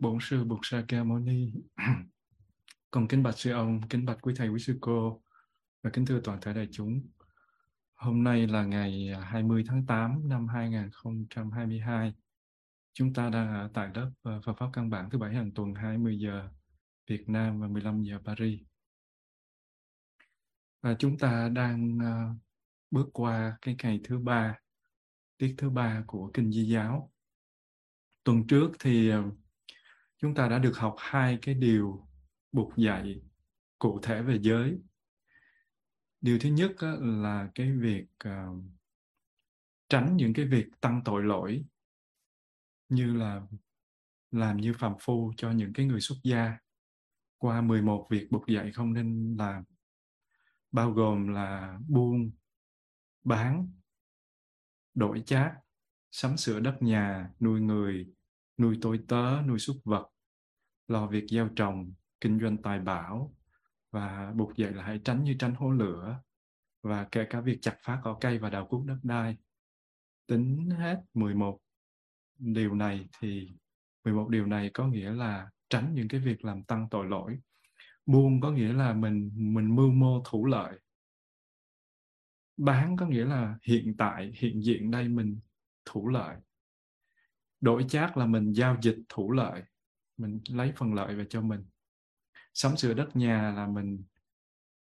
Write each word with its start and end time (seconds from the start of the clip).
Bổn 0.00 0.18
Sư 0.20 0.44
Bụt 0.44 0.58
Sa 0.62 0.84
Ca 0.88 1.04
Mâu 1.04 1.18
Ni. 1.18 1.52
Kính 3.08 3.22
bạch 3.22 3.38
sư 3.38 3.50
ông, 3.50 3.88
kính 3.88 4.04
bạch 4.04 4.18
quý 4.22 4.34
thầy, 4.36 4.48
quý 4.48 4.58
sư 4.58 4.78
cô 4.80 5.22
và 5.82 5.90
kính 5.90 6.06
thưa 6.06 6.20
toàn 6.24 6.40
thể 6.40 6.54
đại 6.54 6.68
chúng. 6.72 7.00
Hôm 7.94 8.24
nay 8.24 8.46
là 8.46 8.64
ngày 8.64 9.08
à, 9.14 9.20
20 9.20 9.64
tháng 9.66 9.86
8 9.86 10.28
năm 10.28 10.48
2022. 10.48 12.14
Chúng 12.92 13.14
ta 13.14 13.30
đang 13.30 13.54
ở 13.54 13.70
tại 13.74 13.90
lớp 13.94 14.10
à, 14.22 14.40
Phật 14.44 14.52
pháp 14.58 14.66
căn 14.72 14.90
bản 14.90 15.10
thứ 15.10 15.18
bảy 15.18 15.34
hàng 15.34 15.50
tuần 15.54 15.74
20 15.74 16.18
giờ 16.18 16.48
Việt 17.06 17.28
Nam 17.28 17.60
và 17.60 17.68
15 17.68 18.02
giờ 18.02 18.18
Paris. 18.24 18.60
Và 20.82 20.94
chúng 20.98 21.18
ta 21.18 21.48
đang 21.48 21.98
à, 22.02 22.28
bước 22.90 23.08
qua 23.12 23.58
cái 23.62 23.76
ngày 23.82 24.00
thứ 24.04 24.18
ba, 24.18 24.58
tiết 25.38 25.54
thứ 25.58 25.70
ba 25.70 26.04
của 26.06 26.30
Kinh 26.34 26.52
Di 26.52 26.64
Giáo 26.64 27.10
tuần 28.24 28.46
trước 28.46 28.70
thì 28.80 29.12
chúng 30.20 30.34
ta 30.34 30.48
đã 30.48 30.58
được 30.58 30.76
học 30.76 30.94
hai 30.98 31.38
cái 31.42 31.54
điều 31.54 32.06
buộc 32.52 32.76
dạy 32.76 33.20
cụ 33.78 34.00
thể 34.02 34.22
về 34.22 34.38
giới. 34.40 34.78
Điều 36.20 36.38
thứ 36.38 36.48
nhất 36.48 36.72
là 37.00 37.48
cái 37.54 37.72
việc 37.72 38.06
uh, 38.28 38.64
tránh 39.88 40.16
những 40.16 40.32
cái 40.34 40.44
việc 40.44 40.66
tăng 40.80 41.02
tội 41.04 41.22
lỗi 41.22 41.64
như 42.88 43.14
là 43.14 43.42
làm 44.30 44.56
như 44.56 44.74
phàm 44.78 44.94
phu 45.00 45.32
cho 45.36 45.50
những 45.50 45.72
cái 45.72 45.86
người 45.86 46.00
xuất 46.00 46.16
gia. 46.22 46.58
Qua 47.38 47.60
11 47.60 48.06
việc 48.10 48.26
buộc 48.30 48.46
dạy 48.46 48.72
không 48.72 48.92
nên 48.92 49.36
làm 49.38 49.64
bao 50.72 50.92
gồm 50.92 51.28
là 51.28 51.78
buôn 51.88 52.30
bán 53.24 53.68
đổi 54.94 55.22
chác 55.26 55.54
sắm 56.10 56.36
sửa 56.36 56.60
đất 56.60 56.76
nhà 56.80 57.30
nuôi 57.40 57.60
người 57.60 58.06
nuôi 58.60 58.78
tôi 58.82 59.00
tớ, 59.08 59.42
nuôi 59.46 59.58
súc 59.58 59.76
vật, 59.84 60.08
lo 60.88 61.06
việc 61.06 61.24
gieo 61.28 61.48
trồng, 61.56 61.92
kinh 62.20 62.40
doanh 62.40 62.56
tài 62.62 62.78
bảo 62.78 63.34
và 63.90 64.32
buộc 64.36 64.56
dạy 64.56 64.72
là 64.72 64.84
hãy 64.84 65.00
tránh 65.04 65.24
như 65.24 65.36
tránh 65.38 65.54
hố 65.54 65.70
lửa 65.70 66.20
và 66.82 67.08
kể 67.12 67.26
cả 67.30 67.40
việc 67.40 67.58
chặt 67.60 67.76
phá 67.82 68.00
cỏ 68.02 68.18
cây 68.20 68.38
và 68.38 68.50
đào 68.50 68.66
cuốc 68.66 68.86
đất 68.86 68.98
đai. 69.02 69.36
Tính 70.26 70.70
hết 70.70 71.02
11 71.14 71.58
điều 72.38 72.74
này 72.74 73.08
thì 73.20 73.52
11 74.04 74.28
điều 74.28 74.46
này 74.46 74.70
có 74.74 74.86
nghĩa 74.86 75.10
là 75.10 75.50
tránh 75.68 75.94
những 75.94 76.08
cái 76.08 76.20
việc 76.20 76.44
làm 76.44 76.62
tăng 76.62 76.88
tội 76.90 77.06
lỗi. 77.06 77.38
Buông 78.06 78.40
có 78.40 78.50
nghĩa 78.50 78.72
là 78.72 78.92
mình 78.92 79.30
mình 79.34 79.76
mưu 79.76 79.90
mô 79.90 80.22
thủ 80.24 80.46
lợi. 80.46 80.80
Bán 82.56 82.96
có 82.96 83.06
nghĩa 83.06 83.24
là 83.24 83.58
hiện 83.62 83.94
tại, 83.98 84.32
hiện 84.34 84.62
diện 84.62 84.90
đây 84.90 85.08
mình 85.08 85.40
thủ 85.84 86.08
lợi 86.08 86.36
đổi 87.60 87.84
chác 87.88 88.16
là 88.16 88.26
mình 88.26 88.52
giao 88.52 88.76
dịch 88.82 88.98
thủ 89.08 89.32
lợi, 89.32 89.62
mình 90.16 90.40
lấy 90.48 90.72
phần 90.76 90.94
lợi 90.94 91.14
về 91.14 91.26
cho 91.30 91.40
mình. 91.40 91.64
Sắm 92.54 92.76
sửa 92.76 92.94
đất 92.94 93.16
nhà 93.16 93.52
là 93.56 93.66
mình 93.66 94.04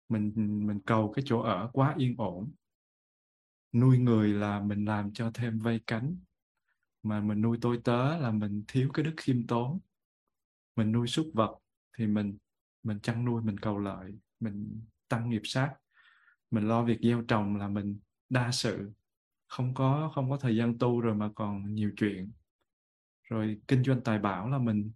mình 0.09 0.33
mình 0.67 0.81
cầu 0.81 1.12
cái 1.17 1.25
chỗ 1.29 1.41
ở 1.41 1.71
quá 1.73 1.95
yên 1.97 2.15
ổn. 2.19 2.53
Nuôi 3.73 3.99
người 3.99 4.29
là 4.29 4.61
mình 4.61 4.84
làm 4.84 5.12
cho 5.12 5.31
thêm 5.34 5.59
vây 5.59 5.81
cánh. 5.87 6.17
Mà 7.03 7.21
mình 7.21 7.41
nuôi 7.41 7.59
tôi 7.61 7.81
tớ 7.84 8.19
là 8.19 8.31
mình 8.31 8.65
thiếu 8.69 8.91
cái 8.95 9.05
đức 9.05 9.15
khiêm 9.17 9.47
tốn. 9.47 9.79
Mình 10.77 10.93
nuôi 10.93 11.06
súc 11.06 11.31
vật 11.35 11.59
thì 11.99 12.06
mình 12.06 12.39
mình 12.83 13.00
chăn 13.00 13.25
nuôi, 13.25 13.43
mình 13.43 13.59
cầu 13.59 13.79
lợi, 13.79 14.19
mình 14.41 14.87
tăng 15.09 15.31
nghiệp 15.31 15.43
sát. 15.45 15.75
Mình 16.50 16.69
lo 16.69 16.85
việc 16.85 16.99
gieo 17.03 17.23
trồng 17.29 17.56
là 17.56 17.69
mình 17.69 17.99
đa 18.29 18.50
sự. 18.53 18.93
Không 19.47 19.75
có 19.75 20.12
không 20.15 20.31
có 20.31 20.37
thời 20.37 20.56
gian 20.56 20.79
tu 20.79 21.00
rồi 21.00 21.15
mà 21.15 21.31
còn 21.35 21.75
nhiều 21.75 21.91
chuyện 21.97 22.31
rồi 23.31 23.61
kinh 23.69 23.84
doanh 23.84 24.00
tài 24.00 24.19
bảo 24.19 24.49
là 24.49 24.59
mình 24.59 24.93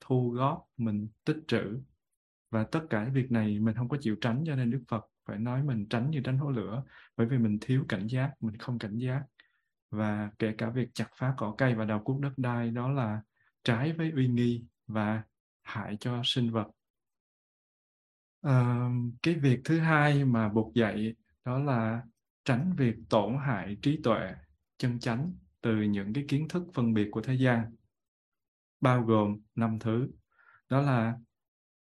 thu 0.00 0.30
góp 0.30 0.66
mình 0.76 1.08
tích 1.24 1.38
trữ. 1.48 1.80
Và 2.50 2.64
tất 2.64 2.80
cả 2.90 3.08
việc 3.12 3.30
này 3.30 3.58
mình 3.58 3.74
không 3.74 3.88
có 3.88 3.96
chịu 4.00 4.16
tránh 4.20 4.44
cho 4.46 4.56
nên 4.56 4.70
đức 4.70 4.82
phật 4.88 5.06
phải 5.26 5.38
nói 5.38 5.62
mình 5.62 5.86
tránh 5.90 6.10
như 6.10 6.20
tránh 6.24 6.38
hố 6.38 6.50
lửa 6.50 6.82
bởi 7.16 7.26
vì 7.26 7.38
mình 7.38 7.58
thiếu 7.60 7.84
cảnh 7.88 8.06
giác 8.06 8.32
mình 8.40 8.56
không 8.56 8.78
cảnh 8.78 8.98
giác. 8.98 9.22
Và 9.90 10.30
kể 10.38 10.54
cả 10.58 10.70
việc 10.70 10.88
chặt 10.94 11.08
phá 11.16 11.34
cỏ 11.36 11.54
cây 11.58 11.74
và 11.74 11.84
đào 11.84 12.02
cuốc 12.04 12.20
đất 12.20 12.32
đai 12.36 12.70
đó 12.70 12.88
là 12.88 13.22
trái 13.64 13.92
với 13.92 14.10
uy 14.10 14.28
nghi 14.28 14.64
và 14.86 15.22
hại 15.62 15.96
cho 16.00 16.20
sinh 16.24 16.50
vật. 16.50 16.66
À, 18.40 18.88
cái 19.22 19.34
việc 19.34 19.60
thứ 19.64 19.78
hai 19.78 20.24
mà 20.24 20.48
buộc 20.48 20.74
dạy 20.74 21.14
đó 21.44 21.58
là 21.58 22.02
tránh 22.44 22.74
việc 22.76 22.94
tổn 23.08 23.36
hại 23.46 23.76
trí 23.82 24.00
tuệ 24.02 24.34
chân 24.78 24.98
chánh 24.98 25.32
từ 25.62 25.76
những 25.82 26.12
cái 26.12 26.24
kiến 26.28 26.48
thức 26.48 26.62
phân 26.74 26.94
biệt 26.94 27.08
của 27.10 27.20
thế 27.20 27.34
gian, 27.34 27.74
bao 28.80 29.02
gồm 29.02 29.40
năm 29.54 29.78
thứ. 29.78 30.10
Đó 30.68 30.80
là 30.80 31.14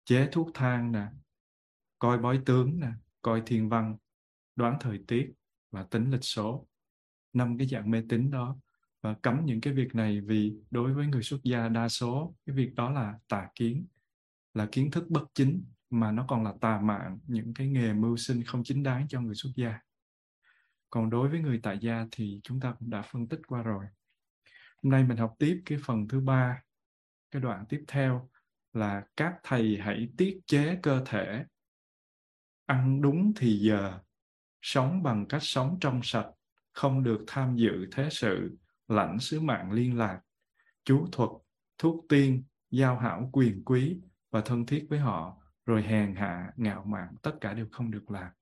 chế 0.04 0.28
thuốc 0.32 0.50
thang 0.54 0.92
nè, 0.92 1.06
coi 1.98 2.18
bói 2.18 2.40
tướng 2.46 2.80
nè, 2.80 2.90
coi 3.22 3.42
thiên 3.46 3.68
văn, 3.68 3.96
đoán 4.56 4.76
thời 4.80 5.00
tiết 5.08 5.32
và 5.70 5.82
tính 5.82 6.10
lịch 6.10 6.24
số. 6.24 6.66
Năm 7.32 7.58
cái 7.58 7.66
dạng 7.66 7.90
mê 7.90 8.02
tín 8.08 8.30
đó. 8.30 8.56
Và 9.02 9.14
cấm 9.22 9.40
những 9.44 9.60
cái 9.60 9.72
việc 9.72 9.94
này 9.94 10.20
vì 10.20 10.54
đối 10.70 10.94
với 10.94 11.06
người 11.06 11.22
xuất 11.22 11.42
gia 11.42 11.68
đa 11.68 11.88
số, 11.88 12.34
cái 12.46 12.56
việc 12.56 12.74
đó 12.74 12.90
là 12.90 13.14
tà 13.28 13.48
kiến, 13.54 13.86
là 14.54 14.68
kiến 14.72 14.90
thức 14.90 15.08
bất 15.08 15.24
chính 15.34 15.64
mà 15.90 16.12
nó 16.12 16.24
còn 16.28 16.44
là 16.44 16.54
tà 16.60 16.80
mạng, 16.80 17.18
những 17.26 17.54
cái 17.54 17.68
nghề 17.68 17.92
mưu 17.92 18.16
sinh 18.16 18.42
không 18.42 18.64
chính 18.64 18.82
đáng 18.82 19.08
cho 19.08 19.20
người 19.20 19.34
xuất 19.34 19.50
gia 19.56 19.80
còn 20.90 21.10
đối 21.10 21.28
với 21.28 21.40
người 21.40 21.60
tại 21.62 21.78
gia 21.80 22.06
thì 22.10 22.40
chúng 22.44 22.60
ta 22.60 22.74
cũng 22.78 22.90
đã 22.90 23.02
phân 23.02 23.28
tích 23.28 23.40
qua 23.46 23.62
rồi. 23.62 23.84
Hôm 24.82 24.90
nay 24.90 25.04
mình 25.04 25.16
học 25.16 25.34
tiếp 25.38 25.62
cái 25.64 25.78
phần 25.84 26.08
thứ 26.08 26.20
ba. 26.20 26.62
Cái 27.30 27.42
đoạn 27.42 27.64
tiếp 27.68 27.84
theo 27.88 28.30
là 28.72 29.02
các 29.16 29.34
thầy 29.42 29.78
hãy 29.80 30.08
tiết 30.16 30.40
chế 30.46 30.78
cơ 30.82 31.02
thể. 31.06 31.44
Ăn 32.66 33.00
đúng 33.02 33.32
thì 33.36 33.58
giờ. 33.58 33.98
Sống 34.62 35.02
bằng 35.02 35.26
cách 35.28 35.42
sống 35.42 35.78
trong 35.80 36.00
sạch. 36.02 36.30
Không 36.72 37.02
được 37.02 37.24
tham 37.26 37.56
dự 37.56 37.86
thế 37.92 38.08
sự. 38.10 38.58
Lãnh 38.88 39.18
sứ 39.18 39.40
mạng 39.40 39.72
liên 39.72 39.98
lạc. 39.98 40.20
Chú 40.84 41.06
thuật, 41.12 41.30
thuốc 41.78 42.04
tiên, 42.08 42.44
giao 42.70 42.98
hảo 42.98 43.30
quyền 43.32 43.64
quý 43.64 44.00
và 44.30 44.40
thân 44.40 44.66
thiết 44.66 44.86
với 44.90 44.98
họ. 44.98 45.36
Rồi 45.66 45.82
hèn 45.82 46.14
hạ 46.14 46.52
ngạo 46.56 46.84
mạn 46.84 47.08
tất 47.22 47.32
cả 47.40 47.54
đều 47.54 47.66
không 47.72 47.90
được 47.90 48.10
làm 48.10 48.32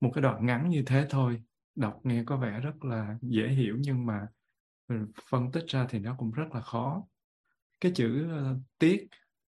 một 0.00 0.10
cái 0.14 0.22
đoạn 0.22 0.46
ngắn 0.46 0.68
như 0.68 0.82
thế 0.86 1.06
thôi. 1.10 1.42
Đọc 1.74 2.00
nghe 2.04 2.24
có 2.26 2.36
vẻ 2.36 2.60
rất 2.60 2.84
là 2.84 3.18
dễ 3.22 3.48
hiểu 3.48 3.76
nhưng 3.80 4.06
mà 4.06 4.26
ừ, 4.86 4.96
phân 5.30 5.52
tích 5.52 5.64
ra 5.66 5.86
thì 5.88 5.98
nó 5.98 6.14
cũng 6.18 6.30
rất 6.30 6.46
là 6.54 6.60
khó. 6.60 7.06
Cái 7.80 7.92
chữ 7.94 8.28
ờ, 8.30 8.58
tiết, 8.78 9.08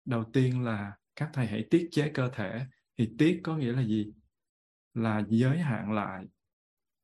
đầu 0.06 0.24
tiên 0.34 0.64
là 0.64 0.98
các 1.16 1.30
thầy 1.34 1.48
hãy 1.48 1.68
tiết 1.70 1.88
chế 1.92 2.12
cơ 2.14 2.30
thể. 2.34 2.66
Thì 2.98 3.10
tiết 3.18 3.42
có 3.44 3.58
nghĩa 3.58 3.72
là 3.72 3.84
gì? 3.84 4.14
Là 4.94 5.24
giới 5.30 5.60
hạn 5.60 5.92
lại, 5.92 6.26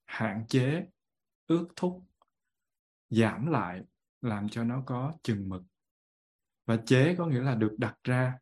hạn 0.06 0.46
chế, 0.48 0.86
ước 1.48 1.68
thúc, 1.76 2.06
giảm 3.10 3.46
lại, 3.46 3.82
làm 4.22 4.50
cho 4.50 4.64
nó 4.64 4.84
có 4.86 5.14
chừng 5.24 5.50
mực. 5.50 5.64
Và 6.66 6.78
chế 6.86 7.16
có 7.18 7.26
nghĩa 7.26 7.42
là 7.42 7.56
được 7.56 7.76
đặt 7.78 7.96
ra. 8.04 8.38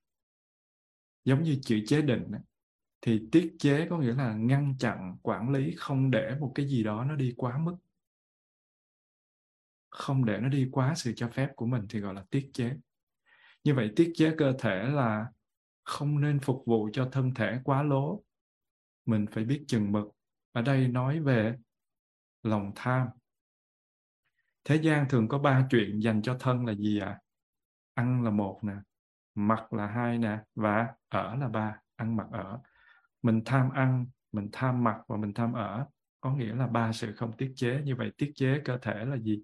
Giống 1.25 1.43
như 1.43 1.59
chữ 1.61 1.79
chế 1.87 2.01
định 2.01 2.31
thì 3.01 3.27
tiết 3.31 3.55
chế 3.59 3.87
có 3.89 3.97
nghĩa 3.97 4.13
là 4.13 4.33
ngăn 4.33 4.75
chặn, 4.79 5.17
quản 5.21 5.49
lý, 5.49 5.75
không 5.77 6.11
để 6.11 6.35
một 6.39 6.51
cái 6.55 6.67
gì 6.67 6.83
đó 6.83 7.03
nó 7.03 7.15
đi 7.15 7.33
quá 7.37 7.57
mức. 7.57 7.75
Không 9.89 10.25
để 10.25 10.37
nó 10.37 10.49
đi 10.49 10.69
quá 10.71 10.95
sự 10.95 11.13
cho 11.15 11.29
phép 11.29 11.49
của 11.55 11.65
mình 11.65 11.85
thì 11.89 11.99
gọi 11.99 12.13
là 12.13 12.23
tiết 12.29 12.49
chế. 12.53 12.73
Như 13.63 13.75
vậy 13.75 13.91
tiết 13.95 14.11
chế 14.15 14.35
cơ 14.37 14.53
thể 14.59 14.83
là 14.83 15.25
không 15.83 16.21
nên 16.21 16.39
phục 16.39 16.63
vụ 16.65 16.89
cho 16.93 17.09
thân 17.11 17.33
thể 17.33 17.59
quá 17.63 17.83
lố. 17.83 18.23
Mình 19.05 19.25
phải 19.31 19.43
biết 19.43 19.63
chừng 19.67 19.91
mực. 19.91 20.07
Ở 20.51 20.61
đây 20.61 20.87
nói 20.87 21.19
về 21.19 21.55
lòng 22.43 22.71
tham. 22.75 23.07
Thế 24.63 24.75
gian 24.75 25.09
thường 25.09 25.27
có 25.27 25.39
ba 25.39 25.67
chuyện 25.69 25.99
dành 25.99 26.21
cho 26.21 26.37
thân 26.39 26.65
là 26.65 26.73
gì 26.73 26.99
ạ? 26.99 27.07
À? 27.07 27.19
ăn 27.93 28.23
là 28.23 28.31
một 28.31 28.59
nè, 28.63 28.73
mặc 29.35 29.73
là 29.73 29.87
hai 29.87 30.17
nè, 30.17 30.39
và 30.55 30.87
ở 31.09 31.35
là 31.35 31.47
ba, 31.47 31.79
ăn 31.95 32.15
mặc 32.15 32.27
ở 32.31 32.59
mình 33.21 33.41
tham 33.45 33.69
ăn, 33.69 34.05
mình 34.31 34.49
tham 34.51 34.83
mặc 34.83 34.97
và 35.07 35.17
mình 35.17 35.33
tham 35.33 35.53
ở, 35.53 35.85
có 36.21 36.33
nghĩa 36.35 36.55
là 36.55 36.67
ba 36.67 36.93
sự 36.93 37.13
không 37.15 37.37
tiết 37.37 37.53
chế. 37.55 37.81
Như 37.85 37.95
vậy 37.95 38.11
tiết 38.17 38.31
chế 38.35 38.61
cơ 38.65 38.77
thể 38.81 39.05
là 39.05 39.17
gì? 39.17 39.43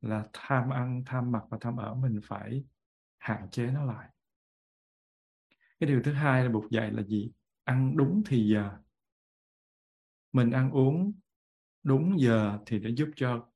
Là 0.00 0.24
tham 0.32 0.70
ăn, 0.70 1.02
tham 1.06 1.32
mặc 1.32 1.42
và 1.50 1.58
tham 1.60 1.76
ở, 1.76 1.94
mình 1.94 2.20
phải 2.24 2.64
hạn 3.18 3.50
chế 3.50 3.66
nó 3.66 3.84
lại. 3.84 4.08
Cái 5.80 5.88
điều 5.88 6.02
thứ 6.04 6.12
hai 6.12 6.44
là 6.44 6.50
buộc 6.50 6.70
dạy 6.70 6.90
là 6.90 7.02
gì? 7.02 7.32
Ăn 7.64 7.96
đúng 7.96 8.22
thì 8.26 8.48
giờ. 8.48 8.70
Mình 10.32 10.50
ăn 10.50 10.70
uống 10.70 11.12
đúng 11.82 12.20
giờ 12.20 12.58
thì 12.66 12.78
để 12.78 12.90
giúp 12.90 13.08
cho 13.16 13.48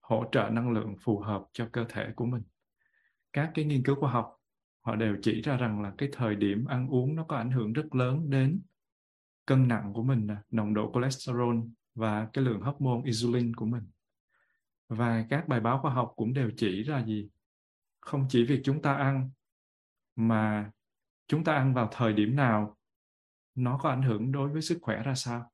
hỗ 0.00 0.24
trợ 0.32 0.48
năng 0.52 0.70
lượng 0.70 0.94
phù 1.00 1.18
hợp 1.18 1.44
cho 1.52 1.68
cơ 1.72 1.84
thể 1.88 2.12
của 2.16 2.24
mình. 2.24 2.42
Các 3.32 3.50
cái 3.54 3.64
nghiên 3.64 3.82
cứu 3.82 3.96
khoa 4.00 4.10
học 4.10 4.36
họ 4.84 4.96
đều 4.96 5.16
chỉ 5.22 5.40
ra 5.40 5.56
rằng 5.56 5.80
là 5.82 5.92
cái 5.98 6.08
thời 6.12 6.36
điểm 6.36 6.64
ăn 6.64 6.88
uống 6.88 7.16
nó 7.16 7.24
có 7.24 7.36
ảnh 7.36 7.50
hưởng 7.50 7.72
rất 7.72 7.94
lớn 7.94 8.30
đến 8.30 8.62
cân 9.46 9.68
nặng 9.68 9.92
của 9.94 10.02
mình 10.02 10.28
nồng 10.50 10.74
độ 10.74 10.90
cholesterol 10.94 11.58
và 11.94 12.28
cái 12.32 12.44
lượng 12.44 12.60
hormone 12.60 13.02
insulin 13.04 13.56
của 13.56 13.66
mình. 13.66 13.90
Và 14.88 15.26
các 15.30 15.48
bài 15.48 15.60
báo 15.60 15.78
khoa 15.82 15.92
học 15.92 16.12
cũng 16.16 16.34
đều 16.34 16.50
chỉ 16.56 16.82
ra 16.82 17.04
gì? 17.04 17.28
Không 18.00 18.26
chỉ 18.28 18.44
việc 18.44 18.60
chúng 18.64 18.82
ta 18.82 18.94
ăn, 18.94 19.30
mà 20.16 20.70
chúng 21.26 21.44
ta 21.44 21.54
ăn 21.54 21.74
vào 21.74 21.88
thời 21.92 22.12
điểm 22.12 22.36
nào, 22.36 22.76
nó 23.54 23.78
có 23.78 23.90
ảnh 23.90 24.02
hưởng 24.02 24.32
đối 24.32 24.48
với 24.48 24.62
sức 24.62 24.78
khỏe 24.82 25.02
ra 25.02 25.14
sao? 25.14 25.52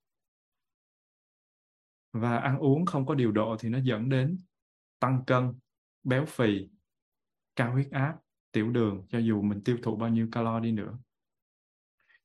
Và 2.13 2.37
ăn 2.37 2.59
uống 2.59 2.87
không 2.87 3.07
có 3.07 3.15
điều 3.15 3.33
độ 3.33 3.57
thì 3.61 3.69
nó 3.69 3.79
dẫn 3.79 4.09
đến 4.09 4.39
tăng 4.99 5.25
cân, 5.27 5.55
béo 6.03 6.25
phì, 6.27 6.69
cao 7.57 7.73
huyết 7.73 7.91
áp 7.91 8.17
tiểu 8.53 8.71
đường 8.71 9.07
cho 9.09 9.19
dù 9.19 9.43
mình 9.43 9.65
tiêu 9.65 9.79
thụ 9.83 9.97
bao 9.97 10.09
nhiêu 10.09 10.29
calo 10.33 10.61
đi 10.61 10.73
nữa. 10.73 10.99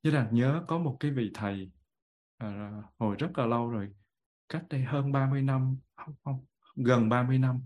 Như 0.02 0.10
là 0.10 0.28
nhớ 0.32 0.64
có 0.68 0.78
một 0.78 0.96
cái 1.00 1.10
vị 1.10 1.30
thầy 1.34 1.70
à, 2.36 2.72
hồi 2.98 3.16
rất 3.18 3.38
là 3.38 3.46
lâu 3.46 3.70
rồi 3.70 3.88
cách 4.48 4.64
đây 4.70 4.84
hơn 4.84 5.12
30 5.12 5.42
năm 5.42 5.76
không, 5.96 6.14
không 6.24 6.44
gần 6.76 7.08
30 7.08 7.38
năm. 7.38 7.60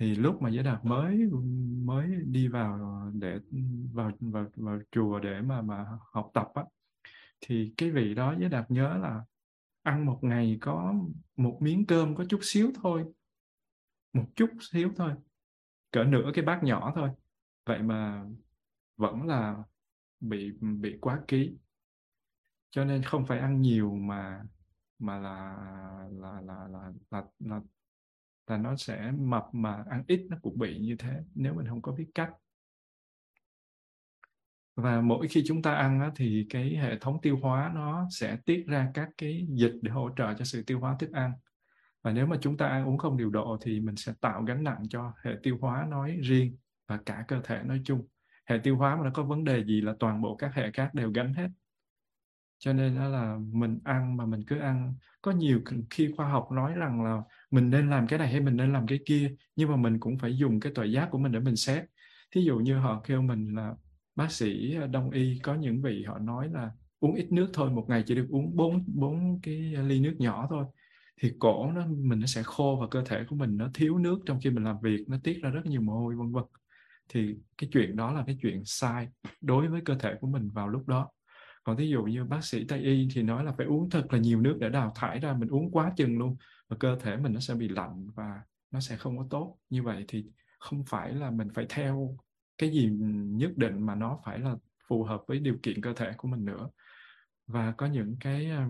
Thì 0.00 0.14
lúc 0.14 0.42
mà 0.42 0.50
giới 0.50 0.64
đạt 0.64 0.84
mới 0.84 1.26
mới 1.84 2.08
đi 2.24 2.48
vào 2.48 2.78
để 3.14 3.38
vào 3.92 4.12
vào 4.20 4.46
vào 4.56 4.78
chùa 4.90 5.18
để 5.18 5.40
mà 5.40 5.62
mà 5.62 5.86
học 6.12 6.30
tập 6.34 6.48
á 6.54 6.64
thì 7.40 7.74
cái 7.76 7.90
vị 7.90 8.14
đó 8.14 8.34
giới 8.38 8.48
đạt 8.48 8.70
nhớ 8.70 8.98
là 9.02 9.24
ăn 9.82 10.06
một 10.06 10.18
ngày 10.22 10.58
có 10.60 10.94
một 11.36 11.58
miếng 11.60 11.86
cơm 11.86 12.14
có 12.14 12.24
chút 12.28 12.38
xíu 12.42 12.72
thôi 12.82 13.04
một 14.12 14.24
chút 14.34 14.50
xíu 14.60 14.92
thôi 14.96 15.12
cỡ 15.90 16.04
nửa 16.04 16.30
cái 16.34 16.44
bát 16.44 16.60
nhỏ 16.64 16.92
thôi 16.94 17.10
vậy 17.66 17.82
mà 17.82 18.24
vẫn 18.96 19.26
là 19.26 19.56
bị 20.20 20.52
bị 20.60 20.98
quá 21.00 21.20
ký. 21.28 21.56
Cho 22.70 22.84
nên 22.84 23.02
không 23.02 23.26
phải 23.26 23.38
ăn 23.38 23.60
nhiều 23.60 23.94
mà 23.94 24.42
mà 24.98 25.18
là 25.18 25.56
là 26.10 26.40
là 26.40 26.68
là 26.68 26.92
là, 27.10 27.22
là, 27.38 27.60
là 28.46 28.56
nó 28.56 28.76
sẽ 28.76 29.12
mập 29.18 29.44
mà 29.52 29.84
ăn 29.90 30.04
ít 30.06 30.26
nó 30.30 30.36
cũng 30.42 30.58
bị 30.58 30.78
như 30.78 30.96
thế 30.98 31.20
nếu 31.34 31.54
mình 31.54 31.66
không 31.66 31.82
có 31.82 31.92
biết 31.92 32.06
cách. 32.14 32.30
Và 34.76 35.00
mỗi 35.00 35.28
khi 35.28 35.42
chúng 35.46 35.62
ta 35.62 35.74
ăn 35.74 36.00
á, 36.00 36.10
thì 36.16 36.46
cái 36.50 36.76
hệ 36.76 36.98
thống 36.98 37.20
tiêu 37.22 37.38
hóa 37.42 37.72
nó 37.74 38.08
sẽ 38.10 38.36
tiết 38.46 38.64
ra 38.66 38.90
các 38.94 39.08
cái 39.18 39.46
dịch 39.50 39.72
để 39.82 39.90
hỗ 39.92 40.10
trợ 40.16 40.34
cho 40.34 40.44
sự 40.44 40.62
tiêu 40.66 40.80
hóa 40.80 40.96
thức 40.98 41.12
ăn. 41.12 41.32
Và 42.02 42.12
nếu 42.12 42.26
mà 42.26 42.36
chúng 42.40 42.56
ta 42.56 42.66
ăn 42.66 42.88
uống 42.88 42.98
không 42.98 43.16
điều 43.16 43.30
độ 43.30 43.58
thì 43.62 43.80
mình 43.80 43.96
sẽ 43.96 44.12
tạo 44.20 44.42
gánh 44.42 44.64
nặng 44.64 44.82
cho 44.90 45.12
hệ 45.24 45.30
tiêu 45.42 45.58
hóa 45.60 45.86
nói 45.90 46.18
riêng 46.22 46.56
và 46.90 46.98
cả 47.06 47.24
cơ 47.28 47.40
thể 47.44 47.62
nói 47.64 47.80
chung. 47.84 48.06
Hệ 48.46 48.58
tiêu 48.62 48.76
hóa 48.76 48.96
mà 48.96 49.04
nó 49.04 49.10
có 49.14 49.22
vấn 49.22 49.44
đề 49.44 49.64
gì 49.64 49.80
là 49.80 49.94
toàn 50.00 50.22
bộ 50.22 50.36
các 50.36 50.54
hệ 50.54 50.70
khác 50.70 50.94
đều 50.94 51.10
gánh 51.10 51.34
hết. 51.34 51.48
Cho 52.58 52.72
nên 52.72 52.96
đó 52.96 53.08
là 53.08 53.38
mình 53.52 53.78
ăn 53.84 54.16
mà 54.16 54.26
mình 54.26 54.44
cứ 54.46 54.58
ăn. 54.58 54.94
Có 55.22 55.32
nhiều 55.32 55.60
khi 55.90 56.12
khoa 56.16 56.28
học 56.28 56.48
nói 56.52 56.72
rằng 56.74 57.02
là 57.04 57.22
mình 57.50 57.70
nên 57.70 57.90
làm 57.90 58.06
cái 58.06 58.18
này 58.18 58.28
hay 58.28 58.40
mình 58.40 58.56
nên 58.56 58.72
làm 58.72 58.86
cái 58.86 58.98
kia, 59.06 59.34
nhưng 59.56 59.70
mà 59.70 59.76
mình 59.76 60.00
cũng 60.00 60.18
phải 60.18 60.36
dùng 60.36 60.60
cái 60.60 60.72
tuệ 60.74 60.86
giác 60.86 61.08
của 61.10 61.18
mình 61.18 61.32
để 61.32 61.40
mình 61.40 61.56
xét. 61.56 61.84
Thí 62.30 62.42
dụ 62.44 62.58
như 62.58 62.78
họ 62.78 63.00
kêu 63.06 63.22
mình 63.22 63.54
là 63.54 63.74
bác 64.16 64.32
sĩ 64.32 64.74
ờ, 64.74 64.86
đông 64.86 65.10
y, 65.10 65.38
có 65.42 65.54
những 65.54 65.82
vị 65.82 66.04
họ 66.04 66.18
nói 66.18 66.48
là 66.52 66.70
uống 67.00 67.14
ít 67.14 67.32
nước 67.32 67.50
thôi, 67.52 67.70
một 67.70 67.84
ngày 67.88 68.02
chỉ 68.06 68.14
được 68.14 68.26
uống 68.30 68.56
bốn 68.56 68.84
bốn 68.86 69.40
cái 69.42 69.72
ờ, 69.76 69.82
ly 69.82 70.00
nước 70.00 70.14
nhỏ 70.18 70.46
thôi, 70.50 70.64
thì 71.20 71.32
cổ 71.38 71.72
nó, 71.72 71.86
mình 71.86 72.20
nó 72.20 72.26
sẽ 72.26 72.42
khô 72.42 72.78
và 72.80 72.86
cơ 72.90 73.02
thể 73.06 73.24
của 73.28 73.36
mình 73.36 73.56
nó 73.56 73.70
thiếu 73.74 73.98
nước 73.98 74.18
trong 74.26 74.38
khi 74.44 74.50
mình 74.50 74.64
làm 74.64 74.76
việc, 74.82 75.04
nó 75.08 75.16
tiết 75.24 75.38
ra 75.42 75.50
rất 75.50 75.66
nhiều 75.66 75.80
mồ 75.80 75.92
hôi, 75.94 76.16
vân 76.16 76.32
vân 76.32 76.44
thì 77.12 77.36
cái 77.58 77.70
chuyện 77.72 77.96
đó 77.96 78.12
là 78.12 78.24
cái 78.26 78.38
chuyện 78.42 78.62
sai 78.64 79.08
đối 79.40 79.68
với 79.68 79.80
cơ 79.84 79.94
thể 79.94 80.14
của 80.20 80.26
mình 80.26 80.50
vào 80.50 80.68
lúc 80.68 80.88
đó. 80.88 81.10
Còn 81.64 81.76
ví 81.76 81.88
dụ 81.88 82.02
như 82.02 82.24
bác 82.24 82.44
sĩ 82.44 82.64
tây 82.64 82.80
y 82.80 83.08
thì 83.14 83.22
nói 83.22 83.44
là 83.44 83.52
phải 83.52 83.66
uống 83.66 83.90
thật 83.90 84.06
là 84.10 84.18
nhiều 84.18 84.40
nước 84.40 84.56
để 84.60 84.68
đào 84.68 84.92
thải 84.94 85.18
ra, 85.18 85.32
mình 85.32 85.48
uống 85.48 85.70
quá 85.70 85.92
chừng 85.96 86.18
luôn 86.18 86.36
và 86.68 86.76
cơ 86.80 86.96
thể 87.00 87.16
mình 87.16 87.32
nó 87.32 87.40
sẽ 87.40 87.54
bị 87.54 87.68
lạnh 87.68 88.06
và 88.14 88.40
nó 88.70 88.80
sẽ 88.80 88.96
không 88.96 89.18
có 89.18 89.26
tốt. 89.30 89.56
Như 89.70 89.82
vậy 89.82 90.04
thì 90.08 90.26
không 90.58 90.84
phải 90.84 91.14
là 91.14 91.30
mình 91.30 91.48
phải 91.54 91.66
theo 91.68 92.16
cái 92.58 92.70
gì 92.70 92.90
nhất 93.12 93.52
định 93.56 93.86
mà 93.86 93.94
nó 93.94 94.18
phải 94.24 94.38
là 94.38 94.56
phù 94.88 95.04
hợp 95.04 95.22
với 95.26 95.38
điều 95.38 95.56
kiện 95.62 95.82
cơ 95.82 95.92
thể 95.92 96.12
của 96.16 96.28
mình 96.28 96.44
nữa. 96.44 96.70
Và 97.46 97.72
có 97.72 97.86
những 97.86 98.16
cái 98.20 98.50
à, 98.50 98.68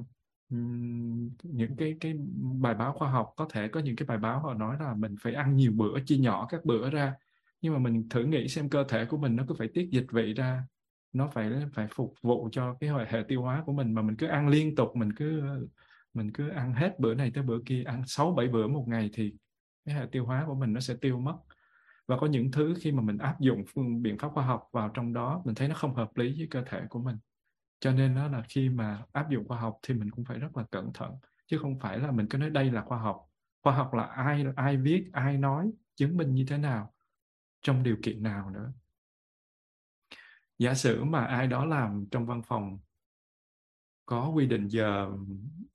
những 1.43 1.77
cái 1.79 1.97
cái 2.01 2.15
bài 2.61 2.75
báo 2.75 2.93
khoa 2.93 3.11
học, 3.11 3.33
có 3.37 3.47
thể 3.51 3.69
có 3.69 3.81
những 3.81 3.97
cái 3.97 4.07
bài 4.07 4.19
báo 4.19 4.41
họ 4.41 4.55
nói 4.55 4.77
là 4.81 4.95
mình 4.95 5.15
phải 5.21 5.35
ăn 5.35 5.57
nhiều 5.57 5.73
bữa, 5.73 6.01
chia 6.07 6.19
nhỏ 6.19 6.47
các 6.51 6.65
bữa 6.65 6.91
ra 6.91 7.15
nhưng 7.61 7.73
mà 7.73 7.79
mình 7.79 8.09
thử 8.09 8.25
nghĩ 8.25 8.49
xem 8.49 8.71
cơ 8.71 8.85
thể 8.89 9.05
của 9.05 9.19
mình 9.19 9.37
nó 9.37 9.45
cứ 9.49 9.55
phải 9.59 9.69
tiết 9.75 9.89
dịch 9.93 10.07
vị 10.13 10.35
ra, 10.35 10.65
nó 11.13 11.29
phải 11.35 11.51
phải 11.75 11.87
phục 11.95 12.15
vụ 12.23 12.49
cho 12.53 12.75
cái 12.81 12.91
hệ 13.09 13.23
tiêu 13.29 13.43
hóa 13.43 13.63
của 13.67 13.73
mình 13.73 13.95
mà 13.95 14.03
mình 14.03 14.17
cứ 14.17 14.27
ăn 14.27 14.49
liên 14.49 14.75
tục, 14.77 14.97
mình 14.97 15.13
cứ 15.13 15.43
mình 16.15 16.33
cứ 16.33 16.49
ăn 16.49 16.73
hết 16.75 17.01
bữa 17.01 17.15
này 17.15 17.31
tới 17.35 17.45
bữa 17.45 17.59
kia, 17.67 17.83
ăn 17.87 18.03
sáu, 18.07 18.33
bảy 18.33 18.49
bữa 18.49 18.67
một 18.67 18.85
ngày 18.89 19.11
thì 19.13 19.35
cái 19.85 19.95
hệ 19.95 20.07
tiêu 20.13 20.27
hóa 20.27 20.45
của 20.47 20.55
mình 20.55 20.73
nó 20.73 20.81
sẽ 20.81 20.95
tiêu 21.01 21.19
mất. 21.19 21.37
Và 22.07 22.17
có 22.19 22.27
những 22.27 22.51
thứ 22.51 22.75
khi 22.81 22.93
mà 22.93 23.03
mình 23.03 23.19
áp 23.19 23.41
dụng 23.41 23.65
phương, 23.75 24.03
biện 24.03 24.19
pháp 24.19 24.29
khoa 24.33 24.45
học 24.45 24.69
vào 24.73 24.89
trong 24.95 25.13
đó, 25.13 25.43
mình 25.45 25.55
thấy 25.55 25.69
nó 25.69 25.75
không 25.75 25.95
hợp 25.95 26.17
lý 26.17 26.35
với 26.39 26.47
cơ 26.51 26.63
thể 26.67 26.83
của 26.89 27.01
mình. 27.03 27.17
Cho 27.81 27.93
nên 27.93 28.15
đó 28.15 28.29
là 28.29 28.43
khi 28.49 28.69
mà 28.69 29.03
áp 29.13 29.31
dụng 29.31 29.49
khoa 29.49 29.61
học 29.61 29.79
thì 29.83 29.95
mình 29.95 30.11
cũng 30.11 30.25
phải 30.25 30.39
rất 30.39 30.57
là 30.57 30.65
cẩn 30.71 30.91
thận, 30.95 31.13
chứ 31.47 31.59
không 31.59 31.79
phải 31.79 31.99
là 31.99 32.11
mình 32.11 32.27
cứ 32.31 32.39
nói 32.39 32.51
đây 32.51 32.71
là 32.71 32.83
khoa 32.83 32.99
học. 32.99 33.27
Khoa 33.63 33.73
học 33.75 33.95
là 33.95 34.03
ai 34.03 34.45
ai 34.57 34.77
viết, 34.77 35.05
ai 35.13 35.39
nói, 35.39 35.71
chứng 35.97 36.17
minh 36.17 36.35
như 36.35 36.45
thế 36.49 36.59
nào? 36.59 36.93
Trong 37.63 37.83
điều 37.83 37.97
kiện 38.03 38.23
nào 38.23 38.51
nữa 38.51 38.73
giả 40.59 40.75
sử 40.75 41.05
mà 41.05 41.25
ai 41.25 41.47
đó 41.47 41.65
làm 41.65 42.07
trong 42.11 42.27
văn 42.27 42.43
phòng 42.43 42.79
có 44.07 44.29
quy 44.29 44.47
định 44.47 44.69
giờ 44.69 45.11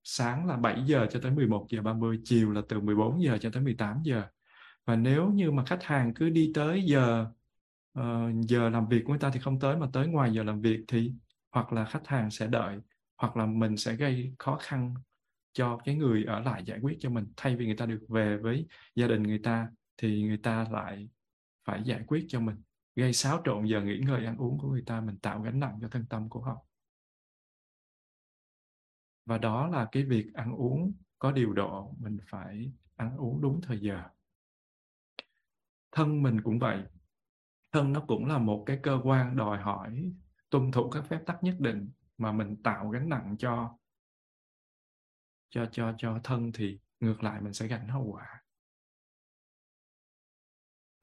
sáng 0.04 0.46
là 0.46 0.58
7 0.58 0.84
giờ 0.86 1.08
cho 1.12 1.20
tới 1.20 1.32
11 1.32 1.66
giờ 1.70 1.82
30, 1.82 2.20
chiều 2.24 2.52
là 2.52 2.62
từ 2.70 2.80
14 2.80 3.24
giờ 3.24 3.38
cho 3.42 3.50
tới 3.54 3.64
18 3.64 4.02
giờ. 4.04 4.24
Và 4.86 4.96
nếu 4.96 5.30
như 5.30 5.52
mà 5.52 5.66
khách 5.66 5.84
hàng 5.84 6.14
cứ 6.14 6.30
đi 6.30 6.52
tới 6.56 6.84
giờ 6.86 7.26
uh, 8.00 8.04
giờ 8.48 8.70
làm 8.70 8.88
việc 8.88 9.02
của 9.06 9.10
người 9.10 9.20
ta 9.20 9.30
thì 9.34 9.40
không 9.40 9.60
tới 9.60 9.78
mà 9.78 9.88
tới 9.94 10.08
ngoài 10.08 10.34
giờ 10.34 10.44
làm 10.44 10.62
việc 10.62 10.80
thì 10.88 11.14
hoặc 11.52 11.74
là 11.74 11.86
khách 11.86 12.08
hàng 12.08 12.32
sẽ 12.32 12.48
đợi 12.48 12.80
hoặc 13.18 13.38
là 13.38 13.46
mình 13.46 13.78
sẽ 13.78 13.96
gây 13.96 14.34
khó 14.40 14.58
khăn 14.62 14.94
cho 15.54 15.78
cái 15.86 15.96
người 15.96 16.24
ở 16.24 16.40
lại 16.40 16.64
giải 16.66 16.80
quyết 16.82 16.98
cho 17.00 17.10
mình 17.10 17.26
thay 17.38 17.56
vì 17.56 17.66
người 17.66 17.78
ta 17.78 17.86
được 17.86 18.06
về 18.10 18.38
với 18.38 18.68
gia 18.96 19.08
đình 19.08 19.24
người 19.24 19.40
ta 19.40 19.68
thì 19.98 20.24
người 20.24 20.38
ta 20.38 20.66
lại 20.72 21.10
phải 21.66 21.84
giải 21.86 22.04
quyết 22.08 22.26
cho 22.30 22.40
mình, 22.40 22.56
gây 22.96 23.14
xáo 23.14 23.42
trộn 23.46 23.66
giờ 23.66 23.82
nghỉ 23.82 24.00
ngơi 24.00 24.26
ăn 24.26 24.38
uống 24.38 24.58
của 24.60 24.70
người 24.70 24.84
ta, 24.86 25.02
mình 25.02 25.18
tạo 25.18 25.42
gánh 25.42 25.60
nặng 25.60 25.80
cho 25.82 25.88
thân 25.90 26.06
tâm 26.10 26.30
của 26.30 26.42
họ. 26.42 26.66
Và 29.26 29.38
đó 29.38 29.68
là 29.68 29.88
cái 29.92 30.04
việc 30.04 30.34
ăn 30.34 30.56
uống 30.56 30.94
có 31.20 31.32
điều 31.32 31.54
độ, 31.54 31.96
mình 32.00 32.18
phải 32.30 32.72
ăn 32.96 33.18
uống 33.18 33.42
đúng 33.42 33.62
thời 33.62 33.80
giờ. 33.80 34.04
Thân 35.92 36.24
mình 36.24 36.42
cũng 36.42 36.60
vậy. 36.60 36.84
Thân 37.72 37.94
nó 37.94 38.06
cũng 38.08 38.26
là 38.26 38.38
một 38.38 38.64
cái 38.66 38.80
cơ 38.84 39.00
quan 39.04 39.36
đòi 39.36 39.62
hỏi 39.62 40.12
tuân 40.50 40.72
thủ 40.72 40.90
các 40.90 41.06
phép 41.06 41.20
tắc 41.26 41.44
nhất 41.44 41.56
định 41.60 41.90
mà 42.18 42.32
mình 42.32 42.64
tạo 42.64 42.90
gánh 42.90 43.10
nặng 43.10 43.36
cho 43.40 43.78
cho 45.50 45.66
cho 45.72 45.96
cho 45.98 46.20
thân 46.24 46.52
thì 46.54 46.80
ngược 47.00 47.24
lại 47.24 47.42
mình 47.42 47.54
sẽ 47.54 47.68
gánh 47.68 47.88
hậu 47.88 48.04
quả 48.04 48.35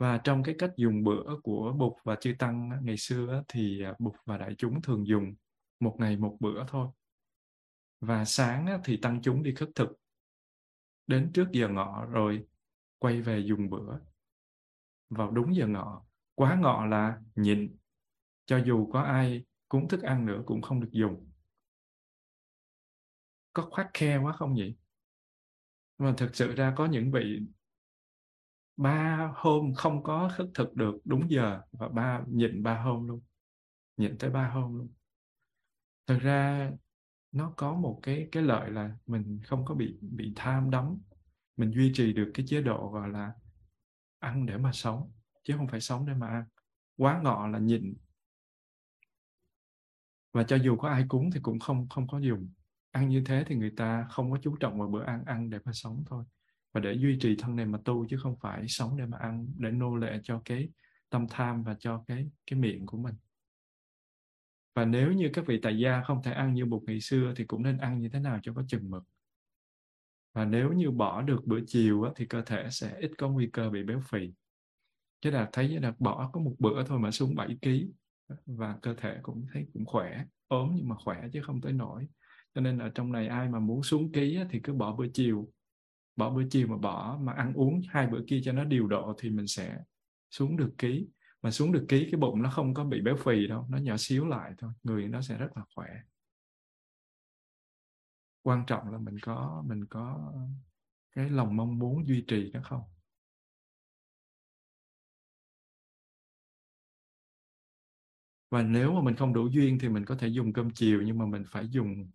và 0.02 0.18
trong 0.25 0.42
cái 0.42 0.54
cách 0.59 0.71
dùng 0.76 1.04
bữa 1.04 1.37
của 1.42 1.73
Bụt 1.73 1.92
và 2.04 2.16
Chư 2.16 2.35
Tăng 2.38 2.71
ngày 2.82 2.97
xưa 2.97 3.42
thì 3.49 3.82
bục 3.85 3.99
Bụt 3.99 4.14
và 4.25 4.38
đại 4.38 4.54
chúng 4.59 4.82
thường 4.82 5.06
dùng 5.06 5.35
một 5.80 5.97
ngày 5.99 6.16
một 6.16 6.37
bữa 6.40 6.64
thôi. 6.68 6.88
Và 8.00 8.25
sáng 8.25 8.80
thì 8.85 8.97
tăng 8.97 9.23
chúng 9.23 9.42
đi 9.42 9.54
khất 9.54 9.68
thực 9.75 9.88
đến 11.06 11.30
trước 11.35 11.49
giờ 11.52 11.68
ngọ 11.68 12.06
rồi 12.11 12.47
quay 12.99 13.21
về 13.21 13.38
dùng 13.38 13.71
bữa 13.71 13.99
vào 15.11 15.30
đúng 15.30 15.56
giờ 15.56 15.66
ngọ. 15.66 16.04
Quá 16.35 16.59
ngọ 16.61 16.87
là 16.87 17.21
nhịn, 17.35 17.76
cho 18.47 18.62
dù 18.66 18.90
có 18.92 19.00
ai 19.00 19.44
cúng 19.68 19.88
thức 19.88 20.02
ăn 20.02 20.26
nữa 20.26 20.42
cũng 20.47 20.62
không 20.62 20.80
được 20.80 20.90
dùng. 20.92 21.30
Có 23.52 23.68
khoát 23.71 23.87
khe 23.94 24.18
quá 24.18 24.32
không 24.32 24.54
nhỉ? 24.54 24.75
Mà 25.99 26.14
thực 26.16 26.37
sự 26.37 26.54
ra 26.54 26.75
có 26.76 26.87
những 26.87 27.12
vị 27.12 27.40
ba 28.76 29.33
hôm 29.35 29.75
không 29.75 30.02
có 30.02 30.31
khất 30.37 30.47
thực 30.55 30.75
được, 30.75 30.95
đúng 31.05 31.31
giờ, 31.31 31.61
và 31.73 31.88
ba 31.88 32.23
nhịn 32.29 32.62
ba 32.62 32.83
hôm 32.83 33.09
luôn, 33.09 33.21
nhịn 33.97 34.19
tới 34.19 34.31
ba 34.31 34.49
hôm 34.49 34.79
luôn. 34.79 34.88
Thực 36.07 36.19
ra 36.19 36.71
nó 37.33 37.55
có 37.57 37.75
một 37.75 38.00
cái 38.02 38.29
cái 38.33 38.43
lợi 38.43 38.71
là 38.71 38.97
mình 39.07 39.41
không 39.47 39.64
có 39.64 39.75
bị 39.75 39.99
bị 40.00 40.33
tham 40.37 40.71
đắm. 40.71 40.99
Mình 41.57 41.71
duy 41.71 41.93
trì 41.95 42.12
được 42.12 42.31
cái 42.35 42.47
chế 42.49 42.62
độ 42.62 42.91
gọi 42.93 43.09
là 43.09 43.33
ăn 44.19 44.47
để 44.47 44.57
mà 44.57 44.73
sống, 44.73 45.12
chứ 45.45 45.55
không 45.57 45.69
phải 45.69 45.81
sống 45.81 46.07
để 46.07 46.14
mà 46.14 46.26
ăn. 46.26 46.45
Quá 46.97 47.21
ngọ 47.25 47.47
là 47.49 47.59
nhịn. 47.59 47.95
Và 50.33 50.45
cho 50.45 50.57
dù 50.57 50.76
có 50.76 50.88
ai 50.88 51.05
cúng 51.09 51.31
thì 51.35 51.41
cũng 51.43 51.59
không 51.59 51.88
không 51.88 52.07
có 52.07 52.19
dùng. 52.19 52.52
Ăn 52.91 53.09
như 53.09 53.23
thế 53.26 53.45
thì 53.47 53.55
người 53.57 53.73
ta 53.76 54.07
không 54.11 54.31
có 54.31 54.38
chú 54.43 54.57
trọng 54.57 54.79
vào 54.79 54.88
bữa 54.88 55.05
ăn 55.05 55.25
ăn 55.25 55.50
để 55.50 55.59
mà 55.64 55.73
sống 55.73 56.05
thôi 56.07 56.25
và 56.73 56.81
để 56.81 56.93
duy 56.93 57.19
trì 57.21 57.37
thân 57.37 57.57
này 57.57 57.67
mà 57.67 57.79
tu 57.85 58.07
chứ 58.09 58.17
không 58.23 58.37
phải 58.41 58.69
sống 58.69 58.97
để 58.99 59.07
mà 59.07 59.19
ăn 59.19 59.47
để 59.59 59.71
nô 59.71 59.97
lệ 59.97 60.21
cho 60.23 60.43
cái 60.45 60.69
tâm 61.11 61.26
tham 61.31 61.62
và 61.62 61.76
cho 61.79 62.05
cái 62.07 62.31
cái 62.47 62.59
miệng 62.59 62.87
của 62.87 62.99
mình. 62.99 63.14
Và 64.75 64.85
nếu 64.85 65.12
như 65.12 65.31
các 65.33 65.47
vị 65.47 65.61
tại 65.62 65.79
gia 65.79 66.02
không 66.02 66.23
thể 66.23 66.33
ăn 66.33 66.55
như 66.55 66.64
bụt 66.64 66.83
ngày 66.87 67.00
xưa 67.00 67.35
thì 67.37 67.45
cũng 67.45 67.62
nên 67.62 67.79
ăn 67.79 67.99
như 67.99 68.09
thế 68.09 68.21
nào 68.21 68.38
cho 68.43 68.55
có 68.55 68.62
chừng 68.69 68.91
mực. 68.91 69.02
Và 70.35 70.45
nếu 70.45 70.73
như 70.73 70.91
bỏ 70.91 71.23
được 71.23 71.45
bữa 71.45 71.61
chiều 71.67 72.02
á, 72.02 72.11
thì 72.17 72.26
cơ 72.26 72.43
thể 72.43 72.69
sẽ 72.71 72.97
ít 73.00 73.11
có 73.19 73.29
nguy 73.29 73.47
cơ 73.52 73.71
bị 73.71 73.83
béo 73.83 74.00
phì. 74.00 74.33
Chứ 75.21 75.31
là 75.31 75.49
thấy 75.52 75.69
như 75.69 75.79
là 75.79 75.95
bỏ 75.99 76.31
có 76.33 76.41
một 76.41 76.55
bữa 76.59 76.85
thôi 76.85 76.99
mà 76.99 77.11
xuống 77.11 77.35
7 77.35 77.59
kg 77.62 77.69
và 78.47 78.79
cơ 78.83 78.95
thể 78.95 79.19
cũng 79.23 79.47
thấy 79.52 79.67
cũng 79.73 79.87
khỏe 79.87 80.25
ốm 80.49 80.73
nhưng 80.75 80.88
mà 80.88 80.97
khỏe 81.05 81.29
chứ 81.33 81.43
không 81.43 81.61
tới 81.61 81.73
nổi 81.73 82.07
cho 82.55 82.61
nên 82.61 82.79
ở 82.79 82.88
trong 82.95 83.12
này 83.12 83.29
ai 83.29 83.49
mà 83.49 83.59
muốn 83.59 83.83
xuống 83.83 84.12
ký 84.12 84.37
á, 84.37 84.47
thì 84.50 84.61
cứ 84.62 84.73
bỏ 84.73 84.97
bữa 84.97 85.07
chiều 85.14 85.49
bỏ 86.16 86.31
bữa 86.31 86.42
chiều 86.50 86.66
mà 86.69 86.76
bỏ, 86.76 87.19
mà 87.23 87.33
ăn 87.33 87.52
uống 87.54 87.81
hai 87.88 88.07
bữa 88.07 88.21
kia 88.28 88.40
cho 88.45 88.52
nó 88.52 88.64
điều 88.64 88.87
độ 88.87 89.14
thì 89.19 89.31
mình 89.31 89.47
sẽ 89.47 89.78
xuống 90.31 90.57
được 90.57 90.71
ký. 90.78 91.09
Mà 91.42 91.50
xuống 91.50 91.73
được 91.73 91.85
ký, 91.88 92.09
cái 92.12 92.21
bụng 92.21 92.42
nó 92.42 92.50
không 92.50 92.75
có 92.75 92.85
bị 92.85 93.00
béo 93.00 93.16
phì 93.16 93.47
đâu, 93.47 93.66
nó 93.71 93.78
nhỏ 93.78 93.97
xíu 93.99 94.26
lại 94.26 94.52
thôi, 94.59 94.73
người 94.83 95.09
nó 95.09 95.23
sẽ 95.23 95.38
rất 95.38 95.49
là 95.57 95.62
khỏe. 95.75 95.88
Quan 98.42 98.64
trọng 98.66 98.92
là 98.92 98.99
mình 98.99 99.19
có 99.23 99.62
mình 99.66 99.85
có 99.87 100.33
cái 101.14 101.31
lòng 101.31 101.57
mong 101.57 101.78
muốn 101.78 102.09
duy 102.09 102.25
trì 102.28 102.50
nó 102.52 102.61
không? 102.62 102.83
Và 108.50 108.62
nếu 108.62 108.92
mà 108.92 109.02
mình 109.02 109.16
không 109.16 109.33
đủ 109.33 109.47
duyên 109.47 109.78
thì 109.81 109.88
mình 109.88 110.04
có 110.04 110.16
thể 110.16 110.28
dùng 110.28 110.52
cơm 110.52 110.71
chiều, 110.71 111.02
nhưng 111.02 111.19
mà 111.19 111.26
mình 111.26 111.42
phải 111.47 111.69
dùng 111.69 112.11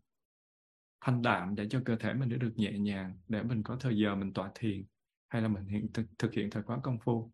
thanh 1.08 1.22
đạm 1.22 1.56
để 1.56 1.68
cho 1.70 1.82
cơ 1.86 1.96
thể 1.96 2.14
mình 2.14 2.30
được 2.30 2.54
nhẹ 2.56 2.72
nhàng 2.72 3.18
để 3.28 3.44
mình 3.44 3.64
có 3.64 3.78
thời 3.80 3.98
giờ 3.98 4.16
mình 4.16 4.34
tọa 4.34 4.52
thiền 4.56 4.84
hay 5.30 5.42
là 5.42 5.48
mình 5.48 5.66
hiện 5.66 5.88
thực, 5.94 6.06
thực 6.20 6.34
hiện 6.34 6.50
thời 6.50 6.64
khóa 6.64 6.80
công 6.84 6.98
phu. 7.00 7.32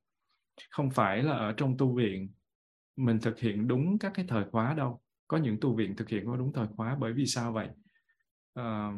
Không 0.69 0.91
phải 0.91 1.23
là 1.23 1.37
ở 1.37 1.53
trong 1.57 1.77
tu 1.77 1.95
viện 1.95 2.29
mình 2.95 3.19
thực 3.19 3.39
hiện 3.39 3.67
đúng 3.67 3.99
các 3.99 4.11
cái 4.15 4.25
thời 4.27 4.45
khóa 4.51 4.73
đâu. 4.73 5.01
Có 5.27 5.37
những 5.37 5.57
tu 5.61 5.75
viện 5.75 5.95
thực 5.95 6.09
hiện 6.09 6.25
có 6.25 6.35
đúng 6.35 6.53
thời 6.53 6.67
khóa 6.75 6.95
bởi 6.99 7.13
vì 7.13 7.25
sao 7.25 7.53
vậy? 7.53 7.67
À, 8.53 8.91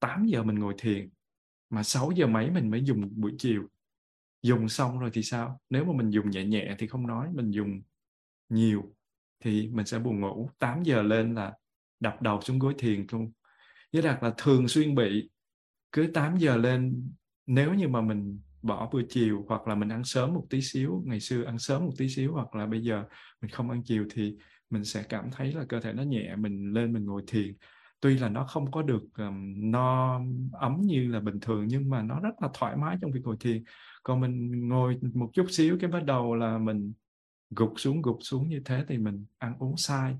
8 0.00 0.26
giờ 0.26 0.42
mình 0.42 0.58
ngồi 0.58 0.74
thiền 0.78 1.08
mà 1.70 1.82
6 1.82 2.10
giờ 2.16 2.26
mấy 2.26 2.50
mình 2.50 2.70
mới 2.70 2.84
dùng 2.84 3.10
buổi 3.20 3.34
chiều. 3.38 3.66
Dùng 4.42 4.68
xong 4.68 4.98
rồi 4.98 5.10
thì 5.12 5.22
sao? 5.22 5.60
Nếu 5.70 5.84
mà 5.84 5.92
mình 5.92 6.10
dùng 6.10 6.30
nhẹ 6.30 6.44
nhẹ 6.44 6.74
thì 6.78 6.86
không 6.86 7.06
nói 7.06 7.28
mình 7.34 7.50
dùng 7.50 7.82
nhiều 8.48 8.94
thì 9.40 9.68
mình 9.72 9.86
sẽ 9.86 9.98
buồn 9.98 10.20
ngủ. 10.20 10.50
8 10.58 10.82
giờ 10.82 11.02
lên 11.02 11.34
là 11.34 11.52
đập 12.00 12.22
đầu 12.22 12.40
xuống 12.40 12.58
gối 12.58 12.74
thiền 12.78 13.06
luôn 13.12 13.32
với 13.92 14.02
đặt 14.02 14.22
là 14.22 14.32
thường 14.38 14.68
xuyên 14.68 14.94
bị 14.94 15.30
cứ 15.92 16.06
8 16.14 16.36
giờ 16.36 16.56
lên 16.56 17.10
nếu 17.46 17.74
như 17.74 17.88
mà 17.88 18.00
mình 18.00 18.40
bỏ 18.62 18.90
bữa 18.92 19.02
chiều 19.08 19.44
hoặc 19.48 19.68
là 19.68 19.74
mình 19.74 19.88
ăn 19.88 20.04
sớm 20.04 20.34
một 20.34 20.46
tí 20.50 20.62
xíu 20.62 21.02
ngày 21.06 21.20
xưa 21.20 21.44
ăn 21.44 21.58
sớm 21.58 21.84
một 21.84 21.92
tí 21.98 22.08
xíu 22.08 22.32
hoặc 22.32 22.54
là 22.54 22.66
bây 22.66 22.82
giờ 22.82 23.04
mình 23.40 23.50
không 23.50 23.70
ăn 23.70 23.82
chiều 23.84 24.06
thì 24.10 24.36
mình 24.70 24.84
sẽ 24.84 25.02
cảm 25.08 25.30
thấy 25.32 25.52
là 25.52 25.64
cơ 25.68 25.80
thể 25.80 25.92
nó 25.92 26.02
nhẹ 26.02 26.36
mình 26.36 26.72
lên 26.72 26.92
mình 26.92 27.04
ngồi 27.04 27.22
thiền. 27.26 27.54
Tuy 28.00 28.18
là 28.18 28.28
nó 28.28 28.44
không 28.44 28.70
có 28.70 28.82
được 28.82 29.02
um, 29.18 29.70
no 29.70 30.20
ấm 30.52 30.80
như 30.80 31.08
là 31.08 31.20
bình 31.20 31.40
thường 31.40 31.66
nhưng 31.68 31.90
mà 31.90 32.02
nó 32.02 32.20
rất 32.20 32.42
là 32.42 32.48
thoải 32.54 32.76
mái 32.76 32.96
trong 33.00 33.12
việc 33.12 33.20
ngồi 33.24 33.36
thiền. 33.40 33.64
Còn 34.02 34.20
mình 34.20 34.68
ngồi 34.68 34.98
một 35.14 35.30
chút 35.32 35.46
xíu 35.50 35.78
cái 35.80 35.90
bắt 35.90 36.04
đầu 36.04 36.34
là 36.34 36.58
mình 36.58 36.92
gục 37.50 37.74
xuống 37.76 38.02
gục 38.02 38.18
xuống 38.20 38.48
như 38.48 38.60
thế 38.64 38.84
thì 38.88 38.98
mình 38.98 39.24
ăn 39.38 39.54
uống 39.58 39.76
sai. 39.76 40.16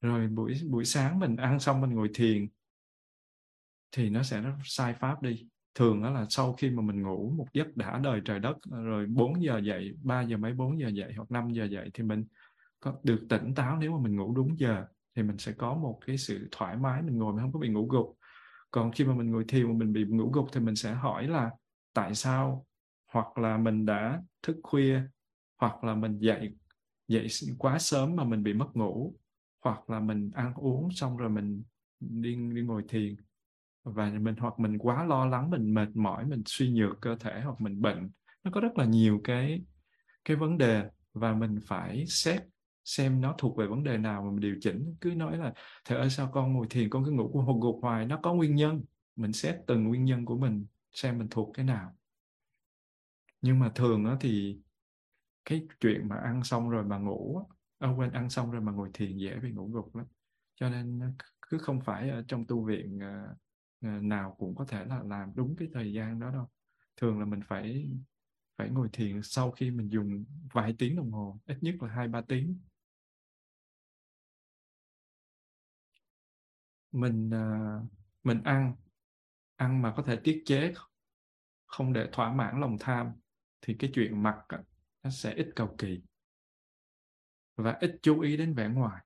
Rồi 0.00 0.26
buổi 0.28 0.54
buổi 0.68 0.84
sáng 0.84 1.18
mình 1.18 1.36
ăn 1.36 1.60
xong 1.60 1.80
mình 1.80 1.90
ngồi 1.90 2.10
thiền 2.14 2.48
thì 3.94 4.10
nó 4.10 4.22
sẽ 4.22 4.40
nó 4.40 4.50
sai 4.64 4.94
pháp 4.94 5.22
đi. 5.22 5.46
Thường 5.74 6.02
đó 6.02 6.10
là 6.10 6.26
sau 6.30 6.52
khi 6.52 6.70
mà 6.70 6.82
mình 6.82 7.02
ngủ 7.02 7.34
một 7.38 7.46
giấc 7.52 7.76
đã 7.76 7.98
đời 8.04 8.20
trời 8.24 8.38
đất, 8.38 8.56
rồi 8.70 9.06
4 9.06 9.42
giờ 9.42 9.58
dậy 9.58 9.94
3 10.02 10.22
giờ 10.22 10.36
mấy 10.36 10.52
4 10.54 10.80
giờ 10.80 10.88
dậy 10.88 11.12
hoặc 11.16 11.30
5 11.30 11.50
giờ 11.52 11.64
dậy 11.64 11.90
thì 11.94 12.04
mình 12.04 12.24
có 12.80 12.94
được 13.02 13.26
tỉnh 13.28 13.54
táo. 13.54 13.78
Nếu 13.78 13.92
mà 13.92 13.98
mình 14.02 14.16
ngủ 14.16 14.34
đúng 14.34 14.60
giờ 14.60 14.84
thì 15.16 15.22
mình 15.22 15.38
sẽ 15.38 15.52
có 15.52 15.74
một 15.74 16.00
cái 16.06 16.18
sự 16.18 16.48
thoải 16.52 16.76
mái, 16.76 17.02
mình 17.02 17.18
ngồi 17.18 17.32
mình 17.32 17.42
không 17.42 17.52
có 17.52 17.58
bị 17.60 17.68
ngủ 17.68 17.88
gục. 17.88 18.16
Còn 18.70 18.92
khi 18.92 19.04
mà 19.04 19.14
mình 19.14 19.30
ngồi 19.30 19.44
thiền 19.48 19.66
mà 19.68 19.74
mình 19.78 19.92
bị 19.92 20.04
ngủ 20.04 20.30
gục 20.34 20.48
thì 20.52 20.60
mình 20.60 20.76
sẽ 20.76 20.92
hỏi 20.94 21.26
là 21.28 21.50
tại 21.94 22.14
sao? 22.14 22.66
Hoặc 23.12 23.38
là 23.38 23.58
mình 23.58 23.86
đã 23.86 24.22
thức 24.42 24.56
khuya, 24.62 25.02
hoặc 25.60 25.84
là 25.84 25.94
mình 25.94 26.18
dậy 26.18 26.54
dậy 27.08 27.26
quá 27.58 27.78
sớm 27.78 28.16
mà 28.16 28.24
mình 28.24 28.42
bị 28.42 28.52
mất 28.52 28.76
ngủ, 28.76 29.14
hoặc 29.64 29.90
là 29.90 30.00
mình 30.00 30.30
ăn 30.34 30.54
uống 30.54 30.90
xong 30.90 31.16
rồi 31.16 31.30
mình 31.30 31.62
đi 32.00 32.36
đi 32.54 32.62
ngồi 32.62 32.84
thiền 32.88 33.16
và 33.84 34.10
mình 34.10 34.34
hoặc 34.38 34.58
mình 34.58 34.78
quá 34.78 35.04
lo 35.04 35.26
lắng 35.26 35.50
mình 35.50 35.74
mệt 35.74 35.88
mỏi 35.94 36.26
mình 36.26 36.42
suy 36.46 36.70
nhược 36.70 37.00
cơ 37.00 37.16
thể 37.16 37.40
hoặc 37.40 37.60
mình 37.60 37.82
bệnh 37.82 38.10
nó 38.44 38.50
có 38.50 38.60
rất 38.60 38.78
là 38.78 38.84
nhiều 38.84 39.20
cái 39.24 39.62
cái 40.24 40.36
vấn 40.36 40.58
đề. 40.58 40.90
Và 41.12 41.32
mình 41.34 41.58
phải 41.66 42.06
xét 42.06 42.42
xem 42.84 43.20
nó 43.20 43.34
thuộc 43.38 43.56
về 43.56 43.66
vấn 43.66 43.84
đề 43.84 43.98
nào 43.98 44.22
mà 44.22 44.30
mình 44.30 44.40
điều 44.40 44.56
chỉnh. 44.60 44.96
Cứ 45.00 45.14
nói 45.14 45.38
là 45.38 45.52
thầy 45.84 45.98
ơi 45.98 46.10
sao 46.10 46.30
con 46.32 46.52
ngồi 46.52 46.66
thiền 46.70 46.90
con 46.90 47.04
cứ 47.04 47.10
ngủ 47.10 47.42
hụt 47.46 47.62
gục 47.62 47.78
hoài 47.82 48.06
nó 48.06 48.20
có 48.22 48.34
nguyên 48.34 48.54
nhân. 48.54 48.84
Mình 49.16 49.32
xét 49.32 49.56
từng 49.66 49.84
nguyên 49.84 50.04
nhân 50.04 50.24
của 50.24 50.38
mình 50.38 50.66
xem 50.92 51.18
mình 51.18 51.28
thuộc 51.30 51.50
cái 51.54 51.64
nào. 51.64 51.96
Nhưng 53.40 53.58
mà 53.58 53.70
thường 53.74 54.04
đó 54.04 54.16
thì 54.20 54.58
cái 55.44 55.66
chuyện 55.80 56.08
mà 56.08 56.16
ăn 56.16 56.44
xong 56.44 56.70
rồi 56.70 56.84
mà 56.84 56.98
ngủ 56.98 57.46
à, 57.78 57.88
quên 57.96 58.12
ăn 58.12 58.30
xong 58.30 58.50
rồi 58.50 58.60
mà 58.60 58.72
ngồi 58.72 58.90
thiền 58.94 59.16
dễ 59.16 59.36
bị 59.42 59.50
ngủ 59.50 59.70
gục 59.72 59.96
lắm. 59.96 60.06
Cho 60.54 60.68
nên 60.68 61.00
cứ 61.50 61.58
không 61.58 61.80
phải 61.80 62.10
ở 62.10 62.24
trong 62.28 62.46
tu 62.46 62.64
viện 62.64 62.98
uh, 62.98 63.36
À, 63.84 63.98
nào 64.02 64.34
cũng 64.38 64.54
có 64.54 64.64
thể 64.64 64.84
là 64.84 65.02
làm 65.02 65.32
đúng 65.34 65.56
cái 65.56 65.68
thời 65.74 65.92
gian 65.92 66.20
đó 66.20 66.30
đâu. 66.30 66.48
Thường 66.96 67.18
là 67.20 67.24
mình 67.26 67.40
phải 67.48 67.90
phải 68.56 68.70
ngồi 68.70 68.88
thiền 68.92 69.22
sau 69.22 69.50
khi 69.50 69.70
mình 69.70 69.88
dùng 69.88 70.24
vài 70.52 70.74
tiếng 70.78 70.96
đồng 70.96 71.12
hồ 71.12 71.40
ít 71.46 71.58
nhất 71.60 71.74
là 71.80 71.88
hai 71.88 72.08
ba 72.08 72.20
tiếng. 72.28 72.60
Mình 76.92 77.30
à, 77.34 77.78
mình 78.24 78.42
ăn 78.42 78.74
ăn 79.56 79.82
mà 79.82 79.92
có 79.96 80.02
thể 80.02 80.20
tiết 80.24 80.42
chế 80.46 80.74
không 81.66 81.92
để 81.92 82.08
thỏa 82.12 82.32
mãn 82.32 82.60
lòng 82.60 82.76
tham 82.80 83.12
thì 83.62 83.76
cái 83.78 83.90
chuyện 83.94 84.22
mặc 84.22 84.36
nó 85.02 85.10
sẽ 85.10 85.34
ít 85.34 85.48
cầu 85.56 85.74
kỳ 85.78 86.02
và 87.56 87.76
ít 87.80 87.98
chú 88.02 88.20
ý 88.20 88.36
đến 88.36 88.54
vẻ 88.54 88.68
ngoài. 88.68 89.04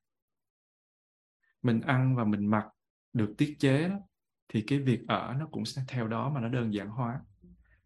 Mình 1.63 1.81
ăn 1.81 2.17
và 2.17 2.25
mình 2.25 2.47
mặc 2.47 2.69
được 3.13 3.35
tiết 3.39 3.57
chế 3.59 3.89
đó, 3.89 3.99
thì 4.49 4.65
cái 4.67 4.79
việc 4.79 5.01
ở 5.09 5.35
nó 5.39 5.47
cũng 5.47 5.65
sẽ 5.65 5.83
theo 5.89 6.09
đó 6.09 6.31
mà 6.31 6.41
nó 6.41 6.49
đơn 6.49 6.75
giản 6.75 6.89
hóa. 6.89 7.21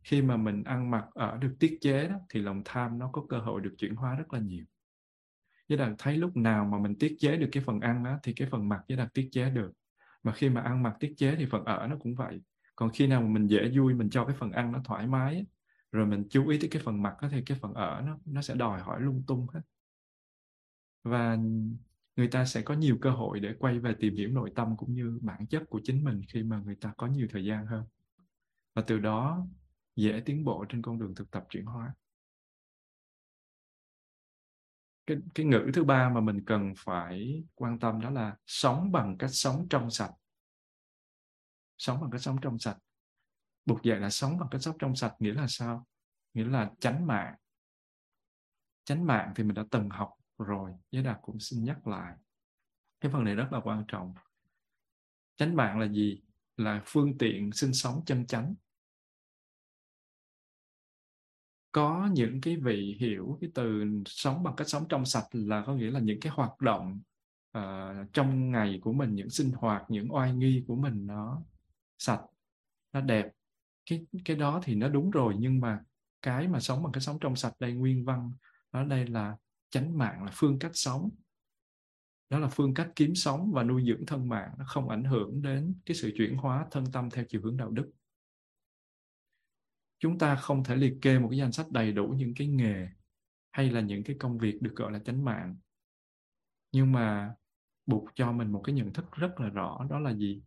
Khi 0.02 0.22
mà 0.22 0.36
mình 0.36 0.64
ăn 0.64 0.90
mặc 0.90 1.04
ở 1.14 1.36
được 1.36 1.56
tiết 1.60 1.78
chế 1.80 2.08
đó, 2.08 2.16
thì 2.28 2.40
lòng 2.40 2.62
tham 2.64 2.98
nó 2.98 3.10
có 3.12 3.22
cơ 3.28 3.38
hội 3.38 3.60
được 3.60 3.74
chuyển 3.78 3.94
hóa 3.94 4.14
rất 4.14 4.32
là 4.32 4.40
nhiều. 4.40 4.64
Với 5.68 5.78
là 5.78 5.94
thấy 5.98 6.16
lúc 6.16 6.36
nào 6.36 6.64
mà 6.64 6.78
mình 6.78 6.98
tiết 6.98 7.16
chế 7.18 7.36
được 7.36 7.48
cái 7.52 7.62
phần 7.66 7.80
ăn 7.80 8.04
đó 8.04 8.18
thì 8.22 8.32
cái 8.32 8.48
phần 8.50 8.68
mặc 8.68 8.80
với 8.88 8.96
là 8.96 9.08
tiết 9.14 9.28
chế 9.32 9.50
được. 9.50 9.72
Mà 10.22 10.32
khi 10.32 10.50
mà 10.50 10.60
ăn 10.60 10.82
mặc 10.82 10.96
tiết 11.00 11.14
chế 11.16 11.36
thì 11.36 11.46
phần 11.46 11.64
ở 11.64 11.86
nó 11.86 11.96
cũng 11.96 12.14
vậy. 12.14 12.42
Còn 12.76 12.90
khi 12.90 13.06
nào 13.06 13.20
mà 13.22 13.28
mình 13.28 13.46
dễ 13.46 13.70
vui 13.76 13.94
mình 13.94 14.10
cho 14.10 14.24
cái 14.24 14.36
phần 14.38 14.52
ăn 14.52 14.72
nó 14.72 14.80
thoải 14.84 15.06
mái 15.06 15.46
rồi 15.92 16.06
mình 16.06 16.24
chú 16.30 16.48
ý 16.48 16.58
tới 16.58 16.68
cái 16.72 16.82
phần 16.84 17.02
mặt 17.02 17.14
đó 17.22 17.28
thì 17.30 17.42
cái 17.46 17.58
phần 17.60 17.74
ở 17.74 18.02
nó 18.06 18.18
nó 18.24 18.42
sẽ 18.42 18.54
đòi 18.54 18.80
hỏi 18.80 19.00
lung 19.00 19.22
tung 19.26 19.46
hết. 19.54 19.60
Và 21.04 21.38
người 22.16 22.28
ta 22.28 22.44
sẽ 22.44 22.62
có 22.62 22.74
nhiều 22.74 22.98
cơ 23.00 23.10
hội 23.10 23.40
để 23.40 23.54
quay 23.58 23.78
về 23.78 23.94
tìm 24.00 24.14
hiểu 24.16 24.28
nội 24.28 24.52
tâm 24.54 24.76
cũng 24.76 24.94
như 24.94 25.18
bản 25.22 25.46
chất 25.46 25.62
của 25.68 25.80
chính 25.84 26.04
mình 26.04 26.22
khi 26.28 26.42
mà 26.42 26.58
người 26.64 26.76
ta 26.80 26.92
có 26.96 27.06
nhiều 27.06 27.26
thời 27.30 27.44
gian 27.44 27.66
hơn. 27.66 27.84
Và 28.74 28.82
từ 28.86 28.98
đó 28.98 29.46
dễ 29.96 30.22
tiến 30.24 30.44
bộ 30.44 30.64
trên 30.68 30.82
con 30.82 30.98
đường 30.98 31.14
thực 31.14 31.30
tập 31.30 31.44
chuyển 31.48 31.64
hóa. 31.64 31.94
Cái, 35.06 35.16
cái 35.34 35.46
ngữ 35.46 35.70
thứ 35.74 35.84
ba 35.84 36.08
mà 36.08 36.20
mình 36.20 36.44
cần 36.46 36.72
phải 36.76 37.44
quan 37.54 37.78
tâm 37.78 38.00
đó 38.00 38.10
là 38.10 38.36
sống 38.46 38.92
bằng 38.92 39.16
cách 39.18 39.30
sống 39.32 39.66
trong 39.70 39.90
sạch. 39.90 40.12
Sống 41.78 42.00
bằng 42.00 42.10
cách 42.10 42.20
sống 42.20 42.36
trong 42.42 42.58
sạch. 42.58 42.78
Buộc 43.64 43.82
dạy 43.82 44.00
là 44.00 44.10
sống 44.10 44.38
bằng 44.38 44.48
cách 44.50 44.62
sống 44.62 44.76
trong 44.78 44.96
sạch 44.96 45.14
nghĩa 45.18 45.34
là 45.34 45.46
sao? 45.48 45.86
Nghĩa 46.34 46.44
là 46.44 46.72
tránh 46.80 47.06
mạng. 47.06 47.34
Tránh 48.84 49.06
mạng 49.06 49.32
thì 49.36 49.44
mình 49.44 49.54
đã 49.54 49.64
từng 49.70 49.88
học 49.90 50.10
rồi 50.38 50.70
giới 50.90 51.02
đạt 51.02 51.18
cũng 51.22 51.40
xin 51.40 51.64
nhắc 51.64 51.86
lại. 51.86 52.14
Cái 53.00 53.12
phần 53.12 53.24
này 53.24 53.34
rất 53.34 53.52
là 53.52 53.60
quan 53.64 53.84
trọng. 53.88 54.14
Chánh 55.36 55.56
mạng 55.56 55.78
là 55.78 55.86
gì? 55.86 56.22
Là 56.56 56.82
phương 56.86 57.18
tiện 57.18 57.52
sinh 57.52 57.72
sống 57.72 58.02
chân 58.06 58.26
chánh. 58.26 58.54
Có 61.72 62.08
những 62.12 62.40
cái 62.40 62.56
vị 62.56 62.96
hiểu 63.00 63.38
cái 63.40 63.50
từ 63.54 63.84
sống 64.06 64.42
bằng 64.42 64.56
cách 64.56 64.68
sống 64.68 64.88
trong 64.88 65.04
sạch 65.04 65.26
là 65.32 65.62
có 65.66 65.74
nghĩa 65.74 65.90
là 65.90 66.00
những 66.00 66.20
cái 66.20 66.32
hoạt 66.32 66.60
động 66.60 67.00
uh, 67.58 68.12
trong 68.12 68.50
ngày 68.50 68.78
của 68.82 68.92
mình 68.92 69.14
những 69.14 69.30
sinh 69.30 69.52
hoạt 69.52 69.82
những 69.88 70.14
oai 70.14 70.34
nghi 70.34 70.64
của 70.66 70.76
mình 70.76 71.06
nó 71.06 71.42
sạch 71.98 72.22
nó 72.92 73.00
đẹp. 73.00 73.28
Cái 73.90 74.06
cái 74.24 74.36
đó 74.36 74.60
thì 74.64 74.74
nó 74.74 74.88
đúng 74.88 75.10
rồi 75.10 75.34
nhưng 75.38 75.60
mà 75.60 75.80
cái 76.22 76.48
mà 76.48 76.60
sống 76.60 76.82
bằng 76.82 76.92
cái 76.92 77.00
sống 77.00 77.18
trong 77.20 77.36
sạch 77.36 77.54
đây 77.58 77.72
nguyên 77.72 78.04
văn 78.04 78.32
ở 78.70 78.84
đây 78.84 79.06
là 79.06 79.36
chánh 79.72 79.98
mạng 79.98 80.24
là 80.24 80.30
phương 80.34 80.58
cách 80.58 80.70
sống. 80.74 81.10
Đó 82.30 82.38
là 82.38 82.48
phương 82.48 82.74
cách 82.74 82.92
kiếm 82.96 83.14
sống 83.14 83.52
và 83.52 83.62
nuôi 83.62 83.84
dưỡng 83.86 84.06
thân 84.06 84.28
mạng, 84.28 84.54
nó 84.58 84.64
không 84.68 84.88
ảnh 84.88 85.04
hưởng 85.04 85.42
đến 85.42 85.74
cái 85.86 85.94
sự 85.94 86.12
chuyển 86.16 86.36
hóa 86.36 86.66
thân 86.70 86.84
tâm 86.92 87.10
theo 87.10 87.24
chiều 87.28 87.40
hướng 87.44 87.56
đạo 87.56 87.70
đức. 87.70 87.90
Chúng 89.98 90.18
ta 90.18 90.36
không 90.36 90.64
thể 90.64 90.76
liệt 90.76 90.94
kê 91.02 91.18
một 91.18 91.28
cái 91.30 91.38
danh 91.38 91.52
sách 91.52 91.70
đầy 91.70 91.92
đủ 91.92 92.08
những 92.08 92.34
cái 92.36 92.46
nghề 92.46 92.88
hay 93.52 93.70
là 93.70 93.80
những 93.80 94.04
cái 94.04 94.16
công 94.18 94.38
việc 94.38 94.62
được 94.62 94.72
gọi 94.76 94.92
là 94.92 94.98
chánh 94.98 95.24
mạng. 95.24 95.56
Nhưng 96.72 96.92
mà 96.92 97.34
buộc 97.86 98.08
cho 98.14 98.32
mình 98.32 98.52
một 98.52 98.62
cái 98.64 98.74
nhận 98.74 98.92
thức 98.92 99.04
rất 99.12 99.40
là 99.40 99.48
rõ, 99.48 99.86
đó 99.90 99.98
là 99.98 100.14
gì? 100.14 100.42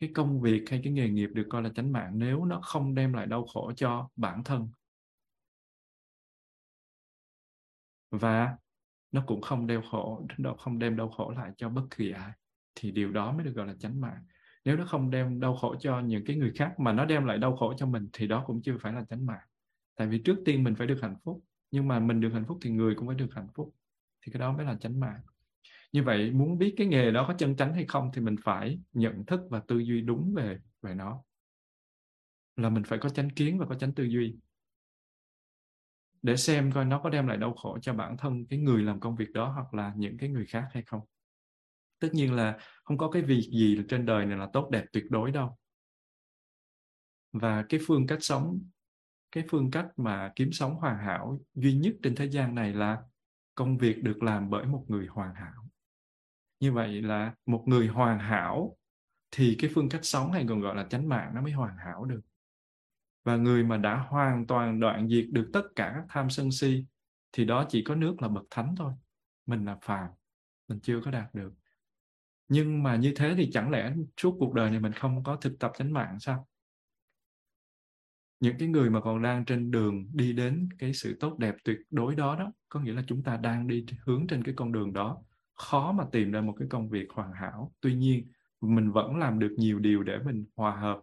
Cái 0.00 0.10
công 0.14 0.40
việc 0.40 0.64
hay 0.70 0.80
cái 0.84 0.92
nghề 0.92 1.08
nghiệp 1.08 1.28
được 1.34 1.46
coi 1.50 1.62
là 1.62 1.70
chánh 1.74 1.92
mạng 1.92 2.12
nếu 2.14 2.44
nó 2.44 2.60
không 2.60 2.94
đem 2.94 3.12
lại 3.12 3.26
đau 3.26 3.46
khổ 3.46 3.72
cho 3.76 4.10
bản 4.16 4.44
thân. 4.44 4.70
Và 8.10 8.56
nó 9.12 9.22
cũng 9.26 9.40
không 9.40 9.66
đeo 9.66 9.82
khổ 9.90 10.26
nó 10.38 10.54
không 10.54 10.78
đem 10.78 10.96
đau 10.96 11.08
khổ 11.08 11.30
lại 11.30 11.50
cho 11.56 11.68
bất 11.68 11.82
kỳ 11.96 12.10
ai. 12.10 12.30
Thì 12.74 12.90
điều 12.90 13.12
đó 13.12 13.32
mới 13.32 13.44
được 13.44 13.52
gọi 13.54 13.66
là 13.66 13.74
chánh 13.78 14.00
mạng. 14.00 14.24
Nếu 14.64 14.76
nó 14.76 14.84
không 14.84 15.10
đem 15.10 15.40
đau 15.40 15.56
khổ 15.56 15.76
cho 15.80 16.00
những 16.00 16.24
cái 16.26 16.36
người 16.36 16.52
khác 16.56 16.80
mà 16.80 16.92
nó 16.92 17.04
đem 17.04 17.24
lại 17.24 17.38
đau 17.38 17.56
khổ 17.56 17.74
cho 17.76 17.86
mình, 17.86 18.08
thì 18.12 18.26
đó 18.26 18.44
cũng 18.46 18.62
chưa 18.62 18.78
phải 18.80 18.92
là 18.92 19.04
chánh 19.08 19.26
mạng. 19.26 19.46
Tại 19.96 20.06
vì 20.06 20.22
trước 20.24 20.36
tiên 20.44 20.64
mình 20.64 20.74
phải 20.74 20.86
được 20.86 20.98
hạnh 21.02 21.16
phúc, 21.24 21.44
nhưng 21.70 21.88
mà 21.88 21.98
mình 21.98 22.20
được 22.20 22.30
hạnh 22.32 22.44
phúc 22.48 22.58
thì 22.62 22.70
người 22.70 22.94
cũng 22.94 23.06
phải 23.06 23.16
được 23.16 23.34
hạnh 23.34 23.48
phúc. 23.54 23.74
Thì 24.26 24.32
cái 24.32 24.40
đó 24.40 24.52
mới 24.52 24.66
là 24.66 24.74
chánh 24.80 25.00
mạng. 25.00 25.20
Như 25.92 26.02
vậy, 26.02 26.30
muốn 26.30 26.58
biết 26.58 26.74
cái 26.76 26.86
nghề 26.86 27.10
đó 27.10 27.24
có 27.28 27.34
chân 27.38 27.56
chánh 27.56 27.74
hay 27.74 27.84
không 27.84 28.10
thì 28.14 28.20
mình 28.20 28.36
phải 28.44 28.78
nhận 28.92 29.26
thức 29.26 29.40
và 29.50 29.60
tư 29.60 29.78
duy 29.78 30.00
đúng 30.00 30.34
về 30.34 30.58
về 30.82 30.94
nó. 30.94 31.22
Là 32.56 32.70
mình 32.70 32.84
phải 32.84 32.98
có 32.98 33.08
chánh 33.08 33.30
kiến 33.30 33.58
và 33.58 33.66
có 33.66 33.74
chánh 33.74 33.94
tư 33.94 34.04
duy 34.04 34.36
để 36.22 36.36
xem 36.36 36.72
coi 36.72 36.84
nó 36.84 36.98
có 36.98 37.10
đem 37.10 37.26
lại 37.26 37.36
đau 37.36 37.54
khổ 37.54 37.78
cho 37.82 37.94
bản 37.94 38.16
thân 38.16 38.46
cái 38.46 38.58
người 38.58 38.82
làm 38.82 39.00
công 39.00 39.16
việc 39.16 39.30
đó 39.32 39.52
hoặc 39.52 39.74
là 39.74 39.92
những 39.96 40.18
cái 40.18 40.28
người 40.28 40.46
khác 40.46 40.68
hay 40.72 40.82
không. 40.82 41.00
Tất 42.00 42.08
nhiên 42.12 42.32
là 42.32 42.58
không 42.84 42.98
có 42.98 43.10
cái 43.10 43.22
việc 43.22 43.50
gì 43.52 43.80
trên 43.88 44.06
đời 44.06 44.26
này 44.26 44.38
là 44.38 44.48
tốt 44.52 44.70
đẹp 44.70 44.84
tuyệt 44.92 45.04
đối 45.10 45.30
đâu. 45.30 45.56
Và 47.32 47.64
cái 47.68 47.80
phương 47.86 48.06
cách 48.06 48.18
sống, 48.20 48.60
cái 49.32 49.44
phương 49.50 49.70
cách 49.70 49.86
mà 49.96 50.32
kiếm 50.36 50.52
sống 50.52 50.74
hoàn 50.74 50.98
hảo 50.98 51.40
duy 51.54 51.74
nhất 51.74 51.94
trên 52.02 52.14
thế 52.14 52.30
gian 52.30 52.54
này 52.54 52.72
là 52.72 53.02
công 53.54 53.78
việc 53.78 54.02
được 54.02 54.22
làm 54.22 54.50
bởi 54.50 54.66
một 54.66 54.84
người 54.88 55.06
hoàn 55.06 55.34
hảo. 55.34 55.68
Như 56.60 56.72
vậy 56.72 57.02
là 57.02 57.34
một 57.46 57.64
người 57.66 57.86
hoàn 57.86 58.18
hảo 58.18 58.76
thì 59.30 59.56
cái 59.58 59.70
phương 59.74 59.88
cách 59.88 60.04
sống 60.04 60.32
này 60.32 60.46
còn 60.48 60.60
gọi 60.60 60.76
là 60.76 60.86
chánh 60.90 61.08
mạng 61.08 61.30
nó 61.34 61.42
mới 61.42 61.52
hoàn 61.52 61.76
hảo 61.76 62.04
được 62.04 62.20
và 63.28 63.36
người 63.36 63.64
mà 63.64 63.76
đã 63.76 64.06
hoàn 64.08 64.46
toàn 64.46 64.80
đoạn 64.80 65.08
diệt 65.08 65.26
được 65.32 65.50
tất 65.52 65.62
cả 65.76 65.92
các 65.94 66.04
tham 66.08 66.30
sân 66.30 66.50
si, 66.50 66.84
thì 67.32 67.44
đó 67.44 67.66
chỉ 67.68 67.82
có 67.82 67.94
nước 67.94 68.22
là 68.22 68.28
bậc 68.28 68.44
thánh 68.50 68.74
thôi. 68.78 68.92
Mình 69.46 69.64
là 69.64 69.78
phàm, 69.82 70.10
mình 70.68 70.80
chưa 70.80 71.00
có 71.04 71.10
đạt 71.10 71.34
được. 71.34 71.52
Nhưng 72.48 72.82
mà 72.82 72.96
như 72.96 73.12
thế 73.16 73.34
thì 73.36 73.50
chẳng 73.52 73.70
lẽ 73.70 73.94
suốt 74.20 74.36
cuộc 74.38 74.54
đời 74.54 74.70
này 74.70 74.80
mình 74.80 74.92
không 74.92 75.24
có 75.24 75.36
thực 75.36 75.58
tập 75.58 75.72
chánh 75.78 75.92
mạng 75.92 76.20
sao? 76.20 76.48
Những 78.40 78.58
cái 78.58 78.68
người 78.68 78.90
mà 78.90 79.00
còn 79.00 79.22
đang 79.22 79.44
trên 79.44 79.70
đường 79.70 80.06
đi 80.12 80.32
đến 80.32 80.68
cái 80.78 80.92
sự 80.92 81.16
tốt 81.20 81.38
đẹp 81.38 81.54
tuyệt 81.64 81.78
đối 81.90 82.14
đó 82.14 82.36
đó, 82.36 82.52
có 82.68 82.80
nghĩa 82.80 82.92
là 82.92 83.02
chúng 83.06 83.22
ta 83.22 83.36
đang 83.36 83.66
đi 83.66 83.86
hướng 84.04 84.26
trên 84.26 84.44
cái 84.44 84.54
con 84.56 84.72
đường 84.72 84.92
đó. 84.92 85.22
Khó 85.54 85.92
mà 85.92 86.04
tìm 86.12 86.30
ra 86.32 86.40
một 86.40 86.54
cái 86.58 86.68
công 86.70 86.88
việc 86.88 87.06
hoàn 87.10 87.32
hảo. 87.32 87.72
Tuy 87.80 87.94
nhiên, 87.94 88.32
mình 88.60 88.90
vẫn 88.90 89.16
làm 89.16 89.38
được 89.38 89.54
nhiều 89.58 89.78
điều 89.78 90.02
để 90.02 90.18
mình 90.18 90.44
hòa 90.56 90.76
hợp 90.76 91.00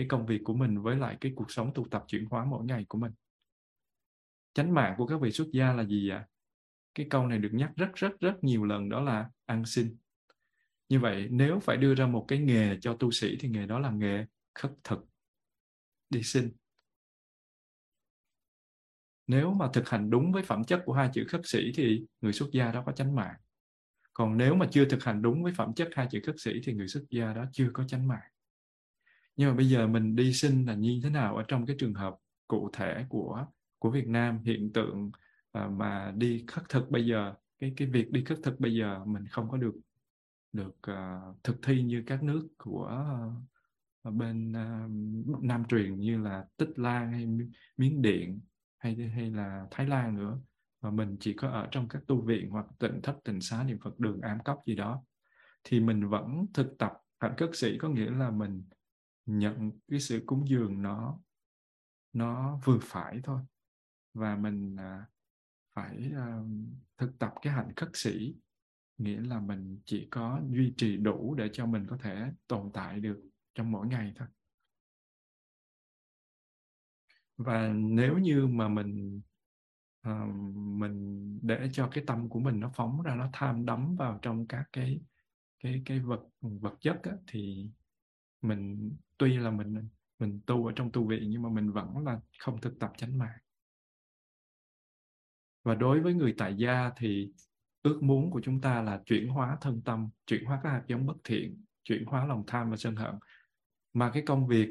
cái 0.00 0.06
công 0.08 0.26
việc 0.26 0.40
của 0.44 0.54
mình 0.54 0.82
với 0.82 0.96
lại 0.96 1.16
cái 1.20 1.32
cuộc 1.36 1.50
sống 1.50 1.72
tu 1.74 1.86
tập 1.90 2.04
chuyển 2.06 2.24
hóa 2.24 2.44
mỗi 2.44 2.64
ngày 2.64 2.84
của 2.88 2.98
mình. 2.98 3.12
Chánh 4.54 4.74
mạng 4.74 4.94
của 4.98 5.06
các 5.06 5.20
vị 5.20 5.30
xuất 5.30 5.48
gia 5.52 5.72
là 5.72 5.84
gì 5.84 6.08
ạ? 6.08 6.26
Cái 6.94 7.06
câu 7.10 7.26
này 7.26 7.38
được 7.38 7.50
nhắc 7.52 7.72
rất 7.76 7.94
rất 7.94 8.20
rất 8.20 8.44
nhiều 8.44 8.64
lần, 8.64 8.88
đó 8.88 9.00
là 9.00 9.30
ăn 9.46 9.64
xin. 9.66 9.96
Như 10.88 11.00
vậy, 11.00 11.28
nếu 11.30 11.60
phải 11.60 11.76
đưa 11.76 11.94
ra 11.94 12.06
một 12.06 12.24
cái 12.28 12.38
nghề 12.38 12.78
cho 12.80 12.96
tu 12.96 13.10
sĩ 13.10 13.36
thì 13.40 13.48
nghề 13.48 13.66
đó 13.66 13.78
là 13.78 13.90
nghề 13.90 14.26
khất 14.54 14.72
thực, 14.84 15.06
đi 16.10 16.22
xin. 16.22 16.52
Nếu 19.26 19.52
mà 19.52 19.68
thực 19.72 19.88
hành 19.88 20.10
đúng 20.10 20.32
với 20.32 20.42
phẩm 20.42 20.64
chất 20.64 20.82
của 20.84 20.92
hai 20.92 21.10
chữ 21.12 21.24
khất 21.28 21.40
sĩ 21.44 21.72
thì 21.74 22.04
người 22.20 22.32
xuất 22.32 22.48
gia 22.52 22.72
đó 22.72 22.82
có 22.86 22.92
chánh 22.92 23.14
mạng. 23.14 23.36
Còn 24.12 24.36
nếu 24.36 24.54
mà 24.54 24.66
chưa 24.70 24.84
thực 24.84 25.04
hành 25.04 25.22
đúng 25.22 25.42
với 25.42 25.52
phẩm 25.56 25.74
chất 25.74 25.88
hai 25.92 26.08
chữ 26.10 26.20
khất 26.26 26.34
sĩ 26.38 26.50
thì 26.64 26.72
người 26.72 26.88
xuất 26.88 27.04
gia 27.10 27.32
đó 27.32 27.44
chưa 27.52 27.70
có 27.72 27.84
chánh 27.84 28.08
mạng 28.08 28.30
nhưng 29.40 29.48
mà 29.48 29.54
bây 29.56 29.68
giờ 29.68 29.86
mình 29.86 30.16
đi 30.16 30.32
sinh 30.32 30.66
là 30.66 30.74
như 30.74 31.00
thế 31.02 31.10
nào 31.10 31.36
ở 31.36 31.44
trong 31.48 31.66
cái 31.66 31.76
trường 31.78 31.94
hợp 31.94 32.16
cụ 32.48 32.70
thể 32.72 33.04
của 33.08 33.46
của 33.78 33.90
Việt 33.90 34.06
Nam? 34.08 34.42
Hiện 34.44 34.72
tượng 34.72 35.10
à, 35.52 35.68
mà 35.68 36.12
đi 36.16 36.44
khất 36.46 36.64
thực 36.68 36.90
bây 36.90 37.06
giờ 37.06 37.34
cái 37.58 37.72
cái 37.76 37.88
việc 37.88 38.12
đi 38.12 38.24
khất 38.24 38.38
thực 38.42 38.60
bây 38.60 38.74
giờ 38.74 39.04
mình 39.04 39.26
không 39.26 39.50
có 39.50 39.56
được 39.56 39.74
được 40.52 40.76
uh, 40.90 41.36
thực 41.44 41.56
thi 41.62 41.82
như 41.82 42.02
các 42.06 42.22
nước 42.22 42.48
của 42.58 43.04
uh, 44.08 44.14
bên 44.14 44.52
uh, 44.52 45.44
Nam 45.44 45.64
truyền 45.68 46.00
như 46.00 46.18
là 46.18 46.44
Tích 46.56 46.78
Lan 46.78 47.12
hay 47.12 47.26
Miến 47.76 48.02
Điện 48.02 48.40
hay 48.78 48.94
hay 48.94 49.30
là 49.30 49.66
Thái 49.70 49.86
Lan 49.86 50.16
nữa. 50.16 50.38
Và 50.80 50.90
mình 50.90 51.16
chỉ 51.20 51.32
có 51.32 51.48
ở 51.48 51.68
trong 51.70 51.88
các 51.88 52.02
tu 52.06 52.22
viện 52.22 52.50
hoặc 52.50 52.66
tịnh 52.78 53.00
thất 53.02 53.16
tịnh 53.24 53.40
xá 53.40 53.62
niệm 53.62 53.78
Phật 53.84 53.98
đường 53.98 54.20
ám 54.20 54.38
cốc 54.44 54.62
gì 54.66 54.74
đó. 54.74 55.04
Thì 55.64 55.80
mình 55.80 56.08
vẫn 56.08 56.46
thực 56.54 56.78
tập 56.78 56.92
hạnh 57.20 57.34
cất 57.36 57.56
sĩ 57.56 57.78
có 57.78 57.88
nghĩa 57.88 58.10
là 58.10 58.30
mình 58.30 58.62
nhận 59.38 59.70
cái 59.88 60.00
sự 60.00 60.22
cúng 60.26 60.48
dường 60.48 60.82
nó 60.82 61.18
nó 62.12 62.60
vừa 62.64 62.78
phải 62.82 63.20
thôi. 63.24 63.40
Và 64.14 64.36
mình 64.36 64.76
à, 64.76 65.06
phải 65.74 66.10
à, 66.16 66.38
thực 66.98 67.18
tập 67.18 67.34
cái 67.42 67.52
hạnh 67.52 67.72
khất 67.76 67.90
sĩ 67.94 68.34
nghĩa 68.98 69.20
là 69.20 69.40
mình 69.40 69.80
chỉ 69.84 70.08
có 70.10 70.40
duy 70.50 70.74
trì 70.76 70.96
đủ 70.96 71.34
để 71.34 71.48
cho 71.52 71.66
mình 71.66 71.86
có 71.88 71.96
thể 71.96 72.32
tồn 72.46 72.70
tại 72.72 73.00
được 73.00 73.22
trong 73.54 73.70
mỗi 73.70 73.86
ngày 73.86 74.12
thôi. 74.16 74.28
Và 77.36 77.68
nếu 77.68 78.18
như 78.18 78.46
mà 78.46 78.68
mình 78.68 79.20
à, 80.00 80.26
mình 80.54 81.38
để 81.42 81.68
cho 81.72 81.88
cái 81.92 82.04
tâm 82.06 82.28
của 82.28 82.40
mình 82.40 82.60
nó 82.60 82.70
phóng 82.74 83.02
ra 83.02 83.14
nó 83.14 83.30
tham 83.32 83.66
đắm 83.66 83.96
vào 83.96 84.18
trong 84.22 84.46
các 84.46 84.64
cái 84.72 85.00
cái 85.60 85.82
cái 85.84 86.00
vật 86.00 86.20
vật 86.40 86.74
chất 86.80 87.00
á, 87.02 87.12
thì 87.26 87.70
mình 88.42 88.96
tuy 89.18 89.36
là 89.36 89.50
mình 89.50 89.88
mình 90.18 90.40
tu 90.46 90.66
ở 90.66 90.72
trong 90.76 90.92
tu 90.92 91.08
viện 91.08 91.30
nhưng 91.30 91.42
mà 91.42 91.48
mình 91.48 91.72
vẫn 91.72 91.98
là 92.04 92.20
không 92.38 92.60
thực 92.60 92.78
tập 92.78 92.92
chánh 92.96 93.18
mạng. 93.18 93.38
Và 95.62 95.74
đối 95.74 96.00
với 96.00 96.14
người 96.14 96.34
tại 96.38 96.54
gia 96.56 96.90
thì 96.96 97.32
ước 97.82 98.02
muốn 98.02 98.30
của 98.30 98.40
chúng 98.44 98.60
ta 98.60 98.82
là 98.82 99.02
chuyển 99.06 99.28
hóa 99.28 99.58
thân 99.60 99.82
tâm 99.84 100.08
chuyển 100.26 100.44
hóa 100.44 100.60
các 100.62 100.70
hạt 100.70 100.82
giống 100.86 101.06
bất 101.06 101.16
thiện 101.24 101.64
chuyển 101.84 102.04
hóa 102.04 102.26
lòng 102.26 102.44
tham 102.46 102.70
và 102.70 102.76
sân 102.76 102.96
hận. 102.96 103.14
Mà 103.92 104.10
cái 104.14 104.22
công 104.26 104.46
việc 104.46 104.68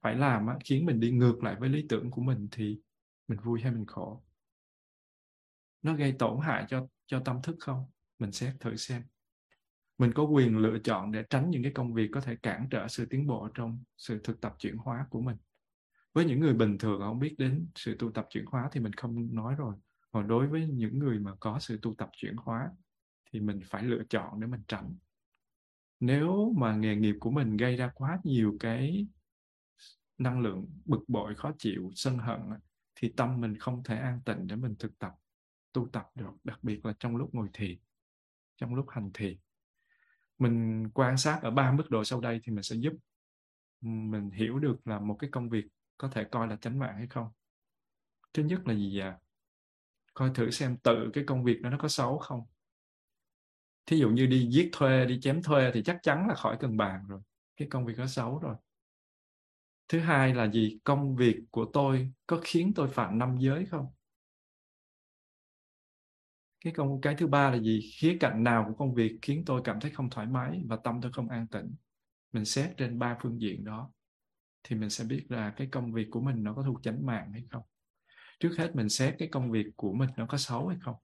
phải 0.00 0.14
làm 0.14 0.46
á, 0.46 0.56
khiến 0.64 0.86
mình 0.86 1.00
đi 1.00 1.10
ngược 1.10 1.42
lại 1.42 1.56
với 1.60 1.68
lý 1.68 1.86
tưởng 1.88 2.10
của 2.10 2.22
mình 2.22 2.48
thì 2.50 2.80
mình 3.28 3.38
vui 3.42 3.60
hay 3.60 3.72
mình 3.72 3.86
khổ? 3.86 4.22
Nó 5.82 5.94
gây 5.94 6.14
tổn 6.18 6.40
hại 6.40 6.64
cho 6.68 6.86
cho 7.06 7.22
tâm 7.24 7.42
thức 7.42 7.56
không? 7.60 7.84
Mình 8.18 8.32
xét 8.32 8.54
thử 8.60 8.76
xem 8.76 9.02
mình 10.00 10.12
có 10.12 10.22
quyền 10.22 10.58
lựa 10.58 10.78
chọn 10.78 11.12
để 11.12 11.24
tránh 11.30 11.50
những 11.50 11.62
cái 11.62 11.72
công 11.72 11.94
việc 11.94 12.10
có 12.12 12.20
thể 12.20 12.36
cản 12.36 12.68
trở 12.70 12.88
sự 12.88 13.06
tiến 13.06 13.26
bộ 13.26 13.48
trong 13.54 13.82
sự 13.96 14.20
thực 14.24 14.40
tập 14.40 14.54
chuyển 14.58 14.76
hóa 14.76 15.06
của 15.10 15.20
mình. 15.20 15.36
Với 16.12 16.24
những 16.24 16.40
người 16.40 16.54
bình 16.54 16.78
thường 16.78 17.00
không 17.00 17.18
biết 17.18 17.34
đến 17.38 17.66
sự 17.74 17.96
tu 17.98 18.10
tập 18.10 18.26
chuyển 18.30 18.44
hóa 18.46 18.68
thì 18.72 18.80
mình 18.80 18.92
không 18.92 19.34
nói 19.34 19.54
rồi. 19.58 19.74
Còn 20.10 20.28
đối 20.28 20.46
với 20.46 20.66
những 20.66 20.98
người 20.98 21.18
mà 21.18 21.34
có 21.40 21.58
sự 21.58 21.78
tu 21.82 21.94
tập 21.94 22.10
chuyển 22.16 22.36
hóa 22.36 22.70
thì 23.30 23.40
mình 23.40 23.60
phải 23.64 23.82
lựa 23.82 24.02
chọn 24.08 24.40
để 24.40 24.46
mình 24.46 24.62
tránh. 24.68 24.96
Nếu 26.00 26.52
mà 26.56 26.76
nghề 26.76 26.96
nghiệp 26.96 27.16
của 27.20 27.30
mình 27.30 27.56
gây 27.56 27.76
ra 27.76 27.90
quá 27.94 28.20
nhiều 28.24 28.56
cái 28.60 29.06
năng 30.18 30.40
lượng 30.40 30.66
bực 30.84 31.04
bội, 31.08 31.34
khó 31.34 31.52
chịu, 31.58 31.90
sân 31.94 32.18
hận 32.18 32.40
thì 32.94 33.12
tâm 33.16 33.40
mình 33.40 33.58
không 33.58 33.82
thể 33.82 33.96
an 33.96 34.20
tịnh 34.24 34.46
để 34.46 34.56
mình 34.56 34.74
thực 34.78 34.98
tập, 34.98 35.12
tu 35.72 35.88
tập 35.92 36.10
được, 36.14 36.32
đặc 36.44 36.58
biệt 36.62 36.86
là 36.86 36.92
trong 36.98 37.16
lúc 37.16 37.34
ngồi 37.34 37.48
thiền, 37.52 37.78
trong 38.56 38.74
lúc 38.74 38.86
hành 38.88 39.10
thiền 39.14 39.38
mình 40.40 40.84
quan 40.94 41.16
sát 41.16 41.40
ở 41.42 41.50
ba 41.50 41.72
mức 41.72 41.90
độ 41.90 42.04
sau 42.04 42.20
đây 42.20 42.40
thì 42.44 42.52
mình 42.52 42.62
sẽ 42.62 42.76
giúp 42.76 42.92
mình 43.80 44.30
hiểu 44.30 44.58
được 44.58 44.76
là 44.86 44.98
một 44.98 45.16
cái 45.18 45.30
công 45.30 45.48
việc 45.48 45.64
có 45.98 46.08
thể 46.08 46.24
coi 46.24 46.48
là 46.48 46.56
chánh 46.56 46.78
mạng 46.78 46.94
hay 46.96 47.06
không. 47.06 47.28
Thứ 48.34 48.44
nhất 48.44 48.60
là 48.68 48.74
gì 48.74 48.98
ạ? 48.98 49.18
Coi 50.14 50.30
thử 50.34 50.50
xem 50.50 50.76
tự 50.76 51.10
cái 51.12 51.24
công 51.26 51.44
việc 51.44 51.60
đó 51.62 51.70
nó 51.70 51.78
có 51.78 51.88
xấu 51.88 52.18
không. 52.18 52.40
Thí 53.86 53.98
dụ 53.98 54.10
như 54.10 54.26
đi 54.26 54.48
giết 54.50 54.68
thuê, 54.72 55.06
đi 55.06 55.20
chém 55.20 55.42
thuê 55.42 55.70
thì 55.74 55.82
chắc 55.82 55.98
chắn 56.02 56.26
là 56.28 56.34
khỏi 56.34 56.56
cần 56.60 56.76
bàn 56.76 57.06
rồi, 57.08 57.20
cái 57.56 57.68
công 57.70 57.86
việc 57.86 57.98
đó 57.98 58.06
xấu 58.06 58.38
rồi. 58.38 58.54
Thứ 59.88 59.98
hai 60.00 60.34
là 60.34 60.50
gì? 60.50 60.78
Công 60.84 61.16
việc 61.16 61.36
của 61.50 61.66
tôi 61.72 62.12
có 62.26 62.40
khiến 62.44 62.72
tôi 62.74 62.88
phạm 62.88 63.18
năm 63.18 63.36
giới 63.38 63.66
không? 63.66 63.86
Cái 66.64 66.72
công, 66.72 67.00
cái 67.00 67.14
thứ 67.18 67.26
ba 67.26 67.50
là 67.50 67.58
gì? 67.58 67.90
Khía 67.98 68.16
cạnh 68.20 68.44
nào 68.44 68.64
của 68.68 68.74
công 68.74 68.94
việc 68.94 69.18
khiến 69.22 69.42
tôi 69.46 69.60
cảm 69.64 69.80
thấy 69.80 69.90
không 69.90 70.10
thoải 70.10 70.26
mái 70.26 70.62
và 70.66 70.76
tâm 70.84 71.00
tôi 71.02 71.12
không 71.12 71.28
an 71.28 71.46
tĩnh 71.46 71.74
mình 72.32 72.44
xét 72.44 72.76
trên 72.76 72.98
ba 72.98 73.18
phương 73.22 73.40
diện 73.40 73.64
đó 73.64 73.90
thì 74.62 74.76
mình 74.76 74.90
sẽ 74.90 75.04
biết 75.04 75.26
là 75.28 75.50
cái 75.56 75.68
công 75.72 75.92
việc 75.92 76.08
của 76.10 76.20
mình 76.20 76.44
nó 76.44 76.54
có 76.54 76.62
thuộc 76.62 76.82
chánh 76.82 77.06
mạng 77.06 77.32
hay 77.32 77.42
không. 77.50 77.62
Trước 78.40 78.50
hết 78.58 78.76
mình 78.76 78.88
xét 78.88 79.14
cái 79.18 79.28
công 79.28 79.50
việc 79.50 79.66
của 79.76 79.92
mình 79.92 80.10
nó 80.16 80.26
có 80.26 80.38
xấu 80.38 80.68
hay 80.68 80.78
không. 80.80 80.96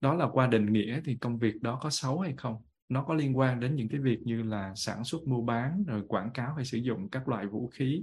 Đó 0.00 0.14
là 0.14 0.28
qua 0.32 0.46
định 0.46 0.72
nghĩa 0.72 1.00
thì 1.04 1.16
công 1.16 1.38
việc 1.38 1.62
đó 1.62 1.78
có 1.82 1.90
xấu 1.90 2.20
hay 2.20 2.34
không? 2.36 2.62
Nó 2.88 3.04
có 3.04 3.14
liên 3.14 3.38
quan 3.38 3.60
đến 3.60 3.76
những 3.76 3.88
cái 3.88 4.00
việc 4.00 4.18
như 4.24 4.42
là 4.42 4.72
sản 4.76 5.04
xuất, 5.04 5.26
mua 5.26 5.42
bán, 5.42 5.84
rồi 5.86 6.02
quảng 6.08 6.30
cáo 6.34 6.54
hay 6.54 6.64
sử 6.64 6.78
dụng 6.78 7.10
các 7.10 7.28
loại 7.28 7.46
vũ 7.46 7.68
khí. 7.68 8.02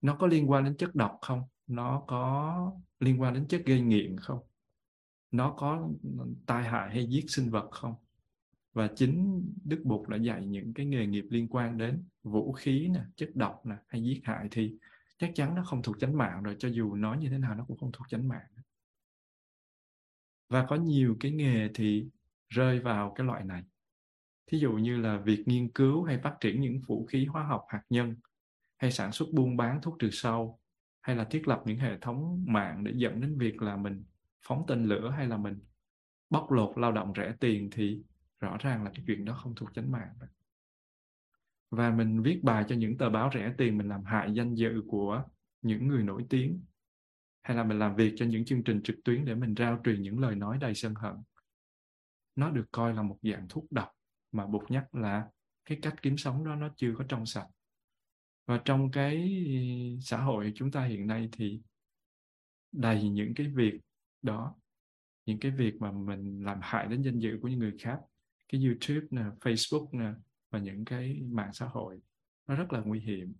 Nó 0.00 0.16
có 0.16 0.26
liên 0.26 0.50
quan 0.50 0.64
đến 0.64 0.76
chất 0.76 0.94
độc 0.94 1.18
không? 1.20 1.42
Nó 1.66 2.04
có 2.06 2.72
liên 3.00 3.20
quan 3.20 3.34
đến 3.34 3.48
chất 3.48 3.62
gây 3.66 3.80
nghiện 3.80 4.16
không? 4.20 4.40
Nó 5.30 5.54
có 5.58 5.88
tai 6.46 6.64
hại 6.64 6.90
hay 6.90 7.06
giết 7.06 7.24
sinh 7.28 7.50
vật 7.50 7.68
không? 7.70 7.94
Và 8.72 8.88
chính 8.96 9.42
Đức 9.64 9.82
Bụt 9.84 10.08
đã 10.08 10.16
dạy 10.16 10.46
những 10.46 10.74
cái 10.74 10.86
nghề 10.86 11.06
nghiệp 11.06 11.24
liên 11.30 11.48
quan 11.48 11.78
đến 11.78 12.04
vũ 12.22 12.52
khí 12.52 12.88
nè, 12.88 13.00
chất 13.16 13.30
độc 13.34 13.66
nè 13.66 13.74
hay 13.88 14.02
giết 14.02 14.20
hại 14.24 14.48
thì 14.50 14.76
chắc 15.18 15.32
chắn 15.34 15.54
nó 15.54 15.64
không 15.64 15.82
thuộc 15.82 15.98
chánh 16.00 16.18
mạng 16.18 16.42
rồi 16.42 16.56
cho 16.58 16.68
dù 16.68 16.94
nói 16.94 17.18
như 17.18 17.28
thế 17.30 17.38
nào 17.38 17.54
nó 17.54 17.64
cũng 17.64 17.78
không 17.78 17.92
thuộc 17.92 18.08
chánh 18.08 18.28
mạng. 18.28 18.46
Và 20.48 20.66
có 20.68 20.76
nhiều 20.76 21.16
cái 21.20 21.32
nghề 21.32 21.70
thì 21.74 22.08
rơi 22.48 22.80
vào 22.80 23.12
cái 23.16 23.26
loại 23.26 23.44
này. 23.44 23.62
Thí 24.46 24.58
dụ 24.58 24.72
như 24.72 24.96
là 24.96 25.18
việc 25.18 25.42
nghiên 25.46 25.68
cứu 25.68 26.04
hay 26.04 26.18
phát 26.18 26.36
triển 26.40 26.60
những 26.60 26.80
vũ 26.86 27.06
khí 27.06 27.24
hóa 27.24 27.44
học 27.44 27.64
hạt 27.68 27.82
nhân 27.90 28.16
hay 28.76 28.92
sản 28.92 29.12
xuất 29.12 29.26
buôn 29.32 29.56
bán 29.56 29.80
thuốc 29.82 29.98
trừ 29.98 30.08
sâu 30.12 30.60
hay 31.02 31.16
là 31.16 31.24
thiết 31.24 31.48
lập 31.48 31.62
những 31.64 31.78
hệ 31.78 31.98
thống 31.98 32.44
mạng 32.48 32.84
để 32.84 32.92
dẫn 32.94 33.20
đến 33.20 33.38
việc 33.38 33.62
là 33.62 33.76
mình 33.76 34.04
phóng 34.46 34.64
tên 34.68 34.84
lửa 34.84 35.14
hay 35.16 35.26
là 35.26 35.36
mình 35.36 35.58
bóc 36.30 36.52
lột 36.52 36.78
lao 36.78 36.92
động 36.92 37.12
rẻ 37.16 37.34
tiền 37.40 37.70
thì 37.72 38.02
rõ 38.40 38.56
ràng 38.60 38.84
là 38.84 38.90
cái 38.94 39.04
chuyện 39.06 39.24
đó 39.24 39.34
không 39.42 39.54
thuộc 39.54 39.74
chánh 39.74 39.92
mạng 39.92 40.14
và 41.72 41.90
mình 41.90 42.22
viết 42.22 42.40
bài 42.42 42.64
cho 42.68 42.74
những 42.74 42.98
tờ 42.98 43.10
báo 43.10 43.30
rẻ 43.34 43.54
tiền, 43.58 43.78
mình 43.78 43.88
làm 43.88 44.04
hại 44.04 44.32
danh 44.34 44.54
dự 44.54 44.82
của 44.88 45.22
những 45.62 45.88
người 45.88 46.02
nổi 46.02 46.24
tiếng, 46.30 46.64
hay 47.42 47.56
là 47.56 47.64
mình 47.64 47.78
làm 47.78 47.96
việc 47.96 48.14
cho 48.16 48.26
những 48.26 48.44
chương 48.44 48.64
trình 48.64 48.82
trực 48.82 48.96
tuyến 49.04 49.24
để 49.24 49.34
mình 49.34 49.54
rao 49.58 49.80
truyền 49.84 50.02
những 50.02 50.18
lời 50.18 50.34
nói 50.34 50.58
đầy 50.60 50.74
sân 50.74 50.94
hận. 50.94 51.14
Nó 52.36 52.50
được 52.50 52.64
coi 52.72 52.94
là 52.94 53.02
một 53.02 53.18
dạng 53.22 53.46
thuốc 53.48 53.72
độc, 53.72 53.88
mà 54.32 54.46
buộc 54.46 54.70
nhắc 54.70 54.94
là 54.94 55.28
cái 55.64 55.78
cách 55.82 55.94
kiếm 56.02 56.16
sống 56.16 56.44
đó 56.44 56.54
nó 56.54 56.68
chưa 56.76 56.94
có 56.98 57.04
trong 57.08 57.26
sạch 57.26 57.46
và 58.46 58.60
trong 58.64 58.90
cái 58.90 59.44
xã 60.00 60.16
hội 60.16 60.52
chúng 60.54 60.70
ta 60.70 60.84
hiện 60.84 61.06
nay 61.06 61.28
thì 61.32 61.60
đầy 62.72 63.08
những 63.08 63.34
cái 63.34 63.46
việc 63.46 63.80
đó 64.22 64.54
những 65.26 65.40
cái 65.40 65.50
việc 65.50 65.74
mà 65.80 65.92
mình 65.92 66.44
làm 66.44 66.58
hại 66.62 66.86
đến 66.86 67.02
danh 67.02 67.18
dự 67.18 67.38
của 67.42 67.48
những 67.48 67.58
người 67.58 67.74
khác 67.80 68.00
cái 68.48 68.64
YouTube 68.64 69.06
nè, 69.10 69.22
Facebook 69.40 69.88
nè 69.92 70.12
và 70.50 70.58
những 70.58 70.84
cái 70.84 71.20
mạng 71.22 71.52
xã 71.52 71.66
hội 71.66 72.00
nó 72.46 72.54
rất 72.54 72.72
là 72.72 72.80
nguy 72.80 73.00
hiểm. 73.00 73.34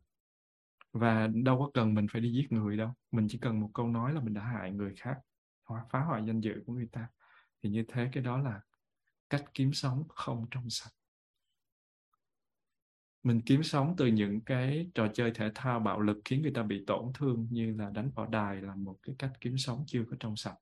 Và 0.93 1.29
đâu 1.35 1.59
có 1.59 1.71
cần 1.75 1.95
mình 1.95 2.07
phải 2.13 2.21
đi 2.21 2.33
giết 2.33 2.53
người 2.53 2.77
đâu 2.77 2.93
mình 3.11 3.27
chỉ 3.31 3.39
cần 3.39 3.61
một 3.61 3.71
câu 3.75 3.89
nói 3.89 4.15
là 4.15 4.21
mình 4.21 4.35
đã 4.35 4.43
hại 4.43 4.73
người 4.73 4.95
khác 4.97 5.19
hoặc 5.65 5.87
phá 5.91 6.01
hoại 6.01 6.23
danh 6.27 6.41
dự 6.41 6.63
của 6.67 6.73
người 6.73 6.89
ta. 6.93 7.09
Thì 7.63 7.71
như 7.71 7.85
thế 7.89 8.09
cái 8.13 8.23
đó 8.23 8.39
là 8.39 8.61
cách 9.31 9.45
kiếm 9.55 9.73
sống 9.73 10.09
không 10.09 10.47
trong 10.51 10.71
sạch 10.71 10.93
mình 13.23 13.41
kiếm 13.47 13.63
sống 13.63 13.95
từ 13.97 14.07
những 14.07 14.41
cái 14.41 14.91
trò 14.95 15.09
chơi 15.15 15.33
thể 15.35 15.51
thao 15.55 15.81
bạo 15.81 16.01
lực 16.01 16.19
khiến 16.25 16.43
người 16.43 16.53
ta 16.55 16.63
bị 16.63 16.85
tổn 16.87 17.13
thương 17.15 17.47
như 17.51 17.75
là 17.77 17.91
đánh 17.91 18.11
võ 18.15 18.27
đài 18.27 18.63
là 18.63 18.75
một 18.75 18.97
cái 19.03 19.15
cách 19.19 19.33
kiếm 19.41 19.59
sống 19.59 19.85
chưa 19.87 20.05
có 20.11 20.17
trong 20.21 20.37
sạch. 20.37 20.57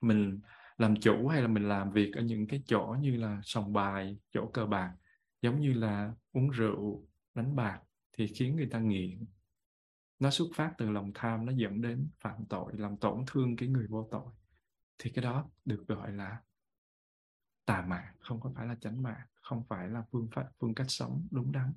Mình 0.00 0.40
làm 0.76 0.96
chủ 1.00 1.28
hay 1.28 1.42
là 1.42 1.48
mình 1.48 1.68
làm 1.68 1.92
việc 1.92 2.12
ở 2.16 2.22
những 2.22 2.46
cái 2.46 2.62
chỗ 2.66 2.96
như 3.00 3.16
là 3.16 3.40
sòng 3.44 3.72
bài, 3.72 4.18
chỗ 4.30 4.46
cờ 4.46 4.66
bạc, 4.66 4.94
giống 5.42 5.60
như 5.60 5.72
là 5.72 6.14
uống 6.32 6.50
rượu, 6.50 7.08
đánh 7.34 7.56
bạc 7.56 7.80
thì 8.12 8.26
khiến 8.26 8.56
người 8.56 8.68
ta 8.70 8.78
nghiện. 8.78 9.24
Nó 10.18 10.30
xuất 10.30 10.48
phát 10.54 10.74
từ 10.78 10.90
lòng 10.90 11.10
tham, 11.14 11.46
nó 11.46 11.52
dẫn 11.56 11.80
đến 11.80 12.08
phạm 12.20 12.44
tội, 12.48 12.72
làm 12.76 12.96
tổn 12.96 13.24
thương 13.26 13.56
cái 13.56 13.68
người 13.68 13.86
vô 13.86 14.08
tội. 14.10 14.32
Thì 14.98 15.10
cái 15.10 15.24
đó 15.24 15.50
được 15.64 15.84
gọi 15.88 16.12
là 16.12 16.40
tà 17.64 17.82
mạng 17.82 18.14
không 18.20 18.40
có 18.40 18.52
phải 18.56 18.66
là 18.66 18.74
chánh 18.80 19.02
mạng 19.02 19.26
không 19.40 19.62
phải 19.68 19.88
là 19.88 20.04
phương 20.10 20.28
pháp, 20.32 20.48
phương 20.60 20.74
cách 20.74 20.90
sống 20.90 21.26
đúng 21.30 21.52
đắn. 21.52 21.72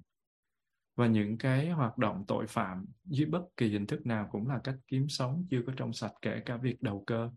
Và 0.95 1.07
những 1.07 1.37
cái 1.37 1.69
hoạt 1.69 1.97
động 1.97 2.25
tội 2.27 2.47
phạm 2.47 2.85
dưới 3.05 3.25
bất 3.25 3.43
kỳ 3.57 3.69
hình 3.69 3.87
thức 3.87 4.05
nào 4.05 4.29
cũng 4.31 4.47
là 4.47 4.59
cách 4.63 4.75
kiếm 4.87 5.09
sống 5.09 5.47
chưa 5.49 5.61
có 5.67 5.73
trong 5.77 5.93
sạch 5.93 6.13
kể 6.21 6.41
cả 6.45 6.57
việc 6.57 6.81
đầu 6.81 7.03
cơ. 7.07 7.29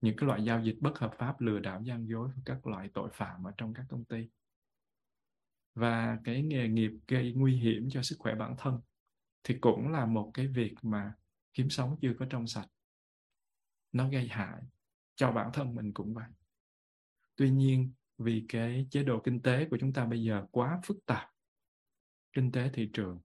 Những 0.00 0.16
cái 0.16 0.26
loại 0.26 0.44
giao 0.44 0.64
dịch 0.64 0.76
bất 0.80 0.98
hợp 0.98 1.12
pháp 1.18 1.40
lừa 1.40 1.58
đảo 1.58 1.82
gian 1.82 2.08
dối 2.08 2.28
và 2.36 2.42
các 2.44 2.66
loại 2.66 2.90
tội 2.94 3.10
phạm 3.12 3.46
ở 3.46 3.52
trong 3.56 3.74
các 3.74 3.86
công 3.88 4.04
ty. 4.04 4.28
Và 5.74 6.18
cái 6.24 6.42
nghề 6.42 6.68
nghiệp 6.68 6.92
gây 7.08 7.32
nguy 7.32 7.56
hiểm 7.56 7.88
cho 7.90 8.02
sức 8.02 8.16
khỏe 8.18 8.34
bản 8.34 8.54
thân 8.58 8.80
thì 9.44 9.58
cũng 9.60 9.88
là 9.88 10.06
một 10.06 10.30
cái 10.34 10.46
việc 10.46 10.74
mà 10.82 11.14
kiếm 11.54 11.70
sống 11.70 11.96
chưa 12.00 12.14
có 12.18 12.26
trong 12.30 12.46
sạch. 12.46 12.68
Nó 13.92 14.08
gây 14.08 14.28
hại 14.28 14.62
cho 15.14 15.32
bản 15.32 15.50
thân 15.52 15.74
mình 15.74 15.92
cũng 15.92 16.14
vậy. 16.14 16.28
Tuy 17.36 17.50
nhiên 17.50 17.92
vì 18.22 18.44
cái 18.48 18.86
chế 18.90 19.02
độ 19.02 19.20
kinh 19.20 19.42
tế 19.42 19.64
của 19.70 19.76
chúng 19.80 19.92
ta 19.92 20.04
bây 20.04 20.22
giờ 20.22 20.44
quá 20.50 20.80
phức 20.86 20.96
tạp, 21.06 21.28
kinh 22.32 22.52
tế 22.52 22.70
thị 22.72 22.90
trường. 22.92 23.20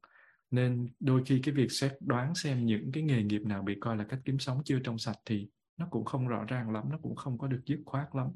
Nên 0.51 0.89
đôi 0.99 1.23
khi 1.25 1.41
cái 1.43 1.53
việc 1.53 1.71
xét 1.71 1.91
đoán 1.99 2.35
xem 2.35 2.65
những 2.65 2.91
cái 2.91 3.03
nghề 3.03 3.23
nghiệp 3.23 3.41
nào 3.41 3.63
bị 3.63 3.75
coi 3.79 3.97
là 3.97 4.03
cách 4.03 4.19
kiếm 4.25 4.39
sống 4.39 4.61
chưa 4.65 4.79
trong 4.79 4.97
sạch 4.97 5.17
thì 5.25 5.47
nó 5.77 5.87
cũng 5.89 6.05
không 6.05 6.27
rõ 6.27 6.45
ràng 6.47 6.71
lắm, 6.71 6.83
nó 6.89 6.97
cũng 7.01 7.15
không 7.15 7.37
có 7.37 7.47
được 7.47 7.61
dứt 7.65 7.79
khoát 7.85 8.07
lắm. 8.13 8.27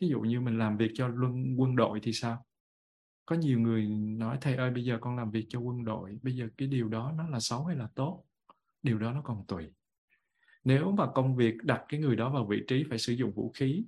Thí 0.00 0.08
dụ 0.08 0.20
như 0.20 0.40
mình 0.40 0.58
làm 0.58 0.76
việc 0.76 0.90
cho 0.94 1.08
luân, 1.08 1.54
quân 1.56 1.76
đội 1.76 2.00
thì 2.02 2.12
sao? 2.12 2.46
Có 3.26 3.36
nhiều 3.36 3.60
người 3.60 3.86
nói, 4.18 4.38
thầy 4.40 4.54
ơi, 4.54 4.70
bây 4.70 4.84
giờ 4.84 4.98
con 5.00 5.16
làm 5.16 5.30
việc 5.30 5.46
cho 5.48 5.58
quân 5.58 5.84
đội, 5.84 6.18
bây 6.22 6.36
giờ 6.36 6.48
cái 6.56 6.68
điều 6.68 6.88
đó 6.88 7.14
nó 7.16 7.28
là 7.28 7.40
xấu 7.40 7.64
hay 7.64 7.76
là 7.76 7.88
tốt? 7.94 8.24
Điều 8.82 8.98
đó 8.98 9.12
nó 9.12 9.22
còn 9.22 9.46
tùy. 9.48 9.72
Nếu 10.64 10.92
mà 10.92 11.06
công 11.14 11.36
việc 11.36 11.56
đặt 11.62 11.84
cái 11.88 12.00
người 12.00 12.16
đó 12.16 12.30
vào 12.30 12.46
vị 12.46 12.62
trí 12.68 12.84
phải 12.88 12.98
sử 12.98 13.12
dụng 13.12 13.32
vũ 13.32 13.52
khí 13.54 13.84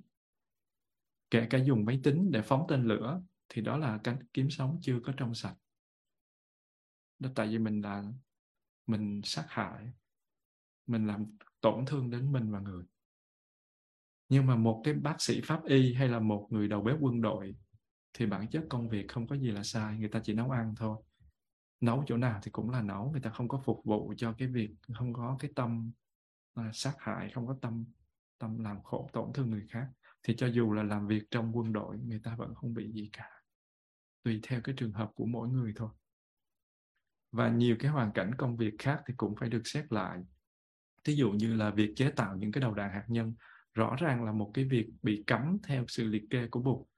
kể 1.29 1.47
cả 1.49 1.57
dùng 1.57 1.85
máy 1.85 1.99
tính 2.03 2.31
để 2.31 2.41
phóng 2.41 2.65
tên 2.67 2.83
lửa 2.83 3.21
thì 3.49 3.61
đó 3.61 3.77
là 3.77 3.99
cách 4.03 4.17
kiếm 4.33 4.49
sống 4.49 4.79
chưa 4.81 4.99
có 5.05 5.13
trong 5.17 5.33
sạch. 5.33 5.55
Đó 7.19 7.29
tại 7.35 7.47
vì 7.47 7.57
mình 7.57 7.81
là 7.81 8.03
mình 8.87 9.21
sát 9.23 9.45
hại 9.49 9.91
mình 10.87 11.07
làm 11.07 11.25
tổn 11.61 11.85
thương 11.85 12.09
đến 12.09 12.31
mình 12.31 12.51
và 12.51 12.59
người. 12.59 12.83
Nhưng 14.29 14.45
mà 14.45 14.55
một 14.55 14.81
cái 14.83 14.93
bác 14.93 15.15
sĩ 15.21 15.41
pháp 15.41 15.65
y 15.65 15.93
hay 15.93 16.07
là 16.07 16.19
một 16.19 16.47
người 16.49 16.67
đầu 16.67 16.81
bếp 16.81 16.97
quân 16.99 17.21
đội 17.21 17.55
thì 18.13 18.25
bản 18.25 18.47
chất 18.47 18.63
công 18.69 18.89
việc 18.89 19.07
không 19.07 19.27
có 19.27 19.35
gì 19.35 19.51
là 19.51 19.63
sai 19.63 19.97
người 19.97 20.09
ta 20.09 20.19
chỉ 20.23 20.33
nấu 20.33 20.51
ăn 20.51 20.73
thôi. 20.77 20.97
Nấu 21.81 22.03
chỗ 22.07 22.17
nào 22.17 22.39
thì 22.43 22.51
cũng 22.51 22.69
là 22.69 22.81
nấu 22.81 23.11
người 23.11 23.21
ta 23.21 23.29
không 23.29 23.47
có 23.47 23.61
phục 23.65 23.81
vụ 23.85 24.13
cho 24.17 24.33
cái 24.37 24.47
việc 24.47 24.75
không 24.93 25.13
có 25.13 25.37
cái 25.39 25.51
tâm 25.55 25.91
à, 26.53 26.71
sát 26.73 26.95
hại 26.99 27.31
không 27.33 27.47
có 27.47 27.57
tâm 27.61 27.85
tâm 28.37 28.59
làm 28.59 28.83
khổ 28.83 29.09
tổn 29.13 29.33
thương 29.33 29.49
người 29.49 29.67
khác 29.69 29.87
thì 30.23 30.35
cho 30.37 30.47
dù 30.47 30.73
là 30.73 30.83
làm 30.83 31.07
việc 31.07 31.23
trong 31.31 31.57
quân 31.57 31.73
đội, 31.73 31.97
người 31.97 32.19
ta 32.23 32.35
vẫn 32.35 32.55
không 32.55 32.73
bị 32.73 32.91
gì 32.91 33.09
cả. 33.13 33.29
Tùy 34.23 34.39
theo 34.43 34.61
cái 34.61 34.75
trường 34.77 34.93
hợp 34.93 35.11
của 35.15 35.25
mỗi 35.25 35.49
người 35.49 35.73
thôi. 35.75 35.89
Và 37.31 37.49
nhiều 37.49 37.75
cái 37.79 37.91
hoàn 37.91 38.11
cảnh 38.11 38.31
công 38.37 38.57
việc 38.57 38.73
khác 38.79 39.01
thì 39.07 39.13
cũng 39.17 39.35
phải 39.39 39.49
được 39.49 39.61
xét 39.67 39.85
lại. 39.93 40.19
Thí 41.03 41.13
dụ 41.13 41.31
như 41.31 41.55
là 41.55 41.69
việc 41.69 41.93
chế 41.95 42.11
tạo 42.11 42.35
những 42.35 42.51
cái 42.51 42.61
đầu 42.61 42.73
đạn 42.73 42.91
hạt 42.91 43.05
nhân, 43.07 43.35
rõ 43.73 43.95
ràng 43.99 44.23
là 44.23 44.31
một 44.31 44.51
cái 44.53 44.65
việc 44.65 44.87
bị 45.01 45.23
cấm 45.27 45.57
theo 45.67 45.85
sự 45.87 46.03
liệt 46.03 46.23
kê 46.29 46.47
của 46.47 46.61
bục 46.61 46.89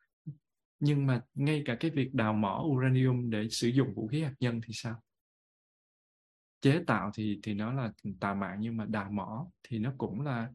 nhưng 0.80 1.06
mà 1.06 1.22
ngay 1.34 1.64
cả 1.66 1.78
cái 1.80 1.92
việc 1.92 2.14
đào 2.14 2.34
mỏ 2.34 2.64
uranium 2.66 3.30
để 3.30 3.48
sử 3.50 3.68
dụng 3.68 3.94
vũ 3.94 4.08
khí 4.08 4.22
hạt 4.22 4.34
nhân 4.40 4.62
thì 4.66 4.74
sao? 4.74 5.02
Chế 6.62 6.84
tạo 6.88 7.12
thì 7.14 7.40
thì 7.44 7.54
nó 7.54 7.74
là 7.74 7.92
tà 8.20 8.34
mạng 8.34 8.58
nhưng 8.60 8.78
mà 8.78 8.86
đào 8.86 9.12
mỏ 9.12 9.48
thì 9.64 9.80
nó 9.80 9.94
cũng 9.98 10.22
là 10.22 10.50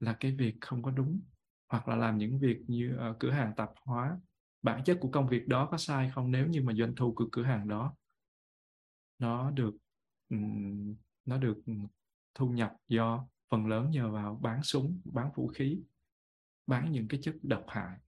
là 0.00 0.16
cái 0.20 0.32
việc 0.32 0.54
không 0.60 0.82
có 0.82 0.90
đúng 0.90 1.20
hoặc 1.68 1.88
là 1.88 1.96
làm 1.96 2.18
những 2.18 2.38
việc 2.38 2.58
như 2.66 2.98
uh, 3.10 3.16
cửa 3.18 3.30
hàng 3.30 3.52
tạp 3.56 3.70
hóa. 3.84 4.18
Bản 4.62 4.84
chất 4.84 4.98
của 5.00 5.10
công 5.10 5.28
việc 5.28 5.48
đó 5.48 5.68
có 5.70 5.78
sai 5.78 6.10
không 6.14 6.30
nếu 6.30 6.46
như 6.46 6.62
mà 6.62 6.72
doanh 6.74 6.94
thu 6.94 7.14
của 7.14 7.28
cửa 7.32 7.42
hàng 7.42 7.68
đó 7.68 7.94
nó 9.18 9.50
được 9.50 9.74
um, 10.28 10.94
nó 11.24 11.38
được 11.38 11.58
thu 12.34 12.48
nhập 12.48 12.72
do 12.88 13.28
phần 13.50 13.66
lớn 13.66 13.90
nhờ 13.90 14.10
vào 14.10 14.38
bán 14.42 14.62
súng 14.62 15.00
bán 15.04 15.30
vũ 15.34 15.48
khí 15.48 15.82
bán 16.66 16.92
những 16.92 17.08
cái 17.08 17.20
chất 17.22 17.34
độc 17.42 17.64
hại 17.68 17.98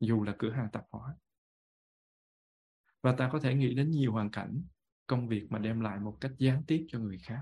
dù 0.00 0.22
là 0.22 0.34
cửa 0.38 0.50
hàng 0.50 0.68
tạp 0.72 0.84
hóa. 0.90 1.16
Và 3.02 3.14
ta 3.18 3.30
có 3.32 3.40
thể 3.40 3.54
nghĩ 3.54 3.74
đến 3.74 3.90
nhiều 3.90 4.12
hoàn 4.12 4.30
cảnh 4.30 4.62
công 5.06 5.28
việc 5.28 5.46
mà 5.50 5.58
đem 5.58 5.80
lại 5.80 6.00
một 6.00 6.18
cách 6.20 6.32
gián 6.38 6.62
tiếp 6.66 6.86
cho 6.88 6.98
người 6.98 7.18
khác 7.18 7.40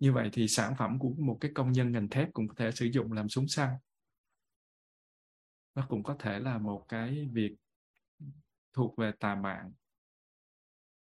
như 0.00 0.12
vậy 0.12 0.30
thì 0.32 0.48
sản 0.48 0.74
phẩm 0.78 0.98
của 0.98 1.14
một 1.18 1.38
cái 1.40 1.50
công 1.54 1.72
nhân 1.72 1.92
ngành 1.92 2.08
thép 2.08 2.32
cũng 2.32 2.48
có 2.48 2.54
thể 2.56 2.70
sử 2.70 2.86
dụng 2.86 3.12
làm 3.12 3.28
súng 3.28 3.48
săn. 3.48 3.68
Nó 5.74 5.86
cũng 5.88 6.02
có 6.02 6.16
thể 6.18 6.38
là 6.38 6.58
một 6.58 6.84
cái 6.88 7.28
việc 7.32 7.56
thuộc 8.72 8.96
về 8.96 9.12
tà 9.20 9.34
mạng. 9.34 9.72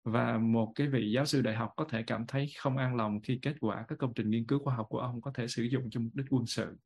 Và 0.03 0.37
một 0.37 0.71
cái 0.75 0.87
vị 0.87 1.11
giáo 1.15 1.25
sư 1.25 1.41
đại 1.41 1.55
học 1.55 1.73
có 1.75 1.85
thể 1.89 2.03
cảm 2.07 2.25
thấy 2.27 2.51
không 2.57 2.77
an 2.77 2.95
lòng 2.95 3.19
khi 3.23 3.39
kết 3.41 3.55
quả 3.59 3.85
các 3.87 3.97
công 3.99 4.13
trình 4.13 4.29
nghiên 4.29 4.45
cứu 4.45 4.59
khoa 4.63 4.75
học 4.75 4.87
của 4.89 4.99
ông 4.99 5.21
có 5.21 5.31
thể 5.33 5.47
sử 5.47 5.63
dụng 5.63 5.89
cho 5.89 5.99
mục 5.99 6.15
đích 6.15 6.25
quân 6.29 6.45
sự. 6.45 6.77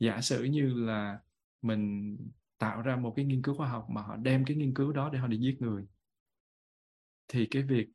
Giả 0.00 0.20
sử 0.20 0.44
như 0.44 0.74
là 0.74 1.18
mình 1.62 2.16
tạo 2.58 2.82
ra 2.82 2.96
một 2.96 3.12
cái 3.16 3.24
nghiên 3.24 3.42
cứu 3.42 3.54
khoa 3.54 3.68
học 3.68 3.86
mà 3.90 4.02
họ 4.02 4.16
đem 4.16 4.44
cái 4.44 4.56
nghiên 4.56 4.74
cứu 4.74 4.92
đó 4.92 5.10
để 5.12 5.18
họ 5.18 5.26
đi 5.26 5.38
giết 5.38 5.56
người, 5.60 5.86
thì 7.28 7.46
cái 7.50 7.62
việc 7.62 7.86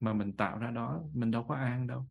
mà 0.00 0.12
mình 0.12 0.36
tạo 0.36 0.58
ra 0.58 0.70
đó 0.70 1.02
mình 1.14 1.30
đâu 1.30 1.44
có 1.48 1.54
an 1.54 1.86
đâu 1.86 2.06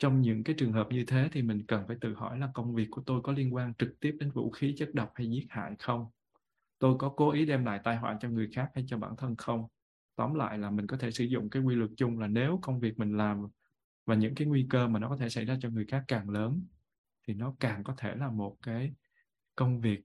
trong 0.00 0.22
những 0.22 0.44
cái 0.44 0.56
trường 0.58 0.72
hợp 0.74 0.88
như 0.92 1.04
thế 1.08 1.30
thì 1.32 1.42
mình 1.42 1.66
cần 1.68 1.84
phải 1.88 1.96
tự 2.02 2.14
hỏi 2.14 2.38
là 2.38 2.50
công 2.54 2.74
việc 2.74 2.88
của 2.92 3.02
tôi 3.06 3.22
có 3.22 3.32
liên 3.32 3.54
quan 3.54 3.74
trực 3.74 4.00
tiếp 4.00 4.16
đến 4.20 4.32
vũ 4.32 4.50
khí 4.50 4.74
chất 4.78 4.94
độc 4.94 5.12
hay 5.16 5.30
giết 5.30 5.46
hại 5.50 5.76
không? 5.80 6.06
Tôi 6.80 6.96
có 6.98 7.10
cố 7.16 7.32
ý 7.32 7.46
đem 7.46 7.66
lại 7.66 7.80
tai 7.84 7.96
họa 7.96 8.18
cho 8.20 8.30
người 8.30 8.50
khác 8.54 8.70
hay 8.74 8.84
cho 8.88 8.98
bản 8.98 9.16
thân 9.18 9.36
không? 9.36 9.68
Tóm 10.16 10.34
lại 10.34 10.58
là 10.58 10.70
mình 10.70 10.88
có 10.88 10.98
thể 10.98 11.10
sử 11.10 11.24
dụng 11.24 11.50
cái 11.50 11.62
quy 11.62 11.76
luật 11.76 11.90
chung 11.96 12.20
là 12.20 12.28
nếu 12.28 12.58
công 12.62 12.80
việc 12.80 12.98
mình 12.98 13.16
làm 13.16 13.48
và 14.06 14.16
những 14.16 14.34
cái 14.34 14.48
nguy 14.48 14.66
cơ 14.70 14.88
mà 14.88 15.00
nó 15.00 15.08
có 15.08 15.16
thể 15.16 15.30
xảy 15.30 15.44
ra 15.44 15.58
cho 15.62 15.70
người 15.70 15.86
khác 15.88 16.04
càng 16.08 16.30
lớn, 16.30 16.66
thì 17.28 17.34
nó 17.34 17.56
càng 17.60 17.84
có 17.84 17.94
thể 17.98 18.16
là 18.16 18.30
một 18.30 18.56
cái 18.62 18.94
công 19.56 19.80
việc 19.80 20.00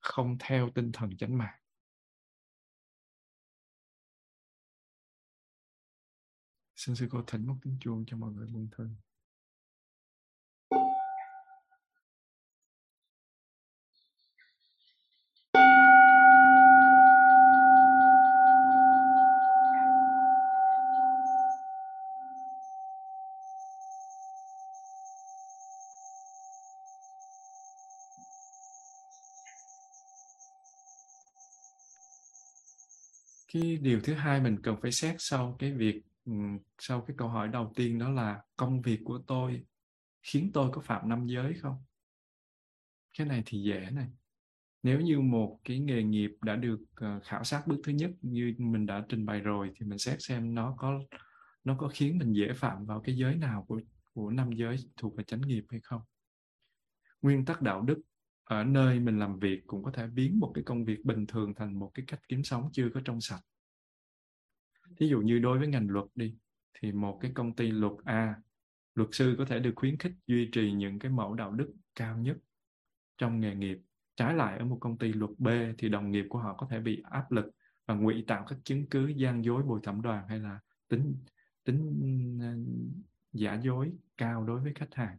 không 0.00 0.36
theo 0.40 0.70
tinh 0.70 0.92
thần 0.92 1.16
chánh 1.16 1.38
mạng. 1.38 1.61
Xin 6.86 6.94
sư 6.94 7.06
cô 7.10 7.22
thỉnh 7.26 7.46
một 7.46 7.54
tiếng 7.62 7.76
chuông 7.80 8.04
cho 8.06 8.16
mọi 8.16 8.32
người 8.32 8.46
buông 8.46 8.68
thân. 8.76 8.94
cái 33.52 33.76
điều 33.76 34.00
thứ 34.00 34.14
hai 34.14 34.40
mình 34.40 34.56
cần 34.62 34.76
phải 34.82 34.92
xét 34.92 35.14
sau 35.18 35.56
cái 35.58 35.72
việc 35.72 36.02
sau 36.78 37.00
cái 37.00 37.16
câu 37.18 37.28
hỏi 37.28 37.48
đầu 37.48 37.72
tiên 37.76 37.98
đó 37.98 38.10
là, 38.10 38.42
công 38.56 38.82
việc 38.82 39.00
của 39.04 39.20
tôi 39.26 39.66
khiến 40.22 40.50
tôi 40.54 40.70
có 40.72 40.80
phạm 40.80 41.08
năm 41.08 41.26
giới 41.26 41.54
không? 41.54 41.76
Cái 43.18 43.26
này 43.26 43.42
thì 43.46 43.62
dễ 43.62 43.88
này. 43.92 44.08
Nếu 44.82 45.00
như 45.00 45.20
một 45.20 45.60
cái 45.64 45.78
nghề 45.78 46.02
nghiệp 46.02 46.30
đã 46.42 46.56
được 46.56 46.80
ờ, 46.94 47.20
khảo 47.24 47.44
sát 47.44 47.66
bước 47.66 47.76
thứ 47.84 47.92
nhất 47.92 48.10
như 48.22 48.54
mình 48.58 48.86
đã 48.86 49.04
trình 49.08 49.26
bày 49.26 49.40
rồi 49.40 49.70
thì 49.76 49.86
mình 49.86 49.98
xét 49.98 50.16
xem 50.22 50.54
nó 50.54 50.74
có 50.78 51.00
nó 51.64 51.76
có 51.78 51.88
khiến 51.88 52.18
mình 52.18 52.32
dễ 52.32 52.52
phạm 52.52 52.86
vào 52.86 53.00
cái 53.00 53.16
giới 53.16 53.36
nào 53.36 53.64
của 53.68 53.80
của 54.12 54.30
năm 54.30 54.52
giới 54.52 54.76
thuộc 54.96 55.16
về 55.16 55.24
chánh 55.24 55.40
nghiệp 55.40 55.64
hay 55.68 55.80
không. 55.82 56.02
Nguyên 57.22 57.44
tắc 57.44 57.62
đạo 57.62 57.82
đức 57.82 58.00
ở 58.44 58.64
nơi 58.64 59.00
mình 59.00 59.18
làm 59.18 59.38
việc 59.38 59.62
cũng 59.66 59.82
có 59.82 59.90
thể 59.90 60.06
biến 60.06 60.40
một 60.40 60.52
cái 60.54 60.64
công 60.64 60.84
việc 60.84 61.04
bình 61.04 61.26
thường 61.26 61.54
thành 61.54 61.78
một 61.78 61.90
cái 61.94 62.04
cách 62.08 62.20
kiếm 62.28 62.42
sống 62.42 62.68
chưa 62.72 62.88
có 62.94 63.00
trong 63.04 63.20
sạch 63.20 63.40
thí 64.96 65.08
dụ 65.08 65.20
như 65.20 65.38
đối 65.38 65.58
với 65.58 65.68
ngành 65.68 65.90
luật 65.90 66.06
đi, 66.14 66.34
thì 66.80 66.92
một 66.92 67.18
cái 67.20 67.30
công 67.34 67.56
ty 67.56 67.70
luật 67.70 67.92
A, 68.04 68.34
luật 68.94 69.08
sư 69.12 69.34
có 69.38 69.44
thể 69.44 69.58
được 69.58 69.72
khuyến 69.76 69.98
khích 69.98 70.12
duy 70.26 70.48
trì 70.52 70.72
những 70.72 70.98
cái 70.98 71.10
mẫu 71.10 71.34
đạo 71.34 71.52
đức 71.52 71.72
cao 71.94 72.18
nhất 72.18 72.36
trong 73.18 73.40
nghề 73.40 73.54
nghiệp. 73.54 73.78
Trái 74.16 74.34
lại, 74.34 74.58
ở 74.58 74.64
một 74.64 74.78
công 74.80 74.98
ty 74.98 75.12
luật 75.12 75.30
B, 75.38 75.48
thì 75.78 75.88
đồng 75.88 76.10
nghiệp 76.10 76.26
của 76.28 76.38
họ 76.38 76.54
có 76.54 76.66
thể 76.70 76.80
bị 76.80 77.02
áp 77.10 77.32
lực 77.32 77.50
và 77.86 77.94
ngụy 77.94 78.24
tạo 78.26 78.44
các 78.48 78.58
chứng 78.64 78.86
cứ 78.86 79.06
gian 79.06 79.44
dối 79.44 79.62
bồi 79.62 79.80
thẩm 79.82 80.02
đoàn 80.02 80.28
hay 80.28 80.38
là 80.38 80.60
tính 80.88 81.16
tính 81.64 82.38
ờ, 82.42 82.56
giả 83.32 83.54
dối 83.62 83.92
cao 84.16 84.44
đối 84.44 84.60
với 84.60 84.72
khách 84.74 84.94
hàng. 84.94 85.16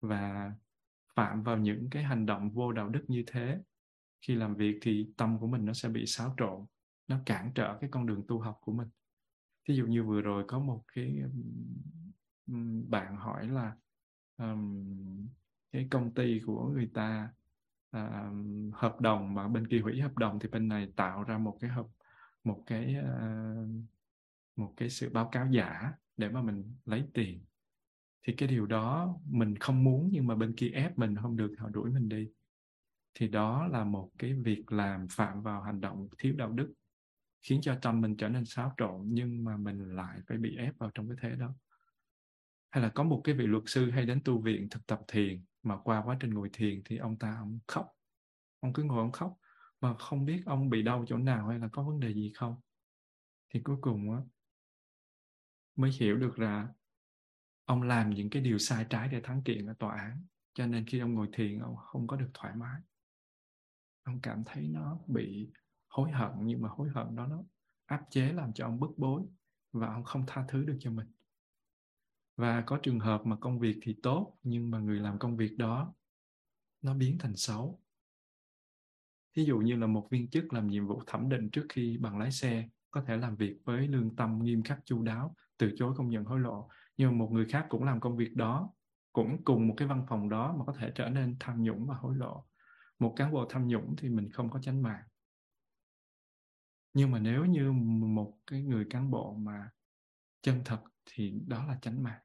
Và 0.00 0.52
phạm 1.14 1.42
vào 1.42 1.58
những 1.58 1.88
cái 1.90 2.02
hành 2.02 2.26
động 2.26 2.50
vô 2.50 2.72
đạo 2.72 2.88
đức 2.88 3.04
như 3.08 3.24
thế, 3.26 3.58
khi 4.20 4.34
làm 4.34 4.54
việc 4.54 4.78
thì 4.82 5.08
tâm 5.16 5.38
của 5.38 5.46
mình 5.46 5.64
nó 5.64 5.72
sẽ 5.72 5.88
bị 5.88 6.06
xáo 6.06 6.34
trộn 6.36 6.66
nó 7.08 7.18
cản 7.26 7.50
trở 7.54 7.78
cái 7.80 7.90
con 7.90 8.06
đường 8.06 8.22
tu 8.28 8.40
học 8.40 8.58
của 8.60 8.72
mình. 8.72 8.88
Thí 9.68 9.74
dụ 9.74 9.86
như 9.86 10.02
vừa 10.02 10.20
rồi 10.20 10.44
có 10.48 10.58
một 10.58 10.84
cái 10.94 11.22
bạn 12.88 13.16
hỏi 13.16 13.48
là 13.48 13.76
um, 14.36 15.26
cái 15.72 15.88
công 15.90 16.14
ty 16.14 16.40
của 16.46 16.68
người 16.68 16.90
ta 16.94 17.30
uh, 17.96 18.74
hợp 18.74 19.00
đồng 19.00 19.34
mà 19.34 19.48
bên 19.48 19.68
kia 19.68 19.80
hủy 19.80 20.00
hợp 20.00 20.18
đồng 20.18 20.38
thì 20.38 20.48
bên 20.48 20.68
này 20.68 20.92
tạo 20.96 21.22
ra 21.22 21.38
một 21.38 21.58
cái 21.60 21.70
hợp 21.70 21.86
một 22.44 22.62
cái 22.66 22.96
uh, 23.00 23.68
một 24.56 24.74
cái 24.76 24.90
sự 24.90 25.10
báo 25.12 25.28
cáo 25.32 25.46
giả 25.50 25.92
để 26.16 26.28
mà 26.28 26.42
mình 26.42 26.74
lấy 26.84 27.04
tiền. 27.14 27.44
Thì 28.22 28.32
cái 28.32 28.48
điều 28.48 28.66
đó 28.66 29.16
mình 29.24 29.56
không 29.56 29.84
muốn 29.84 30.08
nhưng 30.12 30.26
mà 30.26 30.34
bên 30.34 30.54
kia 30.56 30.68
ép 30.68 30.98
mình 30.98 31.16
không 31.16 31.36
được 31.36 31.54
họ 31.58 31.68
đuổi 31.68 31.90
mình 31.90 32.08
đi. 32.08 32.28
Thì 33.14 33.28
đó 33.28 33.66
là 33.66 33.84
một 33.84 34.10
cái 34.18 34.34
việc 34.34 34.72
làm 34.72 35.06
phạm 35.10 35.42
vào 35.42 35.62
hành 35.62 35.80
động 35.80 36.08
thiếu 36.18 36.34
đạo 36.36 36.52
đức 36.52 36.74
khiến 37.42 37.60
cho 37.62 37.78
tâm 37.82 38.00
mình 38.00 38.16
trở 38.16 38.28
nên 38.28 38.44
xáo 38.44 38.74
trộn 38.76 39.02
nhưng 39.04 39.44
mà 39.44 39.56
mình 39.56 39.96
lại 39.96 40.20
phải 40.28 40.38
bị 40.38 40.56
ép 40.56 40.78
vào 40.78 40.90
trong 40.94 41.08
cái 41.08 41.16
thế 41.20 41.36
đó. 41.36 41.54
Hay 42.70 42.82
là 42.82 42.88
có 42.88 43.02
một 43.02 43.20
cái 43.24 43.34
vị 43.34 43.46
luật 43.46 43.62
sư 43.66 43.90
hay 43.90 44.06
đến 44.06 44.20
tu 44.24 44.40
viện 44.40 44.68
thực 44.70 44.86
tập 44.86 45.00
thiền 45.08 45.44
mà 45.62 45.78
qua 45.84 46.02
quá 46.04 46.16
trình 46.20 46.34
ngồi 46.34 46.50
thiền 46.52 46.82
thì 46.84 46.96
ông 46.96 47.18
ta 47.18 47.36
ông 47.38 47.58
khóc. 47.66 47.92
Ông 48.60 48.72
cứ 48.72 48.82
ngồi 48.82 48.98
ông 48.98 49.12
khóc 49.12 49.38
mà 49.80 49.94
không 49.98 50.24
biết 50.24 50.42
ông 50.46 50.70
bị 50.70 50.82
đau 50.82 51.04
chỗ 51.08 51.18
nào 51.18 51.48
hay 51.48 51.58
là 51.58 51.68
có 51.72 51.82
vấn 51.82 52.00
đề 52.00 52.14
gì 52.14 52.32
không. 52.34 52.60
Thì 53.50 53.60
cuối 53.60 53.76
cùng 53.80 54.12
á, 54.12 54.20
mới 55.76 55.90
hiểu 56.00 56.16
được 56.16 56.38
là 56.38 56.68
ông 57.64 57.82
làm 57.82 58.10
những 58.10 58.30
cái 58.30 58.42
điều 58.42 58.58
sai 58.58 58.86
trái 58.90 59.08
để 59.08 59.20
thắng 59.20 59.42
kiện 59.42 59.66
ở 59.66 59.74
tòa 59.78 59.96
án, 59.96 60.24
cho 60.54 60.66
nên 60.66 60.86
khi 60.86 60.98
ông 60.98 61.14
ngồi 61.14 61.28
thiền 61.32 61.58
ông 61.58 61.76
không 61.76 62.06
có 62.06 62.16
được 62.16 62.30
thoải 62.34 62.56
mái. 62.56 62.80
Ông 64.02 64.20
cảm 64.20 64.42
thấy 64.46 64.68
nó 64.68 64.98
bị 65.06 65.50
hối 65.88 66.10
hận, 66.10 66.30
nhưng 66.40 66.62
mà 66.62 66.68
hối 66.68 66.88
hận 66.88 67.16
đó 67.16 67.26
nó 67.26 67.42
áp 67.86 68.02
chế 68.10 68.32
làm 68.32 68.52
cho 68.52 68.66
ông 68.66 68.80
bức 68.80 68.90
bối 68.96 69.22
và 69.72 69.94
ông 69.94 70.04
không 70.04 70.24
tha 70.26 70.44
thứ 70.48 70.64
được 70.64 70.76
cho 70.80 70.90
mình. 70.90 71.06
Và 72.36 72.62
có 72.66 72.78
trường 72.82 73.00
hợp 73.00 73.26
mà 73.26 73.36
công 73.36 73.58
việc 73.58 73.78
thì 73.82 73.96
tốt, 74.02 74.38
nhưng 74.42 74.70
mà 74.70 74.78
người 74.78 75.00
làm 75.00 75.18
công 75.18 75.36
việc 75.36 75.56
đó 75.58 75.94
nó 76.82 76.94
biến 76.94 77.18
thành 77.18 77.36
xấu. 77.36 77.80
Ví 79.34 79.44
dụ 79.44 79.58
như 79.58 79.76
là 79.76 79.86
một 79.86 80.08
viên 80.10 80.30
chức 80.30 80.52
làm 80.52 80.66
nhiệm 80.66 80.86
vụ 80.86 81.02
thẩm 81.06 81.28
định 81.28 81.50
trước 81.50 81.66
khi 81.68 81.98
bằng 82.00 82.18
lái 82.18 82.32
xe 82.32 82.68
có 82.90 83.04
thể 83.06 83.16
làm 83.16 83.36
việc 83.36 83.56
với 83.64 83.88
lương 83.88 84.16
tâm 84.16 84.38
nghiêm 84.42 84.62
khắc 84.62 84.80
chu 84.84 85.02
đáo, 85.02 85.34
từ 85.58 85.72
chối 85.76 85.94
không 85.96 86.08
nhận 86.08 86.24
hối 86.24 86.40
lộ. 86.40 86.68
Nhưng 86.96 87.10
mà 87.10 87.16
một 87.16 87.30
người 87.32 87.46
khác 87.48 87.66
cũng 87.68 87.84
làm 87.84 88.00
công 88.00 88.16
việc 88.16 88.36
đó, 88.36 88.70
cũng 89.12 89.44
cùng 89.44 89.68
một 89.68 89.74
cái 89.76 89.88
văn 89.88 90.06
phòng 90.08 90.28
đó 90.28 90.54
mà 90.58 90.64
có 90.64 90.72
thể 90.78 90.92
trở 90.94 91.08
nên 91.08 91.36
tham 91.40 91.62
nhũng 91.62 91.86
và 91.86 91.94
hối 91.94 92.16
lộ. 92.16 92.44
Một 92.98 93.14
cán 93.16 93.32
bộ 93.32 93.46
tham 93.48 93.66
nhũng 93.66 93.94
thì 93.98 94.08
mình 94.08 94.30
không 94.32 94.50
có 94.50 94.60
tránh 94.62 94.82
mạng 94.82 95.02
nhưng 96.94 97.10
mà 97.10 97.18
nếu 97.18 97.44
như 97.44 97.72
một 97.72 98.38
cái 98.46 98.62
người 98.62 98.84
cán 98.90 99.10
bộ 99.10 99.34
mà 99.34 99.70
chân 100.42 100.62
thật 100.64 100.80
thì 101.06 101.32
đó 101.46 101.64
là 101.64 101.78
tránh 101.82 102.02
mạng. 102.02 102.20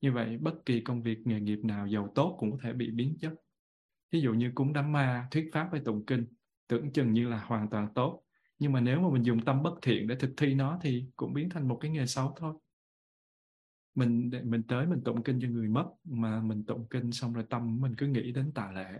Như 0.00 0.12
vậy 0.12 0.38
bất 0.38 0.54
kỳ 0.66 0.80
công 0.80 1.02
việc 1.02 1.18
nghề 1.26 1.40
nghiệp 1.40 1.58
nào 1.64 1.86
giàu 1.86 2.12
tốt 2.14 2.36
cũng 2.38 2.50
có 2.52 2.58
thể 2.62 2.72
bị 2.72 2.90
biến 2.90 3.16
chất. 3.20 3.32
Ví 4.10 4.20
dụ 4.20 4.34
như 4.34 4.52
cúng 4.54 4.72
đám 4.72 4.92
ma, 4.92 5.28
thuyết 5.30 5.50
pháp 5.52 5.68
với 5.70 5.80
tụng 5.84 6.06
kinh, 6.06 6.26
tưởng 6.68 6.92
chừng 6.92 7.12
như 7.12 7.28
là 7.28 7.44
hoàn 7.44 7.70
toàn 7.70 7.88
tốt. 7.94 8.22
Nhưng 8.58 8.72
mà 8.72 8.80
nếu 8.80 9.00
mà 9.00 9.08
mình 9.10 9.22
dùng 9.22 9.44
tâm 9.44 9.62
bất 9.62 9.74
thiện 9.82 10.06
để 10.06 10.16
thực 10.20 10.34
thi 10.36 10.54
nó 10.54 10.78
thì 10.82 11.10
cũng 11.16 11.32
biến 11.32 11.48
thành 11.48 11.68
một 11.68 11.78
cái 11.80 11.90
nghề 11.90 12.06
xấu 12.06 12.34
thôi. 12.36 12.54
Mình 13.94 14.30
mình 14.44 14.62
tới 14.62 14.86
mình 14.86 15.02
tụng 15.04 15.22
kinh 15.22 15.38
cho 15.42 15.48
người 15.48 15.68
mất 15.68 15.86
mà 16.04 16.40
mình 16.40 16.64
tụng 16.66 16.86
kinh 16.90 17.12
xong 17.12 17.32
rồi 17.32 17.44
tâm 17.50 17.80
mình 17.80 17.94
cứ 17.96 18.06
nghĩ 18.06 18.32
đến 18.32 18.52
tà 18.54 18.72
lễ 18.74 18.98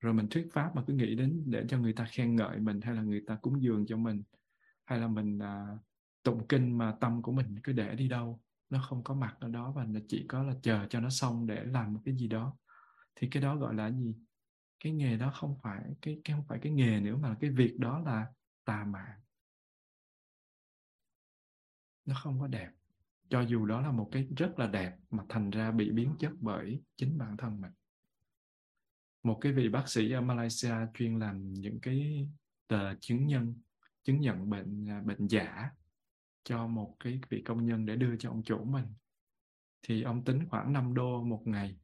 rồi 0.00 0.14
mình 0.14 0.28
thuyết 0.30 0.48
pháp 0.52 0.76
mà 0.76 0.82
cứ 0.86 0.92
nghĩ 0.92 1.14
đến 1.14 1.42
để 1.46 1.64
cho 1.68 1.78
người 1.78 1.92
ta 1.92 2.04
khen 2.10 2.36
ngợi 2.36 2.58
mình 2.58 2.80
hay 2.80 2.94
là 2.94 3.02
người 3.02 3.22
ta 3.26 3.38
cúng 3.42 3.62
dường 3.62 3.86
cho 3.86 3.96
mình 3.96 4.22
hay 4.84 4.98
là 4.98 5.08
mình 5.08 5.38
à, 5.38 5.66
tụng 6.22 6.46
kinh 6.48 6.78
mà 6.78 6.94
tâm 7.00 7.22
của 7.22 7.32
mình 7.32 7.60
cứ 7.62 7.72
để 7.72 7.94
đi 7.94 8.08
đâu 8.08 8.40
nó 8.70 8.82
không 8.88 9.04
có 9.04 9.14
mặt 9.14 9.36
ở 9.40 9.48
đó 9.48 9.72
và 9.76 9.84
nó 9.84 10.00
chỉ 10.08 10.26
có 10.28 10.42
là 10.42 10.54
chờ 10.62 10.86
cho 10.90 11.00
nó 11.00 11.10
xong 11.10 11.46
để 11.46 11.64
làm 11.64 11.94
một 11.94 12.00
cái 12.04 12.16
gì 12.16 12.28
đó. 12.28 12.56
Thì 13.14 13.28
cái 13.30 13.42
đó 13.42 13.56
gọi 13.56 13.74
là 13.74 13.90
gì? 13.90 14.14
Cái 14.80 14.92
nghề 14.92 15.16
đó 15.16 15.32
không 15.34 15.56
phải 15.62 15.82
cái, 16.02 16.20
cái 16.24 16.36
không 16.36 16.44
phải 16.48 16.58
cái 16.62 16.72
nghề 16.72 17.00
nữa 17.00 17.16
mà 17.16 17.36
cái 17.40 17.50
việc 17.50 17.78
đó 17.78 17.98
là 17.98 18.26
tà 18.64 18.84
mạng. 18.84 19.20
Nó 22.04 22.14
không 22.22 22.40
có 22.40 22.46
đẹp. 22.46 22.70
Cho 23.28 23.40
dù 23.40 23.66
đó 23.66 23.80
là 23.80 23.90
một 23.92 24.08
cái 24.12 24.28
rất 24.36 24.58
là 24.58 24.66
đẹp 24.66 24.96
mà 25.10 25.22
thành 25.28 25.50
ra 25.50 25.70
bị 25.70 25.90
biến 25.90 26.14
chất 26.18 26.32
bởi 26.40 26.82
chính 26.96 27.18
bản 27.18 27.36
thân 27.36 27.60
mình 27.60 27.72
một 29.26 29.38
cái 29.40 29.52
vị 29.52 29.68
bác 29.68 29.88
sĩ 29.88 30.10
ở 30.10 30.20
Malaysia 30.20 30.74
chuyên 30.94 31.18
làm 31.18 31.52
những 31.52 31.80
cái 31.80 32.28
tờ 32.68 32.94
chứng 33.00 33.26
nhân, 33.26 33.54
chứng 34.04 34.20
nhận 34.20 34.50
bệnh 34.50 34.90
à, 34.90 35.02
bệnh 35.04 35.26
giả 35.26 35.70
cho 36.44 36.66
một 36.66 36.96
cái 37.00 37.20
vị 37.28 37.42
công 37.42 37.66
nhân 37.66 37.86
để 37.86 37.96
đưa 37.96 38.16
cho 38.16 38.30
ông 38.30 38.42
chủ 38.42 38.64
mình. 38.64 38.84
Thì 39.82 40.02
ông 40.02 40.24
tính 40.24 40.46
khoảng 40.48 40.72
5 40.72 40.94
đô 40.94 41.22
một 41.22 41.42
ngày. 41.44 41.76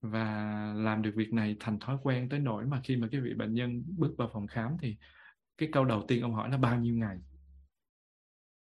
Và 0.00 0.32
làm 0.76 1.02
được 1.02 1.12
việc 1.14 1.32
này 1.32 1.56
thành 1.60 1.78
thói 1.78 1.96
quen 2.02 2.28
tới 2.28 2.40
nỗi 2.40 2.66
mà 2.66 2.80
khi 2.84 2.96
mà 2.96 3.08
cái 3.12 3.20
vị 3.20 3.34
bệnh 3.34 3.54
nhân 3.54 3.82
bước 3.86 4.14
vào 4.18 4.30
phòng 4.32 4.46
khám 4.46 4.76
thì 4.80 4.96
cái 5.58 5.68
câu 5.72 5.84
đầu 5.84 6.04
tiên 6.08 6.22
ông 6.22 6.34
hỏi 6.34 6.50
là 6.50 6.56
bao 6.56 6.80
nhiêu 6.80 6.94
ngày? 6.94 7.18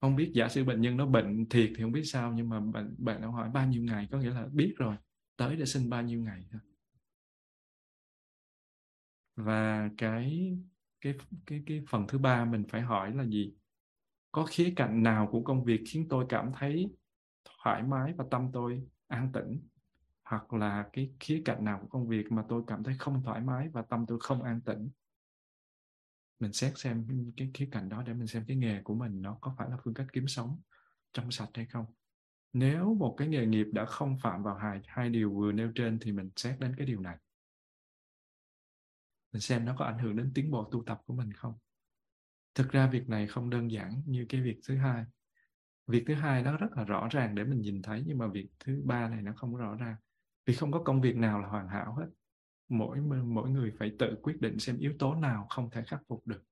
Không 0.02 0.16
biết 0.16 0.32
giả 0.34 0.50
sử 0.50 0.64
bệnh 0.64 0.82
nhân 0.82 0.98
nó 0.98 1.06
bệnh 1.06 1.50
thiệt 1.50 1.72
thì 1.76 1.84
không 1.84 1.92
biết 1.92 2.04
sao 2.04 2.34
nhưng 2.34 2.50
mà 2.50 2.60
bệnh 2.60 2.96
bệnh 2.98 3.22
ông 3.22 3.34
hỏi 3.34 3.50
bao 3.54 3.68
nhiêu 3.68 3.84
ngày? 3.84 4.08
Có 4.12 4.18
nghĩa 4.18 4.30
là 4.30 4.48
biết 4.52 4.74
rồi, 4.78 4.96
tới 5.38 5.56
để 5.56 5.66
xin 5.66 5.90
bao 5.90 6.02
nhiêu 6.02 6.24
ngày 6.24 6.46
thôi 6.52 6.62
và 9.44 9.90
cái 9.98 10.58
cái 11.02 11.14
cái 11.46 11.64
cái 11.66 11.84
phần 11.90 12.08
thứ 12.08 12.18
ba 12.18 12.46
mình 12.46 12.64
phải 12.70 12.82
hỏi 12.82 13.16
là 13.16 13.24
gì? 13.26 13.54
Có 14.32 14.46
khía 14.50 14.74
cạnh 14.76 15.04
nào 15.04 15.30
của 15.32 15.44
công 15.44 15.64
việc 15.64 15.82
khiến 15.90 16.08
tôi 16.10 16.26
cảm 16.30 16.52
thấy 16.54 16.90
thoải 17.64 17.84
mái 17.84 18.14
và 18.14 18.26
tâm 18.32 18.50
tôi 18.54 18.84
an 19.08 19.32
tĩnh? 19.34 19.68
Hoặc 20.24 20.54
là 20.54 20.90
cái 20.94 21.14
khía 21.20 21.42
cạnh 21.46 21.64
nào 21.66 21.80
của 21.82 21.88
công 21.88 22.08
việc 22.08 22.32
mà 22.32 22.44
tôi 22.50 22.64
cảm 22.68 22.84
thấy 22.84 22.96
không 23.00 23.24
thoải 23.24 23.42
mái 23.42 23.70
và 23.70 23.82
tâm 23.82 24.06
tôi 24.08 24.20
không 24.22 24.44
an 24.44 24.62
tĩnh? 24.62 24.90
Mình 26.40 26.54
xét 26.54 26.74
xem 26.76 27.08
cái 27.38 27.52
khía 27.54 27.70
cạnh 27.72 27.90
đó 27.90 28.04
để 28.06 28.14
mình 28.14 28.28
xem 28.28 28.46
cái 28.48 28.58
nghề 28.58 28.82
của 28.84 28.96
mình 28.96 29.22
nó 29.22 29.38
có 29.42 29.56
phải 29.58 29.70
là 29.70 29.78
phương 29.84 29.94
cách 29.94 30.08
kiếm 30.14 30.28
sống 30.28 30.60
trong 31.14 31.32
sạch 31.32 31.50
hay 31.54 31.66
không. 31.66 31.86
Nếu 32.54 32.94
một 32.94 33.16
cái 33.18 33.28
nghề 33.28 33.46
nghiệp 33.46 33.68
đã 33.74 33.86
không 33.86 34.18
phạm 34.24 34.44
vào 34.44 34.56
hai 34.56 34.82
hai 34.88 35.10
điều 35.10 35.34
vừa 35.34 35.52
nêu 35.52 35.72
trên 35.76 36.00
thì 36.02 36.12
mình 36.12 36.30
xét 36.36 36.60
đến 36.60 36.76
cái 36.78 36.88
điều 36.88 37.00
này 37.00 37.18
mình 39.34 39.42
xem 39.42 39.66
nó 39.66 39.76
có 39.78 39.86
ảnh 39.86 40.00
hưởng 40.00 40.16
đến 40.16 40.32
tiến 40.36 40.52
bộ 40.52 40.70
tu 40.72 40.84
tập 40.86 41.02
của 41.06 41.14
mình 41.14 41.34
không? 41.34 41.54
Thực 42.56 42.72
ra 42.72 42.88
việc 42.88 43.10
này 43.10 43.28
không 43.28 43.50
đơn 43.50 43.72
giản 43.72 44.02
như 44.06 44.26
cái 44.30 44.42
việc 44.42 44.60
thứ 44.68 44.78
hai. 44.78 45.06
Việc 45.88 46.04
thứ 46.08 46.14
hai 46.14 46.44
nó 46.44 46.58
rất 46.58 46.72
là 46.76 46.84
rõ 46.84 47.08
ràng 47.12 47.36
để 47.36 47.44
mình 47.44 47.62
nhìn 47.62 47.82
thấy, 47.82 48.04
nhưng 48.08 48.18
mà 48.18 48.28
việc 48.28 48.48
thứ 48.60 48.82
ba 48.86 49.10
này 49.10 49.22
nó 49.22 49.34
không 49.36 49.56
rõ 49.56 49.76
ràng. 49.76 49.96
Vì 50.46 50.54
không 50.54 50.72
có 50.72 50.84
công 50.84 51.02
việc 51.02 51.16
nào 51.16 51.40
là 51.40 51.48
hoàn 51.48 51.68
hảo 51.68 51.96
hết. 51.96 52.08
Mỗi 52.70 53.00
mỗi 53.24 53.50
người 53.50 53.72
phải 53.80 53.92
tự 54.00 54.16
quyết 54.22 54.42
định 54.42 54.60
xem 54.60 54.78
yếu 54.78 54.94
tố 55.00 55.16
nào 55.16 55.48
không 55.50 55.70
thể 55.70 55.84
khắc 55.88 56.02
phục 56.08 56.28
được. 56.28 56.44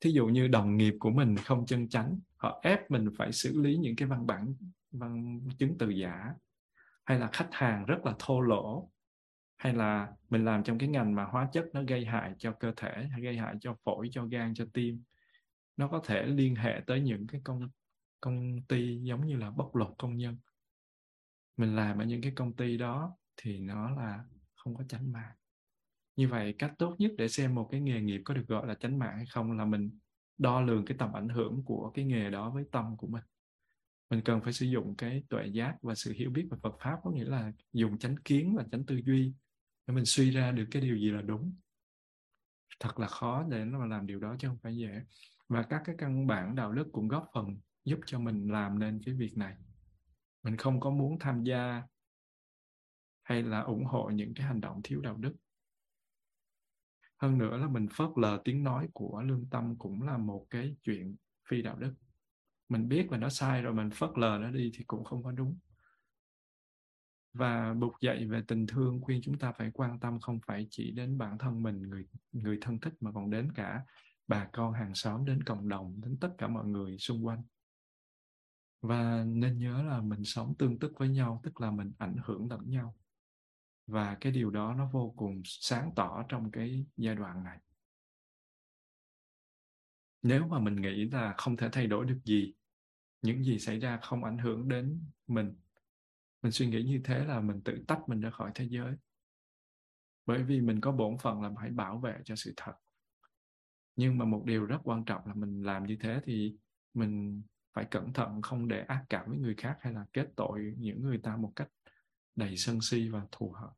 Thí 0.00 0.10
dụ 0.10 0.26
như 0.26 0.48
đồng 0.48 0.76
nghiệp 0.76 0.94
của 1.00 1.10
mình 1.10 1.36
không 1.36 1.66
chân 1.66 1.88
chánh, 1.88 2.18
họ 2.36 2.60
ép 2.62 2.90
mình 2.90 3.08
phải 3.18 3.32
xử 3.32 3.60
lý 3.60 3.76
những 3.76 3.96
cái 3.96 4.08
văn 4.08 4.26
bản, 4.26 4.54
văn 4.90 5.40
chứng 5.58 5.78
từ 5.78 5.88
giả, 5.88 6.34
hay 7.04 7.18
là 7.18 7.30
khách 7.32 7.48
hàng 7.52 7.84
rất 7.84 7.98
là 8.04 8.14
thô 8.18 8.40
lỗ 8.40 8.90
hay 9.58 9.74
là 9.74 10.12
mình 10.30 10.44
làm 10.44 10.62
trong 10.62 10.78
cái 10.78 10.88
ngành 10.88 11.14
mà 11.14 11.24
hóa 11.24 11.48
chất 11.52 11.64
nó 11.72 11.82
gây 11.82 12.04
hại 12.04 12.34
cho 12.38 12.52
cơ 12.52 12.72
thể, 12.76 13.08
hay 13.10 13.20
gây 13.20 13.36
hại 13.36 13.54
cho 13.60 13.76
phổi, 13.84 14.08
cho 14.12 14.24
gan, 14.24 14.54
cho 14.54 14.66
tim? 14.72 15.02
Nó 15.76 15.88
có 15.88 16.00
thể 16.04 16.26
liên 16.26 16.54
hệ 16.54 16.80
tới 16.86 17.00
những 17.00 17.26
cái 17.26 17.40
công 17.44 17.68
công 18.20 18.62
ty 18.62 18.98
giống 19.02 19.26
như 19.26 19.36
là 19.36 19.50
bóc 19.50 19.76
lột 19.76 19.94
công 19.98 20.16
nhân. 20.16 20.36
Mình 21.56 21.76
làm 21.76 21.98
ở 21.98 22.04
những 22.04 22.22
cái 22.22 22.32
công 22.36 22.52
ty 22.52 22.76
đó 22.76 23.16
thì 23.36 23.58
nó 23.58 23.90
là 23.90 24.24
không 24.56 24.76
có 24.76 24.84
tránh 24.88 25.12
mạng. 25.12 25.32
Như 26.16 26.28
vậy 26.28 26.54
cách 26.58 26.72
tốt 26.78 26.96
nhất 26.98 27.12
để 27.18 27.28
xem 27.28 27.54
một 27.54 27.68
cái 27.70 27.80
nghề 27.80 28.00
nghiệp 28.00 28.20
có 28.24 28.34
được 28.34 28.44
gọi 28.48 28.66
là 28.66 28.74
tránh 28.74 28.98
mạng 28.98 29.16
hay 29.16 29.26
không 29.26 29.52
là 29.52 29.64
mình 29.64 29.90
đo 30.38 30.60
lường 30.60 30.84
cái 30.84 30.96
tầm 30.98 31.12
ảnh 31.12 31.28
hưởng 31.28 31.62
của 31.64 31.90
cái 31.94 32.04
nghề 32.04 32.30
đó 32.30 32.50
với 32.50 32.64
tâm 32.72 32.96
của 32.96 33.06
mình. 33.06 33.24
Mình 34.10 34.20
cần 34.24 34.40
phải 34.40 34.52
sử 34.52 34.66
dụng 34.66 34.94
cái 34.96 35.22
tuệ 35.28 35.46
giác 35.46 35.76
và 35.82 35.94
sự 35.94 36.12
hiểu 36.12 36.30
biết 36.30 36.46
về 36.50 36.58
Phật 36.62 36.76
pháp, 36.80 36.98
có 37.02 37.10
nghĩa 37.10 37.24
là 37.24 37.52
dùng 37.72 37.98
chánh 37.98 38.16
kiến 38.16 38.54
và 38.56 38.64
chánh 38.72 38.86
tư 38.86 39.00
duy 39.04 39.32
để 39.88 39.94
mình 39.94 40.04
suy 40.04 40.30
ra 40.30 40.52
được 40.52 40.64
cái 40.70 40.82
điều 40.82 40.96
gì 40.96 41.10
là 41.10 41.22
đúng. 41.22 41.54
Thật 42.80 42.98
là 42.98 43.06
khó 43.06 43.44
để 43.48 43.64
nó 43.64 43.78
mà 43.78 43.86
làm 43.86 44.06
điều 44.06 44.20
đó 44.20 44.36
chứ 44.38 44.48
không 44.48 44.58
phải 44.62 44.76
dễ. 44.76 45.02
Và 45.48 45.62
các 45.62 45.82
cái 45.84 45.94
căn 45.98 46.26
bản 46.26 46.54
đạo 46.54 46.72
đức 46.72 46.88
cũng 46.92 47.08
góp 47.08 47.26
phần 47.34 47.58
giúp 47.84 48.00
cho 48.06 48.20
mình 48.20 48.52
làm 48.52 48.78
nên 48.78 49.00
cái 49.04 49.14
việc 49.14 49.36
này. 49.36 49.56
Mình 50.42 50.56
không 50.56 50.80
có 50.80 50.90
muốn 50.90 51.18
tham 51.18 51.44
gia 51.44 51.82
hay 53.22 53.42
là 53.42 53.60
ủng 53.60 53.84
hộ 53.84 54.10
những 54.10 54.34
cái 54.34 54.46
hành 54.46 54.60
động 54.60 54.80
thiếu 54.84 55.00
đạo 55.00 55.16
đức. 55.16 55.34
Hơn 57.16 57.38
nữa 57.38 57.56
là 57.56 57.68
mình 57.68 57.86
phớt 57.92 58.10
lờ 58.16 58.40
tiếng 58.44 58.64
nói 58.64 58.88
của 58.92 59.22
lương 59.22 59.46
tâm 59.50 59.76
cũng 59.78 60.02
là 60.02 60.18
một 60.18 60.46
cái 60.50 60.76
chuyện 60.82 61.16
phi 61.48 61.62
đạo 61.62 61.76
đức. 61.76 61.94
Mình 62.68 62.88
biết 62.88 63.12
là 63.12 63.18
nó 63.18 63.28
sai 63.28 63.62
rồi, 63.62 63.74
mình 63.74 63.90
phớt 63.90 64.10
lờ 64.16 64.38
nó 64.40 64.50
đi 64.50 64.70
thì 64.74 64.84
cũng 64.84 65.04
không 65.04 65.22
có 65.22 65.32
đúng 65.32 65.58
và 67.38 67.74
bục 67.74 67.92
dạy 68.00 68.26
về 68.26 68.42
tình 68.48 68.66
thương 68.66 69.00
khuyên 69.00 69.20
chúng 69.22 69.38
ta 69.38 69.52
phải 69.52 69.70
quan 69.74 70.00
tâm, 70.00 70.20
không 70.20 70.38
phải 70.46 70.66
chỉ 70.70 70.90
đến 70.90 71.18
bản 71.18 71.38
thân 71.38 71.62
mình, 71.62 71.82
người 71.82 72.06
người 72.32 72.58
thân 72.60 72.78
thích 72.80 72.92
mà 73.00 73.12
còn 73.12 73.30
đến 73.30 73.52
cả 73.54 73.84
bà 74.26 74.48
con 74.52 74.72
hàng 74.72 74.94
xóm, 74.94 75.24
đến 75.24 75.42
cộng 75.42 75.68
đồng, 75.68 76.00
đến 76.00 76.16
tất 76.20 76.28
cả 76.38 76.48
mọi 76.48 76.66
người 76.66 76.98
xung 76.98 77.26
quanh. 77.26 77.42
Và 78.82 79.24
nên 79.24 79.58
nhớ 79.58 79.82
là 79.82 80.00
mình 80.00 80.24
sống 80.24 80.54
tương 80.58 80.78
tức 80.78 80.92
với 80.98 81.08
nhau, 81.08 81.40
tức 81.44 81.60
là 81.60 81.70
mình 81.70 81.92
ảnh 81.98 82.16
hưởng 82.24 82.50
lẫn 82.50 82.70
nhau. 82.70 82.96
Và 83.86 84.16
cái 84.20 84.32
điều 84.32 84.50
đó 84.50 84.74
nó 84.74 84.90
vô 84.92 85.14
cùng 85.16 85.42
sáng 85.44 85.92
tỏ 85.96 86.24
trong 86.28 86.50
cái 86.50 86.86
giai 86.96 87.14
đoạn 87.14 87.44
này. 87.44 87.58
Nếu 90.22 90.46
mà 90.46 90.58
mình 90.58 90.76
nghĩ 90.76 91.04
là 91.04 91.34
không 91.38 91.56
thể 91.56 91.68
thay 91.72 91.86
đổi 91.86 92.06
được 92.06 92.20
gì, 92.24 92.54
những 93.22 93.44
gì 93.44 93.58
xảy 93.58 93.78
ra 93.78 93.98
không 94.02 94.24
ảnh 94.24 94.38
hưởng 94.38 94.68
đến 94.68 95.04
mình 95.26 95.54
mình 96.42 96.52
suy 96.52 96.66
nghĩ 96.66 96.82
như 96.82 97.00
thế 97.04 97.24
là 97.24 97.40
mình 97.40 97.60
tự 97.64 97.84
tách 97.88 98.08
mình 98.08 98.20
ra 98.20 98.30
khỏi 98.30 98.50
thế 98.54 98.64
giới. 98.70 98.94
Bởi 100.26 100.42
vì 100.42 100.60
mình 100.60 100.80
có 100.80 100.92
bổn 100.92 101.18
phận 101.18 101.42
là 101.42 101.50
phải 101.56 101.70
bảo 101.70 101.98
vệ 101.98 102.14
cho 102.24 102.36
sự 102.36 102.52
thật. 102.56 102.72
Nhưng 103.96 104.18
mà 104.18 104.24
một 104.24 104.42
điều 104.46 104.64
rất 104.64 104.78
quan 104.84 105.04
trọng 105.04 105.26
là 105.26 105.34
mình 105.34 105.62
làm 105.62 105.86
như 105.86 105.96
thế 106.00 106.20
thì 106.24 106.56
mình 106.94 107.42
phải 107.74 107.84
cẩn 107.84 108.12
thận 108.12 108.42
không 108.42 108.68
để 108.68 108.80
ác 108.80 109.04
cảm 109.08 109.28
với 109.28 109.38
người 109.38 109.54
khác 109.54 109.76
hay 109.80 109.92
là 109.92 110.04
kết 110.12 110.26
tội 110.36 110.74
những 110.78 111.02
người 111.02 111.18
ta 111.18 111.36
một 111.36 111.52
cách 111.56 111.68
đầy 112.36 112.56
sân 112.56 112.78
si 112.82 113.08
và 113.08 113.26
thù 113.32 113.52
hận. 113.52 113.70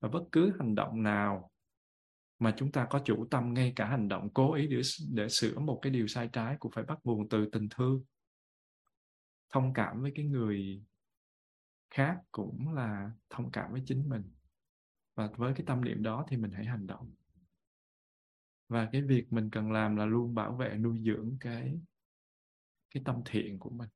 Và 0.00 0.08
bất 0.08 0.22
cứ 0.32 0.52
hành 0.58 0.74
động 0.74 1.02
nào 1.02 1.50
mà 2.38 2.54
chúng 2.56 2.72
ta 2.72 2.86
có 2.90 3.00
chủ 3.04 3.26
tâm 3.30 3.54
ngay 3.54 3.72
cả 3.76 3.86
hành 3.86 4.08
động 4.08 4.28
cố 4.34 4.54
ý 4.54 4.66
để, 4.66 4.80
để 5.10 5.28
sửa 5.28 5.58
một 5.58 5.78
cái 5.82 5.92
điều 5.92 6.06
sai 6.06 6.28
trái 6.32 6.56
cũng 6.58 6.72
phải 6.72 6.84
bắt 6.84 6.98
nguồn 7.04 7.28
từ 7.28 7.48
tình 7.52 7.68
thương 7.70 8.04
thông 9.50 9.72
cảm 9.72 10.02
với 10.02 10.12
cái 10.14 10.24
người 10.24 10.82
khác 11.94 12.20
cũng 12.32 12.74
là 12.74 13.10
thông 13.30 13.50
cảm 13.50 13.72
với 13.72 13.82
chính 13.86 14.08
mình. 14.08 14.22
Và 15.14 15.30
với 15.36 15.54
cái 15.54 15.66
tâm 15.66 15.84
niệm 15.84 16.02
đó 16.02 16.24
thì 16.28 16.36
mình 16.36 16.52
hãy 16.52 16.64
hành 16.64 16.86
động. 16.86 17.14
Và 18.68 18.88
cái 18.92 19.02
việc 19.02 19.32
mình 19.32 19.50
cần 19.50 19.72
làm 19.72 19.96
là 19.96 20.04
luôn 20.04 20.34
bảo 20.34 20.56
vệ, 20.56 20.76
nuôi 20.76 21.02
dưỡng 21.04 21.36
cái 21.40 21.80
cái 22.90 23.02
tâm 23.06 23.22
thiện 23.24 23.58
của 23.58 23.70
mình. 23.70 23.88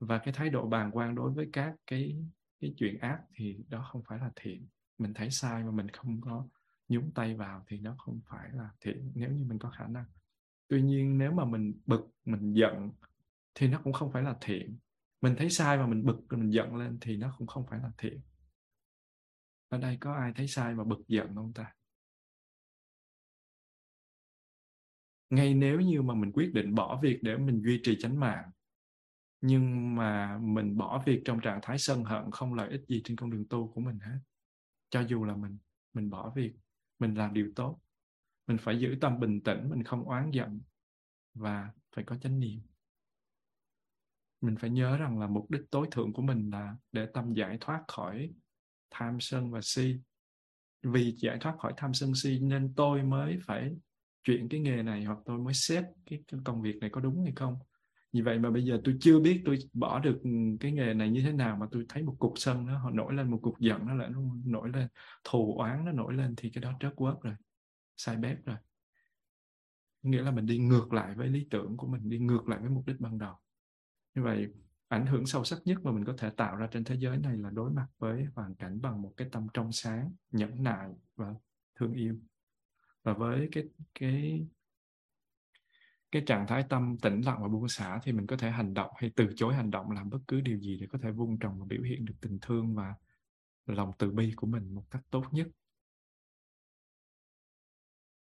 Và 0.00 0.18
cái 0.18 0.34
thái 0.34 0.50
độ 0.50 0.68
bàng 0.68 0.90
quan 0.92 1.14
đối 1.14 1.30
với 1.30 1.48
các 1.52 1.76
cái 1.86 2.16
cái 2.60 2.74
chuyện 2.76 2.98
ác 2.98 3.20
thì 3.34 3.64
đó 3.68 3.88
không 3.92 4.02
phải 4.08 4.18
là 4.18 4.30
thiện. 4.36 4.66
Mình 4.98 5.14
thấy 5.14 5.30
sai 5.30 5.64
mà 5.64 5.70
mình 5.70 5.88
không 5.88 6.20
có 6.20 6.48
nhúng 6.88 7.12
tay 7.14 7.34
vào 7.34 7.64
thì 7.66 7.80
nó 7.80 7.94
không 7.98 8.20
phải 8.24 8.50
là 8.52 8.70
thiện, 8.80 9.12
nếu 9.14 9.30
như 9.30 9.44
mình 9.44 9.58
có 9.58 9.70
khả 9.70 9.86
năng. 9.86 10.04
Tuy 10.68 10.82
nhiên 10.82 11.18
nếu 11.18 11.32
mà 11.32 11.44
mình 11.44 11.80
bực, 11.86 12.10
mình 12.24 12.52
giận 12.52 12.90
thì 13.54 13.68
nó 13.68 13.80
cũng 13.84 13.92
không 13.92 14.12
phải 14.12 14.22
là 14.22 14.36
thiện 14.40 14.78
mình 15.26 15.36
thấy 15.38 15.50
sai 15.50 15.78
mà 15.78 15.86
mình 15.86 16.04
bực 16.04 16.28
rồi 16.28 16.40
mình 16.40 16.52
giận 16.52 16.76
lên 16.76 16.98
thì 17.00 17.16
nó 17.16 17.34
cũng 17.38 17.46
không 17.46 17.66
phải 17.70 17.78
là 17.78 17.90
thiện. 17.98 18.20
Ở 19.68 19.78
đây 19.78 19.96
có 20.00 20.14
ai 20.14 20.32
thấy 20.36 20.48
sai 20.48 20.74
mà 20.74 20.84
bực 20.84 21.08
giận 21.08 21.34
không 21.34 21.52
ta? 21.52 21.72
Ngay 25.30 25.54
nếu 25.54 25.80
như 25.80 26.02
mà 26.02 26.14
mình 26.14 26.32
quyết 26.32 26.50
định 26.54 26.74
bỏ 26.74 27.00
việc 27.02 27.18
để 27.22 27.36
mình 27.36 27.62
duy 27.62 27.80
trì 27.82 27.96
chánh 28.00 28.20
mạng, 28.20 28.50
nhưng 29.40 29.94
mà 29.96 30.38
mình 30.38 30.76
bỏ 30.76 31.02
việc 31.06 31.22
trong 31.24 31.40
trạng 31.40 31.60
thái 31.62 31.78
sân 31.78 32.04
hận 32.04 32.30
không 32.30 32.54
lợi 32.54 32.70
ích 32.70 32.84
gì 32.88 33.00
trên 33.04 33.16
con 33.16 33.30
đường 33.30 33.44
tu 33.50 33.72
của 33.74 33.80
mình 33.80 33.98
hết. 33.98 34.18
Cho 34.90 35.00
dù 35.00 35.24
là 35.24 35.36
mình 35.36 35.58
mình 35.92 36.10
bỏ 36.10 36.32
việc, 36.36 36.52
mình 36.98 37.14
làm 37.14 37.34
điều 37.34 37.52
tốt, 37.56 37.78
mình 38.46 38.58
phải 38.60 38.80
giữ 38.80 38.96
tâm 39.00 39.20
bình 39.20 39.40
tĩnh, 39.40 39.70
mình 39.70 39.84
không 39.84 40.04
oán 40.04 40.30
giận 40.30 40.60
và 41.34 41.70
phải 41.94 42.04
có 42.04 42.16
chánh 42.16 42.40
niệm 42.40 42.60
mình 44.40 44.56
phải 44.56 44.70
nhớ 44.70 44.96
rằng 44.96 45.18
là 45.18 45.26
mục 45.26 45.50
đích 45.50 45.62
tối 45.70 45.86
thượng 45.90 46.12
của 46.12 46.22
mình 46.22 46.50
là 46.50 46.76
để 46.92 47.06
tâm 47.14 47.32
giải 47.32 47.58
thoát 47.60 47.84
khỏi 47.88 48.30
tham 48.90 49.20
sân 49.20 49.50
và 49.50 49.60
si. 49.62 49.96
Vì 50.82 51.14
giải 51.18 51.38
thoát 51.40 51.58
khỏi 51.58 51.72
tham 51.76 51.94
sân 51.94 52.14
si 52.14 52.38
nên 52.38 52.74
tôi 52.76 53.02
mới 53.02 53.38
phải 53.42 53.76
chuyển 54.24 54.48
cái 54.48 54.60
nghề 54.60 54.82
này 54.82 55.04
hoặc 55.04 55.18
tôi 55.24 55.38
mới 55.38 55.54
xét 55.54 55.84
cái, 56.06 56.22
cái 56.28 56.40
công 56.44 56.62
việc 56.62 56.76
này 56.76 56.90
có 56.90 57.00
đúng 57.00 57.22
hay 57.24 57.32
không. 57.36 57.56
Vì 58.12 58.22
vậy 58.22 58.38
mà 58.38 58.50
bây 58.50 58.64
giờ 58.64 58.80
tôi 58.84 58.96
chưa 59.00 59.20
biết 59.20 59.42
tôi 59.44 59.58
bỏ 59.72 60.00
được 60.00 60.20
cái 60.60 60.72
nghề 60.72 60.94
này 60.94 61.10
như 61.10 61.22
thế 61.22 61.32
nào 61.32 61.56
mà 61.56 61.66
tôi 61.70 61.86
thấy 61.88 62.02
một 62.02 62.16
cục 62.18 62.32
sân 62.36 62.66
nó 62.66 62.78
họ 62.78 62.90
nổi 62.90 63.14
lên 63.14 63.30
một 63.30 63.38
cục 63.42 63.60
giận 63.60 63.86
nó 63.86 63.94
lại 63.94 64.08
nó 64.10 64.20
nổi 64.44 64.68
lên 64.68 64.88
thù 65.24 65.58
oán 65.58 65.84
nó 65.84 65.92
nổi 65.92 66.14
lên 66.14 66.34
thì 66.36 66.50
cái 66.50 66.62
đó 66.62 66.72
trớt 66.80 66.96
quớt 66.96 67.14
rồi 67.22 67.34
sai 67.96 68.16
bếp 68.16 68.44
rồi. 68.44 68.56
Nghĩa 70.02 70.22
là 70.22 70.30
mình 70.30 70.46
đi 70.46 70.58
ngược 70.58 70.92
lại 70.92 71.14
với 71.14 71.28
lý 71.28 71.46
tưởng 71.50 71.76
của 71.76 71.86
mình 71.86 72.08
đi 72.08 72.18
ngược 72.18 72.48
lại 72.48 72.58
với 72.60 72.70
mục 72.70 72.86
đích 72.86 73.00
ban 73.00 73.18
đầu 73.18 73.34
như 74.16 74.22
vậy, 74.22 74.46
ảnh 74.88 75.06
hưởng 75.06 75.26
sâu 75.26 75.44
sắc 75.44 75.58
nhất 75.64 75.78
mà 75.82 75.92
mình 75.92 76.04
có 76.04 76.14
thể 76.18 76.30
tạo 76.30 76.56
ra 76.56 76.68
trên 76.70 76.84
thế 76.84 76.96
giới 76.98 77.18
này 77.18 77.36
là 77.36 77.50
đối 77.50 77.70
mặt 77.70 77.86
với 77.98 78.26
hoàn 78.34 78.54
cảnh 78.54 78.80
bằng 78.82 79.02
một 79.02 79.12
cái 79.16 79.28
tâm 79.32 79.46
trong 79.54 79.72
sáng, 79.72 80.12
nhẫn 80.30 80.62
nại 80.62 80.90
và 81.16 81.34
thương 81.74 81.92
yêu. 81.92 82.16
Và 83.02 83.12
với 83.12 83.48
cái 83.52 83.64
cái 83.94 84.46
cái 86.10 86.22
trạng 86.26 86.46
thái 86.46 86.64
tâm 86.68 86.96
tĩnh 87.02 87.20
lặng 87.20 87.38
và 87.42 87.48
buông 87.48 87.68
xả 87.68 88.00
thì 88.02 88.12
mình 88.12 88.26
có 88.26 88.36
thể 88.36 88.50
hành 88.50 88.74
động 88.74 88.90
hay 88.96 89.10
từ 89.16 89.28
chối 89.36 89.54
hành 89.54 89.70
động, 89.70 89.90
làm 89.90 90.10
bất 90.10 90.18
cứ 90.28 90.40
điều 90.40 90.58
gì 90.58 90.78
để 90.80 90.86
có 90.90 90.98
thể 91.02 91.10
vun 91.10 91.38
trồng 91.40 91.60
và 91.60 91.66
biểu 91.68 91.82
hiện 91.82 92.04
được 92.04 92.14
tình 92.20 92.38
thương 92.42 92.74
và 92.74 92.94
lòng 93.66 93.92
từ 93.98 94.10
bi 94.10 94.32
của 94.36 94.46
mình 94.46 94.74
một 94.74 94.84
cách 94.90 95.02
tốt 95.10 95.24
nhất. 95.32 95.48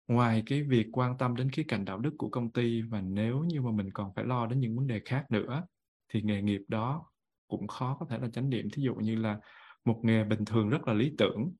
Ngoài 0.07 0.43
cái 0.45 0.63
việc 0.63 0.88
quan 0.91 1.17
tâm 1.17 1.35
đến 1.35 1.51
khía 1.51 1.63
cạnh 1.67 1.85
đạo 1.85 1.99
đức 1.99 2.15
của 2.17 2.29
công 2.29 2.51
ty 2.51 2.81
và 2.81 3.01
nếu 3.01 3.43
như 3.43 3.61
mà 3.61 3.71
mình 3.71 3.91
còn 3.91 4.13
phải 4.13 4.25
lo 4.25 4.47
đến 4.47 4.59
những 4.59 4.77
vấn 4.77 4.88
đề 4.88 5.01
khác 5.05 5.25
nữa 5.29 5.67
thì 6.10 6.22
nghề 6.22 6.41
nghiệp 6.41 6.62
đó 6.68 7.05
cũng 7.47 7.68
khó 7.68 7.97
có 7.99 8.05
thể 8.10 8.18
là 8.18 8.30
chánh 8.30 8.49
niệm. 8.49 8.68
Thí 8.74 8.84
dụ 8.84 8.95
như 8.95 9.16
là 9.16 9.39
một 9.86 9.99
nghề 10.03 10.24
bình 10.24 10.45
thường 10.45 10.70
rất 10.70 10.88
là 10.88 10.93
lý 10.93 11.16
tưởng 11.18 11.51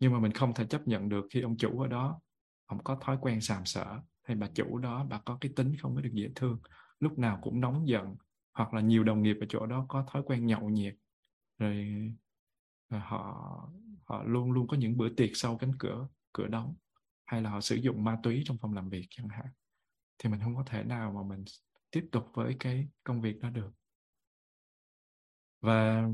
nhưng 0.00 0.12
mà 0.12 0.20
mình 0.20 0.32
không 0.32 0.54
thể 0.54 0.66
chấp 0.66 0.88
nhận 0.88 1.08
được 1.08 1.26
khi 1.30 1.40
ông 1.40 1.56
chủ 1.56 1.80
ở 1.80 1.88
đó 1.88 2.20
không 2.66 2.84
có 2.84 2.98
thói 3.00 3.18
quen 3.20 3.40
sàm 3.40 3.64
sỡ 3.64 4.00
hay 4.22 4.36
bà 4.36 4.48
chủ 4.54 4.78
đó 4.78 5.06
bà 5.10 5.18
có 5.18 5.38
cái 5.40 5.52
tính 5.56 5.76
không 5.80 5.94
có 5.94 6.00
được 6.00 6.10
dễ 6.12 6.28
thương 6.34 6.58
lúc 7.00 7.18
nào 7.18 7.38
cũng 7.42 7.60
nóng 7.60 7.88
giận 7.88 8.16
hoặc 8.52 8.74
là 8.74 8.80
nhiều 8.80 9.04
đồng 9.04 9.22
nghiệp 9.22 9.36
ở 9.40 9.46
chỗ 9.48 9.66
đó 9.66 9.86
có 9.88 10.04
thói 10.12 10.22
quen 10.26 10.46
nhậu 10.46 10.68
nhiệt 10.68 10.94
rồi, 11.58 11.74
rồi 12.90 13.00
họ 13.00 13.34
họ 14.04 14.22
luôn 14.22 14.52
luôn 14.52 14.66
có 14.68 14.76
những 14.76 14.96
bữa 14.96 15.08
tiệc 15.08 15.30
sau 15.34 15.58
cánh 15.58 15.72
cửa 15.78 16.08
cửa 16.32 16.46
đóng 16.46 16.74
hay 17.26 17.42
là 17.42 17.50
họ 17.50 17.60
sử 17.60 17.76
dụng 17.76 18.04
ma 18.04 18.18
túy 18.22 18.42
trong 18.46 18.58
phòng 18.58 18.74
làm 18.74 18.88
việc 18.88 19.06
chẳng 19.10 19.28
hạn 19.28 19.46
thì 20.18 20.30
mình 20.30 20.40
không 20.40 20.56
có 20.56 20.64
thể 20.66 20.84
nào 20.84 21.12
mà 21.12 21.22
mình 21.22 21.44
tiếp 21.90 22.08
tục 22.12 22.26
với 22.34 22.56
cái 22.60 22.88
công 23.04 23.20
việc 23.20 23.40
đó 23.40 23.50
được. 23.50 23.70
Và 25.60 26.08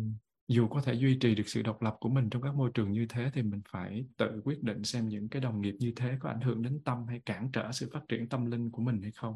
dù 0.48 0.68
có 0.68 0.80
thể 0.80 0.94
duy 0.94 1.18
trì 1.20 1.34
được 1.34 1.42
sự 1.46 1.62
độc 1.62 1.82
lập 1.82 1.96
của 2.00 2.08
mình 2.08 2.30
trong 2.30 2.42
các 2.42 2.54
môi 2.54 2.70
trường 2.74 2.92
như 2.92 3.06
thế, 3.08 3.30
thì 3.34 3.42
mình 3.42 3.60
phải 3.68 4.06
tự 4.16 4.40
quyết 4.44 4.62
định 4.62 4.84
xem 4.84 5.08
những 5.08 5.28
cái 5.28 5.42
đồng 5.42 5.60
nghiệp 5.60 5.74
như 5.78 5.92
thế 5.96 6.16
có 6.20 6.28
ảnh 6.28 6.40
hưởng 6.40 6.62
đến 6.62 6.80
tâm 6.84 7.06
hay 7.06 7.20
cản 7.20 7.50
trở 7.52 7.72
sự 7.72 7.90
phát 7.92 8.00
triển 8.08 8.28
tâm 8.28 8.46
linh 8.46 8.70
của 8.70 8.82
mình 8.82 9.02
hay 9.02 9.12
không. 9.12 9.34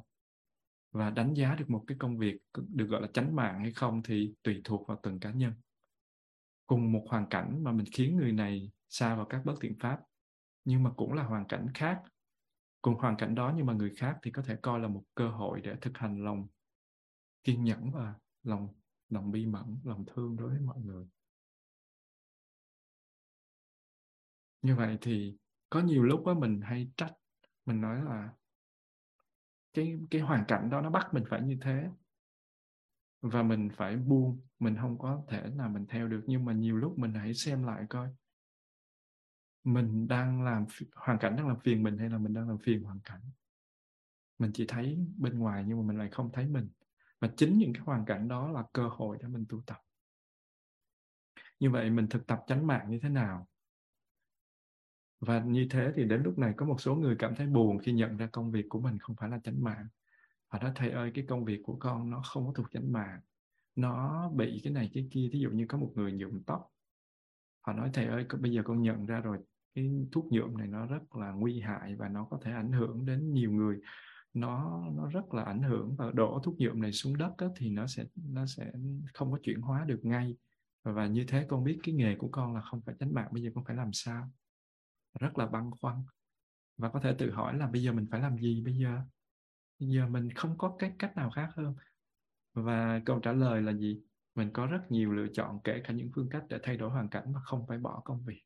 Và 0.93 1.11
đánh 1.11 1.35
giá 1.35 1.55
được 1.55 1.71
một 1.71 1.85
cái 1.87 1.97
công 2.01 2.19
việc 2.19 2.39
được 2.69 2.87
gọi 2.87 3.03
là 3.03 3.09
chánh 3.13 3.37
mạng 3.37 3.61
hay 3.61 3.73
không 3.73 4.03
thì 4.03 4.35
tùy 4.43 4.61
thuộc 4.65 4.89
vào 4.89 5.01
từng 5.03 5.21
cá 5.21 5.31
nhân. 5.31 5.53
Cùng 6.67 6.93
một 6.93 7.07
hoàn 7.09 7.29
cảnh 7.29 7.65
mà 7.65 7.73
mình 7.73 7.87
khiến 7.93 8.17
người 8.17 8.33
này 8.33 8.71
xa 8.89 9.15
vào 9.15 9.27
các 9.27 9.43
bất 9.45 9.55
thiện 9.61 9.79
pháp, 9.79 10.01
nhưng 10.65 10.83
mà 10.83 10.91
cũng 10.91 11.13
là 11.13 11.23
hoàn 11.23 11.47
cảnh 11.49 11.67
khác 11.75 12.03
cùng 12.83 12.95
hoàn 12.95 13.17
cảnh 13.17 13.35
đó 13.35 13.53
nhưng 13.57 13.67
mà 13.67 13.73
người 13.73 13.95
khác 13.97 14.19
thì 14.23 14.31
có 14.31 14.43
thể 14.43 14.57
coi 14.63 14.81
là 14.81 14.89
một 14.89 15.03
cơ 15.15 15.29
hội 15.29 15.61
để 15.61 15.77
thực 15.81 15.99
hành 15.99 16.25
lòng 16.25 16.49
kiên 17.45 17.65
nhẫn 17.65 17.91
và 17.91 18.15
lòng 18.43 18.69
lòng 19.09 19.31
bi 19.31 19.47
mẫn, 19.47 19.81
lòng 19.85 20.05
thương 20.07 20.37
đối 20.37 20.49
với 20.49 20.61
mọi 20.61 20.81
người. 20.81 21.07
Như 24.63 24.77
vậy 24.77 24.99
thì 25.01 25.37
có 25.71 25.81
nhiều 25.81 26.03
lúc 26.03 26.27
á 26.27 26.35
mình 26.35 26.61
hay 26.61 26.91
trách, 26.97 27.13
mình 27.67 27.81
nói 27.81 28.05
là 28.05 28.35
cái 29.73 29.99
cái 30.11 30.21
hoàn 30.21 30.45
cảnh 30.49 30.71
đó 30.71 30.81
nó 30.81 30.91
bắt 30.91 31.15
mình 31.15 31.25
phải 31.31 31.43
như 31.43 31.59
thế. 31.61 31.89
Và 33.21 33.43
mình 33.43 33.69
phải 33.73 33.97
buông, 33.97 34.41
mình 34.59 34.77
không 34.81 34.99
có 34.99 35.25
thể 35.29 35.51
nào 35.55 35.69
mình 35.69 35.87
theo 35.89 36.09
được 36.09 36.23
nhưng 36.27 36.45
mà 36.45 36.53
nhiều 36.53 36.77
lúc 36.77 36.99
mình 36.99 37.15
hãy 37.15 37.35
xem 37.35 37.63
lại 37.63 37.85
coi 37.89 38.09
mình 39.65 40.09
đang 40.09 40.43
làm 40.43 40.65
hoàn 40.95 41.19
cảnh 41.19 41.37
đang 41.37 41.49
làm 41.49 41.61
phiền 41.61 41.83
mình 41.83 41.99
hay 41.99 42.11
là 42.11 42.19
mình 42.19 42.35
đang 42.35 42.49
làm 42.49 42.59
phiền 42.59 42.83
hoàn 42.83 43.01
cảnh? 43.01 43.21
Mình 44.39 44.51
chỉ 44.55 44.65
thấy 44.69 44.99
bên 45.17 45.39
ngoài 45.39 45.65
nhưng 45.67 45.79
mà 45.79 45.85
mình 45.87 45.99
lại 45.99 46.09
không 46.11 46.33
thấy 46.33 46.47
mình. 46.47 46.69
Và 47.21 47.29
chính 47.37 47.59
những 47.59 47.73
cái 47.73 47.83
hoàn 47.83 48.05
cảnh 48.05 48.29
đó 48.29 48.49
là 48.49 48.65
cơ 48.73 48.89
hội 48.89 49.19
để 49.21 49.29
mình 49.29 49.45
tu 49.49 49.63
tập. 49.67 49.79
Như 51.61 51.71
vậy 51.71 51.91
mình 51.91 52.07
thực 52.11 52.27
tập 52.27 52.41
chánh 52.47 52.67
mạng 52.67 52.91
như 52.91 52.99
thế 53.03 53.09
nào? 53.09 53.49
Và 55.21 55.41
như 55.41 55.67
thế 55.71 55.93
thì 55.97 56.05
đến 56.05 56.23
lúc 56.23 56.39
này 56.39 56.55
có 56.57 56.67
một 56.67 56.81
số 56.81 56.95
người 56.95 57.17
cảm 57.19 57.35
thấy 57.35 57.47
buồn 57.47 57.79
khi 57.79 57.93
nhận 57.93 58.17
ra 58.17 58.29
công 58.33 58.51
việc 58.51 58.67
của 58.69 58.81
mình 58.81 58.99
không 58.99 59.17
phải 59.17 59.29
là 59.29 59.39
chánh 59.45 59.65
mạng. 59.65 59.89
Họ 60.49 60.59
nói, 60.59 60.73
thầy 60.75 60.91
ơi, 60.91 61.13
cái 61.15 61.25
công 61.29 61.45
việc 61.45 61.61
của 61.65 61.77
con 61.81 62.11
nó 62.11 62.23
không 62.23 62.47
có 62.47 62.53
thuộc 62.57 62.67
chánh 62.71 62.93
mạng. 62.93 63.21
Nó 63.77 64.29
bị 64.31 64.61
cái 64.65 64.73
này 64.73 64.91
cái 64.95 65.09
kia. 65.11 65.29
Thí 65.33 65.39
dụ 65.39 65.51
như 65.51 65.67
có 65.69 65.79
một 65.79 65.93
người 65.95 66.13
nhuộm 66.13 66.43
tóc. 66.47 66.69
Họ 67.61 67.73
nói, 67.73 67.91
thầy 67.95 68.07
ơi 68.07 68.27
bây 68.41 68.53
giờ 68.53 68.63
con 68.65 68.83
nhận 68.83 69.07
ra 69.07 69.21
rồi 69.21 69.39
cái 69.75 69.91
thuốc 70.13 70.33
nhuộm 70.33 70.57
này 70.57 70.67
nó 70.67 70.87
rất 70.87 71.17
là 71.17 71.31
nguy 71.33 71.61
hại 71.61 71.95
và 71.97 72.09
nó 72.09 72.25
có 72.25 72.39
thể 72.43 72.53
ảnh 72.53 72.73
hưởng 72.73 73.07
đến 73.07 73.33
nhiều 73.33 73.53
người. 73.53 73.81
Nó 74.35 74.83
nó 74.97 75.09
rất 75.09 75.35
là 75.35 75.43
ảnh 75.43 75.63
hưởng 75.63 75.97
và 75.97 76.11
đổ 76.15 76.41
thuốc 76.45 76.55
nhuộm 76.59 76.81
này 76.81 76.93
xuống 76.93 77.19
đất 77.19 77.33
á, 77.39 77.47
thì 77.57 77.71
nó 77.71 77.87
sẽ 77.87 78.05
nó 78.17 78.47
sẽ 78.47 78.73
không 79.15 79.33
có 79.33 79.39
chuyển 79.43 79.61
hóa 79.61 79.85
được 79.85 80.01
ngay. 80.03 80.37
Và, 80.85 80.93
và 80.93 81.07
như 81.07 81.25
thế 81.29 81.47
con 81.49 81.65
biết 81.65 81.79
cái 81.83 81.95
nghề 81.95 82.17
của 82.17 82.29
con 82.29 82.55
là 82.55 82.61
không 82.61 82.81
phải 82.87 82.95
tránh 82.99 83.15
mạng 83.15 83.29
bây 83.33 83.43
giờ 83.43 83.51
con 83.55 83.65
phải 83.65 83.77
làm 83.77 83.93
sao? 83.93 84.31
Rất 85.21 85.39
là 85.39 85.47
băn 85.47 85.71
khoăn. 85.81 85.97
Và 86.77 86.89
có 86.89 87.01
thể 87.01 87.15
tự 87.19 87.31
hỏi 87.31 87.57
là 87.57 87.67
bây 87.67 87.83
giờ 87.83 87.93
mình 87.93 88.07
phải 88.11 88.21
làm 88.21 88.39
gì 88.39 88.63
bây 88.65 88.75
giờ? 88.75 89.01
Bây 89.81 89.89
giờ 89.89 90.07
mình 90.09 90.31
không 90.31 90.59
có 90.59 90.77
cái 90.79 90.93
cách 90.99 91.17
nào 91.17 91.31
khác 91.31 91.49
hơn. 91.57 91.75
Và 92.55 93.01
câu 93.05 93.21
trả 93.21 93.33
lời 93.33 93.63
là 93.63 93.73
gì? 93.73 94.01
Mình 94.35 94.51
có 94.53 94.67
rất 94.67 94.91
nhiều 94.91 95.13
lựa 95.13 95.27
chọn 95.33 95.61
kể 95.65 95.81
cả 95.85 95.93
những 95.95 96.11
phương 96.15 96.29
cách 96.29 96.45
để 96.49 96.59
thay 96.63 96.77
đổi 96.77 96.91
hoàn 96.91 97.09
cảnh 97.09 97.33
mà 97.33 97.41
không 97.41 97.67
phải 97.69 97.79
bỏ 97.79 98.03
công 98.05 98.25
việc 98.25 98.43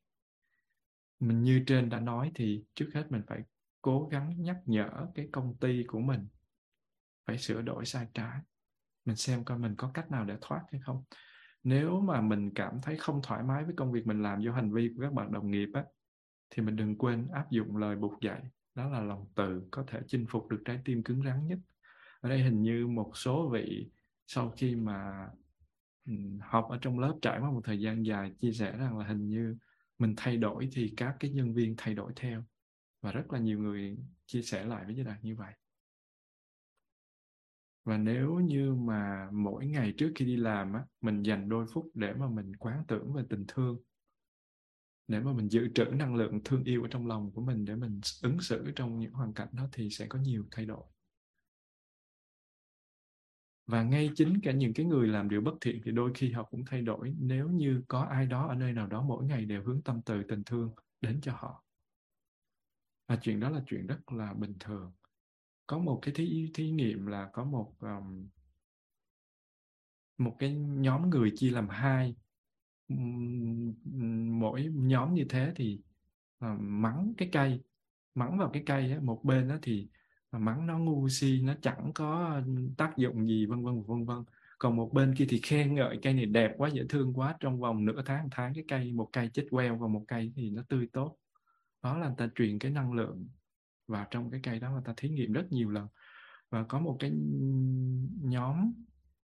mình 1.19 1.43
như 1.43 1.63
trên 1.67 1.89
đã 1.89 1.99
nói 1.99 2.31
thì 2.35 2.63
trước 2.75 2.89
hết 2.93 3.11
mình 3.11 3.21
phải 3.27 3.41
cố 3.81 4.07
gắng 4.11 4.41
nhắc 4.41 4.57
nhở 4.65 4.89
cái 5.15 5.29
công 5.31 5.57
ty 5.57 5.83
của 5.87 5.99
mình 5.99 6.27
phải 7.25 7.37
sửa 7.37 7.61
đổi 7.61 7.85
sai 7.85 8.07
trái. 8.13 8.39
Mình 9.05 9.15
xem 9.15 9.43
coi 9.43 9.57
mình 9.57 9.75
có 9.77 9.91
cách 9.93 10.11
nào 10.11 10.25
để 10.25 10.35
thoát 10.41 10.61
hay 10.71 10.81
không. 10.85 11.03
Nếu 11.63 12.01
mà 12.01 12.21
mình 12.21 12.53
cảm 12.55 12.79
thấy 12.81 12.97
không 12.97 13.19
thoải 13.23 13.43
mái 13.43 13.63
với 13.63 13.73
công 13.77 13.91
việc 13.91 14.07
mình 14.07 14.21
làm 14.21 14.41
do 14.41 14.51
hành 14.51 14.73
vi 14.73 14.93
của 14.95 15.03
các 15.03 15.13
bạn 15.13 15.31
đồng 15.31 15.51
nghiệp 15.51 15.69
á, 15.73 15.83
thì 16.49 16.63
mình 16.63 16.75
đừng 16.75 16.97
quên 16.97 17.27
áp 17.33 17.51
dụng 17.51 17.77
lời 17.77 17.95
buộc 17.95 18.21
dạy 18.21 18.41
đó 18.75 18.89
là 18.89 19.01
lòng 19.01 19.25
từ 19.35 19.67
có 19.71 19.83
thể 19.87 19.99
chinh 20.07 20.25
phục 20.29 20.47
được 20.47 20.61
trái 20.65 20.79
tim 20.85 21.03
cứng 21.03 21.23
rắn 21.23 21.47
nhất. 21.47 21.59
Ở 22.21 22.29
đây 22.29 22.43
hình 22.43 22.61
như 22.61 22.87
một 22.87 23.11
số 23.17 23.49
vị 23.49 23.89
sau 24.27 24.49
khi 24.57 24.75
mà 24.75 25.29
học 26.39 26.67
ở 26.69 26.77
trong 26.81 26.99
lớp 26.99 27.15
trải 27.21 27.39
qua 27.39 27.51
một 27.51 27.61
thời 27.63 27.79
gian 27.79 28.05
dài 28.05 28.35
chia 28.39 28.51
sẻ 28.51 28.77
rằng 28.77 28.97
là 28.97 29.05
hình 29.05 29.27
như 29.27 29.57
mình 29.97 30.13
thay 30.17 30.37
đổi 30.37 30.69
thì 30.71 30.93
các 30.97 31.15
cái 31.19 31.31
nhân 31.31 31.53
viên 31.53 31.73
thay 31.77 31.95
đổi 31.95 32.13
theo. 32.15 32.43
Và 33.01 33.11
rất 33.11 33.31
là 33.31 33.39
nhiều 33.39 33.59
người 33.59 33.97
chia 34.25 34.41
sẻ 34.41 34.65
lại 34.65 34.85
với 34.85 34.95
giới 34.95 35.05
đạt 35.05 35.23
như 35.23 35.35
vậy. 35.35 35.53
Và 37.83 37.97
nếu 37.97 38.35
như 38.35 38.73
mà 38.73 39.29
mỗi 39.31 39.67
ngày 39.67 39.93
trước 39.97 40.11
khi 40.15 40.25
đi 40.25 40.35
làm 40.35 40.73
á, 40.73 40.85
mình 41.01 41.23
dành 41.23 41.49
đôi 41.49 41.65
phút 41.73 41.91
để 41.93 42.13
mà 42.13 42.27
mình 42.29 42.55
quán 42.55 42.83
tưởng 42.87 43.13
về 43.13 43.23
tình 43.29 43.45
thương, 43.47 43.77
để 45.07 45.19
mà 45.19 45.33
mình 45.33 45.47
dự 45.51 45.67
trữ 45.75 45.85
năng 45.85 46.15
lượng 46.15 46.41
thương 46.43 46.63
yêu 46.63 46.81
ở 46.81 46.87
trong 46.91 47.07
lòng 47.07 47.31
của 47.31 47.41
mình, 47.41 47.65
để 47.65 47.75
mình 47.75 47.99
ứng 48.21 48.39
xử 48.39 48.71
trong 48.75 48.99
những 48.99 49.13
hoàn 49.13 49.33
cảnh 49.33 49.49
đó 49.51 49.69
thì 49.71 49.89
sẽ 49.89 50.05
có 50.09 50.19
nhiều 50.19 50.45
thay 50.51 50.65
đổi 50.65 50.83
và 53.67 53.83
ngay 53.83 54.09
chính 54.15 54.41
cả 54.41 54.51
những 54.51 54.73
cái 54.73 54.85
người 54.85 55.07
làm 55.07 55.29
điều 55.29 55.41
bất 55.41 55.53
thiện 55.61 55.81
thì 55.83 55.91
đôi 55.91 56.11
khi 56.15 56.31
họ 56.31 56.43
cũng 56.43 56.65
thay 56.65 56.81
đổi. 56.81 57.15
Nếu 57.19 57.49
như 57.49 57.83
có 57.87 58.01
ai 58.01 58.25
đó 58.25 58.47
ở 58.47 58.55
nơi 58.55 58.73
nào 58.73 58.87
đó 58.87 59.01
mỗi 59.01 59.25
ngày 59.25 59.45
đều 59.45 59.63
hướng 59.63 59.81
tâm 59.81 60.01
từ 60.05 60.23
tình 60.23 60.43
thương 60.43 60.73
đến 61.01 61.21
cho 61.21 61.31
họ. 61.31 61.63
Và 63.07 63.15
chuyện 63.21 63.39
đó 63.39 63.49
là 63.49 63.63
chuyện 63.67 63.87
rất 63.87 64.11
là 64.11 64.33
bình 64.33 64.53
thường. 64.59 64.93
Có 65.67 65.77
một 65.79 65.99
cái 66.01 66.13
thí 66.13 66.51
thí 66.53 66.71
nghiệm 66.71 67.05
là 67.05 67.29
có 67.33 67.43
một 67.43 67.73
um, 67.79 68.27
một 70.17 70.35
cái 70.39 70.53
nhóm 70.55 71.09
người 71.09 71.31
chia 71.35 71.51
làm 71.51 71.69
hai. 71.69 72.15
Mỗi 74.27 74.65
nhóm 74.73 75.13
như 75.13 75.25
thế 75.29 75.53
thì 75.55 75.81
uh, 76.45 76.59
mắng 76.59 77.13
cái 77.17 77.29
cây 77.31 77.61
mắng 78.15 78.37
vào 78.37 78.49
cái 78.53 78.63
cây 78.65 78.91
ấy, 78.91 79.01
một 79.01 79.21
bên 79.23 79.47
đó 79.47 79.55
thì 79.61 79.87
mắng 80.39 80.67
nó 80.67 80.77
ngu 80.77 81.09
si 81.09 81.41
nó 81.41 81.53
chẳng 81.61 81.91
có 81.95 82.41
ừ, 82.45 82.69
tác 82.77 82.97
dụng 82.97 83.27
gì 83.27 83.45
vân 83.45 83.63
vân 83.63 83.83
vân 83.83 84.05
vân. 84.05 84.23
Còn 84.57 84.75
một 84.75 84.93
bên 84.93 85.15
kia 85.15 85.25
thì 85.29 85.39
khen 85.43 85.75
ngợi 85.75 85.99
cây 86.01 86.13
này 86.13 86.25
đẹp 86.25 86.53
quá 86.57 86.69
dễ 86.69 86.83
thương 86.89 87.13
quá 87.13 87.35
trong 87.39 87.59
vòng 87.59 87.85
nửa 87.85 88.01
tháng 88.05 88.27
tháng 88.31 88.53
cái 88.53 88.63
cây 88.67 88.93
một 88.93 89.09
cây 89.13 89.29
chết 89.33 89.47
queo 89.49 89.77
và 89.77 89.87
một 89.87 90.03
cây 90.07 90.31
thì 90.35 90.49
nó 90.49 90.61
tươi 90.69 90.87
tốt. 90.93 91.17
Đó 91.83 91.97
là 91.97 92.07
người 92.07 92.15
ta 92.17 92.29
truyền 92.35 92.59
cái 92.59 92.71
năng 92.71 92.93
lượng 92.93 93.27
vào 93.87 94.05
trong 94.11 94.31
cái 94.31 94.39
cây 94.43 94.59
đó 94.59 94.75
mà 94.75 94.81
ta 94.85 94.93
thí 94.97 95.09
nghiệm 95.09 95.33
rất 95.33 95.51
nhiều 95.51 95.69
lần. 95.69 95.87
Và 96.49 96.63
có 96.63 96.79
một 96.79 96.97
cái 96.99 97.11
nhóm 98.21 98.73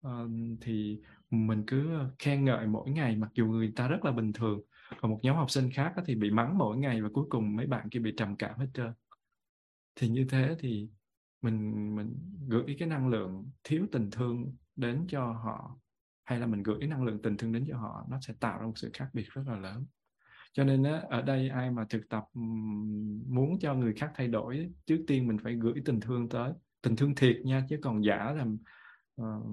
uh, 0.07 0.13
thì 0.61 1.01
mình 1.31 1.65
cứ 1.67 1.99
khen 2.19 2.45
ngợi 2.45 2.67
mỗi 2.67 2.91
ngày 2.91 3.17
mặc 3.17 3.31
dù 3.35 3.47
người 3.47 3.73
ta 3.77 3.89
rất 3.89 4.05
là 4.05 4.13
bình 4.13 4.33
thường. 4.33 4.61
Còn 5.01 5.11
một 5.11 5.21
nhóm 5.23 5.37
học 5.37 5.51
sinh 5.51 5.71
khác 5.71 5.95
thì 6.07 6.15
bị 6.15 6.31
mắng 6.31 6.59
mỗi 6.59 6.77
ngày 6.77 7.03
và 7.03 7.09
cuối 7.13 7.25
cùng 7.31 7.57
mấy 7.57 7.67
bạn 7.67 7.89
kia 7.89 8.01
bị 8.01 8.15
trầm 8.17 8.37
cảm 8.37 8.59
hết 8.59 8.67
trơn. 8.75 8.93
Thì 9.97 10.09
như 10.09 10.27
thế 10.29 10.57
thì 10.59 10.89
mình 11.43 11.97
mình 11.97 12.15
gửi 12.49 12.77
cái 12.79 12.89
năng 12.89 13.09
lượng 13.09 13.51
thiếu 13.65 13.87
tình 13.93 14.11
thương 14.11 14.57
đến 14.77 15.05
cho 15.09 15.33
họ 15.33 15.77
hay 16.25 16.41
là 16.41 16.47
mình 16.47 16.63
gửi 16.63 16.87
năng 16.87 17.05
lượng 17.05 17.23
tình 17.23 17.37
thương 17.37 17.53
đến 17.53 17.65
cho 17.69 17.79
họ 17.79 18.07
nó 18.11 18.21
sẽ 18.21 18.35
tạo 18.41 18.61
ra 18.61 18.67
một 18.67 18.79
sự 18.79 18.91
khác 18.93 19.11
biệt 19.13 19.29
rất 19.31 19.43
là 19.47 19.57
lớn. 19.57 19.87
Cho 20.53 20.65
nên 20.65 20.83
á, 20.83 21.03
ở 21.09 21.23
đây 21.23 21.49
ai 21.49 21.71
mà 21.71 21.85
thực 21.89 22.09
tập 22.09 22.25
muốn 23.27 23.59
cho 23.61 23.75
người 23.75 23.95
khác 23.95 24.13
thay 24.15 24.29
đổi 24.29 24.71
trước 24.87 25.05
tiên 25.07 25.29
mình 25.29 25.39
phải 25.39 25.55
gửi 25.55 25.83
tình 25.85 26.01
thương 26.01 26.29
tới. 26.29 26.53
Tình 26.83 26.97
thương 26.97 27.15
thiệt 27.15 27.37
nha 27.45 27.67
chứ 27.69 27.79
còn 27.83 28.05
giả 28.05 28.33
là 28.33 28.45
uh, 29.23 29.47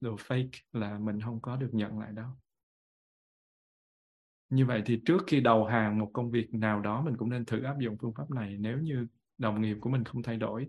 đồ 0.00 0.16
fake 0.16 0.48
là 0.72 0.98
mình 0.98 1.20
không 1.20 1.40
có 1.40 1.56
được 1.56 1.70
nhận 1.72 1.98
lại 1.98 2.12
đâu. 2.12 2.28
Như 4.50 4.66
vậy 4.66 4.82
thì 4.86 5.02
trước 5.04 5.22
khi 5.26 5.40
đầu 5.40 5.64
hàng 5.64 5.98
một 5.98 6.10
công 6.12 6.30
việc 6.30 6.54
nào 6.54 6.80
đó 6.80 7.02
mình 7.02 7.16
cũng 7.16 7.30
nên 7.30 7.44
thử 7.44 7.62
áp 7.62 7.78
dụng 7.78 7.96
phương 7.98 8.14
pháp 8.14 8.30
này. 8.30 8.56
Nếu 8.58 8.78
như 8.78 9.06
đồng 9.38 9.62
nghiệp 9.62 9.76
của 9.80 9.90
mình 9.90 10.04
không 10.04 10.22
thay 10.22 10.36
đổi 10.36 10.68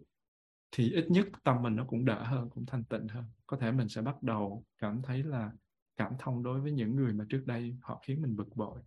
thì 0.72 0.91
ít 0.91 1.05
nhất 1.09 1.28
tâm 1.43 1.61
mình 1.61 1.76
nó 1.76 1.86
cũng 1.86 2.05
đỡ 2.05 2.24
hơn 2.24 2.49
cũng 2.49 2.65
thanh 2.65 2.84
tịnh 2.84 3.07
hơn. 3.07 3.24
Có 3.47 3.57
thể 3.57 3.72
mình 3.72 3.89
sẽ 3.89 4.01
bắt 4.01 4.24
đầu 4.24 4.63
cảm 4.78 5.01
thấy 5.01 5.24
là 5.24 5.51
cảm 5.97 6.13
thông 6.20 6.43
đối 6.43 6.61
với 6.61 6.72
những 6.72 6.95
người 6.95 7.13
mà 7.13 7.26
trước 7.30 7.43
đây 7.45 7.78
họ 7.82 8.01
khiến 8.05 8.22
mình 8.22 8.36
bực 8.36 8.55
bội. 8.55 8.80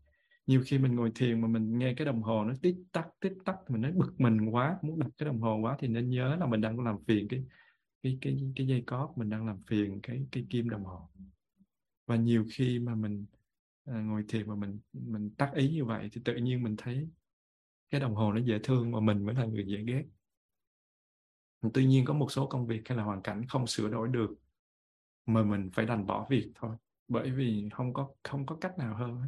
Nhiều 0.46 0.62
khi 0.66 0.78
mình 0.78 0.96
ngồi 0.96 1.12
thiền 1.14 1.40
mà 1.40 1.48
mình 1.48 1.78
nghe 1.78 1.94
cái 1.94 2.06
đồng 2.06 2.22
hồ 2.22 2.44
nó 2.44 2.54
tít 2.62 2.76
tắc 2.92 3.06
tít 3.20 3.32
tắc 3.44 3.56
mình 3.68 3.80
nói 3.82 3.92
bực 3.92 4.20
mình 4.20 4.48
quá 4.50 4.78
muốn 4.82 4.98
đặt 4.98 5.10
cái 5.18 5.26
đồng 5.26 5.40
hồ 5.40 5.56
quá 5.56 5.76
thì 5.78 5.88
nên 5.88 6.10
nhớ 6.10 6.36
là 6.40 6.46
mình 6.46 6.60
đang 6.60 6.80
làm 6.80 6.96
phiền 7.06 7.28
cái 7.28 7.44
cái 8.02 8.18
cái 8.20 8.36
cái 8.56 8.66
dây 8.66 8.82
cót, 8.86 9.10
mình 9.16 9.30
đang 9.30 9.46
làm 9.46 9.62
phiền 9.66 10.00
cái 10.02 10.26
cái 10.32 10.46
kim 10.50 10.68
đồng 10.68 10.84
hồ. 10.84 11.08
Và 12.06 12.16
nhiều 12.16 12.44
khi 12.52 12.78
mà 12.78 12.94
mình 12.94 13.26
à, 13.84 14.00
ngồi 14.00 14.24
thiền 14.28 14.48
mà 14.48 14.54
mình 14.54 14.78
mình 14.92 15.30
tắt 15.30 15.50
ý 15.54 15.70
như 15.70 15.84
vậy 15.84 16.08
thì 16.12 16.20
tự 16.24 16.36
nhiên 16.36 16.62
mình 16.62 16.76
thấy 16.78 17.08
cái 17.90 18.00
đồng 18.00 18.14
hồ 18.14 18.32
nó 18.32 18.40
dễ 18.40 18.58
thương 18.62 18.90
mà 18.90 19.00
mình 19.00 19.26
mới 19.26 19.34
là 19.34 19.44
người 19.44 19.64
dễ 19.66 19.84
ghét. 19.86 20.04
Tuy 21.74 21.86
nhiên 21.86 22.04
có 22.04 22.14
một 22.14 22.32
số 22.32 22.46
công 22.46 22.66
việc 22.66 22.82
hay 22.88 22.98
là 22.98 23.04
hoàn 23.04 23.22
cảnh 23.22 23.46
không 23.48 23.66
sửa 23.66 23.88
đổi 23.88 24.08
được 24.08 24.34
mà 25.26 25.42
mình 25.42 25.70
phải 25.72 25.86
đành 25.86 26.06
bỏ 26.06 26.26
việc 26.30 26.52
thôi, 26.54 26.76
bởi 27.08 27.30
vì 27.30 27.68
không 27.72 27.92
có 27.92 28.10
không 28.22 28.46
có 28.46 28.56
cách 28.60 28.78
nào 28.78 28.96
hơn. 28.96 29.22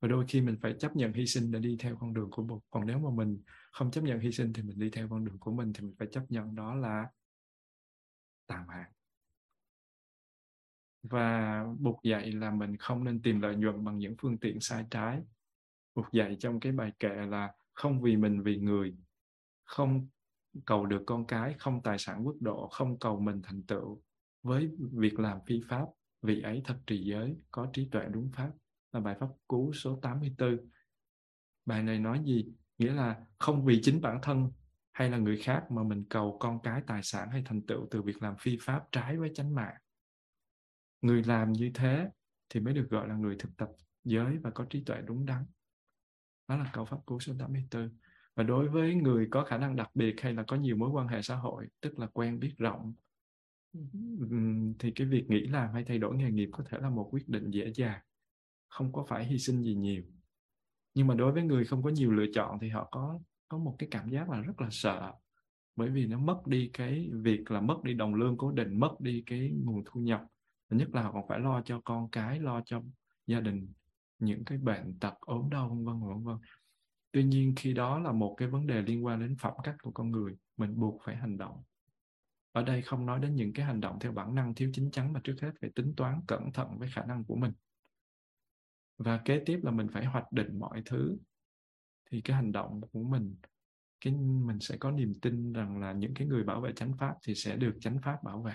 Và 0.00 0.08
đôi 0.08 0.24
khi 0.28 0.40
mình 0.40 0.58
phải 0.62 0.74
chấp 0.78 0.96
nhận 0.96 1.12
hy 1.12 1.26
sinh 1.26 1.50
để 1.50 1.58
đi 1.58 1.76
theo 1.80 1.96
con 2.00 2.14
đường 2.14 2.30
của 2.30 2.42
mình 2.42 2.58
còn 2.70 2.86
nếu 2.86 2.98
mà 2.98 3.10
mình 3.10 3.42
không 3.72 3.90
chấp 3.90 4.00
nhận 4.04 4.20
hy 4.20 4.32
sinh 4.32 4.52
thì 4.52 4.62
mình 4.62 4.78
đi 4.78 4.90
theo 4.90 5.08
con 5.08 5.24
đường 5.24 5.38
của 5.38 5.52
mình 5.52 5.72
thì 5.72 5.80
mình 5.80 5.94
phải 5.98 6.08
chấp 6.12 6.22
nhận 6.28 6.54
đó 6.54 6.74
là 6.74 7.06
tàn 8.46 8.66
mạng 8.66 8.92
và 11.10 11.64
Bụt 11.78 11.96
dạy 12.02 12.32
là 12.32 12.50
mình 12.50 12.76
không 12.76 13.04
nên 13.04 13.22
tìm 13.22 13.40
lợi 13.40 13.56
nhuận 13.56 13.84
bằng 13.84 13.98
những 13.98 14.14
phương 14.18 14.38
tiện 14.38 14.60
sai 14.60 14.84
trái. 14.90 15.22
Bụt 15.94 16.12
dạy 16.12 16.36
trong 16.40 16.60
cái 16.60 16.72
bài 16.72 16.92
kệ 16.98 17.08
là 17.08 17.52
không 17.76 18.02
vì 18.02 18.16
mình 18.16 18.42
vì 18.42 18.56
người, 18.56 18.94
không 19.64 20.08
cầu 20.64 20.86
được 20.86 21.02
con 21.06 21.26
cái, 21.26 21.54
không 21.58 21.82
tài 21.82 21.98
sản 21.98 22.26
quốc 22.26 22.36
độ, 22.40 22.68
không 22.68 22.98
cầu 22.98 23.20
mình 23.20 23.42
thành 23.42 23.62
tựu. 23.62 24.02
Với 24.42 24.70
việc 24.92 25.18
làm 25.18 25.38
phi 25.46 25.60
pháp, 25.68 25.86
vị 26.22 26.40
ấy 26.40 26.62
thật 26.64 26.78
trì 26.86 27.04
giới, 27.04 27.36
có 27.50 27.66
trí 27.72 27.88
tuệ 27.92 28.06
đúng 28.10 28.30
pháp. 28.36 28.50
Là 28.92 29.00
bài 29.00 29.16
pháp 29.20 29.28
cú 29.46 29.72
số 29.72 29.98
84. 30.02 30.58
Bài 31.66 31.82
này 31.82 31.98
nói 31.98 32.22
gì? 32.24 32.46
Nghĩa 32.78 32.92
là 32.92 33.26
không 33.38 33.64
vì 33.64 33.80
chính 33.82 34.00
bản 34.00 34.18
thân 34.22 34.50
hay 34.96 35.10
là 35.10 35.18
người 35.18 35.36
khác 35.36 35.70
mà 35.70 35.82
mình 35.82 36.04
cầu 36.10 36.36
con 36.40 36.60
cái 36.62 36.82
tài 36.86 37.02
sản 37.02 37.30
hay 37.30 37.42
thành 37.46 37.62
tựu 37.62 37.86
từ 37.90 38.02
việc 38.02 38.22
làm 38.22 38.36
phi 38.36 38.58
pháp 38.60 38.84
trái 38.92 39.16
với 39.16 39.30
chánh 39.34 39.54
mạng 39.54 39.74
người 41.02 41.22
làm 41.22 41.52
như 41.52 41.70
thế 41.74 42.08
thì 42.48 42.60
mới 42.60 42.74
được 42.74 42.86
gọi 42.90 43.08
là 43.08 43.14
người 43.14 43.36
thực 43.38 43.56
tập 43.56 43.68
giới 44.04 44.38
và 44.38 44.50
có 44.50 44.66
trí 44.70 44.84
tuệ 44.84 45.00
đúng 45.06 45.26
đắn 45.26 45.44
đó 46.48 46.56
là 46.56 46.70
câu 46.72 46.84
pháp 46.84 46.96
cú 47.06 47.20
số 47.20 47.32
84 47.38 47.90
và 48.34 48.42
đối 48.42 48.68
với 48.68 48.94
người 48.94 49.28
có 49.30 49.44
khả 49.44 49.58
năng 49.58 49.76
đặc 49.76 49.90
biệt 49.94 50.20
hay 50.20 50.34
là 50.34 50.44
có 50.48 50.56
nhiều 50.56 50.76
mối 50.76 50.90
quan 50.90 51.08
hệ 51.08 51.22
xã 51.22 51.36
hội, 51.36 51.66
tức 51.80 51.98
là 51.98 52.06
quen 52.06 52.40
biết 52.40 52.54
rộng 52.58 52.94
thì 54.78 54.90
cái 54.90 55.06
việc 55.06 55.30
nghĩ 55.30 55.46
làm 55.46 55.72
hay 55.72 55.84
thay 55.84 55.98
đổi 55.98 56.16
nghề 56.16 56.30
nghiệp 56.30 56.48
có 56.52 56.64
thể 56.68 56.78
là 56.80 56.90
một 56.90 57.08
quyết 57.12 57.28
định 57.28 57.50
dễ 57.50 57.72
dàng, 57.74 58.00
không 58.68 58.92
có 58.92 59.04
phải 59.08 59.24
hy 59.24 59.38
sinh 59.38 59.62
gì 59.62 59.74
nhiều. 59.74 60.02
Nhưng 60.94 61.06
mà 61.06 61.14
đối 61.14 61.32
với 61.32 61.42
người 61.42 61.64
không 61.64 61.82
có 61.82 61.90
nhiều 61.90 62.12
lựa 62.12 62.26
chọn 62.34 62.58
thì 62.60 62.68
họ 62.68 62.88
có 62.90 63.20
có 63.48 63.58
một 63.58 63.76
cái 63.78 63.88
cảm 63.90 64.10
giác 64.10 64.30
là 64.30 64.40
rất 64.40 64.60
là 64.60 64.68
sợ, 64.70 65.12
bởi 65.76 65.90
vì 65.90 66.06
nó 66.06 66.18
mất 66.18 66.46
đi 66.46 66.70
cái 66.72 67.10
việc 67.12 67.50
là 67.50 67.60
mất 67.60 67.82
đi 67.82 67.94
đồng 67.94 68.14
lương 68.14 68.36
cố 68.36 68.52
định, 68.52 68.80
mất 68.80 69.00
đi 69.00 69.22
cái 69.26 69.52
nguồn 69.64 69.82
thu 69.86 70.00
nhập. 70.00 70.22
Nhất 70.70 70.88
là 70.94 71.02
họ 71.02 71.12
còn 71.12 71.28
phải 71.28 71.38
lo 71.38 71.62
cho 71.64 71.80
con 71.84 72.10
cái, 72.10 72.40
lo 72.40 72.62
cho 72.66 72.82
gia 73.26 73.40
đình 73.40 73.72
những 74.18 74.44
cái 74.44 74.58
bệnh 74.58 74.98
tật 75.00 75.20
ốm 75.20 75.50
đau, 75.50 75.68
vân 75.68 75.84
vân 75.84 76.00
vân 76.00 76.24
vân. 76.24 76.36
Tuy 77.12 77.24
nhiên, 77.24 77.54
khi 77.56 77.72
đó 77.72 77.98
là 77.98 78.12
một 78.12 78.34
cái 78.38 78.48
vấn 78.48 78.66
đề 78.66 78.82
liên 78.82 79.04
quan 79.04 79.20
đến 79.20 79.36
phẩm 79.40 79.54
cách 79.64 79.76
của 79.82 79.90
con 79.90 80.10
người, 80.10 80.36
mình 80.56 80.80
buộc 80.80 81.00
phải 81.04 81.16
hành 81.16 81.38
động. 81.38 81.62
Ở 82.52 82.62
đây 82.62 82.82
không 82.82 83.06
nói 83.06 83.20
đến 83.20 83.34
những 83.34 83.52
cái 83.52 83.66
hành 83.66 83.80
động 83.80 83.98
theo 84.00 84.12
bản 84.12 84.34
năng 84.34 84.54
thiếu 84.54 84.70
chính 84.74 84.90
chắn 84.90 85.12
mà 85.12 85.20
trước 85.24 85.36
hết 85.42 85.50
phải 85.60 85.70
tính 85.74 85.94
toán 85.96 86.20
cẩn 86.26 86.52
thận 86.52 86.78
với 86.78 86.88
khả 86.92 87.04
năng 87.04 87.24
của 87.24 87.36
mình. 87.36 87.52
Và 88.98 89.20
kế 89.24 89.42
tiếp 89.46 89.60
là 89.62 89.70
mình 89.70 89.86
phải 89.92 90.04
hoạch 90.04 90.32
định 90.32 90.58
mọi 90.58 90.82
thứ. 90.84 91.16
Thì 92.10 92.20
cái 92.20 92.36
hành 92.36 92.52
động 92.52 92.80
của 92.92 93.02
mình, 93.02 93.36
cái 94.00 94.14
mình 94.16 94.60
sẽ 94.60 94.76
có 94.76 94.90
niềm 94.90 95.12
tin 95.22 95.52
rằng 95.52 95.78
là 95.78 95.92
những 95.92 96.14
cái 96.14 96.26
người 96.26 96.44
bảo 96.44 96.60
vệ 96.60 96.72
chánh 96.72 96.96
pháp 96.98 97.14
thì 97.26 97.34
sẽ 97.34 97.56
được 97.56 97.76
chánh 97.80 97.98
pháp 98.02 98.22
bảo 98.24 98.42
vệ 98.42 98.54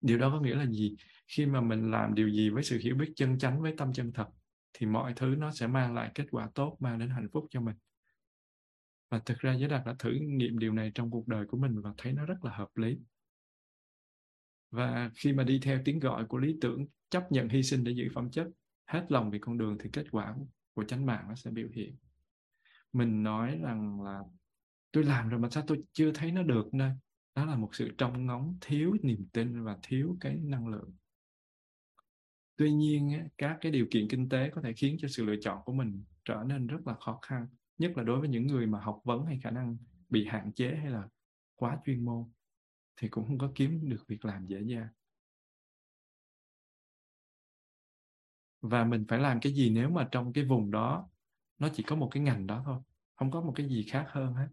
điều 0.00 0.18
đó 0.18 0.30
có 0.30 0.40
nghĩa 0.40 0.54
là 0.54 0.66
gì? 0.66 0.96
Khi 1.28 1.46
mà 1.46 1.60
mình 1.60 1.90
làm 1.90 2.14
điều 2.14 2.28
gì 2.28 2.50
với 2.50 2.62
sự 2.62 2.78
hiểu 2.82 2.94
biết 2.94 3.12
chân 3.16 3.38
chánh, 3.38 3.62
với 3.62 3.74
tâm 3.78 3.92
chân 3.92 4.12
thật, 4.12 4.26
thì 4.72 4.86
mọi 4.86 5.12
thứ 5.16 5.34
nó 5.38 5.50
sẽ 5.50 5.66
mang 5.66 5.94
lại 5.94 6.10
kết 6.14 6.26
quả 6.30 6.50
tốt, 6.54 6.76
mang 6.80 6.98
đến 6.98 7.10
hạnh 7.10 7.28
phúc 7.32 7.46
cho 7.50 7.60
mình. 7.60 7.76
Và 9.10 9.18
thực 9.18 9.38
ra 9.38 9.54
giới 9.54 9.68
đạt 9.68 9.82
đã 9.86 9.94
thử 9.98 10.12
nghiệm 10.20 10.58
điều 10.58 10.72
này 10.72 10.92
trong 10.94 11.10
cuộc 11.10 11.28
đời 11.28 11.46
của 11.46 11.56
mình 11.56 11.80
và 11.80 11.90
thấy 11.98 12.12
nó 12.12 12.24
rất 12.24 12.44
là 12.44 12.56
hợp 12.56 12.76
lý. 12.76 12.98
Và 14.70 15.10
khi 15.14 15.32
mà 15.32 15.44
đi 15.44 15.60
theo 15.62 15.80
tiếng 15.84 15.98
gọi 15.98 16.24
của 16.24 16.38
lý 16.38 16.56
tưởng, 16.60 16.86
chấp 17.10 17.32
nhận 17.32 17.48
hy 17.48 17.62
sinh 17.62 17.84
để 17.84 17.92
giữ 17.92 18.08
phẩm 18.14 18.30
chất, 18.30 18.46
hết 18.86 19.06
lòng 19.08 19.30
vì 19.30 19.38
con 19.38 19.58
đường 19.58 19.76
thì 19.80 19.90
kết 19.92 20.06
quả 20.10 20.34
của 20.74 20.84
chánh 20.84 21.06
mạng 21.06 21.24
nó 21.28 21.34
sẽ 21.34 21.50
biểu 21.50 21.68
hiện. 21.74 21.96
Mình 22.92 23.22
nói 23.22 23.58
rằng 23.62 24.02
là, 24.02 24.20
tôi 24.92 25.04
làm 25.04 25.28
rồi 25.28 25.40
mà 25.40 25.48
sao 25.50 25.64
tôi 25.66 25.82
chưa 25.92 26.12
thấy 26.12 26.32
nó 26.32 26.42
được 26.42 26.74
nơi? 26.74 26.92
Đó 27.40 27.46
là 27.46 27.56
một 27.56 27.74
sự 27.74 27.90
trong 27.98 28.26
ngóng, 28.26 28.58
thiếu 28.60 28.96
niềm 29.02 29.26
tin 29.32 29.64
và 29.64 29.78
thiếu 29.82 30.16
cái 30.20 30.34
năng 30.34 30.68
lượng. 30.68 30.92
Tuy 32.56 32.72
nhiên 32.72 33.28
các 33.38 33.58
cái 33.60 33.72
điều 33.72 33.86
kiện 33.90 34.08
kinh 34.08 34.28
tế 34.28 34.50
có 34.54 34.62
thể 34.62 34.72
khiến 34.72 34.96
cho 35.00 35.08
sự 35.08 35.24
lựa 35.24 35.36
chọn 35.40 35.62
của 35.64 35.72
mình 35.72 36.04
trở 36.24 36.42
nên 36.46 36.66
rất 36.66 36.86
là 36.86 36.94
khó 36.94 37.18
khăn, 37.22 37.46
nhất 37.78 37.92
là 37.96 38.02
đối 38.02 38.20
với 38.20 38.28
những 38.28 38.46
người 38.46 38.66
mà 38.66 38.80
học 38.80 39.00
vấn 39.04 39.26
hay 39.26 39.38
khả 39.42 39.50
năng 39.50 39.76
bị 40.08 40.26
hạn 40.26 40.52
chế 40.52 40.74
hay 40.74 40.90
là 40.90 41.08
quá 41.56 41.78
chuyên 41.86 42.04
môn, 42.04 42.24
thì 42.96 43.08
cũng 43.08 43.26
không 43.26 43.38
có 43.38 43.52
kiếm 43.54 43.88
được 43.88 44.04
việc 44.08 44.24
làm 44.24 44.46
dễ 44.46 44.60
dàng. 44.60 44.88
Và 48.60 48.84
mình 48.84 49.04
phải 49.08 49.18
làm 49.18 49.40
cái 49.40 49.52
gì 49.52 49.70
nếu 49.70 49.90
mà 49.90 50.08
trong 50.12 50.32
cái 50.32 50.44
vùng 50.44 50.70
đó 50.70 51.10
nó 51.58 51.68
chỉ 51.74 51.82
có 51.82 51.96
một 51.96 52.08
cái 52.12 52.22
ngành 52.22 52.46
đó 52.46 52.62
thôi, 52.64 52.80
không 53.14 53.30
có 53.30 53.40
một 53.40 53.52
cái 53.56 53.68
gì 53.68 53.82
khác 53.82 54.06
hơn 54.08 54.34
hết 54.34 54.48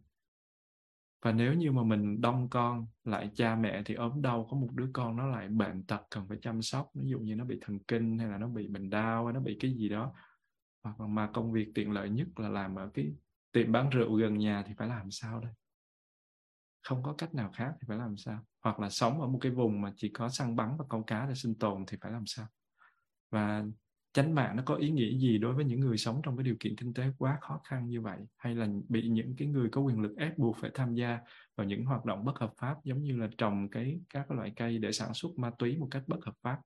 và 1.22 1.32
nếu 1.32 1.54
như 1.54 1.72
mà 1.72 1.84
mình 1.84 2.22
đông 2.22 2.50
con 2.50 2.88
lại 3.04 3.30
cha 3.34 3.56
mẹ 3.56 3.82
thì 3.86 3.96
ốm 3.96 4.22
đau, 4.22 4.48
có 4.52 4.58
một 4.58 4.70
đứa 4.74 4.90
con 4.94 5.16
nó 5.16 5.28
lại 5.28 5.48
bệnh 5.48 5.84
tật 5.84 6.02
cần 6.10 6.28
phải 6.28 6.38
chăm 6.42 6.62
sóc, 6.62 6.92
ví 6.94 7.10
dụ 7.10 7.20
như 7.20 7.36
nó 7.36 7.46
bị 7.46 7.60
thần 7.62 7.80
kinh 7.80 8.20
hay 8.20 8.28
là 8.28 8.38
nó 8.38 8.48
bị 8.48 8.68
bệnh 8.68 8.90
đau 8.90 9.26
hay 9.26 9.34
nó 9.34 9.40
bị 9.40 9.58
cái 9.60 9.74
gì 9.74 9.90
đó. 9.90 10.14
Hoặc 10.84 11.00
mà 11.00 11.30
công 11.34 11.52
việc 11.52 11.72
tiện 11.76 11.92
lợi 11.92 12.10
nhất 12.10 12.28
là 12.36 12.50
làm 12.50 12.76
ở 12.76 12.90
cái 12.94 13.14
tiệm 13.52 13.72
bán 13.72 13.90
rượu 13.90 14.16
gần 14.16 14.38
nhà 14.38 14.64
thì 14.68 14.74
phải 14.78 14.88
làm 14.88 15.12
sao 15.12 15.40
đây? 15.40 15.52
Không 16.84 17.04
có 17.04 17.14
cách 17.18 17.34
nào 17.34 17.52
khác 17.54 17.72
thì 17.82 17.86
phải 17.88 17.98
làm 17.98 18.18
sao? 18.18 18.40
Hoặc 18.64 18.80
là 18.80 18.90
sống 18.90 19.22
ở 19.22 19.28
một 19.28 19.40
cái 19.42 19.52
vùng 19.52 19.82
mà 19.82 19.94
chỉ 19.96 20.10
có 20.10 20.30
săn 20.30 20.56
bắn 20.56 20.78
và 20.78 20.86
câu 20.90 21.04
cá 21.04 21.26
để 21.26 21.36
sinh 21.36 21.56
tồn 21.56 21.86
thì 21.88 21.98
phải 22.02 22.12
làm 22.12 22.26
sao? 22.26 22.48
Và 23.32 23.66
chánh 24.14 24.36
mạng 24.36 24.56
nó 24.56 24.64
có 24.66 24.76
ý 24.76 24.90
nghĩa 24.90 25.18
gì 25.18 25.38
đối 25.38 25.54
với 25.54 25.66
những 25.66 25.80
người 25.80 25.98
sống 25.98 26.22
trong 26.24 26.38
cái 26.38 26.44
điều 26.44 26.56
kiện 26.60 26.76
kinh 26.76 26.94
tế 26.94 27.04
quá 27.18 27.38
khó 27.42 27.62
khăn 27.64 27.88
như 27.88 28.02
vậy? 28.02 28.20
Hay 28.38 28.56
là 28.56 28.68
bị 28.90 29.10
những 29.10 29.36
cái 29.38 29.48
người 29.48 29.70
có 29.70 29.82
quyền 29.82 30.00
lực 30.00 30.18
ép 30.18 30.38
buộc 30.38 30.58
phải 30.58 30.72
tham 30.74 30.94
gia 30.94 31.20
vào 31.56 31.68
những 31.68 31.86
hoạt 31.86 32.06
động 32.06 32.26
bất 32.26 32.40
hợp 32.40 32.54
pháp, 32.58 32.78
giống 32.84 33.04
như 33.04 33.18
là 33.18 33.30
trồng 33.38 33.70
cái, 33.70 34.00
các 34.10 34.32
loại 34.32 34.54
cây 34.56 34.78
để 34.78 34.92
sản 34.92 35.14
xuất 35.14 35.38
ma 35.38 35.52
túy 35.60 35.78
một 35.78 35.88
cách 35.92 36.04
bất 36.08 36.26
hợp 36.26 36.34
pháp? 36.42 36.60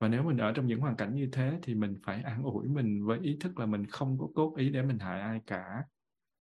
Và 0.00 0.08
nếu 0.08 0.22
mình 0.22 0.36
ở 0.36 0.52
trong 0.52 0.66
những 0.66 0.80
hoàn 0.80 0.96
cảnh 0.96 1.14
như 1.14 1.28
thế 1.32 1.58
thì 1.62 1.74
mình 1.74 1.98
phải 2.02 2.22
an 2.22 2.42
ủi 2.42 2.68
mình 2.68 3.04
với 3.04 3.18
ý 3.18 3.36
thức 3.40 3.58
là 3.58 3.66
mình 3.66 3.86
không 3.86 4.18
có 4.18 4.28
cốt 4.34 4.54
ý 4.56 4.70
để 4.70 4.82
mình 4.82 4.98
hại 4.98 5.20
ai 5.20 5.40
cả. 5.46 5.84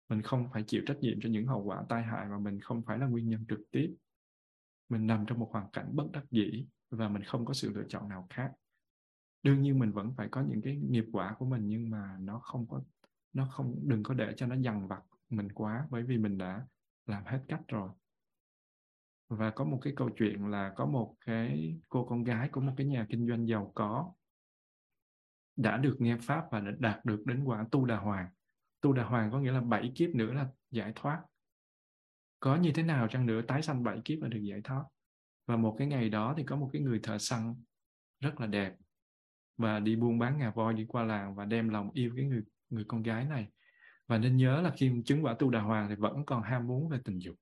Mình 0.10 0.22
không 0.22 0.50
phải 0.54 0.64
chịu 0.68 0.82
trách 0.86 0.98
nhiệm 1.00 1.20
cho 1.22 1.30
những 1.30 1.48
hậu 1.48 1.64
quả 1.64 1.84
tai 1.90 2.04
hại 2.04 2.26
mà 2.30 2.40
mình 2.40 2.60
không 2.60 2.82
phải 2.86 2.98
là 2.98 3.08
nguyên 3.08 3.30
nhân 3.30 3.46
trực 3.50 3.60
tiếp. 3.72 3.96
Mình 4.90 5.08
nằm 5.08 5.26
trong 5.28 5.40
một 5.40 5.50
hoàn 5.52 5.72
cảnh 5.74 5.90
bất 5.92 6.06
đắc 6.14 6.24
dĩ 6.32 6.66
và 6.90 7.10
mình 7.10 7.24
không 7.24 7.46
có 7.46 7.54
sự 7.54 7.72
lựa 7.76 7.84
chọn 7.90 8.10
nào 8.10 8.28
khác 8.30 8.52
đương 9.48 9.62
nhiên 9.62 9.80
mình 9.80 9.91
vẫn 9.91 10.14
phải 10.18 10.28
có 10.32 10.41
những 10.41 10.62
cái 10.62 10.76
nghiệp 10.76 11.06
quả 11.12 11.36
của 11.39 11.45
mình, 11.45 11.68
nhưng 11.68 11.89
mà 11.89 12.18
nó 12.20 12.39
không 12.39 12.68
có, 12.68 12.82
nó 13.34 13.48
không, 13.52 13.76
đừng 13.84 14.04
có 14.04 14.14
để 14.14 14.34
cho 14.38 14.48
nó 14.48 14.56
dằn 14.56 14.88
vặt 14.88 15.02
mình 15.30 15.52
quá, 15.52 15.88
bởi 15.89 16.04
vì 16.04 16.18
mình 16.18 16.38
đã 16.38 16.66
làm 17.06 17.26
hết 17.26 17.43
cách 17.48 17.62
rồi. 17.68 17.89
Và 19.30 19.52
có 19.52 19.66
một 19.66 19.80
cái 19.82 19.93
câu 19.95 20.10
chuyện 20.18 20.48
là 20.48 20.74
có 20.76 20.86
một 20.86 21.16
cái 21.26 21.78
cô 21.89 22.06
con 22.06 22.24
gái 22.24 22.50
của 22.50 22.62
một 22.62 22.74
cái 22.78 22.88
nhà 22.88 23.06
kinh 23.10 23.28
doanh 23.28 23.48
giàu 23.48 23.72
có 23.76 24.14
đã 25.56 25.78
được 25.78 25.95
nghe 26.00 26.18
pháp 26.22 26.45
và 26.52 26.60
đã 26.60 26.72
đạt 26.80 27.06
được 27.06 27.24
đến 27.26 27.43
quả 27.43 27.66
tu 27.72 27.86
đà 27.86 27.98
hoàng. 27.98 28.30
Tu 28.82 28.93
đà 28.93 29.04
hoàng 29.04 29.32
có 29.32 29.39
nghĩa 29.39 29.52
là 29.52 29.62
bảy 29.62 29.91
kiếp 29.95 30.10
nữa 30.10 30.34
là 30.34 30.48
giải 30.72 30.91
thoát. 30.95 31.24
Có 32.39 32.56
như 32.56 32.72
thế 32.76 32.84
nào 32.84 33.08
chăng 33.08 33.26
nữa, 33.26 33.41
tái 33.48 33.62
sanh 33.62 33.84
bảy 33.84 34.02
kiếp 34.06 34.22
là 34.22 34.28
được 34.28 34.41
giải 34.41 34.62
thoát. 34.64 34.84
Và 35.45 35.58
một 35.58 35.76
cái 35.78 35.88
ngày 35.88 36.10
đó 36.10 36.34
thì 36.38 36.43
có 36.43 36.56
một 36.56 36.70
cái 36.74 36.82
người 36.82 37.00
thợ 37.04 37.18
săn 37.18 37.56
rất 38.20 38.39
là 38.39 38.48
đẹp 38.48 38.76
và 39.58 39.80
đi 39.80 39.95
buôn 39.95 40.20
bán 40.20 40.38
ngà 40.38 40.51
voi 40.51 40.74
đi 40.74 40.86
qua 40.88 41.03
làng 41.03 41.36
và 41.36 41.45
đem 41.45 41.70
lòng 41.70 41.91
yêu 41.93 42.14
cái 42.16 42.26
người 42.26 42.43
người 42.70 42.86
con 42.88 43.03
gái 43.03 43.26
này. 43.26 43.47
Và 44.08 44.18
nên 44.18 44.38
nhớ 44.38 44.62
là 44.62 44.74
khi 44.78 44.91
chứng 45.05 45.26
quả 45.26 45.36
tu 45.39 45.49
đà 45.49 45.62
hoàng 45.62 45.89
thì 45.89 45.95
vẫn 45.95 46.26
còn 46.26 46.43
ham 46.43 46.68
muốn 46.68 46.89
về 46.89 46.99
tình 47.05 47.20
dục. 47.20 47.36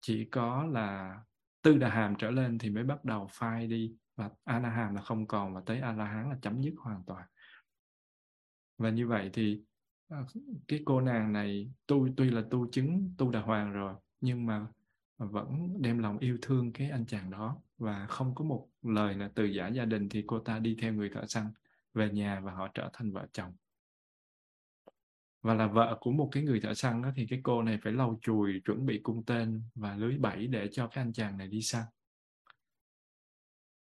Chỉ 0.00 0.24
có 0.24 0.66
là 0.66 1.18
tư 1.62 1.78
đà 1.78 1.88
hàm 1.88 2.14
trở 2.18 2.30
lên 2.30 2.58
thì 2.58 2.70
mới 2.70 2.84
bắt 2.84 3.04
đầu 3.04 3.28
phai 3.30 3.66
đi 3.66 3.94
và 4.16 4.30
a 4.44 4.58
la 4.58 4.70
hàm 4.70 4.94
là 4.94 5.02
không 5.02 5.26
còn 5.26 5.54
và 5.54 5.62
tới 5.66 5.80
a 5.80 5.92
la 5.92 6.04
hán 6.04 6.30
là 6.30 6.36
chấm 6.42 6.62
dứt 6.62 6.74
hoàn 6.78 7.02
toàn. 7.06 7.26
Và 8.78 8.90
như 8.90 9.08
vậy 9.08 9.30
thì 9.32 9.62
ờ, 10.08 10.26
cái 10.68 10.82
cô 10.84 11.00
nàng 11.00 11.32
này 11.32 11.72
tu, 11.86 12.08
tuy 12.16 12.30
là 12.30 12.42
tu 12.50 12.70
chứng 12.70 13.14
tu 13.18 13.30
đà 13.30 13.40
hoàng 13.40 13.72
rồi 13.72 13.94
nhưng 14.20 14.46
mà 14.46 14.66
vẫn 15.18 15.82
đem 15.82 15.98
lòng 15.98 16.18
yêu 16.18 16.38
thương 16.42 16.72
cái 16.72 16.90
anh 16.90 17.06
chàng 17.06 17.30
đó 17.30 17.62
và 17.80 18.06
không 18.06 18.34
có 18.34 18.44
một 18.44 18.68
lời 18.82 19.14
là 19.14 19.30
từ 19.34 19.44
giả 19.44 19.68
gia 19.68 19.84
đình 19.84 20.08
thì 20.08 20.24
cô 20.26 20.38
ta 20.38 20.58
đi 20.58 20.76
theo 20.80 20.92
người 20.92 21.10
thợ 21.14 21.26
săn 21.26 21.52
về 21.94 22.10
nhà 22.10 22.40
và 22.40 22.52
họ 22.52 22.68
trở 22.74 22.90
thành 22.92 23.12
vợ 23.12 23.26
chồng. 23.32 23.52
Và 25.42 25.54
là 25.54 25.66
vợ 25.66 25.98
của 26.00 26.10
một 26.10 26.28
cái 26.32 26.42
người 26.42 26.60
thợ 26.60 26.74
săn 26.74 27.02
đó 27.02 27.10
thì 27.16 27.26
cái 27.30 27.40
cô 27.42 27.62
này 27.62 27.78
phải 27.82 27.92
lau 27.92 28.18
chùi, 28.22 28.60
chuẩn 28.64 28.86
bị 28.86 29.00
cung 29.02 29.24
tên 29.24 29.62
và 29.74 29.96
lưới 29.96 30.18
bẫy 30.18 30.46
để 30.46 30.68
cho 30.72 30.86
cái 30.86 31.04
anh 31.04 31.12
chàng 31.12 31.38
này 31.38 31.48
đi 31.48 31.62
săn. 31.62 31.84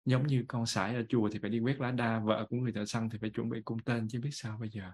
Giống 0.05 0.27
như 0.27 0.45
con 0.47 0.65
sải 0.65 0.95
ở 0.95 1.03
chùa 1.09 1.29
thì 1.31 1.39
phải 1.39 1.49
đi 1.49 1.59
quét 1.59 1.79
lá 1.79 1.91
đa, 1.91 2.19
vợ 2.19 2.47
của 2.49 2.57
người 2.57 2.73
thợ 2.73 2.85
săn 2.85 3.09
thì 3.09 3.17
phải 3.21 3.29
chuẩn 3.29 3.49
bị 3.49 3.61
cung 3.65 3.79
tên 3.79 4.07
chứ 4.07 4.19
biết 4.23 4.29
sao 4.31 4.57
bây 4.57 4.69
giờ. 4.69 4.91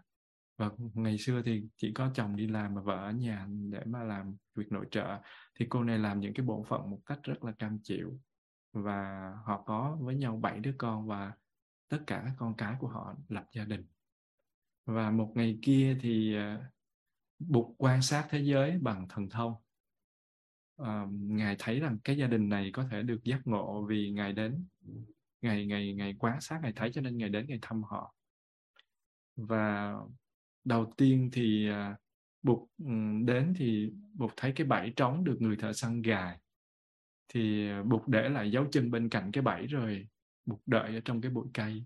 Và 0.57 0.69
ngày 0.93 1.17
xưa 1.17 1.41
thì 1.45 1.63
chỉ 1.77 1.91
có 1.93 2.11
chồng 2.13 2.35
đi 2.35 2.47
làm 2.47 2.75
mà 2.75 2.81
vợ 2.81 2.95
ở 2.95 3.11
nhà 3.11 3.47
để 3.71 3.79
mà 3.85 4.03
làm 4.03 4.35
việc 4.55 4.71
nội 4.71 4.85
trợ. 4.91 5.17
Thì 5.55 5.65
cô 5.69 5.83
này 5.83 5.99
làm 5.99 6.19
những 6.19 6.33
cái 6.33 6.45
bổn 6.45 6.63
phận 6.69 6.89
một 6.89 6.99
cách 7.05 7.19
rất 7.23 7.43
là 7.43 7.51
cam 7.51 7.79
chịu 7.83 8.19
và 8.73 9.31
họ 9.45 9.63
có 9.65 9.97
với 10.01 10.15
nhau 10.15 10.37
bảy 10.37 10.59
đứa 10.59 10.73
con 10.77 11.07
và 11.07 11.33
tất 11.89 12.03
cả 12.07 12.21
các 12.25 12.33
con 12.37 12.53
cái 12.57 12.75
của 12.79 12.87
họ 12.87 13.15
lập 13.29 13.45
gia 13.53 13.65
đình. 13.65 13.85
Và 14.85 15.11
một 15.11 15.31
ngày 15.35 15.59
kia 15.61 15.97
thì 16.01 16.35
bục 17.39 17.67
Bụt 17.67 17.75
quan 17.77 18.01
sát 18.01 18.27
thế 18.29 18.39
giới 18.39 18.77
bằng 18.81 19.07
thần 19.09 19.29
thông. 19.29 19.53
À, 20.77 21.07
ngài 21.11 21.55
thấy 21.59 21.79
rằng 21.79 21.97
cái 22.03 22.17
gia 22.17 22.27
đình 22.27 22.49
này 22.49 22.69
có 22.73 22.87
thể 22.91 23.03
được 23.03 23.23
giác 23.23 23.41
ngộ 23.45 23.85
vì 23.85 24.11
ngài 24.11 24.33
đến 24.33 24.65
ngày 25.41 25.65
ngày 25.65 25.93
ngày 25.93 26.15
quá 26.19 26.37
sát 26.41 26.59
ngài 26.61 26.73
thấy 26.73 26.91
cho 26.93 27.01
nên 27.01 27.17
ngài 27.17 27.29
đến 27.29 27.45
ngày 27.47 27.59
thăm 27.61 27.83
họ. 27.83 28.15
Và 29.35 29.95
đầu 30.63 30.93
tiên 30.97 31.29
thì 31.33 31.69
bục 32.43 32.69
bụt 32.77 32.87
đến 33.25 33.53
thì 33.57 33.91
bụt 34.13 34.31
thấy 34.37 34.53
cái 34.55 34.67
bẫy 34.67 34.93
trống 34.95 35.23
được 35.23 35.37
người 35.39 35.57
thợ 35.57 35.73
săn 35.73 36.01
gài 36.01 36.39
thì 37.33 37.69
à, 37.69 37.83
bụt 37.83 38.01
để 38.07 38.29
lại 38.29 38.51
dấu 38.51 38.65
chân 38.71 38.91
bên 38.91 39.09
cạnh 39.09 39.31
cái 39.31 39.41
bẫy 39.41 39.67
rồi 39.67 40.07
bụt 40.45 40.59
đợi 40.65 40.95
ở 40.95 41.01
trong 41.05 41.21
cái 41.21 41.31
bụi 41.31 41.47
cây. 41.53 41.83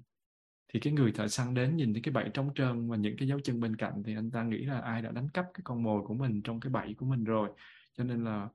Thì 0.73 0.79
cái 0.79 0.93
người 0.93 1.11
thợ 1.11 1.27
săn 1.27 1.53
đến 1.53 1.77
nhìn 1.77 1.93
thấy 1.93 2.01
cái 2.01 2.13
bẫy 2.13 2.29
trống 2.33 2.53
trơn 2.55 2.89
và 2.89 2.97
những 2.97 3.15
cái 3.17 3.27
dấu 3.27 3.39
chân 3.39 3.59
bên 3.59 3.75
cạnh 3.75 4.03
thì 4.05 4.15
anh 4.15 4.31
ta 4.31 4.43
nghĩ 4.43 4.57
là 4.57 4.79
ai 4.79 5.01
đã 5.01 5.11
đánh 5.11 5.29
cắp 5.29 5.45
cái 5.53 5.61
con 5.63 5.83
mồi 5.83 6.01
của 6.05 6.13
mình 6.13 6.41
trong 6.43 6.59
cái 6.59 6.71
bẫy 6.71 6.93
của 6.97 7.05
mình 7.05 7.23
rồi. 7.23 7.49
Cho 7.97 8.03
nên 8.03 8.23
là 8.23 8.49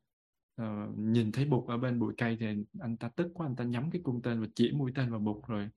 uh, 0.63 0.99
nhìn 0.99 1.33
thấy 1.33 1.45
bụt 1.45 1.69
ở 1.69 1.79
bên 1.79 1.99
bụi 1.99 2.15
cây 2.17 2.37
thì 2.41 2.47
anh 2.81 2.97
ta 2.97 3.09
tức 3.17 3.31
quá 3.35 3.47
anh 3.47 3.57
ta 3.57 3.65
nhắm 3.65 3.91
cái 3.91 4.01
cung 4.05 4.23
tên 4.23 4.41
và 4.41 4.47
chỉ 4.55 4.73
mũi 4.73 4.93
tên 4.95 5.11
vào 5.11 5.21
bụt 5.21 5.47
rồi 5.47 5.69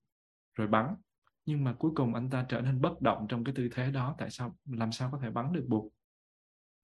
rồi 0.55 0.67
bắn. 0.67 0.95
Nhưng 1.45 1.63
mà 1.63 1.73
cuối 1.73 1.91
cùng 1.95 2.15
anh 2.15 2.29
ta 2.29 2.45
trở 2.49 2.61
nên 2.61 2.81
bất 2.81 3.01
động 3.01 3.25
trong 3.29 3.43
cái 3.43 3.55
tư 3.55 3.69
thế 3.71 3.91
đó 3.91 4.15
tại 4.17 4.29
sao 4.29 4.55
làm 4.65 4.91
sao 4.91 5.09
có 5.11 5.19
thể 5.21 5.29
bắn 5.29 5.53
được 5.53 5.65
bụt 5.67 5.91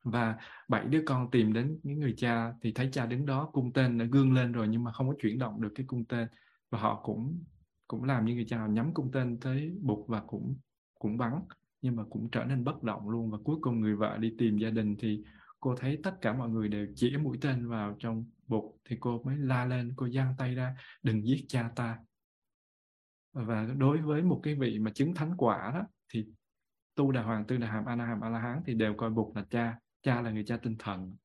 và 0.03 0.37
bảy 0.67 0.85
đứa 0.85 1.01
con 1.05 1.31
tìm 1.31 1.53
đến 1.53 1.79
những 1.83 1.99
người 1.99 2.13
cha 2.17 2.53
thì 2.61 2.71
thấy 2.71 2.89
cha 2.91 3.05
đứng 3.05 3.25
đó 3.25 3.49
cung 3.53 3.73
tên 3.73 3.97
đã 3.97 4.05
gương 4.05 4.33
lên 4.33 4.51
rồi 4.51 4.67
nhưng 4.67 4.83
mà 4.83 4.91
không 4.91 5.07
có 5.07 5.15
chuyển 5.21 5.39
động 5.39 5.61
được 5.61 5.71
cái 5.75 5.85
cung 5.85 6.05
tên. 6.05 6.27
Và 6.69 6.79
họ 6.79 7.01
cũng 7.03 7.43
cũng 7.87 8.03
làm 8.03 8.25
như 8.25 8.35
người 8.35 8.45
cha, 8.47 8.59
họ 8.59 8.67
nhắm 8.67 8.93
cung 8.93 9.11
tên 9.11 9.39
tới 9.39 9.71
bụt 9.81 10.07
và 10.07 10.21
cũng 10.21 10.57
cũng 10.99 11.17
bắn. 11.17 11.33
Nhưng 11.81 11.95
mà 11.95 12.03
cũng 12.09 12.29
trở 12.31 12.43
nên 12.43 12.63
bất 12.63 12.83
động 12.83 13.09
luôn 13.09 13.31
và 13.31 13.37
cuối 13.43 13.57
cùng 13.61 13.79
người 13.79 13.95
vợ 13.95 14.17
đi 14.17 14.35
tìm 14.37 14.57
gia 14.57 14.69
đình 14.69 14.95
thì 14.99 15.23
cô 15.59 15.75
thấy 15.75 15.99
tất 16.03 16.21
cả 16.21 16.33
mọi 16.33 16.49
người 16.49 16.67
đều 16.67 16.87
chỉ 16.95 17.17
mũi 17.17 17.37
tên 17.41 17.67
vào 17.67 17.95
trong 17.99 18.25
bụt 18.47 18.63
thì 18.89 18.97
cô 18.99 19.23
mới 19.23 19.37
la 19.37 19.65
lên, 19.65 19.93
cô 19.95 20.09
giang 20.09 20.33
tay 20.37 20.55
ra, 20.55 20.75
đừng 21.03 21.25
giết 21.25 21.45
cha 21.47 21.71
ta. 21.75 21.99
Và 23.33 23.67
đối 23.77 23.97
với 23.97 24.21
một 24.21 24.39
cái 24.43 24.55
vị 24.55 24.79
mà 24.79 24.91
chứng 24.91 25.15
thánh 25.15 25.33
quả 25.37 25.71
đó 25.73 25.83
thì 26.13 26.25
tu 26.95 27.11
đà 27.11 27.23
hoàng, 27.23 27.45
tư 27.47 27.57
đà 27.57 27.67
hàm, 27.67 27.85
a 27.85 27.95
la 27.95 28.05
hàm, 28.05 28.21
a 28.21 28.29
la 28.29 28.39
hán 28.39 28.61
thì 28.65 28.73
đều 28.73 28.93
coi 28.97 29.09
bụt 29.09 29.35
là 29.35 29.45
cha 29.49 29.79
cha 30.07 30.21
là 30.21 30.31
người 30.31 30.43
cha 30.43 30.57
tinh 30.57 30.75
thần. 30.79 31.15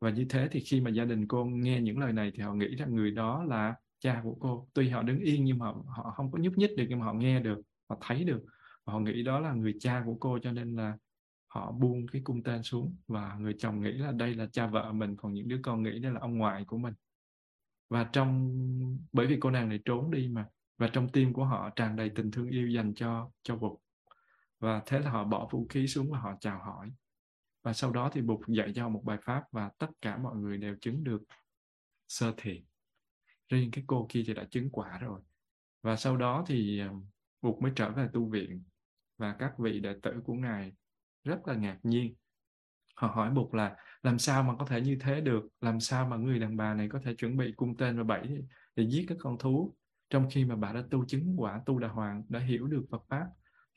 Và 0.00 0.10
như 0.10 0.26
thế 0.28 0.48
thì 0.50 0.60
khi 0.60 0.80
mà 0.80 0.90
gia 0.90 1.04
đình 1.04 1.28
cô 1.28 1.44
nghe 1.44 1.80
những 1.80 1.98
lời 1.98 2.12
này 2.12 2.30
thì 2.34 2.42
họ 2.42 2.54
nghĩ 2.54 2.66
rằng 2.66 2.94
người 2.94 3.10
đó 3.10 3.44
là 3.44 3.74
cha 3.98 4.20
của 4.24 4.36
cô. 4.40 4.68
Tuy 4.74 4.88
họ 4.88 5.02
đứng 5.02 5.20
yên 5.20 5.44
nhưng 5.44 5.58
mà 5.58 5.66
họ, 5.66 5.84
họ 5.86 6.10
không 6.10 6.30
có 6.30 6.38
nhúc 6.38 6.58
nhích 6.58 6.70
được 6.76 6.84
nhưng 6.88 6.98
mà 6.98 7.06
họ 7.06 7.12
nghe 7.12 7.40
được 7.40 7.60
họ 7.88 7.98
thấy 8.00 8.24
được. 8.24 8.44
Và 8.84 8.92
họ 8.92 9.00
nghĩ 9.00 9.22
đó 9.22 9.40
là 9.40 9.52
người 9.52 9.74
cha 9.80 10.02
của 10.06 10.16
cô 10.20 10.38
cho 10.42 10.52
nên 10.52 10.76
là 10.76 10.98
họ 11.48 11.72
buông 11.72 12.06
cái 12.06 12.22
cung 12.24 12.42
tên 12.42 12.62
xuống. 12.62 12.96
Và 13.08 13.36
người 13.40 13.54
chồng 13.58 13.80
nghĩ 13.80 13.92
là 13.92 14.12
đây 14.12 14.34
là 14.34 14.46
cha 14.52 14.66
vợ 14.66 14.92
mình 14.92 15.16
còn 15.16 15.34
những 15.34 15.48
đứa 15.48 15.58
con 15.62 15.82
nghĩ 15.82 15.98
đây 15.98 16.12
là 16.12 16.20
ông 16.20 16.38
ngoại 16.38 16.64
của 16.64 16.78
mình. 16.78 16.94
Và 17.88 18.04
trong 18.04 18.56
bởi 19.12 19.26
vì 19.26 19.36
cô 19.40 19.50
nàng 19.50 19.68
này 19.68 19.80
trốn 19.84 20.10
đi 20.10 20.28
mà 20.28 20.46
và 20.78 20.88
trong 20.88 21.08
tim 21.08 21.32
của 21.32 21.44
họ 21.44 21.70
tràn 21.76 21.96
đầy 21.96 22.10
tình 22.10 22.30
thương 22.30 22.48
yêu 22.48 22.68
dành 22.68 22.94
cho 22.94 23.30
cho 23.42 23.56
Bụt 23.56 23.80
và 24.60 24.82
thế 24.86 24.98
là 24.98 25.10
họ 25.10 25.24
bỏ 25.24 25.48
vũ 25.50 25.66
khí 25.68 25.86
xuống 25.86 26.10
và 26.10 26.18
họ 26.18 26.34
chào 26.40 26.58
hỏi 26.58 26.90
và 27.68 27.74
sau 27.74 27.92
đó 27.92 28.10
thì 28.12 28.22
Bụt 28.22 28.40
dạy 28.48 28.72
cho 28.74 28.88
một 28.88 29.02
bài 29.04 29.18
pháp 29.22 29.42
và 29.52 29.70
tất 29.78 29.86
cả 30.00 30.16
mọi 30.16 30.36
người 30.36 30.58
đều 30.58 30.76
chứng 30.80 31.04
được 31.04 31.22
sơ 32.08 32.34
thiện 32.36 32.64
riêng 33.48 33.70
cái 33.70 33.84
cô 33.86 34.06
kia 34.08 34.22
thì 34.26 34.34
đã 34.34 34.44
chứng 34.50 34.70
quả 34.70 34.98
rồi. 34.98 35.20
Và 35.82 35.96
sau 35.96 36.16
đó 36.16 36.44
thì 36.46 36.80
ờ, 36.80 36.88
Bụt 37.42 37.62
mới 37.62 37.72
trở 37.76 37.90
về 37.90 38.08
tu 38.12 38.28
viện 38.28 38.62
và 39.18 39.36
các 39.38 39.58
vị 39.58 39.80
đệ 39.80 39.94
tử 40.02 40.20
của 40.24 40.34
ngài 40.34 40.72
rất 41.24 41.46
là 41.46 41.54
ngạc 41.54 41.78
nhiên. 41.82 42.14
Họ 42.94 43.08
hỏi 43.08 43.30
Bụt 43.30 43.54
là, 43.54 43.76
làm 44.02 44.18
sao 44.18 44.42
mà 44.42 44.54
có 44.58 44.66
thể 44.66 44.80
như 44.80 44.96
thế 45.00 45.20
được? 45.20 45.42
Làm 45.60 45.80
sao 45.80 46.08
mà 46.08 46.16
người 46.16 46.38
đàn 46.38 46.56
bà 46.56 46.74
này 46.74 46.88
có 46.88 47.00
thể 47.04 47.14
chuẩn 47.14 47.36
bị 47.36 47.52
cung 47.56 47.76
tên 47.76 47.96
và 47.96 48.04
bẫy 48.04 48.44
để 48.76 48.86
giết 48.88 49.04
các 49.08 49.18
con 49.20 49.38
thú? 49.38 49.74
Trong 50.10 50.28
khi 50.30 50.44
mà 50.44 50.56
bà 50.56 50.72
đã 50.72 50.82
tu 50.90 51.04
chứng 51.06 51.34
quả, 51.38 51.62
tu 51.66 51.78
đà 51.78 51.88
hoàng, 51.88 52.22
đã 52.28 52.40
hiểu 52.40 52.66
được 52.66 52.84
Phật 52.90 53.02
pháp 53.08 53.26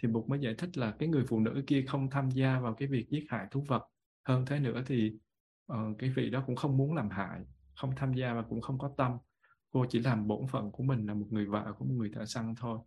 thì 0.01 0.07
Bụt 0.07 0.29
mới 0.29 0.39
giải 0.39 0.55
thích 0.57 0.77
là 0.77 0.95
cái 0.99 1.09
người 1.09 1.25
phụ 1.27 1.39
nữ 1.39 1.63
kia 1.67 1.85
không 1.87 2.09
tham 2.09 2.29
gia 2.29 2.59
vào 2.59 2.73
cái 2.73 2.87
việc 2.87 3.09
giết 3.09 3.25
hại 3.29 3.47
thú 3.51 3.65
vật 3.67 3.83
hơn 4.23 4.45
thế 4.45 4.59
nữa 4.59 4.83
thì 4.87 5.13
uh, 5.73 5.77
cái 5.99 6.09
vị 6.09 6.29
đó 6.29 6.43
cũng 6.45 6.55
không 6.55 6.77
muốn 6.77 6.93
làm 6.93 7.09
hại 7.09 7.39
không 7.75 7.93
tham 7.95 8.13
gia 8.13 8.33
và 8.33 8.41
cũng 8.49 8.61
không 8.61 8.77
có 8.77 8.93
tâm 8.97 9.17
cô 9.71 9.85
chỉ 9.89 9.99
làm 9.99 10.27
bổn 10.27 10.47
phận 10.47 10.71
của 10.71 10.83
mình 10.83 11.05
là 11.05 11.13
một 11.13 11.27
người 11.29 11.45
vợ 11.45 11.73
của 11.77 11.85
một 11.85 11.93
người 11.93 12.11
thợ 12.13 12.25
săn 12.25 12.55
thôi 12.55 12.79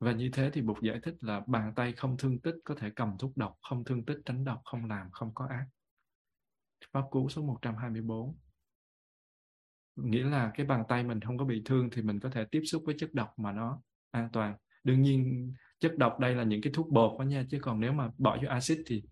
và 0.00 0.12
như 0.12 0.30
thế 0.32 0.50
thì 0.52 0.62
Bụt 0.62 0.82
giải 0.82 1.00
thích 1.02 1.14
là 1.20 1.42
bàn 1.46 1.72
tay 1.76 1.92
không 1.92 2.16
thương 2.16 2.38
tích 2.38 2.54
có 2.64 2.74
thể 2.74 2.90
cầm 2.96 3.18
thuốc 3.18 3.36
độc, 3.36 3.56
không 3.62 3.84
thương 3.84 4.04
tích 4.04 4.18
tránh 4.24 4.44
độc, 4.44 4.60
không 4.64 4.84
làm, 4.84 5.10
không 5.10 5.34
có 5.34 5.46
ác. 5.46 5.66
Pháp 6.92 7.02
cú 7.10 7.28
số 7.28 7.42
124 7.42 8.36
Nghĩa 9.96 10.24
là 10.24 10.50
cái 10.54 10.66
bàn 10.66 10.84
tay 10.88 11.04
mình 11.04 11.20
không 11.20 11.38
có 11.38 11.44
bị 11.44 11.62
thương 11.64 11.90
thì 11.90 12.02
mình 12.02 12.20
có 12.20 12.30
thể 12.30 12.44
tiếp 12.50 12.62
xúc 12.64 12.82
với 12.86 12.94
chất 12.98 13.14
độc 13.14 13.38
mà 13.38 13.52
nó 13.52 13.82
an 14.10 14.28
toàn. 14.32 14.56
Đương 14.84 15.02
nhiên 15.02 15.52
chất 15.78 15.98
độc 15.98 16.18
đây 16.20 16.34
là 16.34 16.44
những 16.44 16.60
cái 16.60 16.72
thuốc 16.72 16.88
bột 16.92 17.18
đó 17.18 17.24
nha, 17.24 17.46
chứ 17.50 17.58
còn 17.62 17.80
nếu 17.80 17.92
mà 17.92 18.10
bỏ 18.18 18.38
vô 18.42 18.48
axit 18.48 18.78
thì 18.86 19.02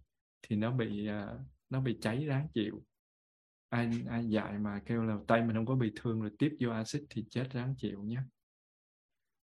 thì 0.42 0.56
nó 0.56 0.70
bị 0.72 1.06
à, 1.06 1.28
nó 1.70 1.80
bị 1.80 1.98
cháy 2.00 2.26
đáng 2.26 2.48
chịu. 2.54 2.82
Ai 3.68 3.90
ai 4.08 4.28
dạy 4.28 4.58
mà 4.58 4.82
kêu 4.86 5.02
là 5.02 5.18
tay 5.26 5.42
mình 5.42 5.56
không 5.56 5.66
có 5.66 5.74
bị 5.74 5.92
thương 5.96 6.20
rồi 6.20 6.30
tiếp 6.38 6.56
vô 6.60 6.70
axit 6.70 7.02
thì 7.10 7.24
chết 7.30 7.48
đáng 7.54 7.74
chịu 7.78 8.02
nhé. 8.02 8.20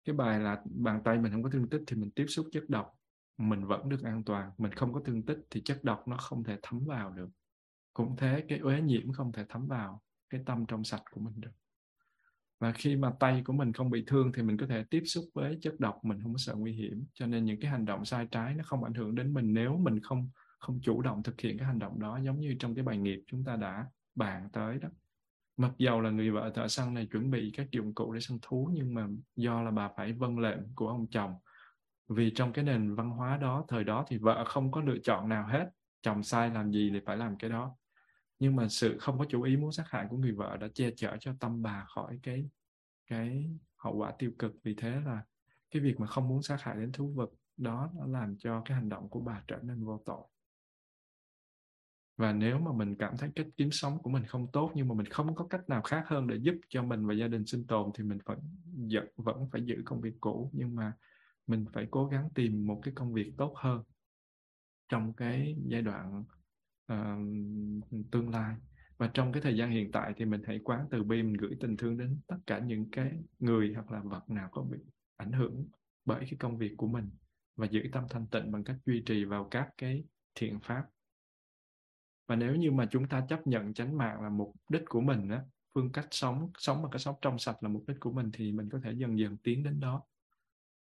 Cái 0.05 0.15
bài 0.15 0.39
là 0.39 0.61
bàn 0.65 1.01
tay 1.03 1.19
mình 1.19 1.31
không 1.31 1.43
có 1.43 1.49
thương 1.49 1.69
tích 1.69 1.81
thì 1.87 1.95
mình 1.97 2.11
tiếp 2.11 2.25
xúc 2.27 2.47
chất 2.51 2.63
độc. 2.69 2.91
Mình 3.37 3.65
vẫn 3.65 3.89
được 3.89 4.03
an 4.03 4.23
toàn. 4.23 4.51
Mình 4.57 4.71
không 4.71 4.93
có 4.93 5.01
thương 5.05 5.25
tích 5.25 5.37
thì 5.49 5.61
chất 5.61 5.83
độc 5.83 6.07
nó 6.07 6.17
không 6.17 6.43
thể 6.43 6.57
thấm 6.61 6.85
vào 6.85 7.11
được. 7.11 7.29
Cũng 7.93 8.15
thế 8.17 8.45
cái 8.47 8.59
uế 8.59 8.81
nhiễm 8.81 9.11
không 9.13 9.31
thể 9.31 9.45
thấm 9.49 9.67
vào 9.67 10.01
cái 10.29 10.41
tâm 10.45 10.65
trong 10.65 10.83
sạch 10.83 11.03
của 11.11 11.21
mình 11.21 11.33
được 11.37 11.51
và 12.61 12.71
khi 12.71 12.95
mà 12.95 13.11
tay 13.19 13.41
của 13.45 13.53
mình 13.53 13.73
không 13.73 13.89
bị 13.89 14.03
thương 14.07 14.31
thì 14.35 14.41
mình 14.41 14.57
có 14.57 14.67
thể 14.67 14.83
tiếp 14.89 15.03
xúc 15.05 15.23
với 15.33 15.57
chất 15.61 15.79
độc, 15.79 16.05
mình 16.05 16.21
không 16.23 16.33
có 16.33 16.37
sợ 16.37 16.55
nguy 16.55 16.73
hiểm. 16.73 17.05
Cho 17.13 17.27
nên 17.27 17.45
những 17.45 17.59
cái 17.59 17.71
hành 17.71 17.85
động 17.85 18.05
sai 18.05 18.27
trái 18.31 18.55
nó 18.55 18.63
không 18.63 18.83
ảnh 18.83 18.93
hưởng 18.93 19.15
đến 19.15 19.33
mình 19.33 19.53
nếu 19.53 19.77
mình 19.77 19.99
không 19.99 20.29
không 20.59 20.79
chủ 20.83 21.01
động 21.01 21.23
thực 21.23 21.41
hiện 21.41 21.57
cái 21.57 21.67
hành 21.67 21.79
động 21.79 21.99
đó, 21.99 22.19
giống 22.23 22.39
như 22.39 22.55
trong 22.59 22.75
cái 22.75 22.83
bài 22.83 22.97
nghiệp 22.97 23.23
chúng 23.27 23.43
ta 23.43 23.55
đã 23.55 23.85
bàn 24.15 24.49
tới 24.53 24.79
đó. 24.79 24.89
Mặc 25.57 25.71
dầu 25.77 26.01
là 26.01 26.09
người 26.09 26.31
vợ 26.31 26.51
thợ 26.55 26.67
săn 26.67 26.93
này 26.93 27.07
chuẩn 27.11 27.31
bị 27.31 27.51
các 27.57 27.71
dụng 27.71 27.95
cụ 27.95 28.13
để 28.13 28.19
săn 28.19 28.37
thú, 28.41 28.69
nhưng 28.73 28.93
mà 28.93 29.07
do 29.35 29.61
là 29.61 29.71
bà 29.71 29.89
phải 29.97 30.13
vâng 30.13 30.39
lệnh 30.39 30.75
của 30.75 30.87
ông 30.87 31.07
chồng. 31.11 31.33
Vì 32.09 32.31
trong 32.35 32.53
cái 32.53 32.63
nền 32.63 32.95
văn 32.95 33.09
hóa 33.09 33.37
đó, 33.37 33.65
thời 33.67 33.83
đó 33.83 34.05
thì 34.07 34.17
vợ 34.17 34.45
không 34.47 34.71
có 34.71 34.81
lựa 34.81 34.97
chọn 35.03 35.29
nào 35.29 35.47
hết. 35.47 35.69
Chồng 36.01 36.23
sai 36.23 36.49
làm 36.49 36.71
gì 36.71 36.89
thì 36.93 36.99
phải 37.05 37.17
làm 37.17 37.37
cái 37.37 37.49
đó 37.49 37.75
nhưng 38.41 38.55
mà 38.55 38.67
sự 38.67 38.97
không 38.99 39.19
có 39.19 39.25
chủ 39.29 39.41
ý 39.41 39.57
muốn 39.57 39.71
sát 39.71 39.83
hại 39.87 40.07
của 40.09 40.17
người 40.17 40.31
vợ 40.31 40.57
đã 40.57 40.67
che 40.73 40.91
chở 40.95 41.17
cho 41.19 41.33
tâm 41.39 41.61
bà 41.61 41.85
khỏi 41.87 42.19
cái 42.23 42.49
cái 43.07 43.49
hậu 43.77 43.95
quả 43.95 44.13
tiêu 44.19 44.31
cực. 44.39 44.53
Vì 44.63 44.75
thế 44.75 45.01
là 45.05 45.23
cái 45.71 45.81
việc 45.81 45.99
mà 45.99 46.07
không 46.07 46.27
muốn 46.27 46.41
sát 46.41 46.61
hại 46.61 46.75
đến 46.75 46.91
thú 46.91 47.13
vật 47.15 47.29
đó 47.57 47.91
nó 47.95 48.05
làm 48.05 48.37
cho 48.37 48.61
cái 48.65 48.75
hành 48.75 48.89
động 48.89 49.09
của 49.09 49.19
bà 49.19 49.43
trở 49.47 49.59
nên 49.61 49.83
vô 49.83 50.01
tội. 50.05 50.27
Và 52.17 52.33
nếu 52.33 52.59
mà 52.59 52.71
mình 52.73 52.95
cảm 52.95 53.17
thấy 53.17 53.31
cách 53.35 53.47
kiếm 53.57 53.71
sống 53.71 53.97
của 54.03 54.09
mình 54.09 54.25
không 54.25 54.51
tốt 54.51 54.71
nhưng 54.75 54.87
mà 54.87 54.95
mình 54.95 55.07
không 55.07 55.35
có 55.35 55.47
cách 55.47 55.69
nào 55.69 55.81
khác 55.81 56.03
hơn 56.07 56.27
để 56.27 56.35
giúp 56.35 56.55
cho 56.69 56.83
mình 56.83 57.05
và 57.07 57.13
gia 57.13 57.27
đình 57.27 57.45
sinh 57.45 57.67
tồn 57.67 57.91
thì 57.95 58.03
mình 58.03 58.17
vẫn 58.25 58.39
vẫn, 58.89 59.07
vẫn 59.15 59.49
phải 59.51 59.61
giữ 59.65 59.81
công 59.85 60.01
việc 60.01 60.13
cũ. 60.21 60.49
Nhưng 60.53 60.75
mà 60.75 60.93
mình 61.47 61.65
phải 61.73 61.87
cố 61.91 62.07
gắng 62.07 62.29
tìm 62.35 62.67
một 62.67 62.79
cái 62.83 62.93
công 62.93 63.13
việc 63.13 63.33
tốt 63.37 63.53
hơn 63.57 63.83
trong 64.89 65.13
cái 65.13 65.55
giai 65.67 65.81
đoạn 65.81 66.23
uh, 66.91 68.11
tương 68.11 68.29
lai. 68.29 68.55
Và 68.97 69.11
trong 69.13 69.31
cái 69.31 69.41
thời 69.41 69.57
gian 69.57 69.71
hiện 69.71 69.91
tại 69.91 70.13
thì 70.17 70.25
mình 70.25 70.41
hãy 70.45 70.59
quán 70.63 70.85
từ 70.91 71.03
bi 71.03 71.23
mình 71.23 71.33
gửi 71.33 71.57
tình 71.59 71.77
thương 71.77 71.97
đến 71.97 72.19
tất 72.27 72.37
cả 72.47 72.59
những 72.59 72.89
cái 72.91 73.11
người 73.39 73.73
hoặc 73.73 73.91
là 73.91 73.99
vật 73.99 74.29
nào 74.29 74.49
có 74.51 74.61
bị 74.61 74.77
ảnh 75.17 75.31
hưởng 75.31 75.67
bởi 76.05 76.19
cái 76.19 76.35
công 76.39 76.57
việc 76.57 76.73
của 76.77 76.87
mình 76.87 77.09
và 77.55 77.67
giữ 77.71 77.81
tâm 77.91 78.03
thanh 78.09 78.27
tịnh 78.27 78.51
bằng 78.51 78.63
cách 78.63 78.77
duy 78.85 79.03
trì 79.05 79.25
vào 79.25 79.47
các 79.51 79.69
cái 79.77 80.03
thiện 80.35 80.59
pháp. 80.59 80.85
Và 82.27 82.35
nếu 82.35 82.55
như 82.55 82.71
mà 82.71 82.87
chúng 82.91 83.07
ta 83.07 83.25
chấp 83.29 83.47
nhận 83.47 83.73
chánh 83.73 83.97
mạng 83.97 84.21
là 84.21 84.29
mục 84.29 84.55
đích 84.69 84.83
của 84.85 85.01
mình 85.01 85.29
á 85.29 85.43
phương 85.73 85.91
cách 85.91 86.07
sống 86.11 86.51
sống 86.57 86.81
bằng 86.81 86.91
cái 86.91 86.99
sống 86.99 87.15
trong 87.21 87.39
sạch 87.39 87.63
là 87.63 87.69
mục 87.69 87.83
đích 87.87 87.99
của 87.99 88.11
mình 88.11 88.29
thì 88.33 88.51
mình 88.51 88.69
có 88.69 88.79
thể 88.83 88.91
dần 88.91 89.19
dần 89.19 89.37
tiến 89.37 89.63
đến 89.63 89.79
đó. 89.79 90.03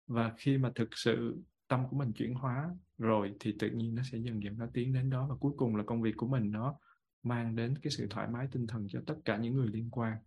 Và 0.06 0.34
khi 0.38 0.58
mà 0.58 0.72
thực 0.74 0.88
sự 0.92 1.42
tâm 1.74 1.88
của 1.88 1.96
mình 1.96 2.12
chuyển 2.12 2.34
hóa, 2.34 2.70
rồi 2.98 3.34
thì 3.40 3.56
tự 3.58 3.70
nhiên 3.70 3.94
nó 3.94 4.02
sẽ 4.12 4.18
dần 4.18 4.42
dần 4.42 4.58
nó 4.58 4.66
tiến 4.74 4.92
đến 4.92 5.10
đó 5.10 5.26
và 5.26 5.34
cuối 5.36 5.52
cùng 5.56 5.76
là 5.76 5.84
công 5.86 6.02
việc 6.02 6.14
của 6.16 6.26
mình 6.26 6.50
nó 6.50 6.78
mang 7.22 7.56
đến 7.56 7.78
cái 7.82 7.90
sự 7.90 8.06
thoải 8.10 8.28
mái 8.28 8.48
tinh 8.52 8.66
thần 8.66 8.86
cho 8.88 9.00
tất 9.06 9.14
cả 9.24 9.36
những 9.36 9.54
người 9.54 9.68
liên 9.68 9.90
quan, 9.90 10.18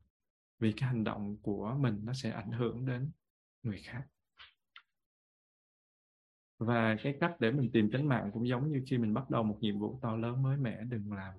vì 0.60 0.72
cái 0.72 0.90
hành 0.90 1.04
động 1.04 1.38
của 1.42 1.76
mình 1.80 2.00
nó 2.04 2.14
sẽ 2.14 2.32
ảnh 2.32 2.52
hưởng 2.52 2.86
đến 2.86 3.12
người 3.64 3.82
khác. 3.84 4.04
Và 6.60 6.96
cái 7.04 7.18
cách 7.20 7.36
để 7.40 7.52
mình 7.52 7.70
tìm 7.74 7.90
tránh 7.92 8.08
mạng 8.08 8.30
cũng 8.34 8.48
giống 8.48 8.72
như 8.72 8.84
khi 8.88 8.98
mình 8.98 9.14
bắt 9.14 9.30
đầu 9.30 9.44
một 9.44 9.58
nhiệm 9.62 9.80
vụ 9.80 10.00
to 10.02 10.16
lớn 10.16 10.44
mới 10.44 10.58
mẻ, 10.58 10.84
đừng 10.84 11.14
làm 11.14 11.34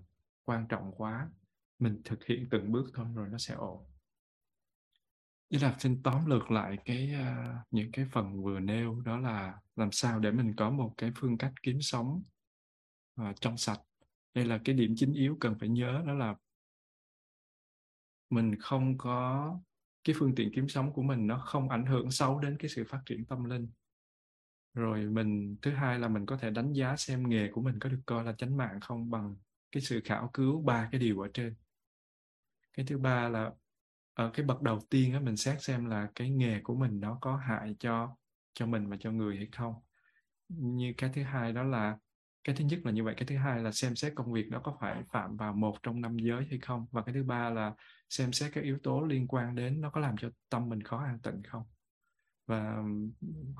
quan 0.44 0.66
trọng 0.68 0.92
quá, 0.96 1.30
mình 1.78 2.00
thực 2.04 2.24
hiện 2.24 2.46
từng 2.50 2.72
bước 2.72 2.90
thôi 2.94 3.06
rồi 3.14 3.28
nó 3.28 3.38
sẽ 3.38 3.54
ổn. 3.54 3.84
Ý 5.48 5.58
là 5.58 5.76
xin 5.78 6.02
tóm 6.02 6.26
lược 6.26 6.50
lại 6.50 6.78
cái 6.84 7.14
uh, 7.14 7.66
những 7.70 7.92
cái 7.92 8.06
phần 8.12 8.42
vừa 8.42 8.60
nêu 8.60 9.00
đó 9.00 9.18
là 9.18 9.58
làm 9.76 9.92
sao 9.92 10.18
để 10.18 10.30
mình 10.30 10.54
có 10.56 10.70
một 10.70 10.94
cái 10.96 11.12
phương 11.16 11.38
cách 11.38 11.52
kiếm 11.62 11.80
sống 11.80 12.22
uh, 13.22 13.40
trong 13.40 13.56
sạch. 13.56 13.80
Đây 14.34 14.44
là 14.44 14.58
cái 14.64 14.74
điểm 14.74 14.94
chính 14.96 15.12
yếu 15.12 15.36
cần 15.40 15.58
phải 15.60 15.68
nhớ 15.68 16.02
đó 16.06 16.12
là 16.12 16.34
mình 18.30 18.60
không 18.60 18.98
có 18.98 19.60
cái 20.04 20.16
phương 20.18 20.34
tiện 20.34 20.50
kiếm 20.54 20.68
sống 20.68 20.92
của 20.92 21.02
mình 21.02 21.26
nó 21.26 21.38
không 21.38 21.68
ảnh 21.68 21.86
hưởng 21.86 22.10
xấu 22.10 22.40
đến 22.40 22.56
cái 22.58 22.68
sự 22.68 22.84
phát 22.88 23.02
triển 23.06 23.24
tâm 23.24 23.44
linh. 23.44 23.68
Rồi 24.74 25.04
mình 25.04 25.56
thứ 25.62 25.70
hai 25.70 25.98
là 25.98 26.08
mình 26.08 26.26
có 26.26 26.36
thể 26.36 26.50
đánh 26.50 26.72
giá 26.72 26.96
xem 26.96 27.28
nghề 27.28 27.50
của 27.52 27.62
mình 27.62 27.78
có 27.78 27.88
được 27.88 28.00
coi 28.06 28.24
là 28.24 28.32
chánh 28.32 28.56
mạng 28.56 28.80
không 28.80 29.10
bằng 29.10 29.36
cái 29.72 29.82
sự 29.82 30.00
khảo 30.04 30.30
cứu 30.32 30.62
ba 30.62 30.88
cái 30.92 31.00
điều 31.00 31.20
ở 31.20 31.28
trên. 31.34 31.54
Cái 32.72 32.86
thứ 32.86 32.98
ba 32.98 33.28
là 33.28 33.52
ở 34.18 34.30
cái 34.34 34.46
bậc 34.46 34.62
đầu 34.62 34.78
tiên 34.90 35.12
á, 35.12 35.20
mình 35.20 35.36
xét 35.36 35.62
xem 35.62 35.84
là 35.84 36.08
cái 36.14 36.30
nghề 36.30 36.60
của 36.60 36.74
mình 36.74 37.00
nó 37.00 37.18
có 37.20 37.36
hại 37.36 37.76
cho 37.78 38.16
cho 38.54 38.66
mình 38.66 38.88
và 38.88 38.96
cho 39.00 39.12
người 39.12 39.36
hay 39.36 39.48
không. 39.52 39.74
Như 40.48 40.94
cái 40.96 41.10
thứ 41.14 41.22
hai 41.22 41.52
đó 41.52 41.62
là, 41.62 41.98
cái 42.44 42.56
thứ 42.56 42.64
nhất 42.64 42.80
là 42.84 42.92
như 42.92 43.04
vậy, 43.04 43.14
cái 43.16 43.26
thứ 43.26 43.36
hai 43.36 43.62
là 43.62 43.72
xem 43.72 43.96
xét 43.96 44.12
công 44.16 44.32
việc 44.32 44.50
đó 44.50 44.60
có 44.64 44.76
phải 44.80 45.02
phạm 45.12 45.36
vào 45.36 45.52
một 45.52 45.76
trong 45.82 46.00
năm 46.00 46.16
giới 46.16 46.46
hay 46.50 46.58
không? 46.58 46.86
Và 46.90 47.02
cái 47.02 47.14
thứ 47.14 47.24
ba 47.24 47.50
là 47.50 47.74
xem 48.10 48.32
xét 48.32 48.52
các 48.54 48.64
yếu 48.64 48.78
tố 48.82 49.00
liên 49.00 49.28
quan 49.28 49.54
đến 49.54 49.80
nó 49.80 49.90
có 49.90 50.00
làm 50.00 50.16
cho 50.16 50.30
tâm 50.50 50.68
mình 50.68 50.82
khó 50.82 50.98
an 51.04 51.18
tịnh 51.22 51.42
không? 51.42 51.64
Và 52.46 52.76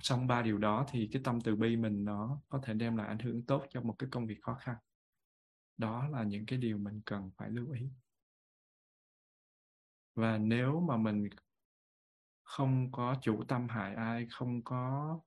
xong 0.02 0.26
ba 0.26 0.42
điều 0.42 0.59
đó 0.59 0.86
thì 0.90 1.09
cái 1.12 1.22
tâm 1.24 1.40
từ 1.40 1.56
bi 1.56 1.76
mình 1.76 2.04
nó 2.04 2.40
có 2.48 2.61
thể 2.62 2.74
đem 2.74 2.96
lại 2.96 3.09
ảnh 3.09 3.18
hưởng 3.18 3.42
tốt 3.46 3.64
cho 3.70 3.80
một 3.80 3.94
cái 3.98 4.09
công 4.12 4.26
việc 4.26 4.38
khó 4.42 4.54
khăn. 4.54 4.76
Đó 5.76 6.09
là 6.09 6.22
những 6.22 6.46
cái 6.46 6.59
điều 6.59 6.78
mình 6.78 7.00
cần 7.04 7.30
phải 7.38 7.50
lưu 7.50 7.70
ý 7.70 7.90
và 10.18 10.38
nếu 10.38 10.80
mà 10.80 10.96
mình 10.96 11.28
không 12.42 12.92
có 12.92 13.16
chủ 13.22 13.44
tâm 13.48 13.68
hại 13.68 13.94
ai, 13.94 14.26
không 14.30 14.62
có 14.64 15.20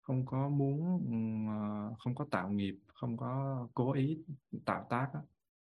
không 0.00 0.26
có 0.26 0.48
muốn 0.48 1.00
ờ, 1.48 1.94
không 1.98 2.14
có 2.14 2.26
tạo 2.30 2.50
nghiệp, 2.50 2.78
không 2.94 3.16
có 3.16 3.68
cố 3.74 3.92
ý 3.92 4.18
tạo 4.64 4.86
tác 4.90 5.10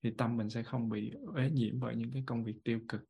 thì 0.03 0.13
tâm 0.17 0.37
mình 0.37 0.49
sẽ 0.49 0.63
không 0.63 0.89
bị 0.89 1.13
ế 1.35 1.49
nhiễm 1.51 1.79
bởi 1.79 1.95
những 1.95 2.11
cái 2.13 2.23
công 2.25 2.43
việc 2.43 2.55
tiêu 2.63 2.79
cực. 2.87 3.01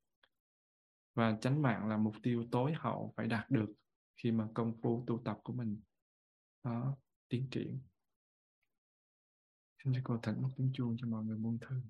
Và 1.14 1.38
chánh 1.42 1.62
mạng 1.62 1.88
là 1.88 1.98
mục 1.98 2.16
tiêu 2.24 2.46
tối 2.52 2.74
hậu 2.78 3.14
phải 3.18 3.28
đạt 3.28 3.50
được 3.50 3.74
khi 4.18 4.32
mà 4.32 4.48
công 4.54 4.74
phu 4.82 5.04
tu 5.08 5.22
tập 5.26 5.40
của 5.44 5.54
mình 5.54 5.82
đó 6.64 6.98
tiến 7.30 7.48
triển. 7.52 7.80
Xin 9.84 9.94
cô 10.04 10.18
thỉnh 10.24 10.42
một 10.42 10.50
tiếng 10.58 10.72
chuông 10.74 10.96
cho 11.00 11.08
mọi 11.08 11.24
người 11.24 11.38
buông 11.38 11.58
thư. 11.62 11.82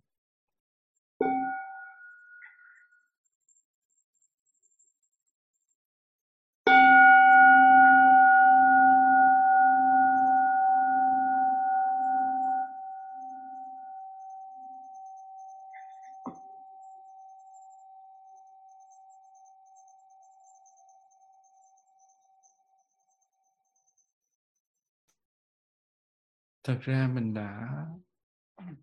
Thật 26.70 26.80
ra 26.82 27.10
mình 27.14 27.34
đã 27.34 27.78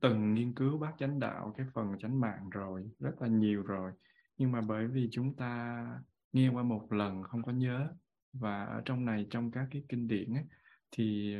từng 0.00 0.34
nghiên 0.34 0.54
cứu 0.54 0.78
bát 0.78 0.94
chánh 0.98 1.18
đạo 1.20 1.54
cái 1.56 1.66
phần 1.74 1.98
chánh 1.98 2.20
mạng 2.20 2.50
rồi 2.50 2.90
rất 2.98 3.22
là 3.22 3.28
nhiều 3.28 3.62
rồi. 3.62 3.92
Nhưng 4.38 4.52
mà 4.52 4.60
bởi 4.60 4.86
vì 4.86 5.08
chúng 5.12 5.36
ta 5.36 5.84
nghe 6.32 6.48
qua 6.48 6.62
một 6.62 6.92
lần 6.92 7.22
không 7.22 7.42
có 7.42 7.52
nhớ 7.52 7.88
và 8.32 8.64
ở 8.64 8.82
trong 8.84 9.04
này 9.04 9.26
trong 9.30 9.50
các 9.50 9.68
cái 9.70 9.82
kinh 9.88 10.08
điển 10.08 10.34
ấy, 10.34 10.44
thì 10.90 11.36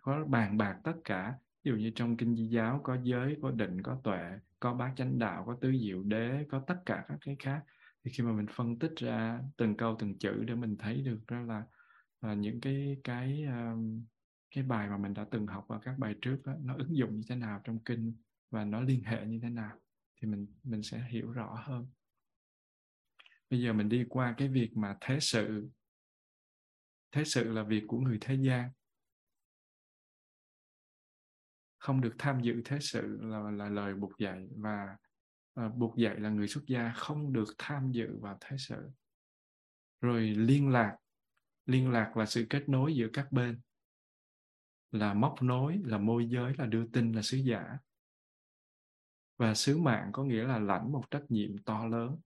có 0.00 0.24
bàn 0.24 0.56
bạc 0.56 0.76
tất 0.84 0.94
cả. 1.04 1.34
Ví 1.64 1.70
dụ 1.70 1.76
như 1.76 1.92
trong 1.94 2.16
kinh 2.16 2.36
di 2.36 2.46
giáo 2.46 2.80
có 2.84 2.96
giới 3.02 3.36
có 3.42 3.50
định 3.50 3.82
có 3.82 4.00
tuệ 4.04 4.38
có 4.60 4.74
bát 4.74 4.92
chánh 4.96 5.18
đạo 5.18 5.44
có 5.46 5.56
tứ 5.60 5.72
diệu 5.80 6.02
đế 6.02 6.44
có 6.50 6.64
tất 6.66 6.76
cả 6.86 7.04
các 7.08 7.18
cái 7.20 7.36
khác. 7.38 7.62
Thì 8.04 8.10
khi 8.10 8.24
mà 8.24 8.32
mình 8.32 8.46
phân 8.50 8.78
tích 8.78 8.92
ra 8.96 9.40
từng 9.56 9.76
câu 9.76 9.96
từng 9.98 10.18
chữ 10.18 10.44
để 10.44 10.54
mình 10.54 10.76
thấy 10.78 11.02
được 11.02 11.20
đó 11.30 11.40
là, 11.40 11.62
là 12.20 12.34
những 12.34 12.60
cái 12.60 12.96
cái 13.04 13.44
um, 13.44 14.04
cái 14.56 14.64
bài 14.64 14.88
mà 14.88 14.96
mình 14.96 15.14
đã 15.14 15.26
từng 15.30 15.46
học 15.46 15.68
ở 15.68 15.80
các 15.82 15.98
bài 15.98 16.14
trước 16.22 16.40
đó, 16.44 16.52
nó 16.62 16.74
ứng 16.76 16.96
dụng 16.96 17.16
như 17.16 17.22
thế 17.28 17.36
nào 17.36 17.60
trong 17.64 17.78
kinh 17.84 18.16
và 18.50 18.64
nó 18.64 18.80
liên 18.80 19.04
hệ 19.04 19.26
như 19.26 19.38
thế 19.42 19.50
nào 19.50 19.80
thì 20.16 20.28
mình 20.28 20.46
mình 20.62 20.82
sẽ 20.82 21.08
hiểu 21.10 21.32
rõ 21.32 21.62
hơn. 21.66 21.86
Bây 23.50 23.60
giờ 23.60 23.72
mình 23.72 23.88
đi 23.88 24.04
qua 24.08 24.34
cái 24.38 24.48
việc 24.48 24.70
mà 24.76 24.96
thế 25.00 25.20
sự. 25.20 25.68
Thế 27.12 27.24
sự 27.24 27.52
là 27.52 27.62
việc 27.62 27.84
của 27.86 28.00
người 28.00 28.18
thế 28.20 28.34
gian. 28.34 28.70
Không 31.78 32.00
được 32.00 32.14
tham 32.18 32.40
dự 32.40 32.62
thế 32.64 32.78
sự 32.80 33.18
là, 33.20 33.50
là 33.50 33.68
lời 33.68 33.94
buộc 33.94 34.18
dạy 34.18 34.48
và 34.56 34.96
uh, 35.60 35.74
buộc 35.74 35.96
dạy 35.96 36.20
là 36.20 36.30
người 36.30 36.48
xuất 36.48 36.64
gia 36.66 36.92
không 36.96 37.32
được 37.32 37.54
tham 37.58 37.92
dự 37.92 38.18
vào 38.20 38.38
thế 38.40 38.56
sự. 38.58 38.90
Rồi 40.00 40.22
liên 40.22 40.68
lạc. 40.68 40.96
Liên 41.66 41.90
lạc 41.90 42.16
là 42.16 42.26
sự 42.26 42.46
kết 42.50 42.68
nối 42.68 42.94
giữa 42.94 43.08
các 43.12 43.32
bên 43.32 43.60
là 44.96 45.14
móc 45.14 45.42
nối, 45.42 45.80
là 45.84 45.98
môi 45.98 46.28
giới, 46.28 46.54
là 46.58 46.66
đưa 46.66 46.86
tin, 46.86 47.12
là 47.12 47.22
sứ 47.22 47.36
giả. 47.36 47.78
Và 49.38 49.54
sứ 49.54 49.78
mạng 49.78 50.10
có 50.12 50.24
nghĩa 50.24 50.44
là 50.44 50.58
lãnh 50.58 50.92
một 50.92 51.10
trách 51.10 51.24
nhiệm 51.28 51.58
to 51.58 51.86
lớn. 51.86 52.18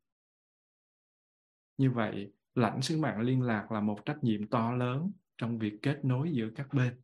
Như 1.78 1.90
vậy, 1.90 2.32
lãnh 2.54 2.82
sứ 2.82 2.98
mạng 2.98 3.20
liên 3.20 3.42
lạc 3.42 3.72
là 3.72 3.80
một 3.80 3.98
trách 4.04 4.24
nhiệm 4.24 4.46
to 4.46 4.72
lớn 4.72 5.12
trong 5.38 5.58
việc 5.58 5.78
kết 5.82 6.04
nối 6.04 6.32
giữa 6.32 6.50
các 6.54 6.74
bên. 6.74 7.00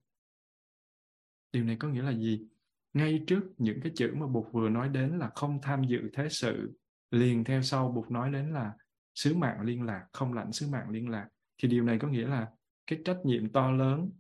Điều 1.53 1.64
này 1.64 1.77
có 1.77 1.89
nghĩa 1.89 2.03
là 2.03 2.12
gì? 2.12 2.47
Ngay 2.93 3.25
trước 3.27 3.43
những 3.59 3.81
cái 3.83 3.93
chữ 3.95 4.14
mà 4.17 4.27
Bụt 4.27 4.53
vừa 4.53 4.69
nói 4.69 4.89
đến 4.89 5.19
là 5.19 5.31
không 5.35 5.59
tham 5.62 5.85
dự 5.85 6.11
thế 6.12 6.29
sự, 6.31 6.79
liền 7.11 7.45
theo 7.45 7.62
sau 7.62 7.93
Bụt 7.93 8.11
nói 8.11 8.31
đến 8.31 8.53
là 8.53 8.73
sứ 9.14 9.37
mạng 9.37 9.61
liên 9.61 9.83
lạc, 9.83 10.07
không 10.12 10.33
lãnh 10.33 10.53
sứ 10.53 10.69
mạng 10.69 10.91
liên 10.91 11.09
lạc, 11.09 11.29
thì 11.59 11.69
điều 11.69 11.85
này 11.85 11.99
có 11.99 12.09
nghĩa 12.09 12.27
là 12.27 12.51
cái 12.87 12.99
trách 13.05 13.19
nhiệm 13.25 13.53
to 13.53 13.71
lớn 13.71 14.11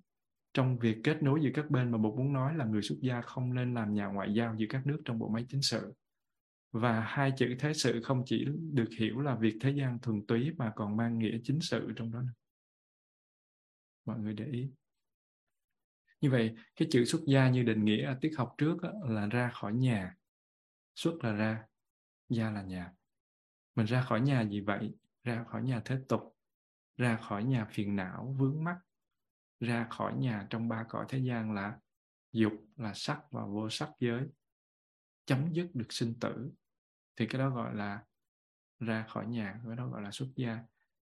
trong 0.56 0.78
việc 0.78 0.96
kết 1.04 1.22
nối 1.22 1.40
giữa 1.42 1.50
các 1.54 1.70
bên 1.70 1.90
mà 1.90 1.98
Bụt 1.98 2.14
muốn 2.14 2.32
nói 2.32 2.56
là 2.56 2.64
người 2.64 2.82
xuất 2.82 2.96
gia 3.00 3.20
không 3.20 3.54
nên 3.54 3.74
làm 3.74 3.94
nhà 3.94 4.06
ngoại 4.06 4.34
giao 4.34 4.54
giữa 4.58 4.66
các 4.68 4.86
nước 4.86 5.02
trong 5.04 5.18
bộ 5.18 5.28
máy 5.28 5.46
chính 5.48 5.62
sự. 5.62 5.92
Và 6.72 7.00
hai 7.00 7.32
chữ 7.36 7.54
thế 7.58 7.72
sự 7.72 8.02
không 8.02 8.22
chỉ 8.26 8.46
được 8.72 8.88
hiểu 8.98 9.20
là 9.20 9.34
việc 9.34 9.58
thế 9.60 9.70
gian 9.70 9.98
thuần 9.98 10.26
túy 10.26 10.52
mà 10.56 10.72
còn 10.76 10.96
mang 10.96 11.18
nghĩa 11.18 11.38
chính 11.44 11.60
sự 11.60 11.92
trong 11.96 12.12
đó. 12.12 12.22
Mọi 14.04 14.18
người 14.18 14.34
để 14.34 14.44
ý. 14.52 14.70
Như 16.20 16.30
vậy, 16.30 16.54
cái 16.76 16.88
chữ 16.90 17.04
xuất 17.04 17.20
gia 17.26 17.50
như 17.50 17.62
định 17.62 17.84
nghĩa 17.84 18.04
ở 18.04 18.18
tiết 18.20 18.32
học 18.36 18.54
trước 18.58 18.76
là 19.08 19.26
ra 19.26 19.50
khỏi 19.54 19.74
nhà. 19.74 20.14
Xuất 20.94 21.24
là 21.24 21.32
ra, 21.32 21.64
gia 22.28 22.50
là 22.50 22.62
nhà. 22.62 22.92
Mình 23.74 23.86
ra 23.86 24.02
khỏi 24.02 24.20
nhà 24.20 24.42
gì 24.42 24.60
vậy? 24.60 24.94
Ra 25.24 25.44
khỏi 25.44 25.62
nhà 25.62 25.82
thế 25.84 25.98
tục, 26.08 26.36
ra 26.96 27.16
khỏi 27.16 27.44
nhà 27.44 27.64
phiền 27.70 27.96
não, 27.96 28.36
vướng 28.38 28.64
mắc, 28.64 28.76
ra 29.60 29.86
khỏi 29.90 30.16
nhà 30.16 30.46
trong 30.50 30.68
ba 30.68 30.84
cõi 30.88 31.06
thế 31.08 31.18
gian 31.18 31.52
là 31.54 31.78
dục, 32.32 32.52
là 32.76 32.92
sắc 32.94 33.20
và 33.30 33.44
vô 33.44 33.70
sắc 33.70 33.90
giới. 34.00 34.28
Chấm 35.26 35.52
dứt 35.52 35.74
được 35.74 35.92
sinh 35.92 36.14
tử. 36.20 36.50
Thì 37.16 37.26
cái 37.26 37.38
đó 37.38 37.50
gọi 37.50 37.74
là 37.74 38.04
ra 38.78 39.06
khỏi 39.08 39.26
nhà, 39.26 39.60
cái 39.66 39.76
đó 39.76 39.88
gọi 39.88 40.02
là 40.02 40.10
xuất 40.10 40.28
gia. 40.36 40.58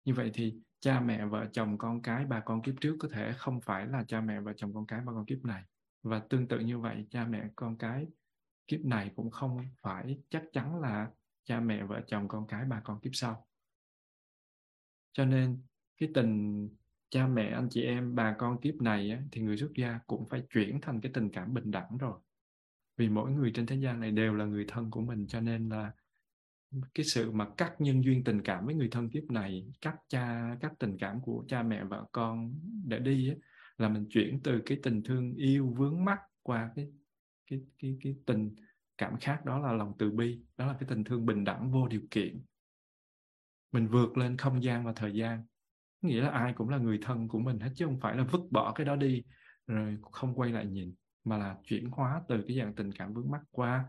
Như 0.06 0.14
vậy 0.14 0.32
thì 0.34 0.62
cha 0.80 1.00
mẹ, 1.00 1.26
vợ 1.26 1.48
chồng, 1.54 1.78
con 1.78 2.02
cái 2.02 2.26
bà 2.26 2.40
con 2.40 2.62
kiếp 2.62 2.76
trước 2.82 2.98
có 3.00 3.08
thể 3.12 3.34
không 3.38 3.62
phải 3.62 3.88
là 3.88 4.04
cha 4.08 4.22
mẹ, 4.22 4.40
vợ 4.40 4.54
chồng, 4.58 4.74
con 4.74 4.88
cái 4.88 5.02
bà 5.06 5.14
con 5.14 5.26
kiếp 5.26 5.46
này. 5.46 5.64
Và 6.04 6.20
tương 6.30 6.48
tự 6.48 6.60
như 6.60 6.80
vậy, 6.80 7.08
cha 7.10 7.26
mẹ, 7.26 7.50
con 7.56 7.78
cái 7.78 8.08
kiếp 8.68 8.80
này 8.86 9.12
cũng 9.16 9.32
không 9.32 9.66
phải 9.82 10.20
chắc 10.30 10.44
chắn 10.54 10.80
là 10.82 11.12
cha 11.44 11.60
mẹ, 11.60 11.84
vợ 11.84 12.02
chồng, 12.08 12.28
con 12.28 12.48
cái 12.48 12.66
bà 12.66 12.82
con 12.84 13.00
kiếp 13.00 13.12
sau. 13.14 13.48
Cho 15.12 15.26
nên 15.26 15.62
cái 15.98 16.10
tình 16.14 16.70
cha 17.10 17.28
mẹ 17.28 17.48
anh 17.48 17.68
chị 17.70 17.84
em 17.84 18.16
bà 18.16 18.36
con 18.38 18.62
kiếp 18.62 18.76
này 18.76 19.10
á, 19.12 19.22
thì 19.32 19.42
người 19.42 19.58
xuất 19.58 19.72
gia 19.76 20.00
cũng 20.08 20.30
phải 20.30 20.44
chuyển 20.50 20.82
thành 20.82 21.02
cái 21.02 21.12
tình 21.14 21.30
cảm 21.30 21.54
bình 21.54 21.72
đẳng 21.72 21.98
rồi. 22.00 22.20
Vì 22.98 23.10
mỗi 23.10 23.32
người 23.32 23.52
trên 23.54 23.66
thế 23.66 23.76
gian 23.76 24.00
này 24.00 24.12
đều 24.12 24.34
là 24.34 24.46
người 24.46 24.66
thân 24.68 24.92
của 24.92 25.02
mình 25.02 25.28
cho 25.28 25.42
nên 25.42 25.70
là 25.70 25.92
cái 26.94 27.06
sự 27.06 27.32
mà 27.32 27.48
cắt 27.58 27.82
nhân 27.82 28.04
duyên 28.04 28.24
tình 28.24 28.42
cảm 28.42 28.66
với 28.66 28.76
người 28.76 28.88
thân 28.92 29.10
kiếp 29.10 29.24
này 29.24 29.68
cắt 29.82 29.96
cha 30.08 30.56
cắt 30.62 30.74
tình 30.80 30.98
cảm 31.00 31.22
của 31.22 31.46
cha 31.48 31.64
mẹ 31.64 31.84
vợ 31.84 32.06
con 32.12 32.54
để 32.86 33.00
đi 33.00 33.34
là 33.78 33.90
mình 33.90 34.06
chuyển 34.10 34.40
từ 34.44 34.62
cái 34.66 34.80
tình 34.84 35.04
thương 35.04 35.36
yêu 35.36 35.74
vướng 35.78 36.06
mắc 36.06 36.20
qua 36.44 36.72
cái 36.76 36.88
cái 37.48 37.62
cái 37.80 37.98
cái 38.02 38.16
tình 38.26 38.56
cảm 38.98 39.18
khác 39.20 39.46
đó 39.46 39.60
là 39.60 39.74
lòng 39.74 39.94
từ 40.00 40.12
bi 40.12 40.42
đó 40.58 40.66
là 40.68 40.74
cái 40.80 40.90
tình 40.90 41.04
thương 41.04 41.26
bình 41.26 41.44
đẳng 41.44 41.72
vô 41.72 41.88
điều 41.88 42.02
kiện. 42.12 42.42
Mình 43.72 43.88
vượt 43.88 44.18
lên 44.18 44.38
không 44.38 44.64
gian 44.64 44.86
và 44.86 44.94
thời 44.96 45.14
gian 45.14 45.44
nghĩa 46.02 46.22
là 46.22 46.30
ai 46.30 46.54
cũng 46.54 46.70
là 46.70 46.78
người 46.78 47.00
thân 47.02 47.28
của 47.28 47.40
mình 47.40 47.60
hết, 47.60 47.70
chứ 47.76 47.86
không 47.86 48.00
phải 48.00 48.16
là 48.16 48.24
vứt 48.24 48.42
bỏ 48.52 48.74
cái 48.74 48.86
đó 48.86 48.96
đi, 48.96 49.24
rồi 49.68 49.98
không 50.12 50.36
quay 50.36 50.52
lại 50.52 50.66
nhìn, 50.66 50.94
mà 51.24 51.38
là 51.38 51.58
chuyển 51.64 51.90
hóa 51.90 52.22
từ 52.28 52.44
cái 52.48 52.58
dạng 52.58 52.76
tình 52.76 52.92
cảm 52.92 53.14
vướng 53.14 53.32
mắc 53.32 53.42
qua 53.52 53.86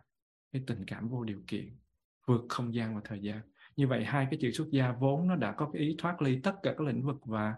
cái 0.52 0.62
tình 0.66 0.84
cảm 0.86 1.09
vô 1.09 1.24
điều 1.24 1.40
kiện, 1.46 1.76
vượt 2.26 2.46
không 2.48 2.74
gian 2.74 2.94
và 2.94 3.00
thời 3.04 3.20
gian. 3.20 3.40
Như 3.76 3.88
vậy 3.88 4.04
hai 4.04 4.26
cái 4.30 4.38
chữ 4.42 4.50
xuất 4.50 4.68
gia 4.70 4.92
vốn 4.92 5.28
nó 5.28 5.36
đã 5.36 5.52
có 5.52 5.70
cái 5.72 5.82
ý 5.82 5.94
thoát 5.98 6.22
ly 6.22 6.40
tất 6.42 6.54
cả 6.62 6.74
các 6.78 6.86
lĩnh 6.86 7.06
vực 7.06 7.26
và 7.26 7.54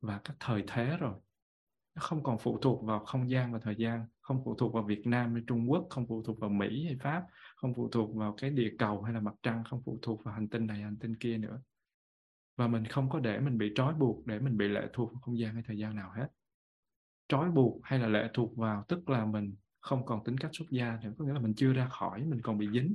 và 0.00 0.20
các 0.24 0.36
thời 0.40 0.64
thế 0.66 0.96
rồi. 1.00 1.14
Nó 1.94 2.00
không 2.00 2.22
còn 2.22 2.38
phụ 2.38 2.58
thuộc 2.58 2.84
vào 2.84 3.04
không 3.04 3.30
gian 3.30 3.52
và 3.52 3.58
thời 3.58 3.76
gian, 3.76 4.06
không 4.20 4.42
phụ 4.44 4.54
thuộc 4.54 4.74
vào 4.74 4.82
Việt 4.82 5.06
Nam 5.06 5.32
hay 5.32 5.42
Trung 5.46 5.70
Quốc, 5.70 5.86
không 5.90 6.06
phụ 6.06 6.22
thuộc 6.22 6.40
vào 6.40 6.50
Mỹ 6.50 6.84
hay 6.84 6.96
Pháp, 7.00 7.22
không 7.56 7.74
phụ 7.74 7.88
thuộc 7.88 8.16
vào 8.16 8.34
cái 8.36 8.50
địa 8.50 8.70
cầu 8.78 9.02
hay 9.02 9.14
là 9.14 9.20
mặt 9.20 9.34
trăng, 9.42 9.64
không 9.70 9.82
phụ 9.84 9.98
thuộc 10.02 10.24
vào 10.24 10.34
hành 10.34 10.48
tinh 10.48 10.66
này, 10.66 10.82
hành 10.82 10.96
tinh 10.96 11.16
kia 11.16 11.38
nữa 11.38 11.60
và 12.58 12.68
mình 12.68 12.84
không 12.84 13.10
có 13.10 13.20
để 13.20 13.40
mình 13.40 13.58
bị 13.58 13.72
trói 13.74 13.94
buộc, 13.94 14.26
để 14.26 14.38
mình 14.38 14.56
bị 14.56 14.68
lệ 14.68 14.88
thuộc 14.92 15.12
vào 15.12 15.20
không 15.20 15.38
gian 15.38 15.54
hay 15.54 15.62
thời 15.66 15.78
gian 15.78 15.96
nào 15.96 16.12
hết. 16.16 16.28
Trói 17.28 17.50
buộc 17.50 17.80
hay 17.82 17.98
là 17.98 18.08
lệ 18.08 18.30
thuộc 18.34 18.56
vào 18.56 18.84
tức 18.88 19.08
là 19.08 19.24
mình 19.24 19.54
không 19.80 20.06
còn 20.06 20.24
tính 20.24 20.38
cách 20.38 20.50
xuất 20.54 20.70
gia 20.70 20.98
thì 21.02 21.08
có 21.18 21.24
nghĩa 21.24 21.32
là 21.32 21.40
mình 21.40 21.54
chưa 21.54 21.72
ra 21.72 21.88
khỏi, 21.88 22.24
mình 22.24 22.40
còn 22.42 22.58
bị 22.58 22.68
dính. 22.72 22.94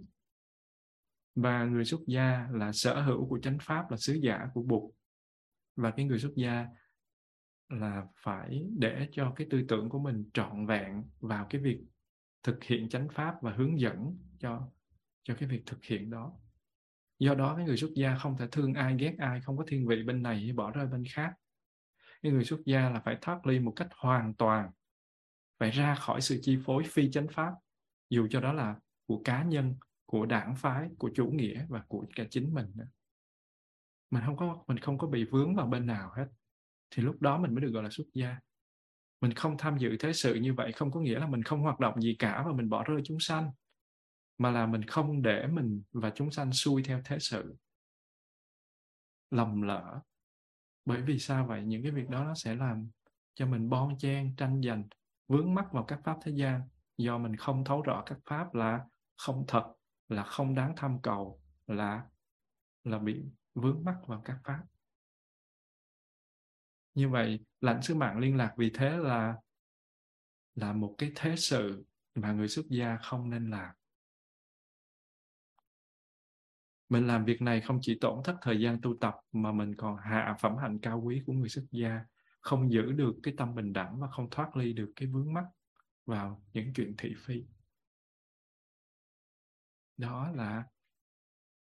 Và 1.36 1.66
người 1.66 1.86
xuất 1.86 2.01
gia 2.07 2.47
là 2.51 2.72
sở 2.72 3.01
hữu 3.01 3.30
của 3.30 3.39
chánh 3.39 3.57
pháp, 3.61 3.91
là 3.91 3.97
sứ 3.97 4.14
giả 4.14 4.47
của 4.53 4.64
Bụt. 4.64 4.91
Và 5.76 5.91
cái 5.91 6.05
người 6.05 6.20
xuất 6.20 6.32
gia 6.36 6.68
là 7.70 8.07
phải 8.24 8.66
để 8.78 9.07
cho 9.11 9.34
cái 9.36 9.47
tư 9.49 9.66
tưởng 9.68 9.89
của 9.89 9.99
mình 9.99 10.30
trọn 10.34 10.66
vẹn 10.66 11.03
vào 11.20 11.47
cái 11.49 11.61
việc 11.61 11.80
thực 12.43 12.64
hiện 12.64 12.89
chánh 12.89 13.07
pháp 13.09 13.41
và 13.41 13.53
hướng 13.53 13.80
dẫn 13.80 14.18
cho 14.39 14.70
cho 15.24 15.36
cái 15.36 15.49
việc 15.49 15.64
thực 15.66 15.84
hiện 15.84 16.09
đó 16.09 16.34
do 17.24 17.36
đó 17.36 17.53
cái 17.55 17.65
người 17.65 17.78
xuất 17.78 17.91
gia 17.95 18.15
không 18.15 18.38
thể 18.38 18.47
thương 18.51 18.74
ai, 18.74 18.95
ghét 18.99 19.15
ai, 19.19 19.41
không 19.41 19.57
có 19.57 19.63
thiên 19.67 19.88
vị 19.88 20.03
bên 20.03 20.24
này 20.24 20.39
hay 20.39 20.53
bỏ 20.53 20.71
rơi 20.71 20.88
bên 20.88 21.03
khác. 21.11 21.34
Cái 22.21 22.32
người 22.32 22.43
xuất 22.43 22.59
gia 22.65 22.89
là 22.89 23.01
phải 23.05 23.17
thoát 23.21 23.47
ly 23.47 23.59
một 23.59 23.74
cách 23.76 23.88
hoàn 23.95 24.34
toàn, 24.34 24.69
phải 25.59 25.71
ra 25.71 25.95
khỏi 25.95 26.21
sự 26.21 26.39
chi 26.41 26.57
phối 26.65 26.84
phi 26.84 27.11
chánh 27.11 27.28
pháp. 27.28 27.53
Dù 28.09 28.28
cho 28.30 28.41
đó 28.41 28.53
là 28.53 28.76
của 29.05 29.21
cá 29.24 29.43
nhân, 29.43 29.76
của 30.05 30.26
đảng 30.26 30.55
phái, 30.55 30.89
của 30.97 31.11
chủ 31.15 31.28
nghĩa 31.28 31.65
và 31.69 31.84
của 31.88 32.05
cả 32.15 32.24
chính 32.30 32.53
mình 32.53 32.65
nữa. 32.76 32.88
Mình 34.11 34.24
không 34.26 34.38
có, 34.38 34.63
mình 34.67 34.78
không 34.78 34.97
có 34.97 35.07
bị 35.07 35.24
vướng 35.24 35.55
vào 35.55 35.67
bên 35.67 35.86
nào 35.86 36.11
hết. 36.15 36.28
Thì 36.91 37.03
lúc 37.03 37.21
đó 37.21 37.38
mình 37.38 37.55
mới 37.55 37.61
được 37.61 37.71
gọi 37.71 37.84
là 37.84 37.89
xuất 37.89 38.07
gia. 38.13 38.38
Mình 39.21 39.34
không 39.34 39.57
tham 39.57 39.78
dự 39.78 39.97
thế 39.99 40.13
sự 40.13 40.36
như 40.36 40.53
vậy 40.53 40.71
không 40.71 40.91
có 40.91 40.99
nghĩa 40.99 41.19
là 41.19 41.28
mình 41.28 41.43
không 41.43 41.61
hoạt 41.61 41.80
động 41.80 42.01
gì 42.01 42.15
cả 42.19 42.43
và 42.45 42.53
mình 42.53 42.69
bỏ 42.69 42.84
rơi 42.84 43.01
chúng 43.03 43.19
sanh 43.19 43.51
mà 44.43 44.51
là 44.51 44.65
mình 44.65 44.83
không 44.83 45.21
để 45.21 45.47
mình 45.47 45.83
và 45.91 46.11
chúng 46.15 46.31
sanh 46.31 46.51
xuôi 46.51 46.83
theo 46.83 47.01
thế 47.05 47.19
sự. 47.19 47.55
Lầm 49.31 49.61
lỡ. 49.61 49.99
Bởi 50.85 51.01
vì 51.01 51.19
sao 51.19 51.47
vậy? 51.47 51.63
Những 51.63 51.83
cái 51.83 51.91
việc 51.91 52.09
đó 52.09 52.23
nó 52.23 52.35
sẽ 52.35 52.55
làm 52.55 52.89
cho 53.35 53.45
mình 53.45 53.69
bon 53.69 53.97
chen, 53.97 54.35
tranh 54.35 54.61
giành, 54.61 54.83
vướng 55.27 55.53
mắc 55.53 55.65
vào 55.71 55.83
các 55.83 55.99
pháp 56.03 56.17
thế 56.23 56.31
gian. 56.35 56.61
Do 56.97 57.17
mình 57.17 57.35
không 57.35 57.65
thấu 57.65 57.81
rõ 57.81 58.03
các 58.05 58.17
pháp 58.25 58.53
là 58.53 58.85
không 59.17 59.45
thật, 59.47 59.73
là 60.09 60.23
không 60.23 60.55
đáng 60.55 60.73
tham 60.77 61.01
cầu, 61.01 61.41
là 61.67 62.05
là 62.83 62.99
bị 62.99 63.23
vướng 63.53 63.83
mắc 63.85 63.95
vào 64.07 64.21
các 64.25 64.39
pháp. 64.43 64.63
Như 66.93 67.09
vậy, 67.09 67.39
lãnh 67.61 67.81
sứ 67.81 67.95
mạng 67.95 68.19
liên 68.19 68.37
lạc 68.37 68.53
vì 68.57 68.71
thế 68.73 68.97
là 68.97 69.35
là 70.55 70.73
một 70.73 70.95
cái 70.97 71.11
thế 71.15 71.35
sự 71.35 71.85
mà 72.15 72.31
người 72.31 72.47
xuất 72.47 72.65
gia 72.69 72.97
không 72.97 73.29
nên 73.29 73.49
làm. 73.49 73.75
Mình 76.93 77.07
làm 77.07 77.25
việc 77.25 77.41
này 77.41 77.61
không 77.61 77.79
chỉ 77.81 77.97
tổn 78.01 78.23
thất 78.23 78.35
thời 78.41 78.59
gian 78.59 78.81
tu 78.81 78.97
tập, 79.01 79.15
mà 79.31 79.51
mình 79.51 79.75
còn 79.75 79.97
hạ 79.97 80.35
phẩm 80.39 80.57
hạnh 80.57 80.79
cao 80.79 81.01
quý 81.01 81.21
của 81.25 81.33
người 81.33 81.49
xuất 81.49 81.65
gia. 81.71 82.05
Không 82.41 82.71
giữ 82.71 82.91
được 82.91 83.15
cái 83.23 83.33
tâm 83.37 83.55
bình 83.55 83.73
đẳng 83.73 83.99
và 83.99 84.07
không 84.11 84.29
thoát 84.29 84.57
ly 84.57 84.73
được 84.73 84.91
cái 84.95 85.07
vướng 85.07 85.33
mắc 85.33 85.45
vào 86.05 86.43
những 86.53 86.73
chuyện 86.73 86.95
thị 86.97 87.13
phi. 87.17 87.43
Đó 89.97 90.31
là 90.31 90.63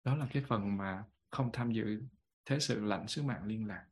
đó 0.04 0.16
là 0.16 0.28
cái 0.34 0.44
phần 0.48 0.78
mà 0.78 1.04
không 1.30 1.50
tham 1.54 1.72
dự 1.72 2.02
thế 2.46 2.60
sự 2.60 2.86
lãnh 2.86 3.08
sứ 3.08 3.24
mạng 3.24 3.44
liên 3.46 3.68
lạc. 3.68 3.86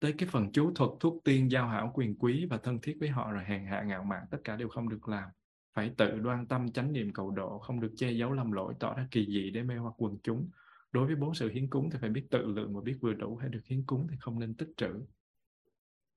Tới 0.00 0.14
cái 0.18 0.28
phần 0.28 0.52
chú 0.52 0.72
thuật 0.74 0.90
thuốc 1.00 1.24
tiên 1.24 1.50
giao 1.50 1.68
hảo 1.68 1.90
quyền 1.94 2.18
quý 2.18 2.46
và 2.50 2.58
thân 2.58 2.80
thiết 2.82 2.96
với 3.00 3.08
họ 3.08 3.32
rồi 3.32 3.44
hèn 3.44 3.66
hạ 3.66 3.82
ngạo 3.82 4.04
mạn, 4.04 4.26
tất 4.30 4.38
cả 4.44 4.56
đều 4.56 4.68
không 4.68 4.88
được 4.88 5.08
làm 5.08 5.30
phải 5.74 5.94
tự 5.98 6.18
đoan 6.18 6.46
tâm 6.46 6.72
chánh 6.72 6.92
niệm 6.92 7.12
cầu 7.12 7.30
độ, 7.30 7.58
không 7.58 7.80
được 7.80 7.92
che 7.96 8.12
giấu 8.12 8.32
lầm 8.32 8.52
lỗi, 8.52 8.74
tỏ 8.80 8.94
ra 8.94 9.08
kỳ 9.10 9.26
dị 9.26 9.50
để 9.50 9.62
mê 9.62 9.76
hoặc 9.76 9.94
quần 9.96 10.18
chúng. 10.22 10.50
Đối 10.92 11.06
với 11.06 11.16
bốn 11.16 11.34
sự 11.34 11.50
hiến 11.50 11.70
cúng 11.70 11.90
thì 11.92 11.98
phải 12.00 12.10
biết 12.10 12.26
tự 12.30 12.46
lượng 12.46 12.74
và 12.74 12.80
biết 12.80 12.98
vừa 13.00 13.12
đủ 13.12 13.36
hay 13.36 13.48
được 13.48 13.60
hiến 13.64 13.84
cúng 13.86 14.06
thì 14.10 14.16
không 14.20 14.38
nên 14.38 14.54
tích 14.54 14.68
trữ. 14.76 14.92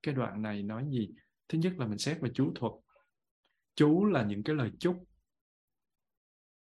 Cái 0.03 0.14
đoạn 0.14 0.41
này 0.41 0.64
nói 0.64 0.86
gì? 0.89 1.10
Thứ 1.49 1.58
nhất 1.58 1.74
là 1.78 1.88
mình 1.88 1.97
xét 1.97 2.22
về 2.22 2.30
chú 2.34 2.51
thuật. 2.55 2.74
Chú 3.76 4.05
là 4.05 4.24
những 4.24 4.43
cái 4.43 4.55
lời 4.55 4.72
chúc. 4.80 5.03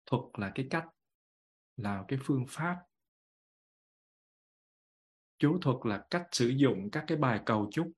Thuật 0.07 0.23
là 0.39 0.53
cái 0.55 0.67
cách, 0.71 0.87
là 1.77 2.05
cái 2.09 2.19
phương 2.23 2.45
pháp. 2.49 2.77
Chú 5.39 5.59
thuật 5.63 5.77
là 5.85 6.07
cách 6.11 6.27
sử 6.33 6.49
dụng 6.49 6.91
các 6.91 7.05
cái 7.07 7.19
bài 7.19 7.41
cầu 7.47 7.69
chúc, 7.73 7.93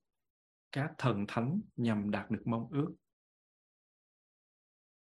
các 0.72 0.92
thần 0.98 1.24
thánh 1.28 1.60
nhằm 1.76 2.10
đạt 2.10 2.30
được 2.30 2.42
mong 2.44 2.68
ước 2.70 2.94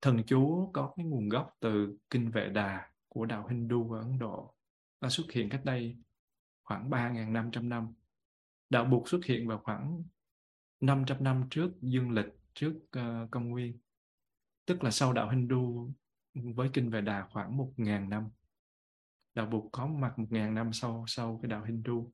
thần 0.02 0.24
chú 0.28 0.72
có 0.74 0.94
cái 0.98 1.06
nguồn 1.06 1.30
gốc 1.30 1.58
từ 1.60 1.98
kinh 2.10 2.32
vệ 2.32 2.50
đà 2.50 2.92
của 3.08 3.26
đạo 3.26 3.48
Hindu 3.48 3.92
ở 3.92 4.00
Ấn 4.00 4.20
Độ 4.20 4.56
nó 5.02 5.10
xuất 5.10 5.32
hiện 5.32 5.50
cách 5.50 5.66
đây 5.66 5.98
khoảng 6.64 6.90
3.500 6.90 7.68
năm 7.68 7.94
đạo 8.70 8.86
Bụt 8.86 9.08
xuất 9.08 9.26
hiện 9.26 9.48
vào 9.48 9.58
khoảng 9.64 10.04
500 10.80 11.24
năm 11.24 11.44
trước 11.50 11.72
dương 11.82 12.12
lịch 12.12 12.38
trước 12.54 12.74
uh, 12.74 13.32
công 13.32 13.50
nguyên 13.50 13.80
tức 14.66 14.84
là 14.84 14.92
sau 14.92 15.14
đạo 15.14 15.30
Hindu 15.30 15.92
với 16.34 16.70
kinh 16.74 16.90
về 16.90 17.02
đà 17.02 17.28
khoảng 17.32 17.58
1.000 17.58 18.10
năm. 18.10 18.30
Đạo 19.34 19.46
Bụt 19.46 19.64
có 19.72 19.88
mặt 19.88 20.14
1.000 20.18 20.54
năm 20.54 20.74
sau 20.74 21.06
sau 21.08 21.40
cái 21.42 21.50
đạo 21.50 21.64
Hindu. 21.64 22.12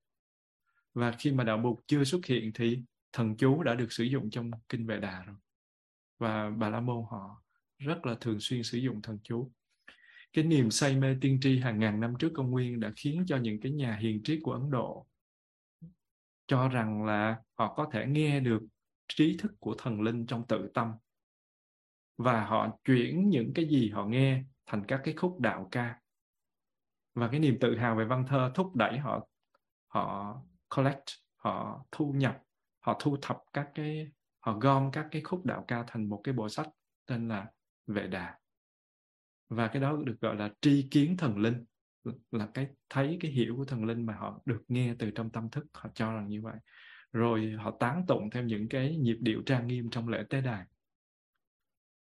Và 0.93 1.11
khi 1.19 1.31
mà 1.31 1.43
đạo 1.43 1.57
Bụt 1.57 1.77
chưa 1.87 2.03
xuất 2.03 2.25
hiện 2.25 2.51
thì 2.53 2.83
thần 3.13 3.37
chú 3.37 3.63
đã 3.63 3.75
được 3.75 3.91
sử 3.91 4.03
dụng 4.03 4.29
trong 4.29 4.51
kinh 4.69 4.87
về 4.87 4.99
đà 4.99 5.23
rồi. 5.23 5.35
Và 6.19 6.49
bà 6.49 6.69
la 6.69 6.79
môn 6.79 7.05
họ 7.09 7.43
rất 7.77 8.05
là 8.05 8.15
thường 8.21 8.37
xuyên 8.39 8.63
sử 8.63 8.77
dụng 8.77 9.01
thần 9.01 9.19
chú. 9.23 9.51
Cái 10.33 10.43
niềm 10.43 10.71
say 10.71 10.95
mê 10.95 11.15
tiên 11.21 11.39
tri 11.41 11.59
hàng 11.59 11.79
ngàn 11.79 11.99
năm 11.99 12.13
trước 12.19 12.31
công 12.35 12.51
nguyên 12.51 12.79
đã 12.79 12.91
khiến 12.95 13.23
cho 13.27 13.37
những 13.37 13.59
cái 13.61 13.71
nhà 13.71 13.95
hiền 13.95 14.23
triết 14.23 14.39
của 14.43 14.51
Ấn 14.53 14.69
Độ 14.71 15.07
cho 16.47 16.69
rằng 16.69 17.05
là 17.05 17.41
họ 17.53 17.73
có 17.73 17.89
thể 17.91 18.05
nghe 18.07 18.39
được 18.39 18.61
trí 19.07 19.37
thức 19.37 19.51
của 19.59 19.75
thần 19.77 20.01
linh 20.01 20.25
trong 20.25 20.47
tự 20.47 20.71
tâm. 20.73 20.91
Và 22.17 22.45
họ 22.45 22.77
chuyển 22.83 23.29
những 23.29 23.51
cái 23.55 23.65
gì 23.69 23.89
họ 23.89 24.05
nghe 24.05 24.43
thành 24.65 24.83
các 24.87 25.01
cái 25.03 25.13
khúc 25.13 25.39
đạo 25.39 25.67
ca. 25.71 25.99
Và 27.13 27.27
cái 27.27 27.39
niềm 27.39 27.57
tự 27.61 27.77
hào 27.77 27.95
về 27.95 28.05
văn 28.05 28.25
thơ 28.27 28.51
thúc 28.55 28.75
đẩy 28.75 28.97
họ 28.97 29.27
họ 29.87 30.37
collect, 30.75 31.03
họ 31.35 31.85
thu 31.91 32.11
nhập, 32.11 32.41
họ 32.79 32.97
thu 32.99 33.17
thập 33.21 33.37
các 33.53 33.69
cái, 33.75 34.11
họ 34.39 34.57
gom 34.57 34.91
các 34.91 35.07
cái 35.11 35.21
khúc 35.21 35.45
đạo 35.45 35.65
ca 35.67 35.83
thành 35.87 36.09
một 36.09 36.21
cái 36.23 36.33
bộ 36.33 36.49
sách 36.49 36.69
tên 37.05 37.27
là 37.27 37.51
vệ 37.87 38.07
đà. 38.07 38.37
Và 39.49 39.67
cái 39.67 39.81
đó 39.81 39.97
được 40.05 40.21
gọi 40.21 40.35
là 40.35 40.49
tri 40.61 40.87
kiến 40.91 41.17
thần 41.17 41.37
linh 41.37 41.65
là 42.31 42.47
cái 42.53 42.67
thấy 42.89 43.17
cái 43.19 43.31
hiểu 43.31 43.55
của 43.55 43.65
thần 43.65 43.85
linh 43.85 44.05
mà 44.05 44.13
họ 44.13 44.41
được 44.45 44.61
nghe 44.67 44.95
từ 44.99 45.11
trong 45.11 45.29
tâm 45.29 45.49
thức, 45.49 45.65
họ 45.73 45.89
cho 45.93 46.11
rằng 46.11 46.27
như 46.27 46.41
vậy. 46.41 46.55
Rồi 47.11 47.55
họ 47.59 47.77
tán 47.79 48.05
tụng 48.07 48.29
theo 48.29 48.43
những 48.43 48.69
cái 48.69 48.97
nhịp 48.97 49.17
điệu 49.21 49.41
trang 49.45 49.67
nghiêm 49.67 49.89
trong 49.89 50.07
lễ 50.07 50.23
tế 50.29 50.41
đàn. 50.41 50.67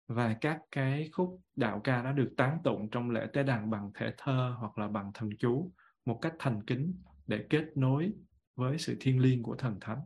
Và 0.08 0.36
các 0.40 0.60
cái 0.70 1.10
khúc 1.12 1.40
đạo 1.56 1.80
ca 1.84 2.02
đã 2.02 2.12
được 2.12 2.34
tán 2.36 2.58
tụng 2.64 2.90
trong 2.90 3.10
lễ 3.10 3.26
tế 3.32 3.42
đàn 3.42 3.70
bằng 3.70 3.90
thể 3.94 4.14
thơ 4.18 4.56
hoặc 4.58 4.78
là 4.78 4.88
bằng 4.88 5.10
thần 5.14 5.30
chú 5.38 5.72
một 6.04 6.18
cách 6.22 6.34
thành 6.38 6.62
kính 6.66 6.94
để 7.26 7.46
kết 7.50 7.64
nối 7.74 8.12
với 8.54 8.78
sự 8.78 8.96
thiêng 9.00 9.20
liêng 9.20 9.42
của 9.42 9.56
thần 9.56 9.78
thánh 9.80 10.00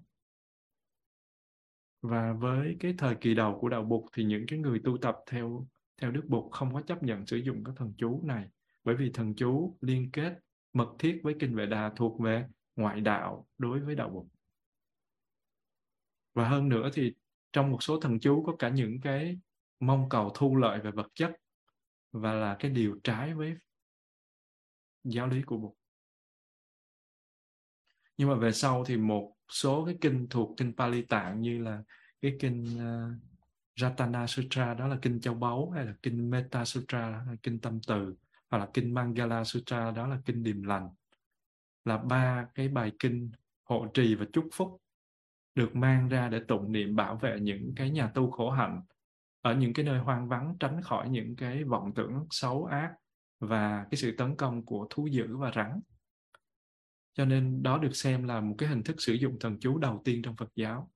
và 2.02 2.32
với 2.32 2.76
cái 2.80 2.94
thời 2.98 3.14
kỳ 3.14 3.34
đầu 3.34 3.58
của 3.60 3.68
đạo 3.68 3.82
Bụt 3.82 4.04
thì 4.12 4.24
những 4.24 4.44
cái 4.48 4.58
người 4.58 4.80
tu 4.84 4.98
tập 4.98 5.16
theo 5.26 5.66
theo 6.00 6.10
Đức 6.10 6.24
Bụt 6.28 6.52
không 6.52 6.74
có 6.74 6.82
chấp 6.82 7.02
nhận 7.02 7.26
sử 7.26 7.36
dụng 7.36 7.64
các 7.64 7.72
thần 7.76 7.92
chú 7.98 8.20
này 8.24 8.48
bởi 8.84 8.96
vì 8.96 9.10
thần 9.14 9.34
chú 9.34 9.76
liên 9.80 10.10
kết 10.12 10.38
mật 10.72 10.88
thiết 10.98 11.20
với 11.22 11.34
kinh 11.40 11.54
Vệ 11.54 11.66
Đà 11.66 11.92
thuộc 11.96 12.20
về 12.20 12.46
ngoại 12.76 13.00
đạo 13.00 13.46
đối 13.58 13.80
với 13.80 13.94
đạo 13.94 14.08
Bụt. 14.08 14.26
Và 16.34 16.48
hơn 16.48 16.68
nữa 16.68 16.90
thì 16.94 17.14
trong 17.52 17.70
một 17.70 17.82
số 17.82 18.00
thần 18.00 18.20
chú 18.20 18.44
có 18.46 18.56
cả 18.58 18.68
những 18.68 19.00
cái 19.00 19.38
mong 19.80 20.08
cầu 20.08 20.32
thu 20.34 20.56
lợi 20.56 20.80
về 20.80 20.90
vật 20.90 21.06
chất 21.14 21.32
và 22.12 22.32
là 22.32 22.56
cái 22.58 22.70
điều 22.70 23.00
trái 23.04 23.34
với 23.34 23.56
giáo 25.04 25.26
lý 25.26 25.42
của 25.42 25.56
Bụt. 25.56 25.72
Nhưng 28.16 28.28
mà 28.28 28.34
về 28.34 28.52
sau 28.52 28.84
thì 28.84 28.96
một 28.96 29.34
số 29.50 29.84
cái 29.84 29.98
kinh 30.00 30.26
thuộc 30.30 30.56
kinh 30.56 30.72
Pali 30.76 31.02
Tạng 31.02 31.40
như 31.40 31.58
là 31.58 31.82
cái 32.22 32.36
kinh 32.40 32.64
ờ, 32.78 33.06
uh, 33.06 33.16
Ratana 33.80 34.26
Sutra 34.26 34.74
đó 34.74 34.86
là 34.86 34.98
kinh 35.02 35.20
châu 35.20 35.34
báu 35.34 35.70
hay 35.70 35.84
là 35.84 35.94
kinh 36.02 36.30
Metta 36.30 36.64
Sutra 36.64 37.10
là 37.10 37.36
kinh 37.42 37.58
tâm 37.60 37.80
từ 37.86 38.14
hoặc 38.50 38.58
là 38.58 38.68
kinh 38.74 38.94
Mangala 38.94 39.44
Sutra 39.44 39.90
đó 39.90 40.06
là 40.06 40.18
kinh 40.24 40.42
điềm 40.42 40.62
lành. 40.62 40.88
Là 41.84 41.98
ba 41.98 42.46
cái 42.54 42.68
bài 42.68 42.92
kinh 42.98 43.30
hộ 43.64 43.86
trì 43.94 44.14
và 44.14 44.26
chúc 44.32 44.48
phúc 44.52 44.82
được 45.54 45.76
mang 45.76 46.08
ra 46.08 46.28
để 46.28 46.40
tụng 46.48 46.72
niệm 46.72 46.96
bảo 46.96 47.16
vệ 47.16 47.40
những 47.40 47.72
cái 47.76 47.90
nhà 47.90 48.10
tu 48.14 48.30
khổ 48.30 48.50
hạnh 48.50 48.82
ở 49.42 49.54
những 49.54 49.72
cái 49.72 49.84
nơi 49.84 49.98
hoang 49.98 50.28
vắng 50.28 50.56
tránh 50.60 50.82
khỏi 50.82 51.08
những 51.08 51.36
cái 51.36 51.64
vọng 51.64 51.92
tưởng 51.94 52.26
xấu 52.30 52.64
ác 52.64 52.92
và 53.40 53.86
cái 53.90 53.98
sự 53.98 54.14
tấn 54.18 54.36
công 54.36 54.64
của 54.64 54.86
thú 54.90 55.06
dữ 55.06 55.36
và 55.36 55.52
rắn 55.56 55.80
cho 57.14 57.24
nên 57.24 57.62
đó 57.62 57.78
được 57.78 57.96
xem 57.96 58.24
là 58.24 58.40
một 58.40 58.54
cái 58.58 58.68
hình 58.68 58.82
thức 58.82 59.00
sử 59.00 59.12
dụng 59.12 59.36
thần 59.40 59.58
chú 59.60 59.78
đầu 59.78 60.02
tiên 60.04 60.22
trong 60.22 60.36
Phật 60.36 60.52
giáo. 60.56 60.90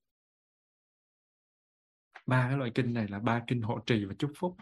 Ba 2.26 2.48
cái 2.48 2.58
loại 2.58 2.70
kinh 2.74 2.92
này 2.92 3.08
là 3.08 3.18
ba 3.18 3.44
kinh 3.46 3.62
hộ 3.62 3.78
trì 3.86 4.04
và 4.04 4.14
chúc 4.18 4.32
phúc. 4.36 4.56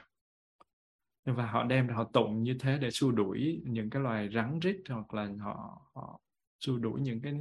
Và 1.24 1.46
họ 1.46 1.64
đem, 1.64 1.88
họ 1.88 2.04
tụng 2.12 2.42
như 2.42 2.56
thế 2.60 2.78
để 2.78 2.90
xua 2.90 3.10
đuổi 3.10 3.62
những 3.64 3.90
cái 3.90 4.02
loài 4.02 4.28
rắn 4.34 4.60
rít 4.60 4.76
hoặc 4.88 5.14
là 5.14 5.28
họ 5.40 5.82
họ 5.94 6.20
xua 6.60 6.76
đuổi 6.76 7.00
những 7.00 7.20
cái 7.20 7.34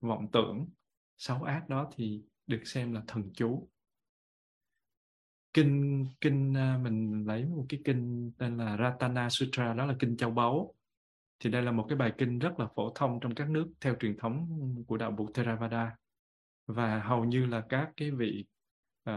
vọng 0.00 0.26
tưởng 0.32 0.68
xấu 1.18 1.42
ác 1.42 1.68
đó 1.68 1.90
thì 1.96 2.22
được 2.46 2.62
xem 2.64 2.92
là 2.92 3.02
thần 3.06 3.30
chú. 3.34 3.68
Kinh 5.52 6.06
kinh 6.20 6.54
à, 6.56 6.78
mình 6.82 7.24
lấy 7.26 7.44
một 7.44 7.66
cái 7.68 7.80
kinh 7.84 8.32
tên 8.38 8.56
là 8.56 8.76
Ratana 8.76 9.30
Sutra, 9.30 9.74
đó 9.74 9.86
là 9.86 9.96
kinh 9.98 10.16
châu 10.16 10.30
báu 10.30 10.74
thì 11.40 11.50
đây 11.50 11.62
là 11.62 11.72
một 11.72 11.86
cái 11.88 11.98
bài 11.98 12.12
kinh 12.18 12.38
rất 12.38 12.60
là 12.60 12.68
phổ 12.76 12.92
thông 12.94 13.20
trong 13.20 13.34
các 13.34 13.50
nước 13.50 13.72
theo 13.80 13.94
truyền 14.00 14.16
thống 14.16 14.48
của 14.86 14.96
đạo 14.96 15.10
Bụt 15.10 15.34
Theravada. 15.34 15.96
Và 16.66 17.00
hầu 17.00 17.24
như 17.24 17.46
là 17.46 17.64
các 17.68 17.90
cái 17.96 18.10
vị 18.10 18.44
uh, 19.10 19.14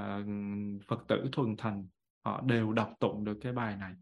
Phật 0.88 1.04
tử 1.08 1.30
thuần 1.32 1.56
thành 1.58 1.88
họ 2.26 2.42
đều 2.42 2.74
đọc 2.74 2.94
tụng 3.00 3.24
được 3.24 3.38
cái 3.42 3.54
bài 3.54 3.76
này. 3.78 3.94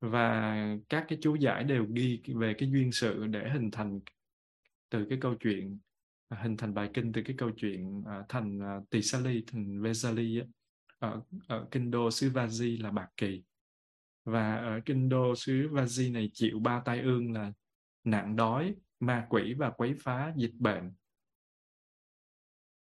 Và 0.00 0.54
các 0.88 1.04
cái 1.08 1.18
chú 1.22 1.34
giải 1.34 1.64
đều 1.64 1.86
ghi 1.92 2.22
về 2.34 2.54
cái 2.58 2.70
duyên 2.70 2.92
sự 2.92 3.26
để 3.26 3.50
hình 3.50 3.70
thành 3.70 4.00
từ 4.88 5.06
cái 5.10 5.18
câu 5.20 5.34
chuyện 5.34 5.78
hình 6.30 6.56
thành 6.56 6.74
bài 6.74 6.90
kinh 6.94 7.12
từ 7.12 7.22
cái 7.24 7.36
câu 7.38 7.50
chuyện 7.56 7.98
uh, 7.98 8.28
thành 8.28 8.58
uh, 8.58 8.90
tỳ 8.90 9.02
sa 9.02 9.20
ly 9.20 9.44
thành 9.46 9.82
vesali 9.82 10.40
ở, 10.98 11.22
ở 11.46 11.66
kinh 11.70 11.90
đô 11.90 12.10
xứ 12.10 12.32
là 12.80 12.90
bạc 12.90 13.08
kỳ 13.16 13.42
và 14.28 14.56
ở 14.56 14.80
kinh 14.84 15.08
đô 15.08 15.34
xứ 15.34 15.68
Vaji 15.72 16.12
này 16.12 16.30
chịu 16.32 16.58
ba 16.58 16.82
tai 16.84 17.00
ương 17.00 17.32
là 17.32 17.52
nạn 18.04 18.36
đói 18.36 18.74
ma 19.00 19.26
quỷ 19.28 19.54
và 19.54 19.70
quấy 19.70 19.94
phá 20.00 20.32
dịch 20.36 20.54
bệnh. 20.58 20.92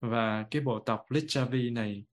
Và 0.02 0.46
cái 0.52 0.62
bộ 0.62 0.80
tộc 0.80 1.06
Lichavi 1.10 1.70
này 1.70 2.06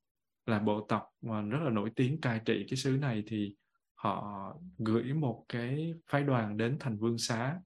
là 0.46 0.58
bộ 0.58 0.86
tộc 0.88 1.08
mà 1.20 1.42
rất 1.42 1.58
là 1.64 1.70
nổi 1.70 1.90
tiếng 1.96 2.20
cai 2.20 2.40
trị 2.44 2.64
cái 2.68 2.76
xứ 2.76 2.96
này 3.00 3.22
thì 3.26 3.54
họ 3.94 4.48
gửi 4.78 5.12
một 5.12 5.44
cái 5.48 5.94
phái 6.06 6.22
đoàn 6.22 6.56
đến 6.56 6.76
thành 6.80 6.98
vương 6.98 7.18
xá 7.18 7.60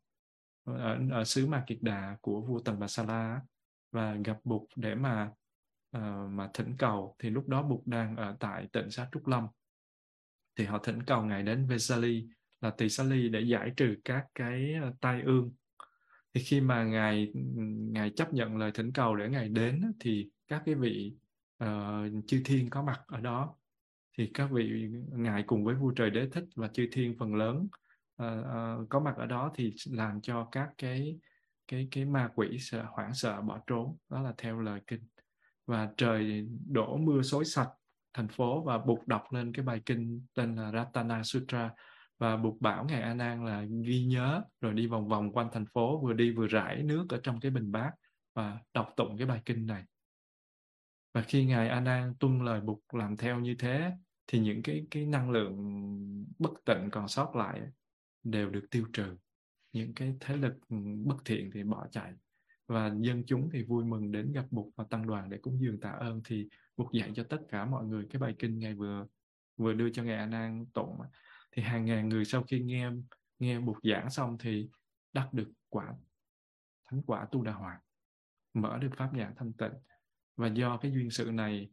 ở, 0.65 0.99
ở 1.11 1.25
xứ 1.25 1.47
Ma 1.47 1.65
Kiệt 1.67 1.79
Đà 1.81 2.17
của 2.21 2.41
vua 2.41 2.61
Tần 2.61 2.79
Bà 2.79 2.87
Sa 2.87 3.05
La 3.05 3.41
và 3.93 4.15
gặp 4.25 4.39
Bụt 4.45 4.63
để 4.77 4.95
mà 4.95 5.31
uh, 5.97 6.03
mà 6.31 6.51
thỉnh 6.55 6.75
cầu. 6.79 7.17
Thì 7.19 7.31
lúc 7.31 7.49
đó 7.49 7.63
Bụt 7.63 7.81
đang 7.87 8.17
ở 8.17 8.37
tại 8.41 8.69
tỉnh 8.73 8.91
xá 8.91 9.09
Trúc 9.13 9.27
Lâm 9.27 9.47
thì 10.57 10.65
họ 10.65 10.79
thỉnh 10.79 11.03
cầu 11.03 11.23
ngài 11.23 11.43
đến 11.43 11.67
Vesali 11.67 12.27
là 12.61 12.71
tỳ 12.71 12.89
xá 12.89 13.05
ly 13.05 13.29
để 13.29 13.41
giải 13.41 13.73
trừ 13.77 13.95
các 14.05 14.27
cái 14.35 14.75
ờ, 14.83 14.93
tai 15.01 15.23
ương. 15.23 15.53
Thì 16.35 16.43
khi 16.43 16.61
mà 16.61 16.85
ngài 16.85 17.33
ngài 17.91 18.11
chấp 18.11 18.35
nhận 18.35 18.57
lời 18.57 18.71
thỉnh 18.75 18.93
cầu 18.93 19.17
để 19.17 19.29
ngài 19.29 19.49
đến 19.49 19.93
thì 20.01 20.31
các 20.49 20.63
cái 20.67 20.75
vị 20.75 21.15
uh, 21.65 21.69
chư 22.27 22.43
thiên 22.45 22.71
có 22.71 22.83
mặt 22.83 23.01
ở 23.07 23.21
đó. 23.21 23.55
Thì 24.19 24.31
các 24.35 24.51
vị 24.51 24.89
ngài 25.13 25.43
cùng 25.43 25.65
với 25.65 25.75
vua 25.75 25.91
trời 25.91 26.11
đế 26.11 26.29
thích 26.29 26.45
và 26.55 26.69
chư 26.69 26.89
thiên 26.93 27.17
phần 27.19 27.35
lớn 27.35 27.69
uh, 28.23 28.29
uh, 28.29 28.89
có 28.89 29.01
mặt 29.01 29.15
ở 29.17 29.27
đó 29.27 29.53
thì 29.55 29.73
làm 29.91 30.21
cho 30.21 30.49
các 30.53 30.69
cái 30.79 31.19
cái 31.69 31.89
cái 31.91 32.05
ma 32.05 32.31
quỷ 32.35 32.59
sợ 32.61 32.85
hoảng 32.91 33.15
sợ 33.15 33.41
bỏ 33.41 33.61
trốn. 33.67 33.97
Đó 34.09 34.23
là 34.23 34.35
theo 34.39 34.61
lời 34.61 34.81
kinh. 34.87 35.03
Và 35.67 35.89
trời 35.97 36.49
đổ 36.67 36.97
mưa 36.97 37.23
xối 37.23 37.45
sạch 37.45 37.71
thành 38.17 38.29
phố 38.29 38.63
và 38.63 38.79
buộc 38.79 39.07
đọc 39.07 39.33
lên 39.33 39.53
cái 39.53 39.65
bài 39.65 39.81
kinh 39.87 40.27
tên 40.35 40.57
là 40.57 40.73
Ratana 40.73 41.23
Sutra. 41.23 41.71
Và 42.19 42.37
buộc 42.37 42.61
bảo 42.61 42.85
ngài 42.85 43.03
A 43.03 43.15
Nan 43.15 43.45
là 43.45 43.65
ghi 43.85 44.05
nhớ, 44.05 44.43
rồi 44.61 44.75
đi 44.75 44.87
vòng 44.87 45.09
vòng 45.09 45.33
quanh 45.33 45.49
thành 45.53 45.67
phố, 45.67 46.01
vừa 46.01 46.13
đi 46.13 46.33
vừa 46.33 46.47
rải 46.47 46.83
nước 46.83 47.07
ở 47.09 47.21
trong 47.23 47.41
cái 47.41 47.51
bình 47.51 47.73
bát 47.73 47.91
và 48.35 48.59
đọc 48.75 48.93
tụng 48.97 49.17
cái 49.19 49.27
bài 49.27 49.43
kinh 49.45 49.67
này. 49.67 49.85
Và 51.15 51.23
khi 51.23 51.45
ngài 51.45 51.69
A 51.69 51.81
Nan 51.81 52.15
tuân 52.21 52.45
lời 52.45 52.61
buộc 52.61 52.95
làm 52.95 53.17
theo 53.17 53.41
như 53.41 53.55
thế, 53.59 53.91
thì 54.27 54.39
những 54.39 54.63
cái 54.63 54.87
cái 54.91 55.07
năng 55.07 55.31
lượng 55.31 55.57
bất 56.39 56.53
tịnh 56.65 56.91
còn 56.91 57.09
sót 57.09 57.37
lại 57.37 57.61
đều 58.25 58.51
được 58.51 58.67
tiêu 58.71 58.87
trừ. 58.93 59.17
Những 59.73 59.95
cái 59.95 60.15
thế 60.21 60.37
lực 60.37 60.55
bất 61.05 61.17
thiện 61.25 61.51
thì 61.55 61.65
bỏ 61.65 61.87
chạy. 61.91 62.13
Và 62.69 62.93
dân 63.01 63.23
chúng 63.27 63.49
thì 63.53 63.63
vui 63.63 63.85
mừng 63.85 64.13
đến 64.13 64.33
gặp 64.33 64.45
Bụt 64.51 64.67
và 64.77 64.85
tăng 64.91 65.07
đoàn 65.07 65.31
để 65.31 65.39
cúng 65.39 65.59
dường 65.61 65.81
tạ 65.81 65.91
ơn. 65.91 66.21
Thì 66.25 66.49
Bụt 66.77 66.93
dạy 66.93 67.13
cho 67.15 67.25
tất 67.29 67.39
cả 67.49 67.65
mọi 67.65 67.85
người 67.85 68.07
cái 68.11 68.21
bài 68.21 68.35
kinh 68.39 68.59
ngài 68.59 68.75
vừa 68.75 69.07
vừa 69.57 69.73
đưa 69.73 69.91
cho 69.91 70.03
ngài 70.03 70.17
A 70.17 70.27
Nan 70.27 70.67
tụng. 70.75 70.99
Thì 71.53 71.63
hàng 71.63 71.85
ngàn 71.85 72.09
người 72.09 72.25
sau 72.25 72.43
khi 72.43 72.61
nghe 72.61 72.91
nghe 73.39 73.61
Bụt 73.61 73.77
giảng 73.83 74.11
xong 74.11 74.39
thì 74.39 74.69
đắc 75.13 75.29
được 75.33 75.53
quả 75.69 75.95
thánh 76.91 77.03
quả 77.03 77.27
tu 77.33 77.43
đà 77.43 77.53
hoàng 77.53 77.81
mở 78.55 78.79
được 78.79 78.91
pháp 78.97 79.15
nhãn 79.15 79.33
thanh 79.37 79.53
tịnh. 79.53 79.73
Và 80.37 80.47
do 80.47 80.77
cái 80.77 80.93
duyên 80.93 81.11
sự 81.11 81.31
này 81.33 81.71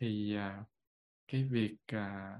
thì 0.00 0.36
à, 0.36 0.64
cái 1.28 1.44
việc 1.44 1.76
à, 1.86 2.38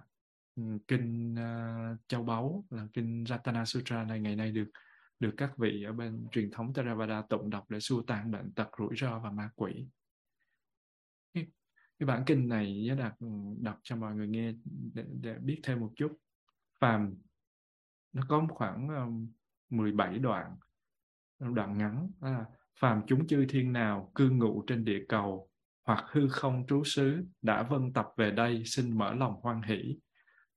ừ, 0.56 0.62
kinh 0.88 1.34
à, 1.38 1.96
châu 2.08 2.22
báu 2.22 2.64
là 2.70 2.86
kinh 2.92 3.24
Ratana 3.28 3.64
Sutra 3.64 4.04
này 4.04 4.20
ngày 4.20 4.36
nay 4.36 4.52
được 4.52 4.70
được 5.20 5.34
các 5.36 5.58
vị 5.58 5.82
ở 5.82 5.92
bên 5.92 6.26
truyền 6.30 6.50
thống 6.50 6.74
Theravada 6.74 7.22
tụng 7.22 7.50
đọc 7.50 7.70
để 7.70 7.80
xua 7.80 8.02
tan 8.02 8.30
bệnh 8.30 8.52
tật 8.52 8.68
rủi 8.78 8.96
ro 8.96 9.18
và 9.18 9.30
ma 9.30 9.50
quỷ 9.54 9.88
cái 11.98 12.06
bản 12.06 12.22
kinh 12.26 12.48
này 12.48 12.84
giá 12.84 12.94
đạt 12.94 13.14
ừ, 13.20 13.26
đọc 13.60 13.78
cho 13.82 13.96
mọi 13.96 14.14
người 14.14 14.28
nghe 14.28 14.52
để, 14.94 15.04
để 15.20 15.34
biết 15.38 15.60
thêm 15.62 15.80
một 15.80 15.92
chút. 15.96 16.12
Phàm 16.80 17.14
nó 18.12 18.22
có 18.28 18.46
khoảng 18.50 18.88
ờ, 18.88 19.04
um, 19.04 19.28
17 19.70 20.18
đoạn 20.18 20.56
ờ, 21.38 21.46
đoạn 21.54 21.78
ngắn. 21.78 22.10
Đó 22.20 22.30
là 22.30 22.44
phàm 22.80 23.02
chúng 23.06 23.26
chư 23.26 23.46
thiên 23.48 23.72
nào 23.72 24.12
cư 24.14 24.30
ngụ 24.30 24.64
trên 24.66 24.84
địa 24.84 25.04
cầu 25.08 25.48
hoặc 25.84 26.04
hư 26.10 26.28
không 26.28 26.66
trú 26.66 26.84
xứ 26.84 27.24
đã 27.42 27.62
vân 27.62 27.92
tập 27.92 28.06
về 28.16 28.30
đây 28.30 28.62
xin 28.64 28.98
mở 28.98 29.14
lòng 29.14 29.40
hoan 29.42 29.62
hỷ 29.62 29.98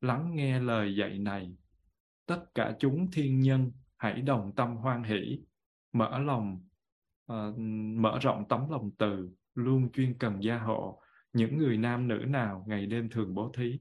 lắng 0.02 0.36
nghe 0.36 0.60
lời 0.60 0.96
dạy 0.96 1.18
này. 1.18 1.56
Tất 2.26 2.46
cả 2.56 2.76
chúng 2.80 3.12
thiên 3.12 3.40
nhân 3.40 3.72
hãy 3.98 4.22
đồng 4.22 4.56
tâm 4.56 4.76
hoan 4.76 5.04
hỷ 5.04 5.42
mở 5.94 6.20
lòng 6.20 6.62
uh, 7.34 7.58
mở 7.96 8.20
rộng 8.22 8.48
tấm 8.50 8.70
lòng 8.70 8.92
từ 8.98 9.30
luôn 9.56 9.92
chuyên 9.92 10.18
cần 10.18 10.44
gia 10.44 10.58
hộ 10.58 11.02
những 11.34 11.58
người 11.58 11.78
nam 11.78 12.08
nữ 12.08 12.26
nào 12.28 12.64
ngày 12.68 12.86
đêm 12.86 13.10
thường 13.10 13.34
bố 13.34 13.52
thí? 13.58 13.80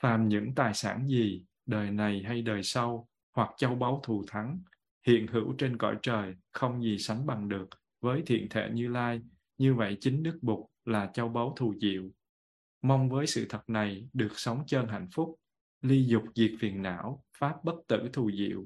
Phàm 0.00 0.28
những 0.28 0.54
tài 0.54 0.74
sản 0.74 1.06
gì, 1.08 1.44
đời 1.66 1.90
này 1.90 2.22
hay 2.26 2.42
đời 2.42 2.62
sau, 2.62 3.08
hoặc 3.32 3.50
châu 3.56 3.74
báu 3.74 4.00
thù 4.04 4.24
thắng, 4.28 4.60
hiện 5.06 5.26
hữu 5.26 5.54
trên 5.58 5.78
cõi 5.78 5.96
trời 6.02 6.34
không 6.52 6.82
gì 6.82 6.98
sánh 6.98 7.26
bằng 7.26 7.48
được 7.48 7.68
với 8.00 8.22
thiện 8.26 8.48
thể 8.50 8.70
như 8.72 8.88
lai, 8.88 9.22
như 9.58 9.74
vậy 9.74 9.96
chính 10.00 10.22
đức 10.22 10.38
bụt 10.42 10.66
là 10.84 11.10
châu 11.14 11.28
báu 11.28 11.54
thù 11.56 11.74
diệu. 11.80 12.10
Mong 12.82 13.08
với 13.08 13.26
sự 13.26 13.46
thật 13.48 13.62
này 13.66 14.08
được 14.12 14.32
sống 14.36 14.64
chân 14.66 14.88
hạnh 14.88 15.08
phúc, 15.14 15.40
ly 15.80 16.06
dục 16.06 16.22
diệt 16.34 16.50
phiền 16.60 16.82
não, 16.82 17.24
pháp 17.38 17.64
bất 17.64 17.74
tử 17.88 18.08
thù 18.12 18.30
diệu. 18.30 18.64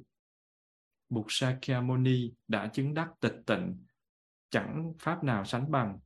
Bụt 1.08 1.26
Sakyamuni 1.28 2.32
đã 2.48 2.66
chứng 2.66 2.94
đắc 2.94 3.10
tịch 3.20 3.36
tịnh, 3.46 3.84
chẳng 4.50 4.92
pháp 4.98 5.24
nào 5.24 5.44
sánh 5.44 5.70
bằng 5.70 5.98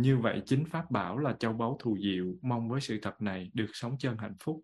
như 0.00 0.18
vậy 0.18 0.42
chính 0.46 0.64
pháp 0.64 0.90
bảo 0.90 1.18
là 1.18 1.32
châu 1.32 1.52
báu 1.52 1.76
thù 1.80 1.98
diệu, 1.98 2.34
mong 2.42 2.68
với 2.68 2.80
sự 2.80 2.98
thật 3.02 3.22
này 3.22 3.50
được 3.54 3.70
sống 3.72 3.98
chân 3.98 4.16
hạnh 4.18 4.36
phúc. 4.40 4.62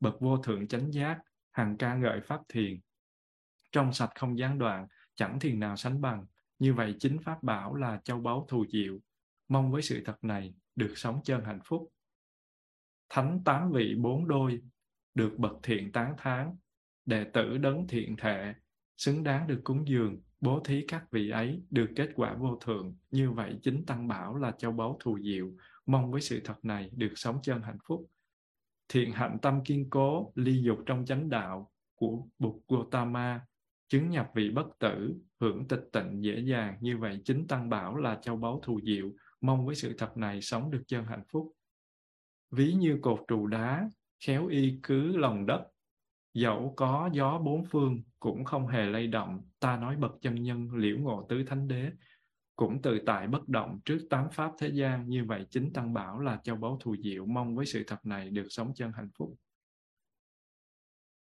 Bậc 0.00 0.20
vô 0.20 0.36
thượng 0.36 0.68
chánh 0.68 0.92
giác 0.92 1.18
hằng 1.50 1.76
ca 1.76 1.94
ngợi 1.94 2.20
pháp 2.20 2.40
thiền. 2.48 2.80
Trong 3.72 3.92
sạch 3.92 4.10
không 4.14 4.38
gián 4.38 4.58
đoạn, 4.58 4.86
chẳng 5.14 5.40
thiền 5.40 5.60
nào 5.60 5.76
sánh 5.76 6.00
bằng. 6.00 6.26
Như 6.58 6.74
vậy 6.74 6.94
chính 6.98 7.18
pháp 7.22 7.42
bảo 7.42 7.74
là 7.74 8.00
châu 8.04 8.20
báu 8.20 8.46
thù 8.48 8.64
diệu. 8.72 8.98
Mong 9.48 9.70
với 9.70 9.82
sự 9.82 10.02
thật 10.04 10.24
này 10.24 10.54
được 10.76 10.92
sống 10.96 11.20
chân 11.24 11.44
hạnh 11.44 11.60
phúc. 11.64 11.92
Thánh 13.08 13.42
tám 13.44 13.72
vị 13.72 13.94
bốn 13.98 14.28
đôi, 14.28 14.62
được 15.14 15.38
bậc 15.38 15.52
thiện 15.62 15.92
tán 15.92 16.14
thán. 16.18 16.56
Đệ 17.06 17.24
tử 17.32 17.58
đấng 17.58 17.86
thiện 17.88 18.16
thệ 18.16 18.54
xứng 18.96 19.24
đáng 19.24 19.46
được 19.46 19.60
cúng 19.64 19.88
dường 19.88 20.20
bố 20.40 20.60
thí 20.60 20.84
các 20.88 21.10
vị 21.10 21.30
ấy 21.30 21.62
được 21.70 21.90
kết 21.96 22.10
quả 22.14 22.34
vô 22.34 22.56
thường. 22.56 22.96
Như 23.10 23.30
vậy 23.30 23.58
chính 23.62 23.86
tăng 23.86 24.08
bảo 24.08 24.36
là 24.36 24.52
châu 24.58 24.72
báu 24.72 24.96
thù 25.00 25.18
diệu. 25.22 25.52
Mong 25.86 26.10
với 26.10 26.20
sự 26.20 26.40
thật 26.44 26.64
này 26.64 26.90
được 26.96 27.12
sống 27.14 27.38
chân 27.42 27.62
hạnh 27.62 27.78
phúc. 27.88 28.06
Thiện 28.88 29.12
hạnh 29.12 29.38
tâm 29.42 29.64
kiên 29.64 29.90
cố, 29.90 30.32
ly 30.34 30.62
dục 30.62 30.78
trong 30.86 31.04
chánh 31.04 31.28
đạo 31.28 31.70
của 31.94 32.26
Bụt 32.38 32.54
Gotama, 32.68 33.40
chứng 33.88 34.10
nhập 34.10 34.30
vị 34.34 34.50
bất 34.50 34.66
tử, 34.78 35.14
hưởng 35.40 35.68
tịch 35.68 35.82
tịnh 35.92 36.24
dễ 36.24 36.40
dàng. 36.40 36.76
Như 36.80 36.98
vậy 36.98 37.20
chính 37.24 37.46
tăng 37.46 37.68
bảo 37.68 37.96
là 37.96 38.18
châu 38.22 38.36
báu 38.36 38.60
thù 38.64 38.80
diệu. 38.84 39.12
Mong 39.40 39.66
với 39.66 39.74
sự 39.74 39.94
thật 39.98 40.16
này 40.16 40.42
sống 40.42 40.70
được 40.70 40.82
chân 40.86 41.04
hạnh 41.04 41.24
phúc. 41.32 41.52
Ví 42.50 42.72
như 42.72 42.98
cột 43.02 43.20
trụ 43.28 43.46
đá, 43.46 43.90
khéo 44.26 44.46
y 44.46 44.78
cứ 44.82 45.16
lòng 45.16 45.46
đất 45.46 45.66
dẫu 46.40 46.74
có 46.76 47.10
gió 47.12 47.38
bốn 47.38 47.64
phương, 47.64 48.02
cũng 48.20 48.44
không 48.44 48.66
hề 48.66 48.86
lay 48.86 49.06
động. 49.06 49.42
Ta 49.60 49.76
nói 49.76 49.96
bậc 49.96 50.12
chân 50.22 50.42
nhân, 50.42 50.74
liễu 50.74 50.98
ngộ 50.98 51.26
tứ 51.28 51.44
thánh 51.44 51.68
đế. 51.68 51.90
Cũng 52.56 52.82
tự 52.82 52.98
tại 53.06 53.26
bất 53.26 53.48
động 53.48 53.80
trước 53.84 54.06
tám 54.10 54.30
pháp 54.30 54.52
thế 54.58 54.68
gian. 54.68 55.08
Như 55.08 55.24
vậy 55.24 55.46
chính 55.50 55.72
tăng 55.72 55.94
bảo 55.94 56.20
là 56.20 56.40
châu 56.44 56.56
báu 56.56 56.78
thù 56.80 56.96
diệu, 56.96 57.26
mong 57.26 57.56
với 57.56 57.66
sự 57.66 57.84
thật 57.86 58.06
này 58.06 58.30
được 58.30 58.46
sống 58.50 58.72
chân 58.74 58.92
hạnh 58.92 59.10
phúc. 59.18 59.34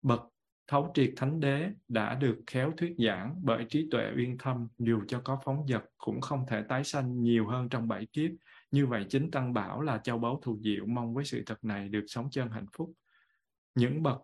Bậc 0.01 0.21
thấu 0.67 0.91
triệt 0.93 1.13
thánh 1.15 1.39
đế 1.39 1.69
đã 1.87 2.15
được 2.15 2.39
khéo 2.47 2.71
thuyết 2.77 2.95
giảng 2.97 3.35
bởi 3.43 3.65
trí 3.69 3.87
tuệ 3.91 4.11
uyên 4.17 4.37
thâm. 4.37 4.67
Dù 4.77 5.01
cho 5.07 5.21
có 5.23 5.39
phóng 5.45 5.67
dật 5.67 5.83
cũng 5.97 6.21
không 6.21 6.45
thể 6.47 6.63
tái 6.69 6.83
sanh 6.83 7.23
nhiều 7.23 7.47
hơn 7.47 7.69
trong 7.69 7.87
bảy 7.87 8.05
kiếp. 8.05 8.31
Như 8.71 8.87
vậy 8.87 9.05
chính 9.09 9.31
tăng 9.31 9.53
bảo 9.53 9.81
là 9.81 9.97
châu 9.97 10.19
báu 10.19 10.39
thù 10.43 10.59
diệu, 10.61 10.85
mong 10.85 11.13
với 11.13 11.25
sự 11.25 11.43
thật 11.45 11.63
này 11.63 11.89
được 11.89 12.03
sống 12.07 12.29
chân 12.31 12.49
hạnh 12.49 12.65
phúc. 12.77 12.93
Những 13.75 14.03
bậc 14.03 14.21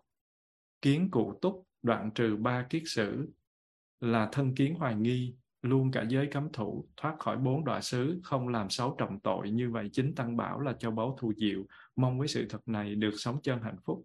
kiến 0.84 1.10
cụ 1.10 1.38
túc 1.42 1.66
đoạn 1.82 2.10
trừ 2.14 2.36
ba 2.36 2.66
kiết 2.70 2.82
sử, 2.86 3.32
là 4.00 4.28
thân 4.32 4.54
kiến 4.54 4.74
hoài 4.74 4.94
nghi, 4.94 5.34
luôn 5.62 5.90
cả 5.90 6.04
giới 6.08 6.26
cấm 6.26 6.48
thủ, 6.52 6.88
thoát 6.96 7.16
khỏi 7.18 7.36
bốn 7.36 7.64
đọa 7.64 7.80
xứ, 7.80 8.20
không 8.22 8.48
làm 8.48 8.70
xấu 8.70 8.94
trọng 8.98 9.20
tội. 9.20 9.50
Như 9.50 9.70
vậy 9.70 9.88
chính 9.92 10.14
tăng 10.14 10.36
bảo 10.36 10.60
là 10.60 10.72
châu 10.72 10.90
báu 10.90 11.16
thù 11.20 11.32
diệu, 11.36 11.66
mong 11.96 12.18
với 12.18 12.28
sự 12.28 12.46
thật 12.48 12.60
này 12.66 12.94
được 12.94 13.10
sống 13.16 13.42
chân 13.42 13.62
hạnh 13.62 13.76
phúc. 13.84 14.02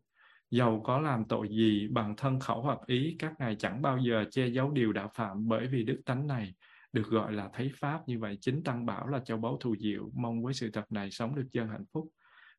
Dầu 0.51 0.81
có 0.85 0.99
làm 0.99 1.25
tội 1.25 1.47
gì 1.49 1.87
bằng 1.87 2.15
thân 2.17 2.39
khẩu 2.39 2.61
hoặc 2.61 2.79
ý, 2.85 3.15
các 3.19 3.33
ngài 3.39 3.55
chẳng 3.55 3.81
bao 3.81 3.97
giờ 3.97 4.25
che 4.31 4.47
giấu 4.47 4.71
điều 4.71 4.93
đã 4.93 5.07
phạm 5.07 5.47
bởi 5.47 5.67
vì 5.67 5.83
đức 5.83 6.01
tánh 6.05 6.27
này 6.27 6.53
được 6.93 7.07
gọi 7.07 7.33
là 7.33 7.49
thấy 7.53 7.71
pháp. 7.75 8.01
Như 8.07 8.19
vậy 8.19 8.37
chính 8.41 8.63
tăng 8.63 8.85
bảo 8.85 9.07
là 9.07 9.19
châu 9.19 9.37
báu 9.37 9.57
thù 9.57 9.75
diệu, 9.79 10.11
mong 10.13 10.43
với 10.43 10.53
sự 10.53 10.69
thật 10.73 10.91
này 10.91 11.11
sống 11.11 11.35
được 11.35 11.47
chân 11.51 11.67
hạnh 11.67 11.85
phúc 11.93 12.09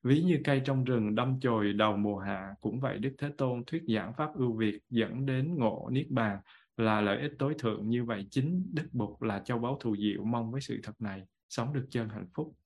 ví 0.03 0.23
như 0.23 0.41
cây 0.45 0.63
trong 0.65 0.85
rừng 0.85 1.15
đâm 1.15 1.41
chồi 1.41 1.73
đầu 1.73 1.97
mùa 1.97 2.19
hạ, 2.19 2.55
cũng 2.61 2.81
vậy 2.81 2.99
đức 2.99 3.15
thế 3.19 3.31
tôn 3.39 3.65
thuyết 3.67 3.83
giảng 3.95 4.13
pháp 4.17 4.35
ưu 4.35 4.53
việt 4.53 4.79
dẫn 4.91 5.27
đến 5.27 5.55
ngộ 5.57 5.89
niết 5.93 6.11
bàn 6.11 6.39
là 6.77 7.01
lợi 7.01 7.21
ích 7.21 7.33
tối 7.39 7.55
thượng. 7.59 7.89
Như 7.89 8.05
vậy 8.05 8.27
chính 8.31 8.67
đức 8.75 8.89
bụt 8.93 9.23
là 9.23 9.39
châu 9.39 9.59
báu 9.59 9.79
thù 9.81 9.97
diệu, 9.97 10.25
mong 10.25 10.51
với 10.51 10.61
sự 10.61 10.81
thật 10.83 11.01
này, 11.01 11.23
sống 11.49 11.73
được 11.73 11.87
chân 11.91 12.09
hạnh 12.09 12.29
phúc. 12.35 12.57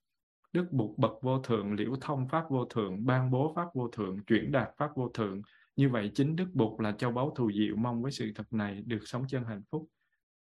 Đức 0.53 0.73
bụt 0.73 0.99
bậc 0.99 1.13
vô 1.23 1.39
thượng, 1.39 1.73
liễu 1.73 1.95
thông 2.01 2.29
pháp 2.29 2.51
vô 2.51 2.65
thượng, 2.65 3.07
ban 3.07 3.31
bố 3.31 3.53
pháp 3.57 3.67
vô 3.75 3.89
thượng, 3.89 4.25
chuyển 4.25 4.53
đạt 4.53 4.69
pháp 4.77 4.91
vô 4.97 5.09
thượng. 5.09 5.43
Như 5.77 5.89
vậy 5.89 6.11
chính 6.15 6.37
đức 6.37 6.49
bụt 6.55 6.81
là 6.81 6.93
châu 6.93 7.11
báu 7.11 7.35
thù 7.37 7.53
diệu, 7.53 7.77
mong 7.77 8.03
với 8.03 8.13
sự 8.13 8.33
thật 8.35 8.53
này, 8.53 8.83
được 8.87 9.01
sống 9.05 9.25
chân 9.29 9.45
hạnh 9.45 9.63
phúc. 9.71 9.89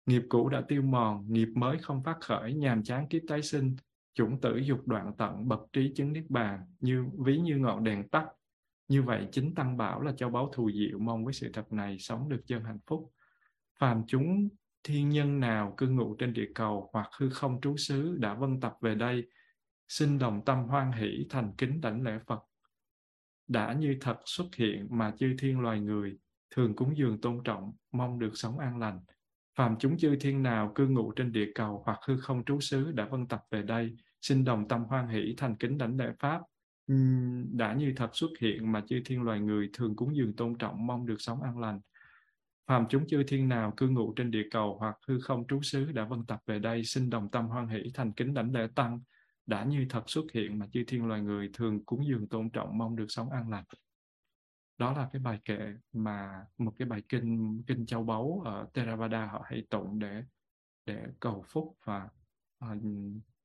Nghiệp 0.06 0.22
cũ 0.28 0.48
đã 0.48 0.60
tiêu 0.68 0.82
mòn, 0.82 1.32
nghiệp 1.32 1.48
mới 1.54 1.78
không 1.78 2.02
phát 2.02 2.16
khởi, 2.20 2.54
nhàm 2.54 2.82
chán 2.82 3.08
kiếp 3.08 3.22
tái 3.28 3.42
sinh 3.42 3.76
chủng 4.16 4.40
tử 4.40 4.56
dục 4.56 4.86
đoạn 4.86 5.12
tận 5.18 5.48
bậc 5.48 5.60
trí 5.72 5.92
chứng 5.94 6.12
niết 6.12 6.24
bàn, 6.28 6.60
như 6.80 7.04
ví 7.24 7.38
như 7.38 7.56
ngọn 7.56 7.84
đèn 7.84 8.08
tắt. 8.08 8.26
Như 8.88 9.02
vậy, 9.02 9.28
chính 9.32 9.54
tăng 9.54 9.76
bảo 9.76 10.00
là 10.00 10.12
châu 10.12 10.30
báu 10.30 10.50
thù 10.54 10.70
diệu, 10.70 10.98
mong 10.98 11.24
với 11.24 11.34
sự 11.34 11.50
thật 11.52 11.72
này 11.72 11.98
sống 11.98 12.28
được 12.28 12.40
chân 12.46 12.64
hạnh 12.64 12.78
phúc. 12.86 13.12
Phàm 13.78 14.02
chúng 14.06 14.48
thiên 14.82 15.08
nhân 15.08 15.40
nào 15.40 15.74
cư 15.76 15.88
ngụ 15.88 16.14
trên 16.14 16.32
địa 16.32 16.48
cầu 16.54 16.90
hoặc 16.92 17.08
hư 17.18 17.30
không 17.30 17.60
trú 17.60 17.76
xứ 17.76 18.16
đã 18.20 18.34
vân 18.34 18.60
tập 18.60 18.76
về 18.80 18.94
đây, 18.94 19.24
xin 19.88 20.18
đồng 20.18 20.44
tâm 20.44 20.64
hoan 20.64 20.92
hỷ 20.92 21.26
thành 21.30 21.52
kính 21.58 21.80
đảnh 21.80 22.02
lễ 22.02 22.18
Phật. 22.26 22.42
Đã 23.48 23.72
như 23.72 23.96
thật 24.00 24.16
xuất 24.24 24.54
hiện 24.56 24.86
mà 24.90 25.14
chư 25.18 25.34
thiên 25.38 25.60
loài 25.60 25.80
người 25.80 26.18
thường 26.50 26.76
cúng 26.76 26.96
dường 26.96 27.20
tôn 27.20 27.40
trọng, 27.44 27.72
mong 27.92 28.18
được 28.18 28.30
sống 28.34 28.58
an 28.58 28.78
lành. 28.78 29.00
Phàm 29.54 29.76
chúng 29.78 29.98
chư 29.98 30.16
thiên 30.20 30.42
nào 30.42 30.72
cư 30.74 30.86
ngụ 30.86 31.12
trên 31.12 31.32
địa 31.32 31.50
cầu 31.54 31.82
hoặc 31.86 31.98
hư 32.06 32.18
không 32.18 32.44
trú 32.44 32.60
xứ 32.60 32.92
đã 32.92 33.04
vân 33.04 33.26
tập 33.28 33.44
về 33.50 33.62
đây 33.62 33.96
xin 34.26 34.44
đồng 34.44 34.68
tâm 34.68 34.84
hoan 34.84 35.08
hỷ 35.08 35.34
thành 35.36 35.56
kính 35.56 35.78
đảnh 35.78 35.96
lễ 35.96 36.12
pháp. 36.18 36.40
Đã 37.52 37.74
như 37.74 37.92
thật 37.96 38.10
xuất 38.12 38.30
hiện 38.40 38.72
mà 38.72 38.82
chư 38.88 39.00
thiên 39.04 39.22
loài 39.22 39.40
người 39.40 39.70
thường 39.72 39.96
cúng 39.96 40.16
dường 40.16 40.36
tôn 40.36 40.58
trọng 40.58 40.86
mong 40.86 41.06
được 41.06 41.16
sống 41.18 41.42
an 41.42 41.58
lành. 41.58 41.80
Phàm 42.66 42.86
chúng 42.88 43.06
chư 43.06 43.22
thiên 43.28 43.48
nào 43.48 43.72
cư 43.76 43.88
ngụ 43.88 44.12
trên 44.16 44.30
địa 44.30 44.48
cầu 44.50 44.76
hoặc 44.78 44.96
hư 45.08 45.20
không 45.20 45.46
trú 45.48 45.62
xứ 45.62 45.92
đã 45.92 46.04
vân 46.04 46.26
tập 46.26 46.42
về 46.46 46.58
đây 46.58 46.84
xin 46.84 47.10
đồng 47.10 47.30
tâm 47.30 47.46
hoan 47.46 47.68
hỷ 47.68 47.90
thành 47.94 48.12
kính 48.12 48.34
đảnh 48.34 48.52
lễ 48.52 48.68
tăng. 48.74 49.00
Đã 49.46 49.64
như 49.64 49.86
thật 49.88 50.02
xuất 50.06 50.24
hiện 50.32 50.58
mà 50.58 50.66
chư 50.72 50.84
thiên 50.86 51.06
loài 51.06 51.20
người 51.20 51.50
thường 51.52 51.84
cúng 51.84 52.06
dường 52.06 52.28
tôn 52.28 52.50
trọng 52.50 52.78
mong 52.78 52.96
được 52.96 53.06
sống 53.08 53.30
an 53.30 53.50
lành. 53.50 53.64
Đó 54.78 54.92
là 54.92 55.08
cái 55.12 55.22
bài 55.22 55.40
kệ 55.44 55.74
mà 55.92 56.44
một 56.58 56.72
cái 56.78 56.88
bài 56.88 57.02
kinh 57.08 57.62
kinh 57.66 57.86
châu 57.86 58.04
báu 58.04 58.42
ở 58.44 58.66
Theravada 58.74 59.26
họ 59.26 59.42
hay 59.44 59.66
tụng 59.70 59.98
để 59.98 60.22
để 60.86 61.06
cầu 61.20 61.44
phúc 61.48 61.76
và 61.84 62.08
uh, 62.64 62.82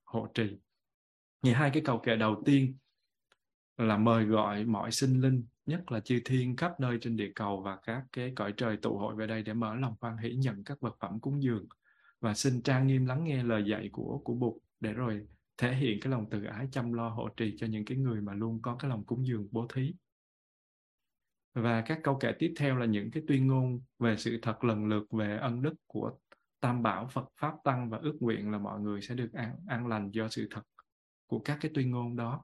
hộ 0.06 0.28
trì. 0.34 0.58
Thì 1.44 1.52
hai 1.52 1.70
cái 1.74 1.84
cầu 1.86 2.00
kệ 2.00 2.16
đầu 2.16 2.44
tiên 2.46 2.76
là 3.78 3.98
mời 3.98 4.26
gọi 4.26 4.66
mọi 4.66 4.92
sinh 4.92 5.22
linh, 5.22 5.46
nhất 5.66 5.92
là 5.92 6.00
chư 6.00 6.20
thiên 6.26 6.56
khắp 6.56 6.80
nơi 6.80 6.98
trên 7.02 7.16
địa 7.16 7.32
cầu 7.36 7.62
và 7.62 7.78
các 7.84 8.04
cái 8.12 8.34
cõi 8.36 8.54
trời 8.58 8.78
tụ 8.78 8.98
hội 8.98 9.16
về 9.16 9.28
đây 9.28 9.44
để 9.44 9.54
mở 9.54 9.76
lòng 9.76 9.96
hoan 10.02 10.18
hỷ 10.18 10.36
nhận 10.36 10.64
các 10.64 10.82
vật 10.82 10.98
phẩm 11.00 11.20
cúng 11.20 11.44
dường. 11.44 11.66
Và 12.20 12.34
xin 12.34 12.62
trang 12.62 12.88
nghiêm 12.88 13.06
lắng 13.06 13.24
nghe 13.24 13.44
lời 13.44 13.64
dạy 13.68 13.90
của 13.92 14.22
của 14.24 14.34
Bụt 14.34 14.54
để 14.80 14.94
rồi 14.94 15.28
thể 15.58 15.76
hiện 15.76 16.00
cái 16.02 16.12
lòng 16.12 16.26
từ 16.32 16.44
ái 16.44 16.68
chăm 16.72 16.94
lo 16.94 17.10
hộ 17.10 17.30
trì 17.38 17.56
cho 17.58 17.68
những 17.68 17.86
cái 17.86 17.98
người 17.98 18.22
mà 18.22 18.34
luôn 18.34 18.62
có 18.62 18.76
cái 18.76 18.90
lòng 18.90 19.06
cúng 19.06 19.28
dường 19.28 19.48
bố 19.52 19.68
thí. 19.74 19.94
Và 21.54 21.82
các 21.82 22.00
câu 22.04 22.16
kệ 22.16 22.32
tiếp 22.40 22.54
theo 22.58 22.76
là 22.76 22.86
những 22.86 23.12
cái 23.12 23.24
tuyên 23.28 23.48
ngôn 23.48 23.82
về 24.00 24.18
sự 24.18 24.40
thật 24.42 24.64
lần 24.64 24.86
lượt 24.86 25.12
về 25.12 25.38
ân 25.38 25.62
đức 25.62 25.74
của 25.88 26.12
tam 26.60 26.84
bảo 26.84 27.08
Phật 27.08 27.30
pháp 27.38 27.54
tăng 27.64 27.90
và 27.90 27.98
ước 27.98 28.18
nguyện 28.20 28.52
là 28.52 28.58
mọi 28.58 28.80
người 28.80 29.02
sẽ 29.02 29.16
được 29.16 29.34
an, 29.34 29.56
an 29.68 29.88
lành 29.88 30.12
do 30.12 30.28
sự 30.30 30.48
thật 30.52 30.62
của 31.32 31.40
các 31.40 31.58
cái 31.62 31.72
tuyên 31.74 31.92
ngôn 31.92 32.16
đó 32.16 32.44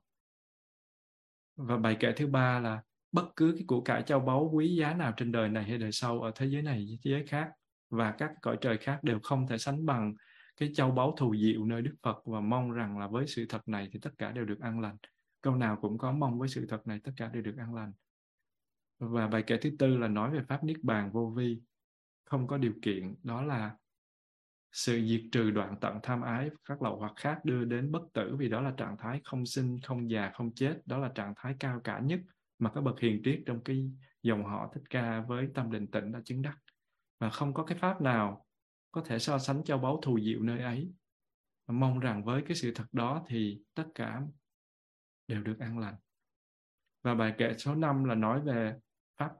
và 1.56 1.78
bài 1.78 1.98
kệ 2.00 2.12
thứ 2.12 2.28
ba 2.28 2.60
là 2.60 2.82
bất 3.12 3.26
cứ 3.36 3.54
cái 3.56 3.64
của 3.68 3.82
cải 3.82 4.04
châu 4.04 4.20
báu 4.20 4.50
quý 4.54 4.76
giá 4.76 4.94
nào 4.94 5.14
trên 5.18 5.32
đời 5.32 5.50
này 5.50 5.64
hay 5.64 5.78
đời 5.78 5.92
sau 5.92 6.22
ở 6.22 6.32
thế 6.36 6.46
giới 6.46 6.62
này 6.62 7.00
thế 7.04 7.12
giới 7.12 7.28
khác 7.28 7.52
và 7.90 8.12
các 8.12 8.32
cõi 8.42 8.58
trời 8.62 8.78
khác 8.78 9.00
đều 9.04 9.20
không 9.24 9.48
thể 9.48 9.58
sánh 9.58 9.86
bằng 9.86 10.14
cái 10.58 10.72
châu 10.76 10.92
báu 10.92 11.16
thù 11.18 11.36
diệu 11.36 11.66
nơi 11.66 11.82
Đức 11.82 11.96
Phật 12.04 12.22
và 12.26 12.40
mong 12.40 12.72
rằng 12.72 12.98
là 12.98 13.08
với 13.08 13.28
sự 13.28 13.46
thật 13.50 13.68
này 13.68 13.90
thì 13.92 14.00
tất 14.00 14.12
cả 14.18 14.32
đều 14.32 14.46
được 14.46 14.60
an 14.60 14.80
lành. 14.80 14.98
Câu 15.42 15.56
nào 15.56 15.78
cũng 15.82 15.98
có 15.98 16.12
mong 16.12 16.40
với 16.40 16.50
sự 16.50 16.66
thật 16.70 16.88
này 16.88 17.00
tất 17.04 17.12
cả 17.18 17.30
đều 17.34 17.42
được 17.42 17.56
an 17.58 17.76
lành. 17.76 17.92
Và 19.00 19.28
bài 19.28 19.44
kệ 19.48 19.58
thứ 19.58 19.70
tư 19.80 19.98
là 19.98 20.08
nói 20.08 20.32
về 20.32 20.42
Pháp 20.48 20.64
Niết 20.64 20.84
Bàn 20.84 21.12
vô 21.12 21.34
vi, 21.36 21.62
không 22.26 22.48
có 22.48 22.58
điều 22.58 22.74
kiện, 22.82 23.16
đó 23.24 23.42
là 23.42 23.76
sự 24.72 25.06
diệt 25.06 25.22
trừ 25.32 25.52
đoạn 25.52 25.76
tận 25.82 26.00
tham 26.04 26.22
ái 26.22 26.50
các 26.66 26.82
lậu 26.82 27.00
hoặc 27.00 27.14
khác 27.16 27.46
đưa 27.46 27.66
đến 27.66 27.92
bất 27.92 28.02
tử 28.14 28.36
vì 28.40 28.50
đó 28.50 28.62
là 28.62 28.74
trạng 28.78 28.98
thái 28.98 29.22
không 29.24 29.46
sinh, 29.46 29.80
không 29.84 30.12
già, 30.12 30.32
không 30.34 30.54
chết, 30.54 30.82
đó 30.86 30.98
là 30.98 31.12
trạng 31.16 31.34
thái 31.38 31.56
cao 31.60 31.82
cả 31.84 32.00
nhất 32.00 32.20
mà 32.60 32.72
các 32.76 32.82
bậc 32.82 33.00
hiền 33.00 33.22
triết 33.24 33.44
trong 33.46 33.64
cái 33.64 33.92
dòng 34.24 34.46
họ 34.46 34.72
thích 34.74 34.84
ca 34.90 35.22
với 35.22 35.48
tâm 35.54 35.72
định 35.72 35.88
tĩnh 35.88 36.12
đã 36.12 36.22
chứng 36.26 36.42
đắc. 36.42 36.58
Và 37.20 37.30
không 37.30 37.54
có 37.54 37.64
cái 37.64 37.78
pháp 37.78 38.02
nào 38.02 38.46
có 38.92 39.02
thể 39.06 39.20
so 39.20 39.38
sánh 39.38 39.64
châu 39.64 39.78
báu 39.78 40.02
thù 40.02 40.20
diệu 40.20 40.42
nơi 40.42 40.60
ấy. 40.60 40.92
Mong 41.68 42.00
rằng 42.00 42.24
với 42.24 42.42
cái 42.48 42.56
sự 42.56 42.72
thật 42.76 42.86
đó 42.92 43.24
thì 43.28 43.62
tất 43.74 43.86
cả 43.96 44.22
đều 45.28 45.44
được 45.44 45.60
an 45.60 45.80
lành. 45.80 45.96
Và 47.04 47.16
bài 47.16 47.34
kệ 47.38 47.54
số 47.58 47.76
5 47.76 48.04
là 48.04 48.16
nói 48.16 48.42
về 48.42 48.76
pháp 49.18 49.32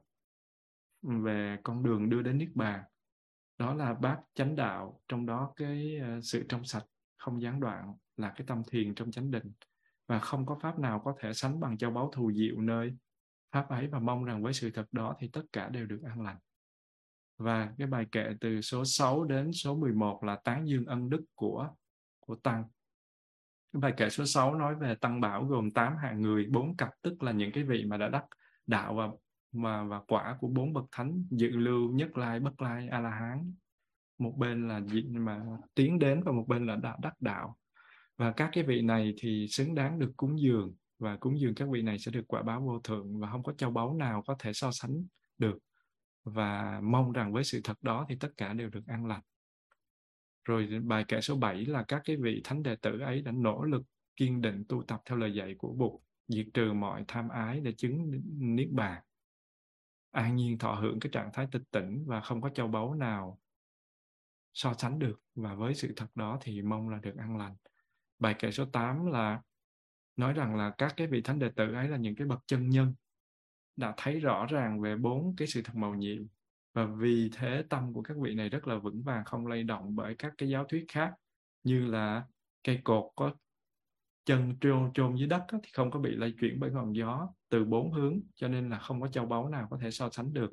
về 1.02 1.58
con 1.64 1.84
đường 1.84 2.10
đưa 2.10 2.22
đến 2.22 2.38
niết 2.38 2.50
bàn 2.56 2.84
đó 3.58 3.74
là 3.74 3.94
bát 3.94 4.18
chánh 4.34 4.56
đạo, 4.56 5.02
trong 5.08 5.26
đó 5.26 5.54
cái 5.56 5.98
ờ, 6.02 6.22
sự 6.22 6.46
trong 6.50 6.64
sạch, 6.64 6.84
không 7.18 7.42
gián 7.42 7.60
đoạn, 7.60 7.94
là 8.18 8.34
cái 8.36 8.48
tâm 8.48 8.62
thiền 8.72 8.96
trong 8.96 9.12
chánh 9.12 9.32
định. 9.32 9.52
Và 10.08 10.20
không 10.20 10.46
có 10.46 10.58
pháp 10.62 10.80
nào 10.80 11.02
có 11.06 11.16
thể 11.20 11.34
sánh 11.34 11.60
bằng 11.60 11.78
châu 11.78 11.92
báu 11.92 12.12
thù 12.16 12.32
diệu 12.32 12.62
nơi 12.62 12.94
pháp 13.52 13.70
ấy, 13.70 13.88
và 13.88 14.00
mong 14.00 14.24
rằng 14.24 14.44
với 14.44 14.54
sự 14.54 14.72
thật 14.72 14.86
đó 14.92 15.16
thì 15.20 15.30
tất 15.34 15.42
cả 15.54 15.70
đều 15.70 15.86
được 15.86 16.02
an 16.04 16.22
lành. 16.22 16.38
Và 17.38 17.74
cái 17.78 17.88
bài 17.88 18.06
kệ 18.12 18.26
từ 18.42 18.62
số 18.62 18.86
6 18.86 19.24
đến 19.24 19.54
số 19.54 19.76
11 19.76 20.24
là 20.24 20.36
tán 20.44 20.68
dương 20.68 20.86
ân 20.86 21.10
đức 21.10 21.24
của 21.36 21.70
của 22.20 22.36
tăng. 22.36 22.64
Cái 23.74 23.80
bài 23.80 23.94
kệ 23.98 24.10
số 24.10 24.26
6 24.26 24.56
nói 24.56 24.76
về 24.76 24.96
tăng 24.96 25.22
bảo 25.22 25.46
gồm 25.46 25.72
8 25.72 25.98
hạng 25.98 26.22
người, 26.22 26.46
bốn 26.50 26.78
cặp 26.78 26.90
tức 27.02 27.24
là 27.24 27.32
những 27.32 27.52
cái 27.52 27.64
vị 27.64 27.86
mà 27.86 27.98
đã 27.98 28.10
đắc 28.10 28.26
đạo 28.66 28.94
và 28.94 29.08
mà 29.52 29.84
và 29.84 30.02
quả 30.08 30.38
của 30.40 30.48
bốn 30.48 30.74
bậc 30.74 30.86
thánh 30.92 31.24
dự 31.32 31.50
lưu 31.50 31.92
nhất 31.92 32.18
lai 32.18 32.40
bất 32.40 32.62
lai 32.62 32.88
a 32.88 33.00
la 33.00 33.10
hán 33.10 33.54
một 34.18 34.34
bên 34.38 34.68
là 34.68 34.82
gì 34.82 35.04
mà 35.04 35.42
tiến 35.76 36.00
đến 36.00 36.24
và 36.24 36.32
một 36.32 36.46
bên 36.48 36.66
là 36.66 36.76
đạo 36.76 36.98
đắc 37.02 37.22
đạo 37.22 37.58
và 38.18 38.32
các 38.32 38.50
cái 38.54 38.64
vị 38.64 38.82
này 38.82 39.14
thì 39.18 39.48
xứng 39.50 39.76
đáng 39.76 40.00
được 40.00 40.12
cúng 40.18 40.42
dường 40.42 40.76
và 41.00 41.18
cúng 41.18 41.40
dường 41.40 41.56
các 41.56 41.70
vị 41.70 41.82
này 41.82 42.00
sẽ 42.00 42.12
được 42.12 42.28
quả 42.28 42.44
báo 42.44 42.62
vô 42.62 42.80
thượng 42.80 43.20
và 43.20 43.32
không 43.32 43.44
có 43.44 43.54
châu 43.54 43.72
báu 43.72 43.94
nào 43.94 44.24
có 44.28 44.36
thể 44.40 44.54
so 44.54 44.72
sánh 44.72 45.04
được 45.38 45.58
và 46.24 46.80
mong 46.84 47.12
rằng 47.12 47.34
với 47.34 47.44
sự 47.44 47.62
thật 47.64 47.84
đó 47.84 48.06
thì 48.10 48.16
tất 48.20 48.30
cả 48.38 48.54
đều 48.54 48.70
được 48.70 48.88
an 48.88 49.06
lành. 49.06 49.22
Rồi 50.46 50.68
bài 50.84 51.06
kệ 51.08 51.22
số 51.22 51.36
7 51.36 51.66
là 51.66 51.84
các 51.88 52.02
cái 52.06 52.18
vị 52.18 52.42
thánh 52.44 52.64
đệ 52.64 52.76
tử 52.76 53.00
ấy 53.00 53.22
đã 53.22 53.32
nỗ 53.32 53.64
lực 53.64 53.82
kiên 54.16 54.42
định 54.42 54.64
tu 54.70 54.84
tập 54.84 55.02
theo 55.06 55.18
lời 55.18 55.34
dạy 55.34 55.56
của 55.58 55.74
Bụt, 55.74 56.02
diệt 56.28 56.46
trừ 56.54 56.74
mọi 56.74 57.06
tham 57.08 57.30
ái 57.30 57.60
để 57.60 57.74
chứng 57.78 58.12
niết 58.38 58.72
bàn. 58.72 59.02
An 60.12 60.36
nhiên 60.36 60.58
thọ 60.58 60.74
hưởng 60.74 61.00
cái 61.00 61.10
trạng 61.12 61.30
thái 61.34 61.48
tịch 61.52 61.62
tỉnh 61.72 62.04
và 62.08 62.22
không 62.22 62.42
có 62.42 62.50
châu 62.50 62.68
báu 62.68 62.94
nào 62.94 63.40
so 64.54 64.74
sánh 64.74 65.00
được 65.00 65.22
và 65.36 65.56
với 65.56 65.76
sự 65.76 65.94
thật 65.96 66.08
đó 66.16 66.38
thì 66.42 66.62
mong 66.62 66.90
là 66.90 66.98
được 66.98 67.16
an 67.18 67.38
lành. 67.38 67.56
Bài 68.20 68.36
kệ 68.40 68.52
số 68.52 68.66
8 68.66 69.06
là 69.06 69.42
nói 70.16 70.34
rằng 70.34 70.56
là 70.56 70.74
các 70.78 70.94
cái 70.98 71.08
vị 71.08 71.22
thánh 71.22 71.40
đệ 71.40 71.50
tử 71.56 71.74
ấy 71.74 71.88
là 71.88 71.98
những 71.98 72.16
cái 72.16 72.28
bậc 72.28 72.40
chân 72.48 72.70
nhân 72.70 72.94
đã 73.76 73.94
thấy 73.98 74.20
rõ 74.20 74.46
ràng 74.50 74.82
về 74.82 74.96
bốn 74.96 75.36
cái 75.38 75.48
sự 75.48 75.62
thật 75.62 75.76
màu 75.76 75.96
nhiệm 75.96 76.28
và 76.74 76.86
vì 76.86 77.30
thế 77.34 77.64
tâm 77.70 77.94
của 77.94 78.02
các 78.02 78.18
vị 78.22 78.36
này 78.36 78.50
rất 78.50 78.68
là 78.68 78.78
vững 78.78 79.04
vàng, 79.04 79.26
không 79.26 79.48
lay 79.48 79.64
động 79.64 79.96
bởi 79.96 80.16
các 80.16 80.34
cái 80.38 80.50
giáo 80.50 80.66
thuyết 80.66 80.86
khác 80.88 81.14
như 81.64 81.86
là 81.86 82.26
cây 82.64 82.82
cột 82.84 83.12
có 83.16 83.36
chân 84.28 84.56
trôn 84.62 84.92
trôn 84.94 85.16
dưới 85.16 85.28
đất 85.28 85.46
thì 85.52 85.70
không 85.74 85.92
có 85.92 86.00
bị 86.00 86.16
lay 86.16 86.34
chuyển 86.40 86.60
bởi 86.60 86.72
ngọn 86.72 86.96
gió 86.96 87.30
từ 87.50 87.66
bốn 87.66 87.92
hướng 87.92 88.20
cho 88.36 88.48
nên 88.48 88.70
là 88.70 88.80
không 88.80 89.02
có 89.02 89.08
châu 89.08 89.26
báu 89.26 89.50
nào 89.50 89.68
có 89.70 89.78
thể 89.82 89.92
so 89.92 90.10
sánh 90.10 90.34
được. 90.34 90.52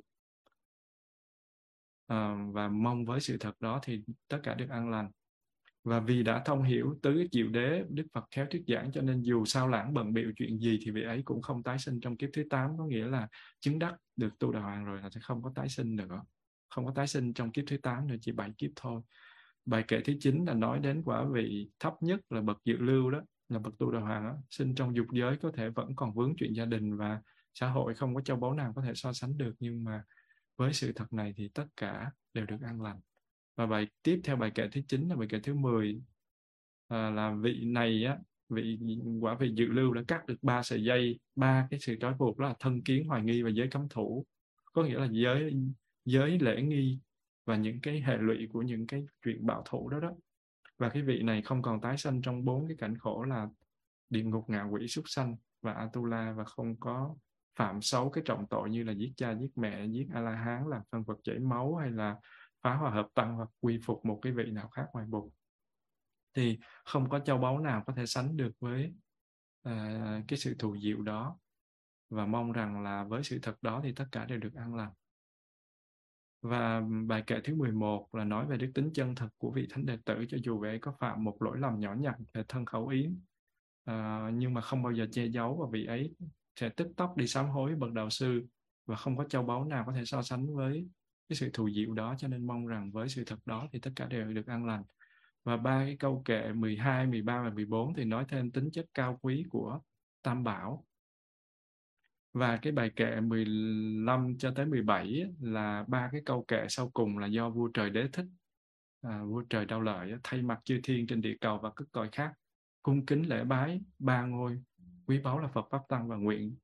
À, 2.06 2.36
và 2.52 2.68
mong 2.68 3.04
với 3.04 3.20
sự 3.20 3.36
thật 3.40 3.60
đó 3.60 3.80
thì 3.82 4.02
tất 4.28 4.40
cả 4.42 4.54
được 4.54 4.70
an 4.70 4.90
lành. 4.90 5.10
Và 5.84 6.00
vì 6.00 6.22
đã 6.22 6.42
thông 6.44 6.62
hiểu 6.62 6.98
tứ 7.02 7.26
diệu 7.32 7.48
đế 7.48 7.84
đức 7.88 8.06
phật 8.12 8.24
khéo 8.30 8.46
thuyết 8.50 8.62
giảng 8.66 8.92
cho 8.92 9.02
nên 9.02 9.22
dù 9.22 9.44
sao 9.44 9.68
lãng 9.68 9.94
bận 9.94 10.12
biểu 10.12 10.30
chuyện 10.36 10.58
gì 10.58 10.78
thì 10.84 10.90
vị 10.90 11.02
ấy 11.02 11.22
cũng 11.24 11.42
không 11.42 11.62
tái 11.62 11.78
sinh 11.78 12.00
trong 12.00 12.16
kiếp 12.16 12.30
thứ 12.32 12.44
8 12.50 12.78
có 12.78 12.86
nghĩa 12.86 13.06
là 13.06 13.28
chứng 13.60 13.78
đắc 13.78 13.94
được 14.16 14.38
tu 14.38 14.52
đà 14.52 14.60
hoàng 14.60 14.84
rồi 14.84 15.00
là 15.02 15.10
sẽ 15.10 15.20
không 15.22 15.42
có 15.42 15.52
tái 15.54 15.68
sinh 15.68 15.96
nữa. 15.96 16.22
Không 16.68 16.86
có 16.86 16.92
tái 16.94 17.06
sinh 17.06 17.34
trong 17.34 17.52
kiếp 17.52 17.64
thứ 17.66 17.76
8 17.76 18.06
nữa 18.06 18.16
chỉ 18.20 18.32
bảy 18.32 18.50
kiếp 18.58 18.70
thôi. 18.76 19.02
Bài 19.64 19.84
kệ 19.88 20.00
thứ 20.00 20.12
9 20.20 20.44
là 20.44 20.54
nói 20.54 20.78
đến 20.78 21.02
quả 21.04 21.24
vị 21.32 21.70
thấp 21.78 21.94
nhất 22.00 22.20
là 22.30 22.40
bậc 22.40 22.58
dự 22.64 22.76
lưu 22.76 23.10
đó 23.10 23.20
là 23.54 23.60
bậc 23.60 23.78
tu 23.78 23.90
đà 23.90 24.00
hoàng 24.00 24.24
đó. 24.24 24.36
sinh 24.50 24.74
trong 24.74 24.96
dục 24.96 25.06
giới 25.12 25.36
có 25.36 25.50
thể 25.54 25.68
vẫn 25.68 25.96
còn 25.96 26.14
vướng 26.14 26.34
chuyện 26.38 26.52
gia 26.52 26.64
đình 26.64 26.96
và 26.96 27.20
xã 27.54 27.68
hội 27.68 27.94
không 27.94 28.14
có 28.14 28.20
châu 28.20 28.36
báu 28.36 28.54
nào 28.54 28.72
có 28.76 28.82
thể 28.82 28.92
so 28.94 29.12
sánh 29.12 29.38
được. 29.38 29.54
Nhưng 29.60 29.84
mà 29.84 30.04
với 30.56 30.72
sự 30.72 30.92
thật 30.92 31.12
này 31.12 31.34
thì 31.36 31.48
tất 31.48 31.66
cả 31.76 32.10
đều 32.34 32.46
được 32.46 32.60
an 32.62 32.82
lành. 32.82 33.00
Và 33.56 33.66
bài 33.66 33.86
tiếp 34.02 34.20
theo 34.24 34.36
bài 34.36 34.50
kệ 34.54 34.68
thứ 34.72 34.80
9 34.88 35.08
là 35.08 35.16
bài 35.16 35.28
kệ 35.30 35.40
thứ 35.40 35.54
10 35.54 36.02
à, 36.88 37.10
là 37.10 37.34
vị 37.40 37.64
này 37.64 38.04
á 38.04 38.18
vị 38.48 38.78
quả 39.20 39.36
vị 39.40 39.52
dự 39.54 39.66
lưu 39.66 39.92
đã 39.92 40.02
cắt 40.08 40.26
được 40.26 40.36
ba 40.42 40.62
sợi 40.62 40.84
dây 40.84 41.20
ba 41.36 41.68
cái 41.70 41.80
sự 41.80 41.96
trói 42.00 42.14
buộc 42.14 42.38
đó 42.38 42.48
là 42.48 42.54
thân 42.60 42.82
kiến 42.82 43.04
hoài 43.04 43.22
nghi 43.22 43.42
và 43.42 43.50
giới 43.50 43.68
cấm 43.68 43.88
thủ. 43.88 44.24
Có 44.72 44.82
nghĩa 44.82 44.98
là 44.98 45.08
giới 45.10 45.54
giới 46.04 46.38
lễ 46.38 46.62
nghi 46.62 46.98
và 47.44 47.56
những 47.56 47.80
cái 47.80 48.00
hệ 48.00 48.16
lụy 48.16 48.48
của 48.52 48.62
những 48.62 48.86
cái 48.86 49.04
chuyện 49.24 49.46
bạo 49.46 49.62
thủ 49.66 49.88
đó 49.88 50.00
đó 50.00 50.10
và 50.84 50.90
cái 50.90 51.02
vị 51.02 51.22
này 51.22 51.42
không 51.42 51.62
còn 51.62 51.80
tái 51.80 51.96
sanh 51.98 52.22
trong 52.22 52.44
bốn 52.44 52.68
cái 52.68 52.76
cảnh 52.76 52.98
khổ 52.98 53.22
là 53.22 53.48
địa 54.10 54.22
ngục 54.22 54.44
ngạ 54.50 54.62
quỷ 54.62 54.88
súc 54.88 55.04
sanh 55.08 55.36
và 55.62 55.72
atula. 55.72 56.32
Và 56.32 56.44
không 56.44 56.80
có 56.80 57.16
phạm 57.56 57.82
xấu 57.82 58.10
cái 58.10 58.24
trọng 58.26 58.46
tội 58.50 58.70
như 58.70 58.84
là 58.84 58.92
giết 58.92 59.12
cha 59.16 59.34
giết 59.34 59.58
mẹ 59.58 59.86
giết 59.86 60.06
a 60.14 60.20
la 60.20 60.30
hán 60.30 60.68
làm 60.68 60.82
phân 60.92 61.02
vật 61.04 61.18
chảy 61.24 61.38
máu 61.38 61.76
hay 61.76 61.90
là 61.90 62.16
phá 62.62 62.74
hòa 62.74 62.90
hợp 62.90 63.08
tăng 63.14 63.36
hoặc 63.36 63.48
quy 63.60 63.80
phục 63.84 64.04
một 64.04 64.18
cái 64.22 64.32
vị 64.32 64.44
nào 64.50 64.68
khác 64.68 64.86
ngoài 64.92 65.06
bụt 65.06 65.32
thì 66.34 66.58
không 66.84 67.08
có 67.08 67.18
châu 67.18 67.38
báu 67.38 67.58
nào 67.58 67.84
có 67.86 67.92
thể 67.96 68.06
sánh 68.06 68.36
được 68.36 68.52
với 68.60 68.94
uh, 69.68 70.24
cái 70.28 70.38
sự 70.38 70.56
thù 70.58 70.76
diệu 70.78 71.02
đó. 71.02 71.38
Và 72.10 72.26
mong 72.26 72.52
rằng 72.52 72.82
là 72.82 73.04
với 73.04 73.22
sự 73.22 73.38
thật 73.42 73.62
đó 73.62 73.80
thì 73.84 73.92
tất 73.92 74.04
cả 74.12 74.24
đều 74.24 74.38
được 74.38 74.54
an 74.54 74.74
lành 74.74 74.92
và 76.44 76.82
bài 77.06 77.22
kệ 77.26 77.40
thứ 77.44 77.54
11 77.54 78.14
là 78.14 78.24
nói 78.24 78.46
về 78.46 78.56
đức 78.56 78.70
tính 78.74 78.90
chân 78.94 79.14
thật 79.14 79.28
của 79.38 79.50
vị 79.50 79.66
thánh 79.70 79.86
đệ 79.86 79.96
tử 80.04 80.24
cho 80.28 80.38
dù 80.42 80.58
vị 80.58 80.78
có 80.82 80.92
phạm 81.00 81.24
một 81.24 81.42
lỗi 81.42 81.58
lầm 81.60 81.80
nhỏ 81.80 81.94
nhặt 81.94 82.14
về 82.34 82.42
thân 82.48 82.64
khẩu 82.64 82.86
ý 82.86 83.06
uh, 83.90 83.94
nhưng 84.34 84.54
mà 84.54 84.60
không 84.60 84.82
bao 84.82 84.92
giờ 84.92 85.06
che 85.12 85.26
giấu 85.26 85.56
và 85.56 85.66
vị 85.72 85.86
ấy 85.86 86.14
sẽ 86.60 86.68
tức 86.68 86.88
tốc 86.96 87.16
đi 87.16 87.26
sám 87.26 87.48
hối 87.48 87.74
bậc 87.74 87.92
đạo 87.92 88.10
sư 88.10 88.46
và 88.86 88.96
không 88.96 89.16
có 89.16 89.24
châu 89.24 89.42
báu 89.42 89.64
nào 89.64 89.84
có 89.86 89.92
thể 89.92 90.04
so 90.04 90.22
sánh 90.22 90.54
với 90.54 90.88
cái 91.28 91.36
sự 91.36 91.50
thù 91.52 91.70
diệu 91.70 91.92
đó. 91.92 92.14
Cho 92.18 92.28
nên 92.28 92.46
mong 92.46 92.66
rằng 92.66 92.90
với 92.92 93.08
sự 93.08 93.24
thật 93.24 93.38
đó 93.46 93.68
thì 93.72 93.78
tất 93.78 93.90
cả 93.96 94.06
đều 94.06 94.32
được 94.32 94.46
an 94.46 94.66
lành. 94.66 94.82
Và 95.44 95.56
ba 95.56 95.84
cái 95.84 95.96
câu 95.96 96.22
kệ 96.24 96.52
12, 96.52 97.06
13 97.06 97.42
và 97.42 97.50
14 97.50 97.94
thì 97.94 98.04
nói 98.04 98.24
thêm 98.28 98.50
tính 98.50 98.70
chất 98.72 98.86
cao 98.94 99.18
quý 99.22 99.44
của 99.50 99.80
Tam 100.22 100.44
Bảo 100.44 100.84
và 102.34 102.56
cái 102.56 102.72
bài 102.72 102.90
kệ 102.96 103.20
15 103.20 104.38
cho 104.38 104.50
tới 104.50 104.66
17 104.66 105.24
là 105.40 105.84
ba 105.88 106.08
cái 106.12 106.20
câu 106.26 106.44
kệ 106.48 106.66
sau 106.68 106.90
cùng 106.90 107.18
là 107.18 107.26
do 107.26 107.50
vua 107.50 107.68
trời 107.68 107.90
đế 107.90 108.08
thích. 108.12 108.26
À, 109.02 109.22
vua 109.22 109.42
trời 109.50 109.64
đau 109.64 109.80
lợi 109.80 110.12
thay 110.22 110.42
mặt 110.42 110.60
chư 110.64 110.80
thiên 110.82 111.06
trên 111.06 111.20
địa 111.20 111.36
cầu 111.40 111.58
và 111.58 111.70
các 111.76 111.84
cõi 111.92 112.08
khác 112.12 112.32
cung 112.82 113.06
kính 113.06 113.28
lễ 113.28 113.44
bái 113.44 113.80
ba 113.98 114.22
ngôi 114.22 114.62
quý 115.06 115.18
báu 115.18 115.38
là 115.38 115.48
Phật 115.48 115.66
pháp 115.70 115.82
tăng 115.88 116.08
và 116.08 116.16
nguyện 116.16 116.56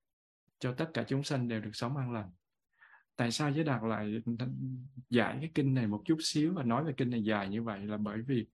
cho 0.59 0.73
tất 0.73 0.91
cả 0.95 1.05
chúng 1.09 1.23
sanh 1.23 1.49
đều 1.49 1.61
được 1.61 1.71
sống 1.73 1.97
an 1.97 2.13
lành. 2.13 2.31
Tại 3.17 3.31
sao 3.31 3.51
giới 3.51 3.65
đạt 3.65 3.83
lại 3.83 4.23
giải 5.11 5.37
cái 5.41 5.51
kinh 5.55 5.75
này 5.75 5.87
một 5.87 6.03
chút 6.05 6.17
xíu 6.21 6.53
và 6.55 6.63
nói 6.63 6.85
về 6.85 6.93
kinh 6.97 7.11
này 7.11 7.23
dài 7.25 7.49
như 7.49 7.63
vậy 7.63 7.87
là 7.87 7.97
bởi 7.97 8.19
vì 8.27 8.47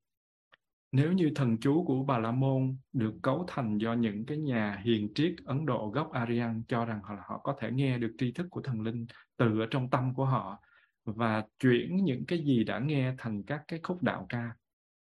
nếu 0.96 1.12
như 1.12 1.30
thần 1.34 1.56
chú 1.60 1.84
của 1.84 2.04
Bà 2.04 2.18
La 2.18 2.30
Môn 2.30 2.76
được 2.92 3.14
cấu 3.22 3.44
thành 3.48 3.78
do 3.78 3.92
những 3.92 4.26
cái 4.26 4.38
nhà 4.38 4.80
hiền 4.84 5.08
triết 5.14 5.34
Ấn 5.44 5.66
Độ 5.66 5.90
gốc 5.94 6.12
Aryan 6.12 6.62
cho 6.68 6.84
rằng 6.84 7.00
họ, 7.02 7.14
họ 7.26 7.38
có 7.38 7.56
thể 7.60 7.70
nghe 7.70 7.98
được 7.98 8.14
tri 8.18 8.32
thức 8.32 8.46
của 8.50 8.62
thần 8.62 8.80
linh 8.80 9.06
từ 9.36 9.60
ở 9.60 9.66
trong 9.70 9.90
tâm 9.90 10.14
của 10.14 10.24
họ 10.24 10.60
và 11.04 11.44
chuyển 11.58 11.96
những 11.96 12.26
cái 12.26 12.38
gì 12.44 12.64
đã 12.64 12.78
nghe 12.78 13.14
thành 13.18 13.42
các 13.42 13.62
cái 13.68 13.80
khúc 13.82 14.02
đạo 14.02 14.26
ca 14.28 14.50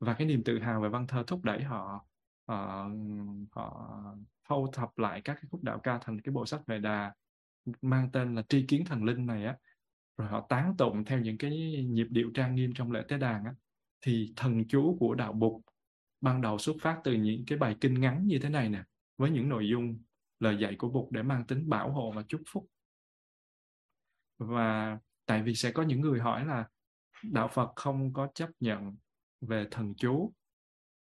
và 0.01 0.15
cái 0.15 0.27
niềm 0.27 0.43
tự 0.44 0.59
hào 0.59 0.81
về 0.81 0.89
văn 0.89 1.06
thơ 1.06 1.24
thúc 1.27 1.44
đẩy 1.44 1.62
họ 1.62 2.06
ờ, 2.47 2.56
họ, 2.56 2.89
họ 3.51 3.93
thâu 4.48 4.66
thập 4.73 4.98
lại 4.98 5.20
các 5.24 5.35
cái 5.35 5.44
khúc 5.51 5.62
đạo 5.62 5.78
ca 5.78 5.98
thành 6.02 6.20
cái 6.20 6.32
bộ 6.32 6.47
sách 6.47 6.60
về 6.66 6.78
đà 6.78 7.15
mang 7.82 8.10
tên 8.12 8.35
là 8.35 8.43
tri 8.48 8.66
kiến 8.66 8.85
thần 8.85 9.05
linh 9.05 9.27
này 9.27 9.44
á. 9.44 9.56
Rồi 10.16 10.28
họ 10.28 10.47
tán 10.48 10.74
tụng 10.78 11.05
theo 11.05 11.20
những 11.20 11.39
cái 11.39 11.85
nhịp 11.89 12.06
điệu 12.10 12.31
trang 12.35 12.55
nghiêm 12.55 12.73
trong 12.74 12.93
lễ 12.93 13.02
tế 13.09 13.19
đàn 13.19 13.44
á. 13.44 13.55
Thì 14.01 14.32
thần 14.36 14.65
chú 14.69 14.97
của 15.01 15.15
đạo 15.15 15.32
Bụt 15.32 15.62
ban 16.20 16.40
đầu 16.40 16.58
xuất 16.58 16.76
phát 16.80 17.00
từ 17.04 17.12
những 17.12 17.44
cái 17.46 17.58
bài 17.58 17.76
kinh 17.80 18.00
ngắn 18.00 18.26
như 18.26 18.38
thế 18.38 18.48
này 18.48 18.68
nè, 18.68 18.84
với 19.16 19.30
những 19.30 19.48
nội 19.48 19.68
dung, 19.68 20.02
lời 20.40 20.56
dạy 20.60 20.74
của 20.78 20.88
Bụt 20.88 21.12
để 21.12 21.22
mang 21.22 21.46
tính 21.46 21.68
bảo 21.68 21.92
hộ 21.92 22.12
và 22.12 22.22
chúc 22.28 22.40
phúc. 22.52 22.66
Và 24.38 24.98
tại 25.26 25.42
vì 25.42 25.54
sẽ 25.54 25.72
có 25.72 25.82
những 25.82 26.00
người 26.00 26.20
hỏi 26.20 26.44
là 26.44 26.68
đạo 27.22 27.48
Phật 27.48 27.72
không 27.76 28.12
có 28.12 28.28
chấp 28.34 28.50
nhận 28.60 28.96
về 29.40 29.66
thần 29.70 29.94
chú, 29.94 30.32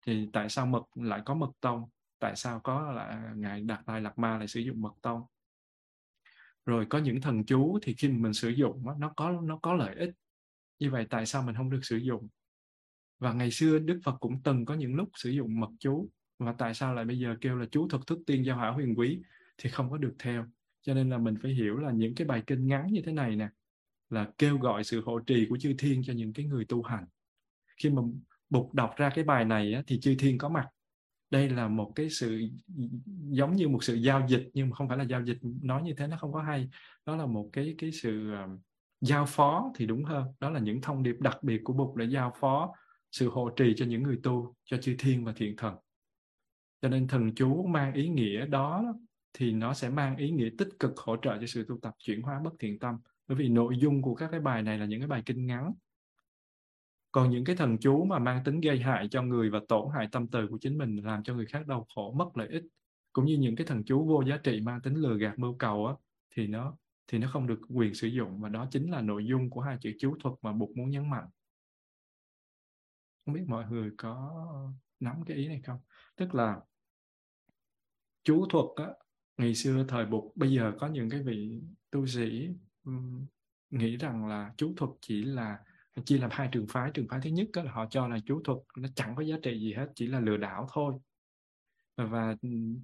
thì 0.05 0.29
tại 0.33 0.49
sao 0.49 0.65
mật 0.65 0.83
lại 0.95 1.21
có 1.25 1.33
mật 1.33 1.51
tông? 1.59 1.89
Tại 2.19 2.35
sao 2.35 2.59
có 2.59 2.91
là 2.91 3.33
ngài 3.35 3.61
đạt 3.61 3.79
lai 3.87 4.01
lạt 4.01 4.17
ma 4.17 4.37
lại 4.37 4.47
sử 4.47 4.59
dụng 4.59 4.81
mật 4.81 4.93
tông? 5.01 5.21
Rồi 6.65 6.85
có 6.89 6.97
những 6.97 7.21
thần 7.21 7.45
chú 7.45 7.79
thì 7.81 7.95
khi 7.97 8.09
mình 8.09 8.33
sử 8.33 8.49
dụng 8.49 8.85
nó 8.99 9.13
có 9.17 9.31
nó 9.31 9.59
có 9.61 9.73
lợi 9.73 9.95
ích. 9.95 10.09
Như 10.79 10.91
vậy 10.91 11.07
tại 11.09 11.25
sao 11.25 11.43
mình 11.43 11.55
không 11.55 11.69
được 11.69 11.79
sử 11.83 11.97
dụng? 11.97 12.27
Và 13.19 13.33
ngày 13.33 13.51
xưa 13.51 13.79
Đức 13.79 13.99
Phật 14.03 14.15
cũng 14.19 14.41
từng 14.43 14.65
có 14.65 14.73
những 14.73 14.95
lúc 14.95 15.09
sử 15.13 15.29
dụng 15.29 15.59
mật 15.59 15.69
chú. 15.79 16.09
Và 16.39 16.53
tại 16.57 16.73
sao 16.73 16.93
lại 16.93 17.05
bây 17.05 17.19
giờ 17.19 17.35
kêu 17.41 17.57
là 17.57 17.65
chú 17.71 17.87
thuật 17.87 18.07
thức 18.07 18.19
tiên 18.27 18.45
giao 18.45 18.57
hảo 18.57 18.73
huyền 18.73 18.95
quý 18.95 19.21
thì 19.57 19.69
không 19.69 19.89
có 19.89 19.97
được 19.97 20.15
theo. 20.19 20.45
Cho 20.81 20.93
nên 20.93 21.09
là 21.09 21.17
mình 21.17 21.35
phải 21.41 21.51
hiểu 21.51 21.77
là 21.77 21.91
những 21.91 22.15
cái 22.15 22.27
bài 22.27 22.43
kinh 22.47 22.67
ngắn 22.67 22.87
như 22.91 23.01
thế 23.05 23.11
này 23.11 23.35
nè 23.35 23.49
là 24.09 24.27
kêu 24.37 24.57
gọi 24.57 24.83
sự 24.83 25.01
hộ 25.05 25.19
trì 25.19 25.45
của 25.49 25.57
chư 25.57 25.73
thiên 25.77 26.01
cho 26.03 26.13
những 26.13 26.33
cái 26.33 26.45
người 26.45 26.65
tu 26.65 26.83
hành. 26.83 27.05
Khi 27.77 27.89
mà 27.89 28.01
bục 28.49 28.73
đọc 28.73 28.93
ra 28.97 29.09
cái 29.15 29.23
bài 29.23 29.45
này 29.45 29.73
á, 29.73 29.83
thì 29.87 29.99
chư 29.99 30.15
thiên 30.19 30.37
có 30.37 30.49
mặt. 30.49 30.67
Đây 31.29 31.49
là 31.49 31.67
một 31.67 31.91
cái 31.95 32.09
sự 32.09 32.41
giống 33.29 33.55
như 33.55 33.67
một 33.67 33.83
sự 33.83 33.95
giao 33.95 34.27
dịch 34.27 34.49
nhưng 34.53 34.69
mà 34.69 34.75
không 34.75 34.87
phải 34.87 34.97
là 34.97 35.03
giao 35.03 35.25
dịch. 35.25 35.37
Nói 35.61 35.83
như 35.83 35.93
thế 35.97 36.07
nó 36.07 36.17
không 36.17 36.33
có 36.33 36.41
hay. 36.41 36.69
Đó 37.05 37.15
là 37.15 37.25
một 37.25 37.49
cái 37.53 37.75
cái 37.77 37.91
sự 37.91 38.33
uh, 38.33 38.59
giao 39.01 39.25
phó 39.25 39.71
thì 39.75 39.85
đúng 39.85 40.03
hơn. 40.03 40.27
Đó 40.39 40.49
là 40.49 40.59
những 40.59 40.81
thông 40.81 41.03
điệp 41.03 41.15
đặc 41.19 41.43
biệt 41.43 41.61
của 41.63 41.73
bục 41.73 41.95
để 41.95 42.05
giao 42.05 42.33
phó 42.39 42.73
sự 43.15 43.29
hộ 43.29 43.49
trì 43.49 43.73
cho 43.77 43.85
những 43.85 44.03
người 44.03 44.19
tu, 44.23 44.55
cho 44.65 44.77
chư 44.77 44.95
thiên 44.99 45.25
và 45.25 45.33
thiện 45.35 45.55
thần. 45.55 45.75
Cho 46.81 46.89
nên 46.89 47.07
thần 47.07 47.35
chú 47.35 47.65
mang 47.67 47.93
ý 47.93 48.09
nghĩa 48.09 48.45
đó 48.45 48.83
thì 49.33 49.51
nó 49.51 49.73
sẽ 49.73 49.89
mang 49.89 50.17
ý 50.17 50.31
nghĩa 50.31 50.49
tích 50.57 50.69
cực 50.79 50.97
hỗ 50.97 51.15
trợ 51.21 51.37
cho 51.41 51.47
sự 51.47 51.65
tu 51.67 51.79
tập 51.81 51.93
chuyển 51.99 52.21
hóa 52.21 52.39
bất 52.43 52.53
thiện 52.59 52.79
tâm. 52.79 52.97
Bởi 53.27 53.37
vì 53.37 53.49
nội 53.49 53.77
dung 53.77 54.01
của 54.01 54.15
các 54.15 54.31
cái 54.31 54.39
bài 54.39 54.61
này 54.61 54.77
là 54.77 54.85
những 54.85 54.99
cái 54.99 55.07
bài 55.07 55.23
kinh 55.25 55.45
ngắn. 55.45 55.73
Còn 57.11 57.29
những 57.31 57.43
cái 57.43 57.55
thần 57.55 57.77
chú 57.77 58.03
mà 58.03 58.19
mang 58.19 58.43
tính 58.43 58.61
gây 58.61 58.79
hại 58.79 59.07
cho 59.11 59.21
người 59.21 59.49
và 59.49 59.59
tổn 59.67 59.87
hại 59.93 60.07
tâm 60.11 60.27
từ 60.27 60.47
của 60.47 60.57
chính 60.61 60.77
mình 60.77 60.95
làm 60.95 61.23
cho 61.23 61.35
người 61.35 61.45
khác 61.45 61.67
đau 61.67 61.87
khổ, 61.95 62.13
mất 62.17 62.37
lợi 62.37 62.47
ích, 62.47 62.63
cũng 63.13 63.25
như 63.25 63.37
những 63.37 63.55
cái 63.55 63.67
thần 63.67 63.83
chú 63.83 64.05
vô 64.05 64.23
giá 64.23 64.37
trị 64.37 64.61
mang 64.61 64.81
tính 64.81 64.95
lừa 64.95 65.17
gạt, 65.17 65.39
mưu 65.39 65.55
cầu 65.55 65.87
á, 65.87 65.93
thì 66.35 66.47
nó 66.47 66.77
thì 67.07 67.17
nó 67.17 67.29
không 67.33 67.47
được 67.47 67.59
quyền 67.69 67.93
sử 67.93 68.07
dụng. 68.07 68.41
Và 68.41 68.49
đó 68.49 68.67
chính 68.71 68.91
là 68.91 69.01
nội 69.01 69.25
dung 69.25 69.49
của 69.49 69.61
hai 69.61 69.77
chữ 69.81 69.91
chú 69.99 70.15
thuật 70.23 70.35
mà 70.41 70.53
Bụt 70.53 70.69
muốn 70.75 70.89
nhấn 70.89 71.09
mạnh 71.09 71.25
không 73.25 73.35
biết 73.35 73.43
mọi 73.47 73.65
người 73.69 73.91
có 73.97 74.43
nắm 74.99 75.23
cái 75.25 75.37
ý 75.37 75.47
này 75.47 75.61
không? 75.65 75.79
Tức 76.15 76.35
là 76.35 76.59
chú 78.23 78.45
thuật 78.49 78.65
á, 78.75 78.93
ngày 79.37 79.55
xưa 79.55 79.85
thời 79.87 80.05
bục 80.05 80.31
bây 80.35 80.51
giờ 80.51 80.71
có 80.79 80.87
những 80.87 81.09
cái 81.09 81.23
vị 81.23 81.61
tu 81.91 82.05
sĩ 82.05 82.49
um, 82.83 83.25
nghĩ 83.69 83.97
rằng 83.97 84.27
là 84.27 84.53
chú 84.57 84.73
thuật 84.77 84.91
chỉ 85.01 85.23
là 85.23 85.59
chia 86.05 86.17
làm 86.17 86.29
hai 86.33 86.49
trường 86.51 86.67
phái. 86.67 86.91
Trường 86.93 87.07
phái 87.07 87.19
thứ 87.23 87.29
nhất 87.29 87.47
là 87.53 87.71
họ 87.71 87.85
cho 87.89 88.07
là 88.07 88.19
chú 88.25 88.41
thuật 88.43 88.57
nó 88.77 88.87
chẳng 88.95 89.15
có 89.15 89.23
giá 89.23 89.35
trị 89.43 89.59
gì 89.59 89.73
hết 89.73 89.87
chỉ 89.95 90.07
là 90.07 90.19
lừa 90.19 90.37
đảo 90.37 90.67
thôi. 90.73 90.93
Và 91.97 92.35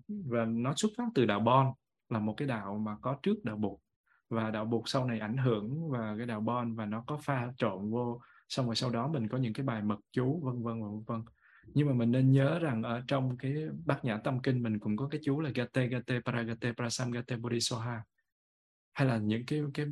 và 0.08 0.46
nó 0.46 0.74
xuất 0.78 0.90
phát 0.98 1.08
từ 1.16 1.26
đạo 1.26 1.40
Bon 1.40 1.74
là 2.10 2.20
một 2.20 2.34
cái 2.38 2.48
đạo 2.48 2.78
mà 2.78 2.98
có 3.02 3.20
trước 3.24 3.44
đạo 3.44 3.58
bục 3.58 3.82
và 4.30 4.52
đạo 4.52 4.66
bục 4.66 4.84
sau 4.86 5.06
này 5.06 5.20
ảnh 5.20 5.38
hưởng 5.38 5.90
và 5.90 6.16
cái 6.18 6.26
đạo 6.26 6.42
Bon 6.42 6.76
và 6.76 6.86
nó 6.86 7.04
có 7.08 7.18
pha 7.18 7.54
trộn 7.58 7.92
vô 7.92 8.22
xong 8.52 8.66
rồi 8.66 8.76
sau 8.76 8.90
đó 8.90 9.08
mình 9.08 9.28
có 9.28 9.38
những 9.38 9.54
cái 9.54 9.66
bài 9.66 9.82
mật 9.82 10.00
chú, 10.12 10.42
vân 10.44 10.64
vân 10.64 10.82
vân 10.84 11.04
vân. 11.08 11.22
Nhưng 11.74 11.88
mà 11.88 11.94
mình 11.94 12.12
nên 12.12 12.32
nhớ 12.32 12.60
rằng 12.60 12.84
ở 12.84 13.04
trong 13.08 13.38
cái 13.38 13.54
bát 13.86 14.06
nhã 14.06 14.18
tâm 14.18 14.42
kinh 14.42 14.64
mình 14.64 14.80
cũng 14.80 14.98
có 14.98 15.08
cái 15.08 15.22
chú 15.24 15.40
là 15.42 15.50
gate 15.56 15.88
gate, 15.88 16.20
paragate, 16.26 16.74
prasam, 16.74 17.12
gate 17.12 17.38
bodhisoha 17.38 18.04
hay 18.94 19.08
là 19.08 19.18
những 19.18 19.46
cái 19.46 19.62
cái, 19.74 19.86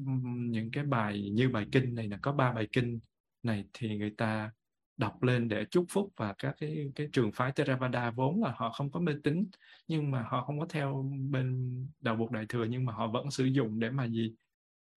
những 0.50 0.72
cái 0.72 0.84
bài 0.84 1.30
như 1.34 1.50
bài 1.50 1.66
kinh 1.72 1.96
này 1.96 2.08
là 2.08 2.18
có 2.22 2.32
ba 2.32 2.54
bài 2.54 2.68
kinh 2.72 3.00
này 3.44 3.66
thì 3.74 3.98
người 3.98 4.14
ta 4.18 4.52
đọc 4.98 5.24
lên 5.24 5.48
để 5.48 5.66
chúc 5.72 5.86
phúc 5.90 6.14
và 6.18 6.34
các 6.38 6.56
cái 6.60 6.92
cái 6.96 7.10
trường 7.14 7.32
phái 7.32 7.52
Theravada 7.52 8.12
vốn 8.12 8.44
là 8.44 8.54
họ 8.56 8.72
không 8.72 8.92
có 8.92 9.00
mê 9.00 9.14
tín, 9.24 9.48
nhưng 9.88 10.12
mà 10.12 10.24
họ 10.30 10.44
không 10.46 10.60
có 10.60 10.66
theo 10.70 11.12
bên 11.30 11.76
đạo 12.00 12.16
buộc 12.16 12.32
đại 12.32 12.46
thừa, 12.50 12.66
nhưng 12.66 12.86
mà 12.86 12.94
họ 12.94 13.08
vẫn 13.08 13.32
sử 13.32 13.46
dụng 13.46 13.80
để 13.80 13.90
mà 13.90 14.08
gì? 14.08 14.34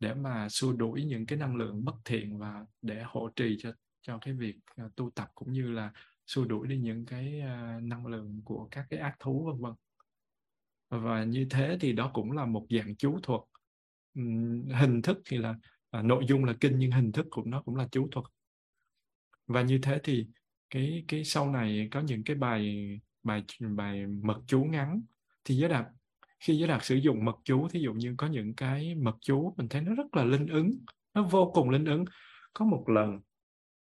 Để 0.03 0.15
mà 0.15 0.49
xua 0.49 0.73
đuổi 0.73 1.05
những 1.05 1.27
cái 1.27 1.39
năng 1.39 1.57
lượng 1.57 1.85
bất 1.85 1.95
thiện 2.05 2.39
và 2.39 2.67
để 2.83 3.03
hỗ 3.07 3.29
trì 3.37 3.57
cho 3.59 3.73
cho 4.03 4.19
cái 4.19 4.35
việc 4.35 4.57
uh, 4.85 4.97
tu 4.97 5.11
tập 5.11 5.29
cũng 5.35 5.53
như 5.53 5.73
là 5.73 5.93
xua 6.27 6.45
đuổi 6.45 6.69
đi 6.69 6.79
những 6.79 7.07
cái 7.07 7.43
uh, 7.43 7.83
năng 7.83 8.07
lượng 8.07 8.41
của 8.45 8.69
các 8.71 8.87
cái 8.91 9.01
ác 9.01 9.17
thú 9.21 9.45
vân 9.45 9.61
vân. 9.61 9.73
Và 11.03 11.25
như 11.25 11.47
thế 11.51 11.79
thì 11.81 11.93
đó 11.93 12.11
cũng 12.15 12.33
là 12.33 12.47
một 12.47 12.67
dạng 12.71 12.97
chú 12.97 13.19
thuật. 13.23 13.41
Uhm, 14.21 14.69
hình 14.69 15.03
thức 15.03 15.19
thì 15.25 15.39
là 15.39 15.51
uh, 15.99 16.05
nội 16.05 16.25
dung 16.29 16.45
là 16.45 16.55
kinh 16.61 16.79
nhưng 16.79 16.91
hình 16.91 17.13
thức 17.13 17.27
của 17.31 17.43
nó 17.45 17.63
cũng 17.63 17.77
là 17.77 17.89
chú 17.93 18.09
thuật. 18.11 18.27
Và 19.47 19.63
như 19.63 19.79
thế 19.83 20.01
thì 20.05 20.27
cái 20.71 21.05
cái 21.09 21.25
sau 21.25 21.51
này 21.51 21.89
có 21.91 22.01
những 22.01 22.25
cái 22.25 22.37
bài 22.37 22.91
bài 23.23 23.45
bài 23.61 24.07
mật 24.07 24.41
chú 24.47 24.65
ngắn 24.65 25.03
thì 25.45 25.57
giới 25.57 25.69
đạt 25.69 25.87
khi 26.43 26.59
giới 26.59 26.69
đạt 26.69 26.85
sử 26.85 26.95
dụng 26.95 27.25
mật 27.25 27.37
chú 27.45 27.69
thí 27.69 27.81
dụ 27.81 27.93
như 27.93 28.15
có 28.17 28.27
những 28.27 28.55
cái 28.55 28.95
mật 28.95 29.17
chú 29.21 29.55
mình 29.57 29.69
thấy 29.69 29.81
nó 29.81 29.95
rất 29.95 30.17
là 30.17 30.25
linh 30.25 30.47
ứng 30.47 30.71
nó 31.15 31.23
vô 31.23 31.51
cùng 31.55 31.71
linh 31.71 31.85
ứng. 31.85 32.05
Có 32.55 32.65
một 32.65 32.89
lần 32.89 33.21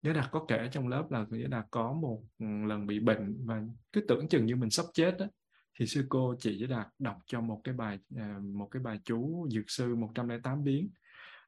giới 0.02 0.14
đạt 0.14 0.30
có 0.30 0.44
kể 0.48 0.68
trong 0.72 0.88
lớp 0.88 1.10
là 1.10 1.26
giới 1.30 1.48
đạt 1.48 1.64
có 1.70 1.92
một 1.92 2.22
ừ, 2.38 2.46
lần 2.66 2.86
bị 2.86 3.00
bệnh 3.00 3.46
và 3.46 3.62
cứ 3.92 4.00
tưởng 4.08 4.28
chừng 4.28 4.46
như 4.46 4.56
mình 4.56 4.70
sắp 4.70 4.86
chết 4.94 5.16
đó 5.18 5.26
thì 5.78 5.86
sư 5.86 6.06
cô 6.08 6.34
chị 6.38 6.58
giới 6.58 6.68
đạt 6.68 6.86
đọc 6.98 7.16
cho 7.26 7.40
một 7.40 7.60
cái 7.64 7.74
bài 7.74 7.98
à, 8.16 8.38
một 8.42 8.68
cái 8.70 8.82
bài 8.82 8.98
chú 9.04 9.48
dược 9.50 9.64
sư 9.70 9.94
108 9.94 10.64
biến. 10.64 10.90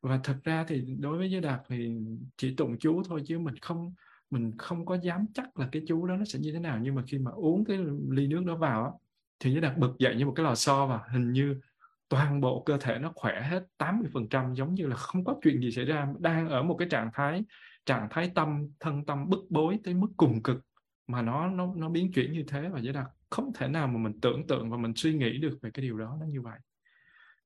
Và 0.01 0.21
thật 0.25 0.37
ra 0.45 0.65
thì 0.69 0.83
đối 0.99 1.19
với 1.19 1.31
giới 1.31 1.41
đạt 1.41 1.61
thì 1.69 1.91
chỉ 2.37 2.55
tụng 2.57 2.79
chú 2.79 3.03
thôi 3.09 3.23
chứ 3.27 3.39
mình 3.39 3.55
không 3.63 3.95
mình 4.31 4.53
không 4.59 4.87
có 4.87 4.99
dám 5.03 5.27
chắc 5.35 5.59
là 5.59 5.69
cái 5.73 5.83
chú 5.87 6.07
đó 6.07 6.17
nó 6.17 6.25
sẽ 6.25 6.39
như 6.39 6.53
thế 6.53 6.59
nào. 6.59 6.79
Nhưng 6.83 6.95
mà 6.95 7.03
khi 7.07 7.19
mà 7.19 7.31
uống 7.31 7.65
cái 7.65 7.79
ly 8.11 8.27
nước 8.27 8.45
đó 8.47 8.57
vào 8.57 8.85
á, 8.85 8.91
thì 9.41 9.53
giới 9.53 9.61
đạt 9.61 9.79
bực 9.79 9.99
dậy 9.99 10.15
như 10.17 10.27
một 10.27 10.33
cái 10.37 10.45
lò 10.45 10.55
xo 10.55 10.87
và 10.87 11.01
hình 11.13 11.33
như 11.33 11.61
toàn 12.09 12.41
bộ 12.41 12.63
cơ 12.67 12.79
thể 12.81 12.99
nó 12.99 13.13
khỏe 13.15 13.43
hết 13.43 13.67
80% 13.79 14.55
giống 14.55 14.75
như 14.75 14.87
là 14.87 14.97
không 14.97 15.25
có 15.25 15.35
chuyện 15.43 15.61
gì 15.61 15.71
xảy 15.71 15.85
ra, 15.85 16.09
đang 16.19 16.49
ở 16.49 16.63
một 16.63 16.77
cái 16.79 16.89
trạng 16.89 17.11
thái 17.15 17.45
trạng 17.87 18.09
thái 18.11 18.31
tâm, 18.35 18.67
thân 18.81 19.05
tâm 19.07 19.29
bức 19.29 19.41
bối 19.51 19.79
tới 19.85 19.95
mức 19.95 20.09
cùng 20.17 20.43
cực 20.43 20.61
mà 21.07 21.23
nó 21.23 21.49
nó 21.49 21.75
nó 21.77 21.89
biến 21.89 22.13
chuyển 22.13 22.33
như 22.33 22.45
thế 22.49 22.69
và 22.69 22.81
giới 22.81 22.93
đạt 22.93 23.07
không 23.31 23.53
thể 23.55 23.69
nào 23.69 23.87
mà 23.87 23.99
mình 23.99 24.21
tưởng 24.21 24.47
tượng 24.47 24.71
và 24.71 24.77
mình 24.77 24.93
suy 24.97 25.15
nghĩ 25.15 25.39
được 25.39 25.59
về 25.63 25.71
cái 25.75 25.83
điều 25.83 25.99
đó, 25.99 26.17
nó 26.21 26.27
như 26.27 26.43
vậy. 26.43 26.59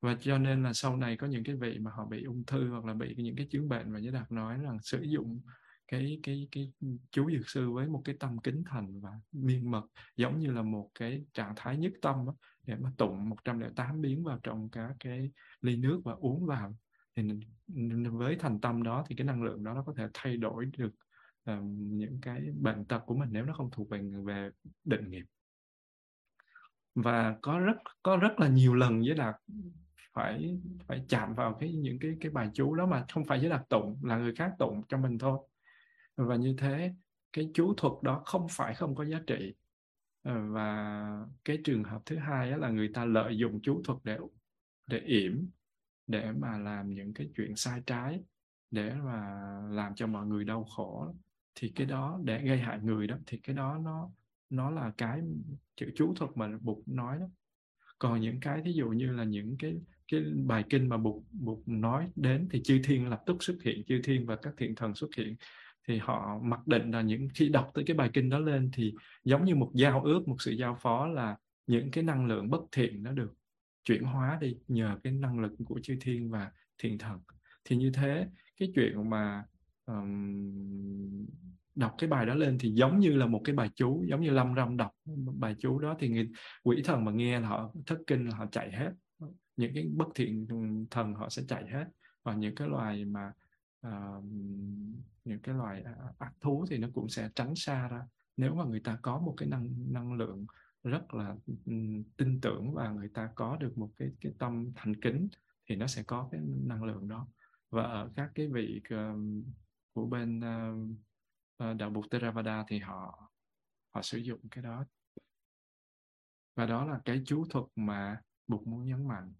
Và 0.00 0.16
cho 0.20 0.38
nên 0.38 0.62
là 0.62 0.72
sau 0.72 0.96
này 0.96 1.16
có 1.16 1.26
những 1.26 1.44
cái 1.44 1.54
vị 1.54 1.78
mà 1.78 1.90
họ 1.90 2.06
bị 2.06 2.24
ung 2.24 2.44
thư 2.46 2.70
hoặc 2.70 2.84
là 2.84 2.94
bị 2.94 3.14
những 3.16 3.36
cái 3.36 3.46
chứng 3.50 3.68
bệnh 3.68 3.92
và 3.92 3.98
giới 3.98 4.12
đạt 4.12 4.32
nói 4.32 4.58
rằng 4.58 4.78
sử 4.82 5.02
dụng 5.02 5.40
cái 5.88 6.20
cái 6.22 6.48
cái 6.52 6.72
chú 7.10 7.30
dược 7.30 7.48
sư 7.48 7.70
với 7.70 7.88
một 7.88 8.02
cái 8.04 8.16
tâm 8.20 8.38
kính 8.38 8.62
thành 8.66 9.00
và 9.00 9.10
miên 9.32 9.70
mật 9.70 9.82
giống 10.16 10.38
như 10.38 10.50
là 10.50 10.62
một 10.62 10.90
cái 10.94 11.24
trạng 11.32 11.52
thái 11.56 11.76
nhất 11.76 11.92
tâm 12.02 12.26
đó, 12.26 12.34
để 12.66 12.76
mà 12.76 12.92
tụng 12.96 13.28
108 13.28 14.00
biến 14.00 14.24
vào 14.24 14.38
trong 14.42 14.68
cả 14.68 14.94
cái 15.00 15.30
ly 15.60 15.76
nước 15.76 16.00
và 16.04 16.12
uống 16.12 16.46
vào. 16.46 16.76
Thì 17.16 17.22
với 18.10 18.36
thành 18.36 18.60
tâm 18.60 18.82
đó 18.82 19.04
thì 19.08 19.16
cái 19.16 19.26
năng 19.26 19.42
lượng 19.42 19.64
đó 19.64 19.74
nó 19.74 19.82
có 19.82 19.92
thể 19.96 20.06
thay 20.14 20.36
đổi 20.36 20.64
được 20.78 20.94
um, 21.44 21.96
những 21.98 22.18
cái 22.22 22.40
bệnh 22.60 22.84
tật 22.84 23.02
của 23.06 23.14
mình 23.14 23.28
nếu 23.32 23.44
nó 23.44 23.52
không 23.52 23.70
thuộc 23.72 23.88
về 23.90 24.02
về 24.24 24.50
định 24.84 25.10
nghiệp. 25.10 25.24
Và 26.94 27.38
có 27.42 27.58
rất 27.58 27.76
có 28.02 28.16
rất 28.16 28.40
là 28.40 28.48
nhiều 28.48 28.74
lần 28.74 29.00
với 29.00 29.14
đạt 29.14 29.36
phải 30.12 30.58
phải 30.86 31.04
chạm 31.08 31.34
vào 31.34 31.56
cái 31.60 31.72
những 31.72 31.98
cái 31.98 32.16
cái 32.20 32.30
bài 32.30 32.50
chú 32.54 32.74
đó 32.74 32.86
mà 32.86 33.04
không 33.12 33.24
phải 33.24 33.38
với 33.38 33.48
đạt 33.48 33.68
tụng 33.68 34.00
là 34.02 34.18
người 34.18 34.34
khác 34.34 34.52
tụng 34.58 34.82
cho 34.88 34.98
mình 34.98 35.18
thôi 35.18 35.38
và 36.26 36.36
như 36.36 36.54
thế, 36.58 36.94
cái 37.32 37.50
chú 37.54 37.74
thuật 37.76 37.92
đó 38.02 38.22
không 38.24 38.46
phải 38.50 38.74
không 38.74 38.94
có 38.94 39.04
giá 39.04 39.20
trị. 39.26 39.54
Ờ, 40.22 40.50
và 40.50 41.26
cái 41.44 41.58
trường 41.64 41.84
hợp 41.84 42.02
thứ 42.06 42.16
hai 42.16 42.58
là 42.58 42.68
người 42.70 42.90
ta 42.94 43.04
lợi 43.04 43.38
dụng 43.38 43.60
chú 43.62 43.82
thuật 43.84 43.98
để 44.04 44.18
để 44.86 44.98
yểm, 44.98 45.46
để 46.06 46.32
mà 46.32 46.58
làm 46.58 46.94
những 46.94 47.14
cái 47.14 47.30
chuyện 47.36 47.56
sai 47.56 47.82
trái, 47.86 48.20
để 48.70 48.94
mà 48.94 49.40
làm 49.70 49.94
cho 49.94 50.06
mọi 50.06 50.26
người 50.26 50.44
đau 50.44 50.64
khổ. 50.64 51.14
Thì 51.54 51.72
cái 51.74 51.86
đó, 51.86 52.20
để 52.24 52.42
gây 52.46 52.58
hại 52.58 52.78
người 52.82 53.06
đó, 53.06 53.16
thì 53.26 53.38
cái 53.38 53.56
đó 53.56 53.78
nó 53.78 54.10
nó 54.50 54.70
là 54.70 54.92
cái 54.96 55.20
chữ 55.76 55.90
chú 55.96 56.14
thuật 56.14 56.30
mà 56.34 56.58
bụt 56.60 56.78
nói 56.86 57.18
đó. 57.18 57.26
Còn 57.98 58.20
những 58.20 58.40
cái 58.40 58.62
thí 58.64 58.72
dụ 58.72 58.88
như 58.88 59.12
là 59.12 59.24
những 59.24 59.56
cái 59.58 59.80
cái 60.12 60.22
bài 60.46 60.64
kinh 60.70 60.88
mà 60.88 60.96
bụt 60.96 61.22
bụt 61.30 61.58
nói 61.66 62.10
đến 62.16 62.48
thì 62.50 62.62
chư 62.64 62.80
thiên 62.84 63.08
lập 63.08 63.22
tức 63.26 63.36
xuất 63.40 63.56
hiện, 63.64 63.84
chư 63.84 64.00
thiên 64.04 64.26
và 64.26 64.36
các 64.36 64.54
thiện 64.56 64.74
thần 64.74 64.94
xuất 64.94 65.08
hiện 65.16 65.36
thì 65.88 65.98
họ 65.98 66.38
mặc 66.42 66.66
định 66.66 66.90
là 66.90 67.02
những 67.02 67.28
khi 67.34 67.48
đọc 67.48 67.70
tới 67.74 67.84
cái 67.86 67.96
bài 67.96 68.10
kinh 68.12 68.28
đó 68.28 68.38
lên 68.38 68.70
thì 68.72 68.94
giống 69.24 69.44
như 69.44 69.54
một 69.54 69.70
giao 69.74 70.02
ước 70.02 70.28
một 70.28 70.36
sự 70.38 70.50
giao 70.50 70.76
phó 70.80 71.06
là 71.06 71.36
những 71.66 71.90
cái 71.90 72.04
năng 72.04 72.26
lượng 72.26 72.50
bất 72.50 72.60
thiện 72.72 73.02
nó 73.02 73.12
được 73.12 73.34
chuyển 73.84 74.04
hóa 74.04 74.38
đi 74.40 74.56
nhờ 74.68 74.98
cái 75.04 75.12
năng 75.12 75.40
lực 75.40 75.52
của 75.64 75.80
chư 75.82 75.96
thiên 76.00 76.30
và 76.30 76.52
thiện 76.78 76.98
thần. 76.98 77.20
Thì 77.64 77.76
như 77.76 77.90
thế 77.94 78.26
cái 78.56 78.72
chuyện 78.74 79.10
mà 79.10 79.44
um, 79.86 81.26
đọc 81.74 81.94
cái 81.98 82.10
bài 82.10 82.26
đó 82.26 82.34
lên 82.34 82.58
thì 82.60 82.70
giống 82.70 82.98
như 82.98 83.16
là 83.16 83.26
một 83.26 83.40
cái 83.44 83.54
bài 83.54 83.70
chú 83.74 84.04
giống 84.08 84.20
như 84.20 84.30
lâm 84.30 84.54
râm 84.56 84.76
đọc 84.76 84.90
bài 85.38 85.56
chú 85.58 85.78
đó 85.78 85.96
thì 85.98 86.08
người, 86.08 86.30
quỷ 86.62 86.82
thần 86.84 87.04
mà 87.04 87.12
nghe 87.12 87.40
là 87.40 87.48
họ 87.48 87.72
thất 87.86 87.98
kinh 88.06 88.28
là 88.28 88.36
họ 88.36 88.46
chạy 88.46 88.72
hết. 88.72 88.90
Những 89.56 89.74
cái 89.74 89.84
bất 89.96 90.08
thiện 90.14 90.46
thần 90.90 91.14
họ 91.14 91.28
sẽ 91.28 91.42
chạy 91.48 91.64
hết. 91.70 91.84
Và 92.22 92.34
những 92.34 92.54
cái 92.54 92.68
loài 92.68 93.04
mà 93.04 93.32
uh, 93.86 94.24
những 95.28 95.40
cái 95.40 95.54
loài 95.54 95.82
à, 95.82 95.94
à, 95.98 96.12
ác 96.18 96.32
thú 96.40 96.66
thì 96.70 96.78
nó 96.78 96.88
cũng 96.94 97.08
sẽ 97.08 97.30
tránh 97.34 97.54
xa 97.56 97.88
ra. 97.88 98.02
Nếu 98.36 98.54
mà 98.54 98.64
người 98.64 98.80
ta 98.80 98.98
có 99.02 99.18
một 99.18 99.34
cái 99.36 99.48
năng 99.48 99.92
năng 99.92 100.12
lượng 100.12 100.46
rất 100.84 101.14
là 101.14 101.36
um, 101.66 102.02
tin 102.16 102.40
tưởng 102.40 102.74
và 102.74 102.90
người 102.90 103.08
ta 103.08 103.30
có 103.34 103.56
được 103.56 103.78
một 103.78 103.90
cái 103.96 104.10
cái 104.20 104.32
tâm 104.38 104.72
thành 104.76 105.00
kính 105.00 105.28
thì 105.66 105.76
nó 105.76 105.86
sẽ 105.86 106.02
có 106.02 106.28
cái 106.32 106.40
năng 106.64 106.84
lượng 106.84 107.08
đó. 107.08 107.26
Và 107.70 107.82
ở 107.82 108.10
các 108.16 108.30
cái 108.34 108.48
vị 108.48 108.82
của 109.92 110.06
bên 110.06 110.38
uh, 110.38 111.76
đạo 111.78 111.90
Bụt 111.90 112.10
Theravada 112.10 112.64
thì 112.68 112.78
họ 112.78 113.30
họ 113.94 114.02
sử 114.02 114.18
dụng 114.18 114.40
cái 114.50 114.64
đó. 114.64 114.84
Và 116.56 116.66
đó 116.66 116.84
là 116.84 117.00
cái 117.04 117.22
chú 117.26 117.44
thuật 117.50 117.64
mà 117.76 118.22
Bụt 118.46 118.66
muốn 118.66 118.86
nhấn 118.86 119.08
mạnh. 119.08 119.32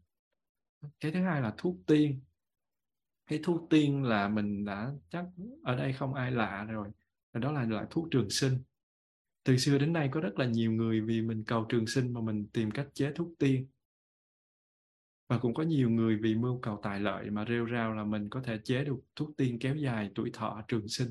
Cái 1.00 1.12
thứ 1.12 1.22
hai 1.22 1.42
là 1.42 1.54
thuốc 1.56 1.76
tiên 1.86 2.20
cái 3.28 3.40
thuốc 3.42 3.70
tiên 3.70 4.02
là 4.02 4.28
mình 4.28 4.64
đã 4.64 4.92
chắc 5.10 5.24
ở 5.62 5.76
đây 5.76 5.92
không 5.92 6.14
ai 6.14 6.30
lạ 6.30 6.64
rồi, 6.64 6.88
và 7.32 7.40
đó 7.40 7.52
là 7.52 7.64
loại 7.64 7.86
thuốc 7.90 8.08
trường 8.10 8.30
sinh. 8.30 8.58
Từ 9.44 9.56
xưa 9.56 9.78
đến 9.78 9.92
nay 9.92 10.08
có 10.12 10.20
rất 10.20 10.38
là 10.38 10.46
nhiều 10.46 10.72
người 10.72 11.00
vì 11.00 11.22
mình 11.22 11.44
cầu 11.44 11.66
trường 11.68 11.86
sinh 11.86 12.12
mà 12.12 12.20
mình 12.20 12.46
tìm 12.52 12.70
cách 12.70 12.88
chế 12.94 13.12
thuốc 13.14 13.28
tiên. 13.38 13.66
Và 15.28 15.38
cũng 15.38 15.54
có 15.54 15.62
nhiều 15.62 15.90
người 15.90 16.16
vì 16.16 16.34
mưu 16.34 16.60
cầu 16.60 16.80
tài 16.82 17.00
lợi 17.00 17.30
mà 17.30 17.44
rêu 17.48 17.68
rao 17.72 17.94
là 17.94 18.04
mình 18.04 18.28
có 18.28 18.42
thể 18.42 18.58
chế 18.64 18.84
được 18.84 18.96
thuốc 19.16 19.36
tiên 19.36 19.58
kéo 19.60 19.76
dài 19.76 20.10
tuổi 20.14 20.30
thọ 20.32 20.62
trường 20.68 20.88
sinh. 20.88 21.10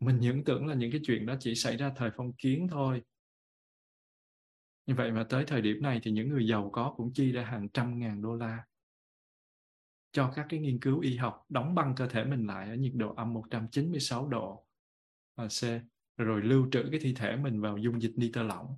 Mình 0.00 0.20
những 0.20 0.44
tưởng 0.44 0.66
là 0.66 0.74
những 0.74 0.90
cái 0.92 1.00
chuyện 1.04 1.26
đó 1.26 1.34
chỉ 1.40 1.54
xảy 1.54 1.76
ra 1.76 1.92
thời 1.96 2.10
phong 2.16 2.32
kiến 2.32 2.68
thôi. 2.70 3.02
Như 4.86 4.94
vậy 4.94 5.12
mà 5.12 5.24
tới 5.24 5.44
thời 5.46 5.62
điểm 5.62 5.82
này 5.82 6.00
thì 6.02 6.10
những 6.10 6.28
người 6.28 6.46
giàu 6.46 6.70
có 6.72 6.94
cũng 6.96 7.12
chi 7.14 7.32
ra 7.32 7.44
hàng 7.44 7.68
trăm 7.68 7.98
ngàn 7.98 8.22
đô 8.22 8.34
la 8.34 8.64
cho 10.12 10.32
các 10.36 10.46
cái 10.48 10.60
nghiên 10.60 10.80
cứu 10.80 11.00
y 11.00 11.16
học 11.16 11.44
đóng 11.48 11.74
băng 11.74 11.94
cơ 11.94 12.06
thể 12.06 12.24
mình 12.24 12.46
lại 12.46 12.68
ở 12.68 12.74
nhiệt 12.74 12.92
độ 12.94 13.14
âm 13.14 13.32
196 13.32 14.28
độ 14.28 14.66
C 15.36 15.64
rồi 16.16 16.42
lưu 16.42 16.68
trữ 16.72 16.88
cái 16.90 17.00
thi 17.00 17.14
thể 17.14 17.36
mình 17.36 17.60
vào 17.60 17.78
dung 17.78 18.02
dịch 18.02 18.12
nitơ 18.16 18.42
lỏng. 18.42 18.76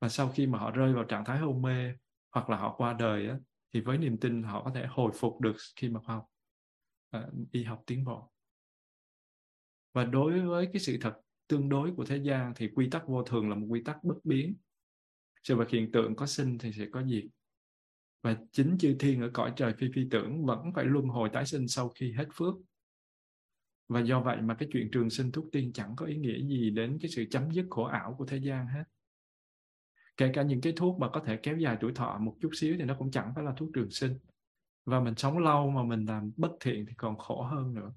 Và 0.00 0.08
sau 0.08 0.32
khi 0.34 0.46
mà 0.46 0.58
họ 0.58 0.70
rơi 0.70 0.92
vào 0.92 1.04
trạng 1.04 1.24
thái 1.24 1.38
hôn 1.38 1.62
mê 1.62 1.94
hoặc 2.30 2.50
là 2.50 2.56
họ 2.56 2.74
qua 2.76 2.92
đời 2.92 3.28
á, 3.28 3.38
thì 3.74 3.80
với 3.80 3.98
niềm 3.98 4.18
tin 4.20 4.42
họ 4.42 4.64
có 4.64 4.70
thể 4.74 4.86
hồi 4.86 5.12
phục 5.14 5.40
được 5.40 5.56
khi 5.76 5.88
mà 5.88 6.00
khoa 6.00 6.14
học 6.14 6.26
à, 7.10 7.26
y 7.52 7.64
học 7.64 7.82
tiến 7.86 8.04
bộ. 8.04 8.32
Và 9.92 10.04
đối 10.04 10.40
với 10.40 10.68
cái 10.72 10.80
sự 10.80 10.98
thật 11.00 11.14
tương 11.46 11.68
đối 11.68 11.92
của 11.96 12.04
thế 12.04 12.16
gian 12.16 12.52
thì 12.56 12.68
quy 12.74 12.90
tắc 12.90 13.08
vô 13.08 13.22
thường 13.22 13.48
là 13.48 13.54
một 13.54 13.66
quy 13.68 13.82
tắc 13.84 14.04
bất 14.04 14.24
biến. 14.24 14.56
Sự 15.42 15.56
vật 15.56 15.70
hiện 15.70 15.92
tượng 15.92 16.16
có 16.16 16.26
sinh 16.26 16.58
thì 16.58 16.72
sẽ 16.72 16.86
có 16.92 17.02
diệt 17.06 17.24
và 18.22 18.36
chính 18.52 18.78
chư 18.78 18.96
thiên 18.98 19.22
ở 19.22 19.30
cõi 19.32 19.52
trời 19.56 19.74
phi 19.78 19.86
phi 19.94 20.08
tưởng 20.10 20.46
vẫn 20.46 20.72
phải 20.74 20.84
luân 20.84 21.06
hồi 21.06 21.30
tái 21.32 21.46
sinh 21.46 21.68
sau 21.68 21.88
khi 21.88 22.12
hết 22.12 22.28
phước. 22.34 22.54
Và 23.88 24.00
do 24.00 24.20
vậy 24.20 24.40
mà 24.42 24.54
cái 24.54 24.68
chuyện 24.72 24.90
trường 24.92 25.10
sinh 25.10 25.32
thuốc 25.32 25.44
tiên 25.52 25.72
chẳng 25.72 25.96
có 25.96 26.06
ý 26.06 26.16
nghĩa 26.16 26.38
gì 26.38 26.70
đến 26.70 26.98
cái 27.00 27.10
sự 27.10 27.24
chấm 27.30 27.50
dứt 27.50 27.66
khổ 27.70 27.84
ảo 27.84 28.14
của 28.18 28.26
thế 28.26 28.36
gian 28.36 28.66
hết. 28.66 28.84
Kể 30.16 30.30
cả 30.34 30.42
những 30.42 30.60
cái 30.60 30.72
thuốc 30.76 30.98
mà 30.98 31.08
có 31.12 31.22
thể 31.26 31.36
kéo 31.42 31.56
dài 31.56 31.76
tuổi 31.80 31.92
thọ 31.94 32.18
một 32.18 32.36
chút 32.40 32.50
xíu 32.52 32.76
thì 32.78 32.84
nó 32.84 32.96
cũng 32.98 33.10
chẳng 33.10 33.32
phải 33.34 33.44
là 33.44 33.52
thuốc 33.56 33.70
trường 33.74 33.90
sinh. 33.90 34.18
Và 34.84 35.00
mình 35.00 35.14
sống 35.16 35.38
lâu 35.38 35.70
mà 35.70 35.82
mình 35.82 36.04
làm 36.04 36.30
bất 36.36 36.50
thiện 36.60 36.86
thì 36.86 36.94
còn 36.96 37.18
khổ 37.18 37.42
hơn 37.42 37.74
nữa. 37.74 37.92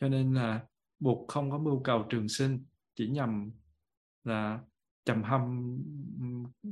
Cho 0.00 0.08
nên 0.08 0.34
là 0.34 0.66
buộc 0.98 1.28
không 1.28 1.50
có 1.50 1.58
mưu 1.58 1.82
cầu 1.82 2.06
trường 2.08 2.28
sinh 2.28 2.64
chỉ 2.94 3.08
nhằm 3.08 3.50
là 4.24 4.60
trầm 5.06 5.22
hâm, 5.22 5.76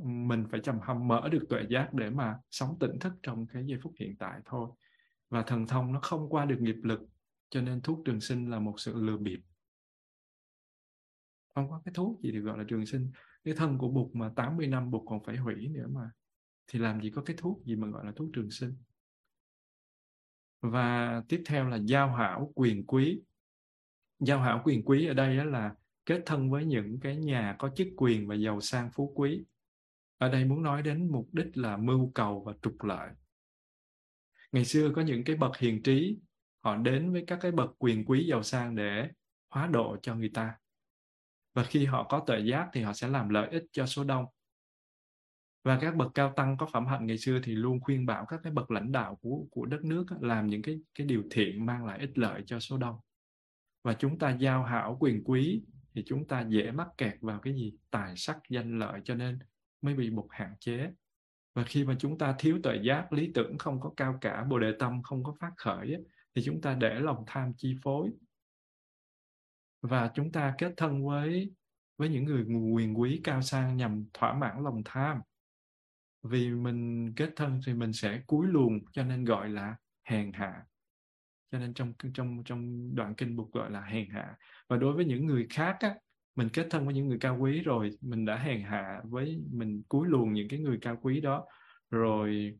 mình 0.03 0.45
phải 0.51 0.59
trầm 0.63 0.79
hâm 0.79 1.07
mở 1.07 1.29
được 1.31 1.45
tuệ 1.49 1.65
giác 1.69 1.93
để 1.93 2.09
mà 2.09 2.39
sống 2.51 2.79
tỉnh 2.79 2.99
thức 2.99 3.13
trong 3.23 3.47
cái 3.47 3.63
giây 3.65 3.79
phút 3.83 3.93
hiện 3.99 4.15
tại 4.17 4.41
thôi. 4.45 4.69
Và 5.29 5.43
thần 5.43 5.67
thông 5.67 5.93
nó 5.93 5.99
không 5.99 6.29
qua 6.29 6.45
được 6.45 6.57
nghiệp 6.59 6.75
lực, 6.83 6.99
cho 7.49 7.61
nên 7.61 7.81
thuốc 7.81 7.99
trường 8.05 8.21
sinh 8.21 8.49
là 8.49 8.59
một 8.59 8.79
sự 8.79 9.01
lừa 9.01 9.17
bịp. 9.17 9.39
Không 11.53 11.69
có 11.69 11.81
cái 11.85 11.93
thuốc 11.93 12.21
gì 12.21 12.31
được 12.31 12.41
gọi 12.41 12.57
là 12.57 12.63
trường 12.67 12.85
sinh. 12.85 13.11
Cái 13.43 13.53
thân 13.57 13.77
của 13.77 13.89
bụt 13.89 14.15
mà 14.15 14.31
80 14.35 14.67
năm 14.67 14.91
bụt 14.91 15.01
còn 15.05 15.23
phải 15.23 15.37
hủy 15.37 15.67
nữa 15.67 15.87
mà. 15.89 16.11
Thì 16.67 16.79
làm 16.79 17.01
gì 17.01 17.09
có 17.09 17.21
cái 17.21 17.35
thuốc 17.39 17.65
gì 17.65 17.75
mà 17.75 17.87
gọi 17.87 18.05
là 18.05 18.11
thuốc 18.15 18.29
trường 18.33 18.51
sinh. 18.51 18.75
Và 20.61 21.21
tiếp 21.27 21.43
theo 21.45 21.67
là 21.67 21.77
giao 21.77 22.15
hảo 22.15 22.51
quyền 22.55 22.85
quý. 22.85 23.21
Giao 24.19 24.39
hảo 24.39 24.61
quyền 24.65 24.85
quý 24.85 25.07
ở 25.07 25.13
đây 25.13 25.45
là 25.45 25.75
kết 26.05 26.21
thân 26.25 26.49
với 26.49 26.65
những 26.65 26.99
cái 26.99 27.15
nhà 27.15 27.55
có 27.59 27.69
chức 27.75 27.87
quyền 27.97 28.27
và 28.27 28.35
giàu 28.35 28.61
sang 28.61 28.89
phú 28.93 29.13
quý. 29.15 29.45
Ở 30.17 30.29
đây 30.29 30.45
muốn 30.45 30.63
nói 30.63 30.81
đến 30.81 31.11
mục 31.11 31.29
đích 31.31 31.57
là 31.57 31.77
mưu 31.77 32.11
cầu 32.15 32.43
và 32.45 32.53
trục 32.61 32.83
lợi. 32.83 33.09
Ngày 34.51 34.65
xưa 34.65 34.91
có 34.95 35.01
những 35.01 35.23
cái 35.23 35.35
bậc 35.35 35.57
hiền 35.57 35.83
trí, 35.83 36.19
họ 36.63 36.77
đến 36.77 37.11
với 37.11 37.23
các 37.27 37.39
cái 37.41 37.51
bậc 37.51 37.69
quyền 37.77 38.05
quý 38.05 38.27
giàu 38.27 38.43
sang 38.43 38.75
để 38.75 39.09
hóa 39.49 39.67
độ 39.67 39.97
cho 40.01 40.15
người 40.15 40.31
ta. 40.33 40.55
Và 41.53 41.63
khi 41.63 41.85
họ 41.85 42.07
có 42.09 42.23
tội 42.27 42.45
giác 42.45 42.69
thì 42.73 42.81
họ 42.81 42.93
sẽ 42.93 43.07
làm 43.07 43.29
lợi 43.29 43.49
ích 43.49 43.63
cho 43.71 43.85
số 43.85 44.03
đông. 44.03 44.25
Và 45.63 45.79
các 45.81 45.95
bậc 45.95 46.11
cao 46.13 46.33
tăng 46.35 46.57
có 46.57 46.65
phẩm 46.73 46.85
hạnh 46.85 47.05
ngày 47.05 47.17
xưa 47.17 47.39
thì 47.43 47.55
luôn 47.55 47.79
khuyên 47.79 48.05
bảo 48.05 48.25
các 48.25 48.39
cái 48.43 48.53
bậc 48.53 48.71
lãnh 48.71 48.91
đạo 48.91 49.15
của 49.21 49.45
của 49.51 49.65
đất 49.65 49.83
nước 49.83 50.05
làm 50.19 50.47
những 50.47 50.61
cái 50.61 50.79
cái 50.93 51.07
điều 51.07 51.23
thiện 51.31 51.65
mang 51.65 51.85
lại 51.85 51.99
ích 51.99 52.17
lợi 52.17 52.43
cho 52.45 52.59
số 52.59 52.77
đông. 52.77 52.95
Và 53.83 53.93
chúng 53.93 54.19
ta 54.19 54.37
giao 54.39 54.63
hảo 54.63 54.97
quyền 54.99 55.23
quý 55.23 55.63
thì 55.95 56.03
chúng 56.05 56.27
ta 56.27 56.45
dễ 56.49 56.71
mắc 56.71 56.87
kẹt 56.97 57.13
vào 57.21 57.39
cái 57.39 57.53
gì? 57.53 57.73
Tài 57.91 58.13
sắc, 58.17 58.37
danh 58.49 58.79
lợi 58.79 59.01
cho 59.03 59.15
nên 59.15 59.39
mới 59.81 59.93
bị 59.93 60.09
một 60.09 60.27
hạn 60.29 60.55
chế. 60.59 60.91
Và 61.53 61.63
khi 61.63 61.83
mà 61.83 61.95
chúng 61.99 62.17
ta 62.17 62.35
thiếu 62.39 62.59
tuệ 62.63 62.79
giác, 62.83 63.13
lý 63.13 63.31
tưởng, 63.33 63.57
không 63.57 63.79
có 63.79 63.93
cao 63.97 64.17
cả, 64.21 64.43
bồ 64.43 64.59
đề 64.59 64.71
tâm 64.79 65.03
không 65.03 65.23
có 65.23 65.33
phát 65.39 65.51
khởi 65.57 65.95
thì 66.35 66.41
chúng 66.45 66.61
ta 66.61 66.75
để 66.75 66.99
lòng 66.99 67.23
tham 67.27 67.53
chi 67.57 67.75
phối. 67.83 68.09
Và 69.81 70.11
chúng 70.15 70.31
ta 70.31 70.55
kết 70.57 70.73
thân 70.77 71.05
với 71.05 71.53
với 71.97 72.09
những 72.09 72.25
người 72.25 72.45
quyền 72.73 72.99
quý, 72.99 73.21
cao 73.23 73.41
sang, 73.41 73.77
nhằm 73.77 74.05
thỏa 74.13 74.33
mãn 74.33 74.63
lòng 74.63 74.81
tham. 74.85 75.21
Vì 76.23 76.49
mình 76.49 77.13
kết 77.15 77.29
thân 77.35 77.61
thì 77.65 77.73
mình 77.73 77.93
sẽ 77.93 78.21
cúi 78.27 78.47
luồng, 78.47 78.79
cho 78.91 79.03
nên 79.03 79.25
gọi 79.25 79.49
là 79.49 79.75
hèn 80.03 80.33
hạ 80.33 80.65
cho 81.55 81.59
nên 81.59 81.73
trong 81.73 81.93
trong 82.13 82.43
trong 82.45 82.95
đoạn 82.95 83.15
kinh 83.15 83.35
buộc 83.35 83.51
gọi 83.53 83.71
là 83.71 83.81
hèn 83.81 84.09
hạ. 84.09 84.35
Và 84.69 84.77
đối 84.77 84.93
với 84.93 85.05
những 85.05 85.25
người 85.25 85.47
khác 85.49 85.77
á, 85.79 85.95
mình 86.35 86.49
kết 86.53 86.67
thân 86.69 86.85
với 86.85 86.93
những 86.93 87.07
người 87.07 87.17
cao 87.21 87.37
quý 87.39 87.61
rồi 87.61 87.89
mình 88.01 88.25
đã 88.25 88.37
hèn 88.37 88.61
hạ 88.63 89.01
với 89.03 89.41
mình 89.51 89.83
cúi 89.89 90.07
luồng 90.07 90.33
những 90.33 90.47
cái 90.49 90.59
người 90.59 90.77
cao 90.81 90.97
quý 91.01 91.21
đó 91.21 91.45
rồi 91.89 92.57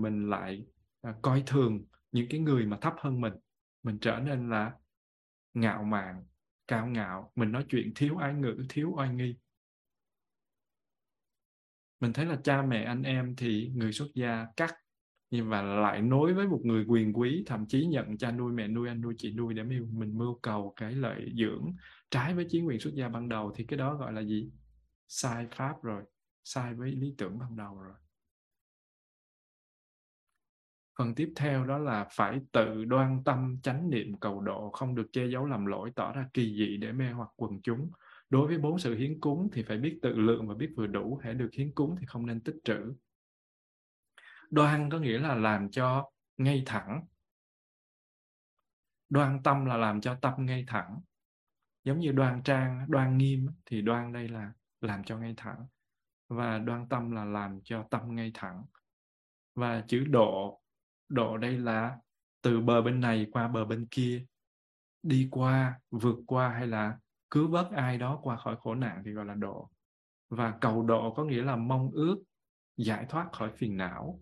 mình 0.00 0.30
lại 0.30 0.66
à, 1.02 1.14
coi 1.22 1.42
thường 1.46 1.84
những 2.12 2.26
cái 2.30 2.40
người 2.40 2.66
mà 2.66 2.78
thấp 2.80 2.94
hơn 2.98 3.20
mình 3.20 3.32
mình 3.82 3.98
trở 4.00 4.18
nên 4.18 4.50
là 4.50 4.72
ngạo 5.54 5.82
mạn 5.82 6.24
cao 6.66 6.86
ngạo 6.86 7.32
mình 7.34 7.52
nói 7.52 7.64
chuyện 7.68 7.92
thiếu 7.94 8.16
ái 8.16 8.34
ngữ 8.34 8.56
thiếu 8.68 8.92
oai 8.96 9.14
nghi. 9.14 9.36
Mình 12.00 12.12
thấy 12.12 12.26
là 12.26 12.38
cha 12.44 12.62
mẹ 12.62 12.84
anh 12.84 13.02
em 13.02 13.36
thì 13.36 13.70
người 13.74 13.92
xuất 13.92 14.08
gia 14.14 14.46
cắt 14.56 14.74
nhưng 15.30 15.50
mà 15.50 15.62
lại 15.62 16.02
nối 16.02 16.34
với 16.34 16.46
một 16.46 16.60
người 16.64 16.84
quyền 16.88 17.12
quý 17.18 17.42
thậm 17.46 17.66
chí 17.66 17.86
nhận 17.86 18.18
cha 18.18 18.30
nuôi 18.30 18.52
mẹ 18.52 18.68
nuôi 18.68 18.88
anh 18.88 19.00
nuôi 19.00 19.14
chị 19.18 19.32
nuôi 19.32 19.54
để 19.54 19.62
mình, 19.62 19.98
mình 19.98 20.18
mưu 20.18 20.38
cầu 20.42 20.72
cái 20.76 20.92
lợi 20.92 21.32
dưỡng 21.38 21.72
trái 22.10 22.34
với 22.34 22.44
chiến 22.50 22.66
quyền 22.66 22.80
xuất 22.80 22.94
gia 22.94 23.08
ban 23.08 23.28
đầu 23.28 23.52
thì 23.56 23.64
cái 23.64 23.78
đó 23.78 23.94
gọi 23.94 24.12
là 24.12 24.20
gì? 24.20 24.50
Sai 25.08 25.46
pháp 25.50 25.82
rồi 25.82 26.02
sai 26.44 26.74
với 26.74 26.92
lý 26.92 27.14
tưởng 27.18 27.38
ban 27.38 27.56
đầu 27.56 27.80
rồi. 27.80 27.94
Phần 30.98 31.14
tiếp 31.14 31.32
theo 31.36 31.66
đó 31.66 31.78
là 31.78 32.08
phải 32.12 32.40
tự 32.52 32.84
đoan 32.84 33.24
tâm 33.24 33.58
chánh 33.62 33.90
niệm 33.90 34.16
cầu 34.20 34.40
độ 34.40 34.70
không 34.70 34.94
được 34.94 35.06
che 35.12 35.26
giấu 35.26 35.46
làm 35.46 35.66
lỗi 35.66 35.90
tỏ 35.96 36.12
ra 36.12 36.28
kỳ 36.34 36.56
dị 36.56 36.76
để 36.76 36.92
mê 36.92 37.10
hoặc 37.10 37.28
quần 37.36 37.62
chúng. 37.62 37.90
Đối 38.30 38.46
với 38.46 38.58
bốn 38.58 38.78
sự 38.78 38.94
hiến 38.94 39.20
cúng 39.20 39.48
thì 39.52 39.62
phải 39.62 39.78
biết 39.78 39.98
tự 40.02 40.12
lượng 40.12 40.48
và 40.48 40.54
biết 40.54 40.70
vừa 40.76 40.86
đủ. 40.86 41.20
Hãy 41.22 41.34
được 41.34 41.48
hiến 41.52 41.72
cúng 41.74 41.96
thì 42.00 42.06
không 42.06 42.26
nên 42.26 42.40
tích 42.40 42.56
trữ 42.64 42.94
đoan 44.50 44.90
có 44.90 44.98
nghĩa 44.98 45.18
là 45.18 45.34
làm 45.34 45.70
cho 45.70 46.10
ngay 46.36 46.62
thẳng. 46.66 47.06
Đoan 49.08 49.42
tâm 49.42 49.64
là 49.64 49.76
làm 49.76 50.00
cho 50.00 50.14
tâm 50.14 50.46
ngay 50.46 50.64
thẳng. 50.66 51.00
Giống 51.84 51.98
như 51.98 52.12
đoan 52.12 52.42
trang, 52.42 52.86
đoan 52.88 53.18
nghiêm 53.18 53.46
thì 53.66 53.82
đoan 53.82 54.12
đây 54.12 54.28
là 54.28 54.52
làm 54.80 55.04
cho 55.04 55.18
ngay 55.18 55.34
thẳng. 55.36 55.66
Và 56.28 56.58
đoan 56.58 56.88
tâm 56.88 57.10
là 57.10 57.24
làm 57.24 57.60
cho 57.64 57.86
tâm 57.90 58.14
ngay 58.14 58.30
thẳng. 58.34 58.64
Và 59.54 59.84
chữ 59.88 60.04
độ 60.04 60.62
độ 61.08 61.36
đây 61.36 61.58
là 61.58 61.98
từ 62.42 62.60
bờ 62.60 62.82
bên 62.82 63.00
này 63.00 63.26
qua 63.32 63.48
bờ 63.48 63.64
bên 63.64 63.86
kia. 63.90 64.24
Đi 65.02 65.28
qua, 65.30 65.80
vượt 65.90 66.18
qua 66.26 66.48
hay 66.48 66.66
là 66.66 66.98
cứu 67.30 67.48
vớt 67.48 67.70
ai 67.70 67.98
đó 67.98 68.20
qua 68.22 68.36
khỏi 68.36 68.56
khổ 68.60 68.74
nạn 68.74 69.02
thì 69.04 69.12
gọi 69.12 69.24
là 69.24 69.34
độ. 69.34 69.70
Và 70.28 70.58
cầu 70.60 70.82
độ 70.82 71.14
có 71.14 71.24
nghĩa 71.24 71.42
là 71.42 71.56
mong 71.56 71.90
ước, 71.90 72.22
giải 72.76 73.06
thoát 73.08 73.28
khỏi 73.32 73.50
phiền 73.56 73.76
não 73.76 74.20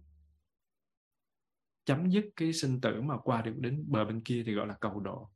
chấm 1.86 2.10
dứt 2.10 2.24
cái 2.36 2.52
sinh 2.52 2.80
tử 2.80 3.00
mà 3.00 3.18
qua 3.18 3.42
được 3.42 3.54
đến 3.56 3.84
bờ 3.88 4.04
bên 4.04 4.20
kia 4.20 4.42
thì 4.46 4.54
gọi 4.54 4.66
là 4.66 4.74
cầu 4.80 5.00
độ. 5.00 5.30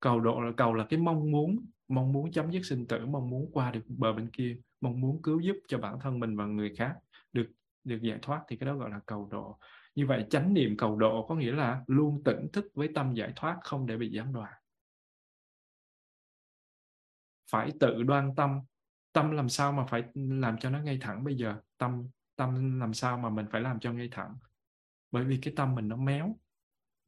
Cầu 0.00 0.20
độ 0.20 0.40
là, 0.40 0.52
cầu 0.56 0.74
là 0.74 0.86
cái 0.90 0.98
mong 0.98 1.30
muốn 1.30 1.66
mong 1.88 2.12
muốn 2.12 2.32
chấm 2.32 2.50
dứt 2.50 2.64
sinh 2.64 2.86
tử, 2.86 3.06
mong 3.06 3.30
muốn 3.30 3.50
qua 3.52 3.70
được 3.70 3.80
bờ 3.88 4.12
bên 4.12 4.30
kia, 4.30 4.56
mong 4.80 5.00
muốn 5.00 5.22
cứu 5.22 5.40
giúp 5.40 5.56
cho 5.68 5.78
bản 5.78 5.98
thân 6.00 6.20
mình 6.20 6.36
và 6.36 6.46
người 6.46 6.74
khác 6.76 6.94
được 7.32 7.46
được 7.84 7.98
giải 8.02 8.18
thoát 8.22 8.42
thì 8.48 8.56
cái 8.56 8.66
đó 8.66 8.76
gọi 8.76 8.90
là 8.90 9.00
cầu 9.06 9.28
độ. 9.30 9.58
Như 9.94 10.06
vậy 10.06 10.26
chánh 10.30 10.54
niệm 10.54 10.76
cầu 10.76 10.96
độ 10.96 11.26
có 11.28 11.34
nghĩa 11.34 11.52
là 11.52 11.82
luôn 11.86 12.22
tỉnh 12.24 12.48
thức 12.52 12.66
với 12.74 12.88
tâm 12.94 13.14
giải 13.14 13.32
thoát, 13.36 13.58
không 13.62 13.86
để 13.86 13.96
bị 13.96 14.10
gián 14.10 14.32
đoạn. 14.32 14.52
Phải 17.50 17.72
tự 17.80 18.02
đoan 18.02 18.34
tâm. 18.36 18.60
Tâm 19.12 19.30
làm 19.30 19.48
sao 19.48 19.72
mà 19.72 19.84
phải 19.84 20.04
làm 20.14 20.58
cho 20.58 20.70
nó 20.70 20.80
ngay 20.80 20.98
thẳng 21.00 21.24
bây 21.24 21.36
giờ? 21.36 21.56
Tâm 21.78 22.08
tâm 22.36 22.80
làm 22.80 22.94
sao 22.94 23.18
mà 23.18 23.30
mình 23.30 23.46
phải 23.52 23.60
làm 23.60 23.80
cho 23.80 23.92
ngay 23.92 24.08
thẳng? 24.12 24.34
Bởi 25.12 25.24
vì 25.24 25.38
cái 25.42 25.54
tâm 25.56 25.74
mình 25.74 25.88
nó 25.88 25.96
méo. 25.96 26.36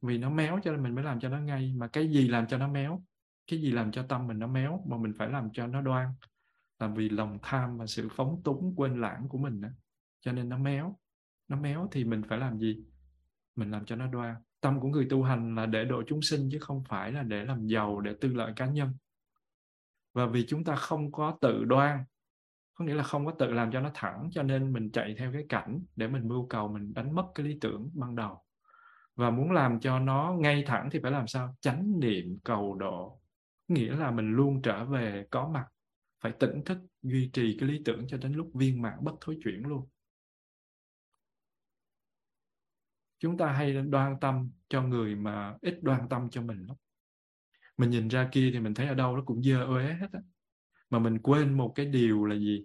Vì 0.01 0.17
nó 0.17 0.29
méo 0.29 0.59
cho 0.63 0.71
nên 0.71 0.83
mình 0.83 0.95
mới 0.95 1.03
làm 1.03 1.19
cho 1.19 1.29
nó 1.29 1.39
ngay. 1.39 1.73
Mà 1.77 1.87
cái 1.87 2.09
gì 2.11 2.27
làm 2.27 2.47
cho 2.47 2.57
nó 2.57 2.67
méo? 2.67 3.03
Cái 3.47 3.61
gì 3.61 3.71
làm 3.71 3.91
cho 3.91 4.03
tâm 4.03 4.27
mình 4.27 4.39
nó 4.39 4.47
méo 4.47 4.83
mà 4.87 4.97
mình 4.97 5.13
phải 5.17 5.29
làm 5.29 5.49
cho 5.53 5.67
nó 5.67 5.81
đoan? 5.81 6.07
Là 6.79 6.87
vì 6.87 7.09
lòng 7.09 7.39
tham 7.41 7.77
và 7.77 7.87
sự 7.87 8.09
phóng 8.11 8.41
túng 8.43 8.73
quên 8.75 9.01
lãng 9.01 9.29
của 9.29 9.37
mình 9.37 9.61
đó. 9.61 9.69
cho 10.21 10.31
nên 10.31 10.49
nó 10.49 10.57
méo. 10.57 10.99
Nó 11.47 11.57
méo 11.57 11.87
thì 11.91 12.03
mình 12.03 12.23
phải 12.29 12.37
làm 12.37 12.59
gì? 12.59 12.85
Mình 13.55 13.71
làm 13.71 13.85
cho 13.85 13.95
nó 13.95 14.07
đoan. 14.07 14.35
Tâm 14.61 14.79
của 14.79 14.87
người 14.87 15.07
tu 15.09 15.23
hành 15.23 15.55
là 15.55 15.65
để 15.65 15.85
độ 15.85 16.03
chúng 16.07 16.21
sinh 16.21 16.49
chứ 16.51 16.59
không 16.59 16.83
phải 16.83 17.11
là 17.11 17.23
để 17.23 17.45
làm 17.45 17.67
giàu, 17.67 18.01
để 18.01 18.15
tư 18.21 18.33
lợi 18.33 18.53
cá 18.55 18.65
nhân. 18.65 18.93
Và 20.13 20.25
vì 20.25 20.45
chúng 20.47 20.63
ta 20.63 20.75
không 20.75 21.11
có 21.11 21.37
tự 21.41 21.63
đoan 21.63 22.03
có 22.75 22.85
nghĩa 22.85 22.93
là 22.93 23.03
không 23.03 23.25
có 23.25 23.31
tự 23.39 23.53
làm 23.53 23.71
cho 23.71 23.81
nó 23.81 23.91
thẳng, 23.93 24.29
cho 24.31 24.43
nên 24.43 24.73
mình 24.73 24.91
chạy 24.91 25.15
theo 25.17 25.33
cái 25.33 25.45
cảnh 25.49 25.79
để 25.95 26.07
mình 26.07 26.27
mưu 26.27 26.47
cầu, 26.47 26.67
mình 26.67 26.93
đánh 26.93 27.15
mất 27.15 27.25
cái 27.35 27.45
lý 27.45 27.57
tưởng 27.61 27.89
ban 27.93 28.15
đầu. 28.15 28.41
Và 29.15 29.29
muốn 29.29 29.51
làm 29.51 29.79
cho 29.79 29.99
nó 29.99 30.35
ngay 30.39 30.63
thẳng 30.67 30.89
thì 30.91 30.99
phải 31.03 31.11
làm 31.11 31.27
sao? 31.27 31.55
Chánh 31.61 31.99
niệm 31.99 32.39
cầu 32.43 32.75
độ. 32.75 33.21
Nghĩa 33.67 33.95
là 33.95 34.11
mình 34.11 34.31
luôn 34.31 34.61
trở 34.61 34.85
về 34.85 35.25
có 35.31 35.47
mặt, 35.47 35.65
phải 36.21 36.31
tỉnh 36.31 36.63
thức, 36.65 36.77
duy 37.01 37.29
trì 37.33 37.57
cái 37.59 37.69
lý 37.69 37.81
tưởng 37.85 38.07
cho 38.07 38.17
đến 38.17 38.33
lúc 38.33 38.51
viên 38.53 38.81
mãn 38.81 38.93
bất 39.01 39.13
thối 39.21 39.37
chuyển 39.43 39.63
luôn. 39.67 39.87
Chúng 43.19 43.37
ta 43.37 43.51
hay 43.51 43.73
đoan 43.73 44.19
tâm 44.21 44.51
cho 44.69 44.81
người 44.81 45.15
mà 45.15 45.55
ít 45.61 45.79
đoan 45.81 46.09
tâm 46.09 46.29
cho 46.29 46.41
mình 46.41 46.65
lắm. 46.67 46.77
Mình 47.77 47.89
nhìn 47.89 48.07
ra 48.07 48.29
kia 48.31 48.49
thì 48.53 48.59
mình 48.59 48.73
thấy 48.73 48.87
ở 48.87 48.93
đâu 48.93 49.15
nó 49.15 49.23
cũng 49.25 49.43
dơ 49.43 49.65
uế 49.65 49.93
hết 49.93 50.07
á 50.11 50.19
mà 50.89 50.99
mình 50.99 51.19
quên 51.19 51.53
một 51.53 51.71
cái 51.75 51.85
điều 51.85 52.25
là 52.25 52.35
gì? 52.35 52.63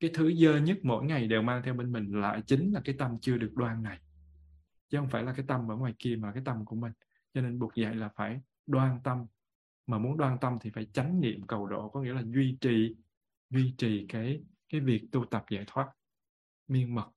Cái 0.00 0.10
thứ 0.14 0.34
dơ 0.34 0.58
nhất 0.58 0.78
mỗi 0.82 1.04
ngày 1.04 1.28
đều 1.28 1.42
mang 1.42 1.62
theo 1.64 1.74
bên 1.74 1.92
mình 1.92 2.20
lại 2.20 2.42
chính 2.46 2.72
là 2.72 2.80
cái 2.84 2.94
tâm 2.98 3.16
chưa 3.20 3.36
được 3.36 3.52
đoan 3.54 3.82
này. 3.82 3.98
Chứ 4.88 4.98
không 4.98 5.08
phải 5.08 5.22
là 5.22 5.32
cái 5.32 5.44
tâm 5.48 5.70
ở 5.70 5.76
ngoài 5.76 5.94
kia 5.98 6.16
mà 6.16 6.32
cái 6.32 6.42
tâm 6.44 6.64
của 6.64 6.76
mình. 6.76 6.92
Cho 7.34 7.40
nên 7.40 7.58
buộc 7.58 7.74
dạy 7.74 7.94
là 7.94 8.08
phải 8.08 8.40
đoan 8.66 9.00
tâm. 9.04 9.26
Mà 9.86 9.98
muốn 9.98 10.16
đoan 10.16 10.38
tâm 10.40 10.58
thì 10.60 10.70
phải 10.70 10.86
chánh 10.92 11.20
niệm 11.20 11.46
cầu 11.46 11.66
độ, 11.66 11.88
có 11.88 12.02
nghĩa 12.02 12.12
là 12.12 12.22
duy 12.26 12.56
trì 12.60 12.96
duy 13.50 13.74
trì 13.78 14.06
cái 14.08 14.42
cái 14.68 14.80
việc 14.80 15.02
tu 15.12 15.24
tập 15.24 15.44
giải 15.50 15.64
thoát 15.66 15.88
miên 16.68 16.94
mật. 16.94 17.08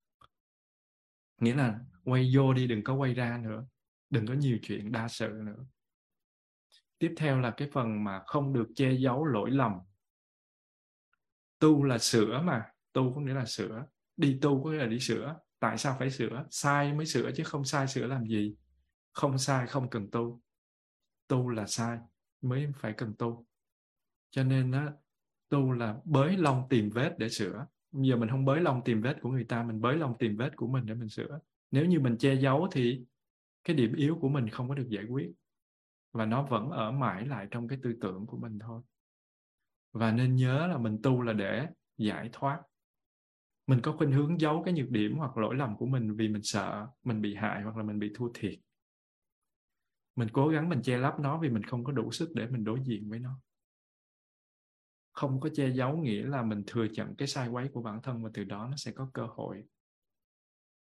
Nghĩa 1.41 1.55
là 1.55 1.79
quay 2.03 2.31
vô 2.35 2.53
đi, 2.53 2.67
đừng 2.67 2.83
có 2.83 2.93
quay 2.93 3.13
ra 3.13 3.37
nữa. 3.43 3.65
Đừng 4.09 4.27
có 4.27 4.33
nhiều 4.33 4.57
chuyện 4.61 4.91
đa 4.91 5.07
sự 5.07 5.41
nữa. 5.45 5.65
Tiếp 6.99 7.13
theo 7.17 7.39
là 7.39 7.51
cái 7.51 7.69
phần 7.73 8.03
mà 8.03 8.21
không 8.25 8.53
được 8.53 8.67
che 8.75 8.91
giấu 8.91 9.25
lỗi 9.25 9.51
lầm 9.51 9.73
tu 11.65 11.83
là 11.83 11.97
sửa 11.97 12.41
mà. 12.41 12.65
Tu 12.93 13.13
có 13.15 13.21
nghĩa 13.21 13.33
là 13.33 13.45
sửa. 13.45 13.85
Đi 14.17 14.39
tu 14.41 14.63
có 14.63 14.69
nghĩa 14.69 14.77
là 14.77 14.85
đi 14.85 14.99
sửa. 14.99 15.39
Tại 15.59 15.77
sao 15.77 15.95
phải 15.99 16.11
sửa? 16.11 16.45
Sai 16.51 16.93
mới 16.93 17.05
sửa 17.05 17.31
chứ 17.31 17.43
không 17.43 17.63
sai 17.63 17.87
sửa 17.87 18.07
làm 18.07 18.25
gì? 18.25 18.55
Không 19.13 19.37
sai, 19.37 19.67
không 19.67 19.89
cần 19.89 20.11
tu. 20.11 20.41
Tu 21.27 21.49
là 21.49 21.65
sai 21.65 21.99
mới 22.41 22.67
phải 22.75 22.93
cần 22.93 23.13
tu. 23.17 23.45
Cho 24.31 24.43
nên 24.43 24.71
á, 24.71 24.91
tu 25.49 25.71
là 25.71 25.97
bới 26.05 26.37
lông 26.37 26.67
tìm 26.69 26.89
vết 26.89 27.15
để 27.17 27.29
sửa. 27.29 27.65
Bây 27.91 28.07
giờ 28.07 28.15
mình 28.15 28.29
không 28.29 28.45
bới 28.45 28.61
lông 28.61 28.83
tìm 28.83 29.01
vết 29.01 29.17
của 29.21 29.29
người 29.29 29.43
ta, 29.43 29.63
mình 29.63 29.81
bới 29.81 29.97
lông 29.97 30.17
tìm 30.17 30.37
vết 30.37 30.55
của 30.55 30.67
mình 30.67 30.85
để 30.85 30.93
mình 30.93 31.09
sửa. 31.09 31.39
Nếu 31.71 31.85
như 31.85 31.99
mình 31.99 32.17
che 32.17 32.35
giấu 32.35 32.67
thì 32.71 33.05
cái 33.63 33.75
điểm 33.75 33.95
yếu 33.95 34.17
của 34.21 34.29
mình 34.29 34.49
không 34.49 34.69
có 34.69 34.75
được 34.75 34.87
giải 34.89 35.05
quyết. 35.05 35.31
Và 36.11 36.25
nó 36.25 36.43
vẫn 36.43 36.69
ở 36.69 36.91
mãi 36.91 37.25
lại 37.25 37.47
trong 37.51 37.67
cái 37.67 37.79
tư 37.83 37.93
tưởng 38.01 38.25
của 38.25 38.37
mình 38.37 38.59
thôi 38.59 38.81
và 39.95 40.11
nên 40.11 40.35
nhớ 40.35 40.67
là 40.67 40.77
mình 40.77 40.97
tu 41.03 41.21
là 41.21 41.33
để 41.33 41.67
giải 41.97 42.29
thoát. 42.33 42.61
Mình 43.67 43.81
có 43.81 43.95
khuynh 43.97 44.11
hướng 44.11 44.41
giấu 44.41 44.63
cái 44.65 44.73
nhược 44.73 44.89
điểm 44.89 45.17
hoặc 45.17 45.37
lỗi 45.37 45.55
lầm 45.55 45.77
của 45.77 45.85
mình 45.85 46.15
vì 46.15 46.27
mình 46.27 46.43
sợ 46.43 46.87
mình 47.03 47.21
bị 47.21 47.35
hại 47.35 47.61
hoặc 47.61 47.77
là 47.77 47.83
mình 47.83 47.99
bị 47.99 48.11
thua 48.15 48.29
thiệt. 48.33 48.59
Mình 50.15 50.27
cố 50.33 50.47
gắng 50.47 50.69
mình 50.69 50.81
che 50.81 50.97
lấp 50.97 51.19
nó 51.19 51.39
vì 51.39 51.49
mình 51.49 51.63
không 51.63 51.83
có 51.83 51.91
đủ 51.91 52.11
sức 52.11 52.31
để 52.35 52.47
mình 52.47 52.63
đối 52.63 52.79
diện 52.83 53.09
với 53.09 53.19
nó. 53.19 53.39
Không 55.11 55.39
có 55.39 55.49
che 55.53 55.69
giấu 55.69 55.97
nghĩa 55.97 56.23
là 56.23 56.43
mình 56.43 56.63
thừa 56.67 56.85
nhận 56.85 57.15
cái 57.15 57.27
sai 57.27 57.47
quấy 57.47 57.69
của 57.73 57.81
bản 57.81 58.01
thân 58.01 58.23
và 58.23 58.29
từ 58.33 58.43
đó 58.43 58.67
nó 58.71 58.77
sẽ 58.77 58.91
có 58.91 59.09
cơ 59.13 59.27
hội. 59.29 59.63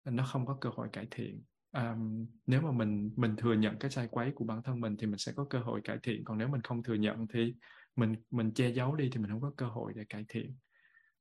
Nó 0.05 0.25
không 0.25 0.45
có 0.45 0.57
cơ 0.61 0.69
hội 0.69 0.89
cải 0.93 1.07
thiện. 1.11 1.43
À, 1.71 1.97
nếu 2.45 2.61
mà 2.61 2.71
mình 2.71 3.11
mình 3.15 3.35
thừa 3.35 3.53
nhận 3.53 3.79
cái 3.79 3.91
sai 3.91 4.07
quấy 4.11 4.31
của 4.35 4.45
bản 4.45 4.63
thân 4.63 4.81
mình 4.81 4.97
thì 4.97 5.07
mình 5.07 5.17
sẽ 5.17 5.31
có 5.35 5.45
cơ 5.49 5.59
hội 5.59 5.81
cải 5.83 5.97
thiện. 6.03 6.23
Còn 6.23 6.37
nếu 6.37 6.47
mình 6.47 6.61
không 6.61 6.83
thừa 6.83 6.93
nhận 6.93 7.27
thì 7.27 7.55
mình 7.95 8.15
mình 8.31 8.53
che 8.53 8.69
giấu 8.69 8.95
đi 8.95 9.09
thì 9.11 9.19
mình 9.19 9.31
không 9.31 9.41
có 9.41 9.53
cơ 9.57 9.65
hội 9.65 9.93
để 9.95 10.05
cải 10.09 10.26
thiện. 10.27 10.55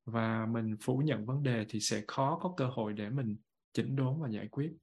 Và 0.05 0.45
mình 0.45 0.77
phủ 0.81 0.97
nhận 0.97 1.25
vấn 1.25 1.43
đề 1.43 1.65
thì 1.69 1.79
sẽ 1.79 2.03
khó 2.07 2.39
có 2.41 2.53
cơ 2.57 2.67
hội 2.67 2.93
để 2.93 3.09
mình 3.09 3.37
chỉnh 3.73 3.95
đốn 3.95 4.21
và 4.21 4.29
giải 4.29 4.47
quyết. 4.47 4.73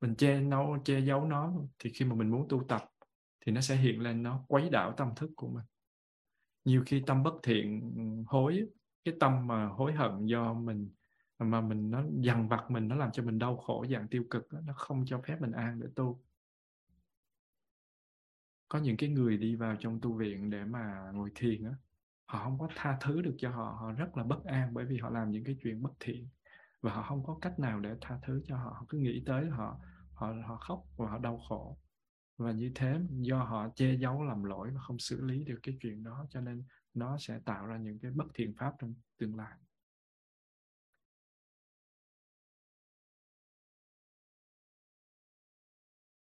Mình 0.00 0.14
che 0.14 0.40
nâu 0.40 0.78
che 0.84 1.00
giấu 1.00 1.24
nó 1.24 1.52
thì 1.78 1.92
khi 1.94 2.04
mà 2.04 2.14
mình 2.14 2.30
muốn 2.30 2.46
tu 2.48 2.64
tập 2.68 2.84
thì 3.40 3.52
nó 3.52 3.60
sẽ 3.60 3.76
hiện 3.76 4.00
lên 4.00 4.22
nó 4.22 4.44
quấy 4.48 4.70
đảo 4.70 4.94
tâm 4.96 5.08
thức 5.16 5.30
của 5.36 5.48
mình. 5.48 5.64
Nhiều 6.64 6.82
khi 6.86 7.02
tâm 7.06 7.22
bất 7.22 7.34
thiện 7.42 7.92
ừ, 7.96 8.02
hối 8.26 8.66
cái 9.04 9.14
tâm 9.20 9.46
mà 9.46 9.66
hối 9.66 9.92
hận 9.92 10.26
do 10.26 10.54
mình 10.54 10.90
mà 11.38 11.60
mình 11.60 11.90
nó 11.90 12.04
dằn 12.20 12.48
vặt 12.48 12.70
mình 12.70 12.88
nó 12.88 12.96
làm 12.96 13.10
cho 13.12 13.22
mình 13.22 13.38
đau 13.38 13.56
khổ 13.56 13.86
dạng 13.90 14.08
tiêu 14.08 14.24
cực 14.30 14.52
đó, 14.52 14.60
nó 14.64 14.72
không 14.76 15.04
cho 15.06 15.20
phép 15.26 15.36
mình 15.40 15.52
an 15.52 15.80
để 15.80 15.86
tu 15.96 16.22
có 18.68 18.78
những 18.78 18.96
cái 18.96 19.08
người 19.10 19.36
đi 19.36 19.56
vào 19.56 19.76
trong 19.80 20.00
tu 20.00 20.14
viện 20.14 20.50
để 20.50 20.64
mà 20.64 21.10
ngồi 21.14 21.30
thiền 21.34 21.64
á, 21.64 21.72
họ 22.26 22.44
không 22.44 22.58
có 22.58 22.68
tha 22.76 22.98
thứ 23.00 23.22
được 23.22 23.34
cho 23.38 23.50
họ 23.50 23.76
họ 23.80 23.92
rất 23.92 24.16
là 24.16 24.24
bất 24.24 24.44
an 24.44 24.74
bởi 24.74 24.84
vì 24.84 24.98
họ 24.98 25.10
làm 25.10 25.30
những 25.30 25.44
cái 25.44 25.56
chuyện 25.62 25.82
bất 25.82 25.92
thiện. 26.00 26.28
Và 26.82 26.94
họ 26.94 27.02
không 27.02 27.24
có 27.26 27.38
cách 27.42 27.58
nào 27.58 27.80
để 27.80 27.96
tha 28.00 28.18
thứ 28.26 28.42
cho 28.46 28.56
họ 28.56 28.70
họ 28.70 28.86
cứ 28.88 28.98
nghĩ 28.98 29.22
tới 29.26 29.46
họ 29.50 29.80
họ 30.14 30.34
họ 30.46 30.56
khóc 30.56 30.84
và 30.96 31.10
họ 31.10 31.18
đau 31.18 31.38
khổ. 31.48 31.78
Và 32.38 32.52
như 32.52 32.72
thế 32.74 33.00
do 33.10 33.38
họ 33.44 33.68
che 33.76 33.94
giấu 33.96 34.24
làm 34.24 34.44
lỗi 34.44 34.70
và 34.74 34.80
không 34.80 34.98
xử 34.98 35.20
lý 35.24 35.44
được 35.44 35.58
cái 35.62 35.78
chuyện 35.80 36.04
đó, 36.04 36.26
cho 36.30 36.40
nên 36.40 36.64
nó 36.94 37.18
sẽ 37.18 37.40
tạo 37.44 37.66
ra 37.66 37.76
những 37.78 37.98
cái 37.98 38.10
bất 38.10 38.26
thiện 38.34 38.54
pháp 38.58 38.74
trong 38.78 38.94
tương 39.18 39.36
lai. 39.36 39.58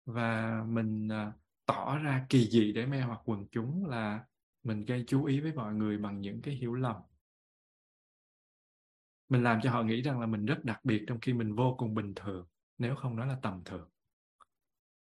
Và 0.06 0.62
mình 0.68 1.08
à, 1.12 1.32
tỏ 1.66 1.98
ra 1.98 2.26
kỳ 2.28 2.50
dị 2.50 2.72
để 2.72 2.86
mê 2.86 3.00
hoặc 3.00 3.20
quần 3.24 3.46
chúng 3.52 3.86
là 3.86 4.24
mình 4.62 4.84
gây 4.84 5.04
chú 5.06 5.24
ý 5.24 5.40
với 5.40 5.52
mọi 5.52 5.74
người 5.74 5.98
bằng 5.98 6.20
những 6.20 6.42
cái 6.42 6.54
hiểu 6.54 6.74
lầm. 6.74 6.96
Mình 9.28 9.42
làm 9.42 9.60
cho 9.62 9.70
họ 9.70 9.82
nghĩ 9.82 10.02
rằng 10.02 10.20
là 10.20 10.26
mình 10.26 10.46
rất 10.46 10.64
đặc 10.64 10.84
biệt 10.84 11.04
trong 11.06 11.20
khi 11.20 11.32
mình 11.32 11.54
vô 11.54 11.74
cùng 11.78 11.94
bình 11.94 12.12
thường 12.16 12.46
nếu 12.78 12.96
không 12.96 13.16
nói 13.16 13.26
là 13.26 13.38
tầm 13.42 13.64
thường. 13.64 13.90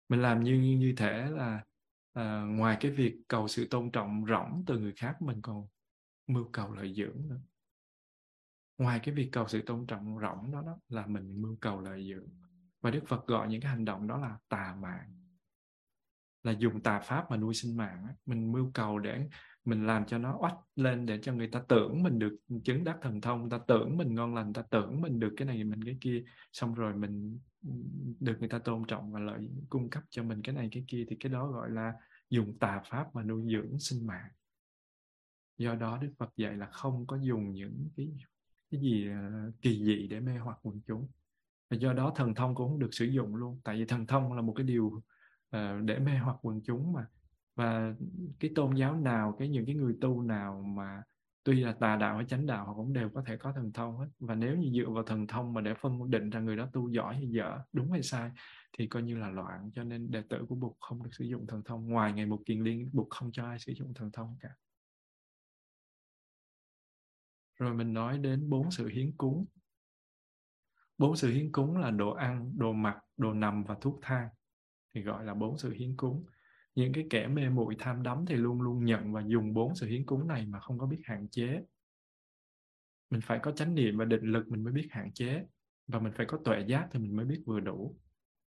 Mình 0.08 0.22
làm 0.22 0.42
như 0.44 0.54
như 0.54 0.94
thể 0.96 1.30
là 1.30 1.64
à, 2.12 2.42
ngoài 2.42 2.76
cái 2.80 2.90
việc 2.90 3.16
cầu 3.28 3.48
sự 3.48 3.66
tôn 3.70 3.90
trọng 3.90 4.24
rỗng 4.28 4.64
từ 4.66 4.78
người 4.78 4.92
khác 4.96 5.22
mình 5.22 5.42
còn 5.42 5.66
mưu 6.26 6.48
cầu 6.52 6.72
lợi 6.72 6.94
dưỡng 6.94 7.28
nữa. 7.28 7.40
Ngoài 8.78 9.00
cái 9.02 9.14
việc 9.14 9.28
cầu 9.32 9.48
sự 9.48 9.62
tôn 9.66 9.86
trọng 9.86 10.18
rỗng 10.20 10.52
đó, 10.52 10.62
đó 10.62 10.78
là 10.88 11.06
mình 11.06 11.42
mưu 11.42 11.56
cầu 11.60 11.80
lợi 11.80 12.08
dưỡng. 12.08 12.28
Và 12.80 12.90
đức 12.90 13.02
phật 13.06 13.26
gọi 13.26 13.48
những 13.48 13.60
cái 13.60 13.70
hành 13.70 13.84
động 13.84 14.06
đó 14.06 14.18
là 14.18 14.38
tà 14.48 14.76
mạng 14.80 15.27
là 16.42 16.52
dùng 16.52 16.80
tà 16.80 17.00
pháp 17.00 17.30
mà 17.30 17.36
nuôi 17.36 17.54
sinh 17.54 17.76
mạng 17.76 18.06
mình 18.26 18.52
mưu 18.52 18.70
cầu 18.74 18.98
để 18.98 19.28
mình 19.64 19.86
làm 19.86 20.06
cho 20.06 20.18
nó 20.18 20.36
oách 20.40 20.56
lên 20.76 21.06
để 21.06 21.18
cho 21.22 21.32
người 21.32 21.48
ta 21.48 21.62
tưởng 21.68 22.02
mình 22.02 22.18
được 22.18 22.36
chứng 22.64 22.84
đắc 22.84 22.98
thần 23.02 23.20
thông, 23.20 23.40
người 23.40 23.50
ta 23.50 23.58
tưởng 23.66 23.96
mình 23.96 24.14
ngon 24.14 24.34
lành 24.34 24.52
ta 24.52 24.62
tưởng 24.70 25.00
mình 25.00 25.20
được 25.20 25.34
cái 25.36 25.46
này 25.46 25.64
mình 25.64 25.84
cái 25.84 25.96
kia. 26.00 26.24
Xong 26.52 26.74
rồi 26.74 26.94
mình 26.94 27.38
được 28.20 28.36
người 28.38 28.48
ta 28.48 28.58
tôn 28.58 28.84
trọng 28.84 29.12
và 29.12 29.20
lợi 29.20 29.48
cung 29.68 29.90
cấp 29.90 30.02
cho 30.10 30.22
mình 30.22 30.42
cái 30.42 30.54
này 30.54 30.68
cái 30.72 30.84
kia 30.88 31.04
thì 31.08 31.16
cái 31.20 31.32
đó 31.32 31.46
gọi 31.46 31.70
là 31.70 31.92
dùng 32.30 32.58
tà 32.58 32.82
pháp 32.90 33.14
mà 33.14 33.22
nuôi 33.22 33.42
dưỡng 33.52 33.78
sinh 33.78 34.06
mạng. 34.06 34.30
Do 35.58 35.74
đó 35.74 35.98
đức 36.02 36.12
phật 36.18 36.30
dạy 36.36 36.56
là 36.56 36.66
không 36.66 37.06
có 37.06 37.18
dùng 37.22 37.52
những 37.52 37.88
cái 37.96 38.08
cái 38.70 38.80
gì 38.80 39.08
à, 39.08 39.46
kỳ 39.62 39.84
dị 39.84 40.06
để 40.06 40.20
mê 40.20 40.38
hoặc 40.38 40.58
quần 40.62 40.80
chúng. 40.86 41.08
Và 41.70 41.76
do 41.76 41.92
đó 41.92 42.12
thần 42.16 42.34
thông 42.34 42.54
cũng 42.54 42.68
không 42.68 42.78
được 42.78 42.94
sử 42.94 43.04
dụng 43.04 43.36
luôn. 43.36 43.60
Tại 43.64 43.76
vì 43.76 43.84
thần 43.84 44.06
thông 44.06 44.32
là 44.32 44.42
một 44.42 44.52
cái 44.56 44.66
điều 44.66 45.02
uh, 45.56 45.84
để 45.84 45.98
mê 45.98 46.12
hoặc 46.18 46.36
quần 46.42 46.60
chúng 46.64 46.92
mà. 46.92 47.06
Và 47.56 47.94
cái 48.40 48.50
tôn 48.54 48.74
giáo 48.74 48.96
nào 48.96 49.36
cái 49.38 49.48
những 49.48 49.66
cái 49.66 49.74
người 49.74 49.96
tu 50.00 50.22
nào 50.22 50.62
mà 50.62 51.02
tuy 51.44 51.60
là 51.60 51.72
tà 51.72 51.96
đạo 51.96 52.16
hay 52.16 52.26
chánh 52.26 52.46
đạo 52.46 52.66
họ 52.66 52.74
cũng 52.74 52.92
đều 52.92 53.10
có 53.10 53.22
thể 53.26 53.36
có 53.36 53.52
thần 53.52 53.72
thông 53.72 53.98
hết. 53.98 54.08
Và 54.18 54.34
nếu 54.34 54.56
như 54.56 54.70
dựa 54.80 54.90
vào 54.90 55.02
thần 55.02 55.26
thông 55.26 55.52
mà 55.54 55.60
để 55.60 55.74
phân 55.74 56.10
định 56.10 56.30
ra 56.30 56.40
người 56.40 56.56
đó 56.56 56.68
tu 56.72 56.88
giỏi 56.88 57.14
hay 57.14 57.28
dở 57.28 57.58
đúng 57.72 57.92
hay 57.92 58.02
sai 58.02 58.30
thì 58.78 58.86
coi 58.86 59.02
như 59.02 59.16
là 59.16 59.30
loạn. 59.30 59.70
Cho 59.74 59.84
nên 59.84 60.10
đệ 60.10 60.22
tử 60.28 60.46
của 60.48 60.54
Bụt 60.54 60.76
không 60.80 61.02
được 61.02 61.10
sử 61.12 61.24
dụng 61.24 61.46
thần 61.46 61.62
thông. 61.64 61.88
Ngoài 61.88 62.12
ngày 62.12 62.26
một 62.26 62.42
kiền 62.46 62.62
liên 62.62 62.90
Bụt 62.92 63.06
không 63.10 63.32
cho 63.32 63.44
ai 63.44 63.58
sử 63.58 63.72
dụng 63.72 63.94
thần 63.94 64.12
thông 64.12 64.36
cả. 64.40 64.48
Rồi 67.54 67.74
mình 67.74 67.92
nói 67.92 68.18
đến 68.18 68.50
bốn 68.50 68.70
sự 68.70 68.88
hiến 68.88 69.16
cúng. 69.16 69.46
Bốn 70.98 71.16
sự 71.16 71.30
hiến 71.30 71.52
cúng 71.52 71.76
là 71.76 71.90
đồ 71.90 72.10
ăn 72.10 72.52
đồ 72.58 72.72
mặc 72.72 72.98
đồ 73.16 73.32
nằm 73.32 73.64
và 73.64 73.76
thuốc 73.80 73.98
thang 74.02 74.28
thì 74.94 75.02
gọi 75.02 75.24
là 75.24 75.34
bốn 75.34 75.58
sự 75.58 75.72
hiến 75.72 75.96
cúng. 75.96 76.24
Những 76.74 76.92
cái 76.92 77.06
kẻ 77.10 77.26
mê 77.26 77.48
muội 77.48 77.76
tham 77.78 78.02
đắm 78.02 78.24
thì 78.28 78.34
luôn 78.34 78.62
luôn 78.62 78.84
nhận 78.84 79.12
và 79.12 79.22
dùng 79.26 79.54
bốn 79.54 79.74
sự 79.74 79.86
hiến 79.86 80.06
cúng 80.06 80.28
này 80.28 80.46
mà 80.46 80.60
không 80.60 80.78
có 80.78 80.86
biết 80.86 81.00
hạn 81.04 81.28
chế. 81.30 81.60
Mình 83.10 83.20
phải 83.20 83.38
có 83.42 83.52
chánh 83.52 83.74
niệm 83.74 83.98
và 83.98 84.04
định 84.04 84.24
lực 84.24 84.48
mình 84.48 84.64
mới 84.64 84.72
biết 84.72 84.88
hạn 84.90 85.12
chế. 85.12 85.44
Và 85.86 85.98
mình 86.00 86.12
phải 86.16 86.26
có 86.26 86.38
tuệ 86.44 86.60
giác 86.66 86.88
thì 86.92 86.98
mình 86.98 87.16
mới 87.16 87.26
biết 87.26 87.42
vừa 87.46 87.60
đủ. 87.60 87.96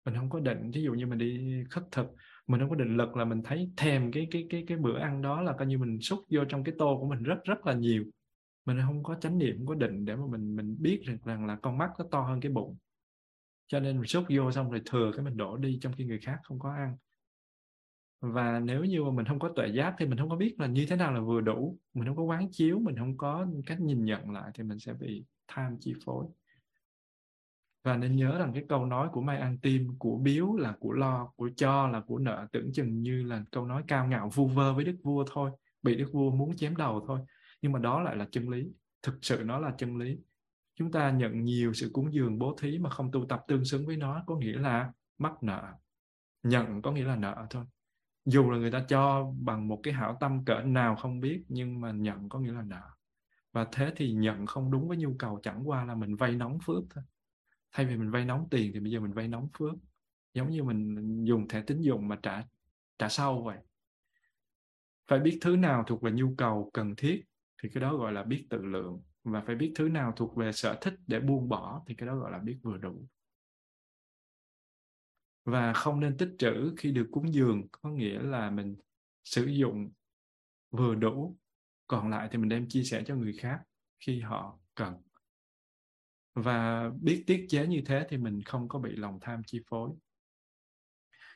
Mình 0.04 0.14
không 0.14 0.30
có 0.30 0.40
định 0.40 0.70
ví 0.74 0.82
dụ 0.82 0.94
như 0.94 1.06
mình 1.06 1.18
đi 1.18 1.64
khất 1.70 1.84
thực 1.92 2.06
mình 2.46 2.60
không 2.60 2.70
có 2.70 2.76
định 2.76 2.96
lực 2.96 3.16
là 3.16 3.24
mình 3.24 3.42
thấy 3.44 3.72
thèm 3.76 4.12
cái 4.12 4.28
cái 4.30 4.46
cái 4.50 4.64
cái 4.68 4.78
bữa 4.78 4.98
ăn 4.98 5.22
đó 5.22 5.42
là 5.42 5.52
coi 5.52 5.66
như 5.66 5.78
mình 5.78 6.00
xúc 6.00 6.18
vô 6.30 6.44
trong 6.48 6.64
cái 6.64 6.74
tô 6.78 6.98
của 7.00 7.08
mình 7.08 7.22
rất 7.22 7.44
rất 7.44 7.66
là 7.66 7.72
nhiều. 7.74 8.04
Mình 8.64 8.78
không 8.86 9.02
có 9.02 9.14
chánh 9.14 9.38
niệm 9.38 9.56
không 9.58 9.66
có 9.66 9.74
định 9.74 10.04
để 10.04 10.16
mà 10.16 10.26
mình 10.30 10.56
mình 10.56 10.76
biết 10.80 11.00
rằng, 11.04 11.18
rằng 11.24 11.46
là 11.46 11.56
con 11.56 11.78
mắt 11.78 11.90
nó 11.98 12.04
to 12.10 12.20
hơn 12.20 12.40
cái 12.40 12.52
bụng 12.52 12.76
cho 13.66 13.80
nên 13.80 13.96
mình 13.96 14.06
sốt 14.06 14.24
vô 14.36 14.52
xong 14.52 14.70
rồi 14.70 14.82
thừa 14.86 15.12
cái 15.16 15.24
mình 15.24 15.36
đổ 15.36 15.56
đi 15.56 15.78
trong 15.82 15.92
khi 15.92 16.04
người 16.04 16.18
khác 16.18 16.40
không 16.42 16.58
có 16.58 16.72
ăn. 16.72 16.96
Và 18.20 18.60
nếu 18.60 18.84
như 18.84 19.04
mà 19.04 19.10
mình 19.10 19.26
không 19.26 19.38
có 19.38 19.52
tuệ 19.56 19.68
giác 19.68 19.94
thì 19.98 20.06
mình 20.06 20.18
không 20.18 20.30
có 20.30 20.36
biết 20.36 20.54
là 20.58 20.66
như 20.66 20.86
thế 20.88 20.96
nào 20.96 21.12
là 21.12 21.20
vừa 21.20 21.40
đủ. 21.40 21.78
Mình 21.94 22.06
không 22.06 22.16
có 22.16 22.22
quán 22.22 22.48
chiếu, 22.52 22.78
mình 22.78 22.96
không 22.96 23.16
có 23.16 23.46
cách 23.66 23.80
nhìn 23.80 24.04
nhận 24.04 24.30
lại 24.30 24.50
thì 24.54 24.62
mình 24.62 24.78
sẽ 24.78 24.92
bị 24.92 25.24
tham 25.48 25.76
chi 25.80 25.94
phối. 26.04 26.26
Và 27.84 27.96
nên 27.96 28.16
nhớ 28.16 28.38
rằng 28.38 28.52
cái 28.54 28.64
câu 28.68 28.86
nói 28.86 29.08
của 29.12 29.20
Mai 29.20 29.38
ăn 29.38 29.58
Tim, 29.58 29.98
của 29.98 30.18
biếu 30.18 30.54
là 30.56 30.76
của 30.80 30.92
lo, 30.92 31.32
của 31.36 31.50
cho 31.56 31.88
là 31.88 32.00
của 32.00 32.18
nợ 32.18 32.46
tưởng 32.52 32.72
chừng 32.72 33.02
như 33.02 33.22
là 33.22 33.44
câu 33.50 33.66
nói 33.66 33.82
cao 33.86 34.06
ngạo 34.06 34.28
vu 34.34 34.46
vơ 34.46 34.74
với 34.74 34.84
đức 34.84 34.96
vua 35.02 35.24
thôi, 35.30 35.50
bị 35.82 35.96
đức 35.96 36.08
vua 36.12 36.30
muốn 36.30 36.56
chém 36.56 36.76
đầu 36.76 37.04
thôi. 37.06 37.20
Nhưng 37.62 37.72
mà 37.72 37.78
đó 37.78 38.00
lại 38.00 38.16
là 38.16 38.28
chân 38.30 38.48
lý. 38.48 38.68
Thực 39.02 39.18
sự 39.22 39.42
nó 39.44 39.58
là 39.58 39.74
chân 39.78 39.96
lý 39.96 40.18
chúng 40.74 40.92
ta 40.92 41.10
nhận 41.10 41.44
nhiều 41.44 41.72
sự 41.72 41.90
cúng 41.92 42.14
dường 42.14 42.38
bố 42.38 42.56
thí 42.60 42.78
mà 42.78 42.90
không 42.90 43.10
tu 43.12 43.26
tập 43.28 43.44
tương 43.48 43.64
xứng 43.64 43.86
với 43.86 43.96
nó, 43.96 44.24
có 44.26 44.36
nghĩa 44.36 44.58
là 44.58 44.92
mắc 45.18 45.42
nợ. 45.42 45.72
Nhận 46.42 46.82
có 46.82 46.92
nghĩa 46.92 47.04
là 47.04 47.16
nợ 47.16 47.46
thôi. 47.50 47.64
Dù 48.24 48.50
là 48.50 48.58
người 48.58 48.70
ta 48.70 48.84
cho 48.88 49.32
bằng 49.40 49.68
một 49.68 49.80
cái 49.82 49.94
hảo 49.94 50.16
tâm 50.20 50.44
cỡ 50.44 50.60
nào 50.60 50.96
không 50.96 51.20
biết, 51.20 51.44
nhưng 51.48 51.80
mà 51.80 51.90
nhận 51.92 52.28
có 52.28 52.38
nghĩa 52.38 52.52
là 52.52 52.62
nợ. 52.62 52.82
Và 53.52 53.66
thế 53.72 53.92
thì 53.96 54.12
nhận 54.12 54.46
không 54.46 54.70
đúng 54.70 54.88
với 54.88 54.96
nhu 54.96 55.14
cầu 55.18 55.40
chẳng 55.42 55.68
qua 55.68 55.84
là 55.84 55.94
mình 55.94 56.16
vay 56.16 56.36
nóng 56.36 56.58
phước 56.66 56.84
thôi. 56.90 57.04
Thay 57.72 57.86
vì 57.86 57.96
mình 57.96 58.10
vay 58.10 58.24
nóng 58.24 58.48
tiền 58.50 58.70
thì 58.74 58.80
bây 58.80 58.90
giờ 58.90 59.00
mình 59.00 59.12
vay 59.12 59.28
nóng 59.28 59.48
phước. 59.58 59.74
Giống 60.34 60.50
như 60.50 60.64
mình 60.64 61.24
dùng 61.24 61.48
thẻ 61.48 61.62
tín 61.62 61.80
dụng 61.80 62.08
mà 62.08 62.18
trả 62.22 62.42
trả 62.98 63.08
sau 63.08 63.42
vậy. 63.42 63.58
Phải 65.08 65.18
biết 65.18 65.38
thứ 65.40 65.56
nào 65.56 65.84
thuộc 65.86 66.02
về 66.02 66.12
nhu 66.12 66.34
cầu 66.38 66.70
cần 66.74 66.94
thiết 66.96 67.22
thì 67.62 67.68
cái 67.74 67.80
đó 67.80 67.96
gọi 67.96 68.12
là 68.12 68.22
biết 68.22 68.46
tự 68.50 68.64
lượng 68.64 69.02
và 69.24 69.42
phải 69.46 69.54
biết 69.54 69.72
thứ 69.74 69.88
nào 69.88 70.12
thuộc 70.16 70.36
về 70.36 70.52
sở 70.52 70.78
thích 70.80 70.94
để 71.06 71.20
buông 71.20 71.48
bỏ, 71.48 71.84
thì 71.86 71.94
cái 71.94 72.06
đó 72.06 72.16
gọi 72.16 72.32
là 72.32 72.38
biết 72.38 72.58
vừa 72.62 72.76
đủ. 72.76 73.06
Và 75.44 75.72
không 75.72 76.00
nên 76.00 76.16
tích 76.16 76.34
trữ 76.38 76.74
khi 76.76 76.92
được 76.92 77.08
cúng 77.12 77.34
dường, 77.34 77.68
có 77.72 77.90
nghĩa 77.90 78.18
là 78.18 78.50
mình 78.50 78.76
sử 79.24 79.44
dụng 79.44 79.90
vừa 80.70 80.94
đủ. 80.94 81.36
Còn 81.86 82.10
lại 82.10 82.28
thì 82.32 82.38
mình 82.38 82.48
đem 82.48 82.68
chia 82.68 82.82
sẻ 82.82 83.02
cho 83.06 83.14
người 83.14 83.32
khác 83.32 83.60
khi 84.00 84.20
họ 84.20 84.58
cần. 84.74 84.94
Và 86.34 86.90
biết 87.00 87.24
tiết 87.26 87.46
chế 87.48 87.66
như 87.66 87.82
thế 87.86 88.06
thì 88.08 88.16
mình 88.16 88.42
không 88.42 88.68
có 88.68 88.78
bị 88.78 88.90
lòng 88.96 89.18
tham 89.20 89.42
chi 89.46 89.60
phối. 89.70 89.90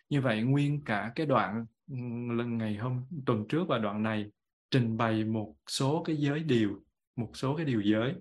Như 0.09 0.21
vậy, 0.21 0.43
nguyên 0.43 0.85
cả 0.85 1.13
cái 1.15 1.27
đoạn 1.27 1.67
ừ, 1.91 1.97
lần 2.37 2.59
ngày 2.59 2.77
hôm, 2.77 3.07
tuần 3.27 3.45
trước 3.49 3.65
và 3.69 3.79
đoạn 3.79 4.03
này, 4.03 4.31
trình 4.71 4.97
bày 4.97 5.25
một 5.25 5.57
số 5.67 6.03
cái 6.07 6.17
giới 6.17 6.43
điều 6.43 6.86
một 7.17 7.31
số 7.35 7.57
cái 7.57 7.67
điều 7.67 7.81
giới. 7.81 8.15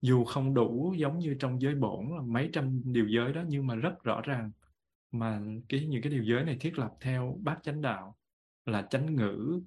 Dù 0.00 0.24
không 0.24 0.54
đủ 0.54 0.94
giống 0.98 1.18
như 1.18 1.36
trong 1.40 1.62
giới 1.62 1.74
bổn 1.74 2.08
là 2.16 2.22
mấy 2.22 2.50
trăm 2.52 2.82
điều 2.84 3.08
giới 3.08 3.32
đó 3.32 3.42
nhưng 3.48 3.66
mà 3.66 3.74
rất 3.74 4.02
rõ 4.04 4.20
ràng 4.24 4.50
mà 5.12 5.40
cái 5.68 5.86
những 5.86 6.02
cái 6.02 6.12
điều 6.12 6.24
giới 6.24 6.44
này 6.44 6.56
thiết 6.60 6.78
lập 6.78 6.90
theo 7.00 7.38
bát 7.42 7.58
chánh 7.62 7.82
đạo 7.82 8.16
là 8.66 8.86
chánh 8.90 9.14
ngữ 9.14 9.60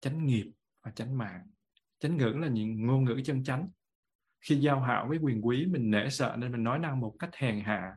chánh 0.00 0.26
nghiệp 0.26 0.50
và 0.82 0.90
chánh 0.90 1.18
mạng. 1.18 1.46
Chánh 1.98 2.16
ngữ 2.16 2.32
là 2.40 2.48
những 2.48 2.86
ngôn 2.86 3.04
ngữ 3.04 3.20
chân 3.24 3.44
chánh. 3.44 3.68
Khi 4.40 4.56
giao 4.56 4.80
hảo 4.80 5.06
với 5.08 5.18
quyền 5.18 5.46
quý 5.46 5.66
mình 5.66 5.90
nể 5.90 6.08
sợ 6.10 6.36
nên 6.38 6.52
mình 6.52 6.64
nói 6.64 6.78
năng 6.78 7.00
một 7.00 7.16
cách 7.18 7.30
hèn 7.34 7.60
hạ 7.60 7.96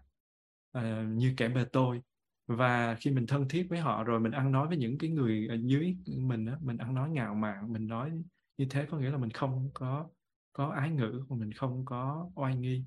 uh, 0.77 0.83
như 1.09 1.33
kẻ 1.37 1.49
bề 1.49 1.65
tôi. 1.71 2.01
Và 2.47 2.95
khi 2.95 3.11
mình 3.11 3.27
thân 3.27 3.47
thiết 3.49 3.67
với 3.69 3.79
họ 3.79 4.03
rồi 4.03 4.19
mình 4.19 4.31
ăn 4.31 4.51
nói 4.51 4.67
với 4.67 4.77
những 4.77 4.97
cái 4.97 5.09
người 5.09 5.47
ở 5.47 5.57
dưới 5.61 5.97
mình 6.17 6.45
đó 6.45 6.53
mình 6.61 6.77
ăn 6.77 6.95
nói 6.95 7.09
ngạo 7.09 7.35
mạn 7.35 7.73
mình 7.73 7.87
nói 7.87 8.11
như 8.57 8.67
thế 8.69 8.85
có 8.89 8.97
nghĩa 8.97 9.09
là 9.09 9.17
mình 9.17 9.29
không 9.29 9.69
có 9.73 10.09
có 10.57 10.69
ái 10.69 10.89
ngữ 10.89 11.25
và 11.29 11.35
mình 11.35 11.51
không 11.51 11.85
có 11.85 12.29
oai 12.35 12.55
nghi. 12.55 12.83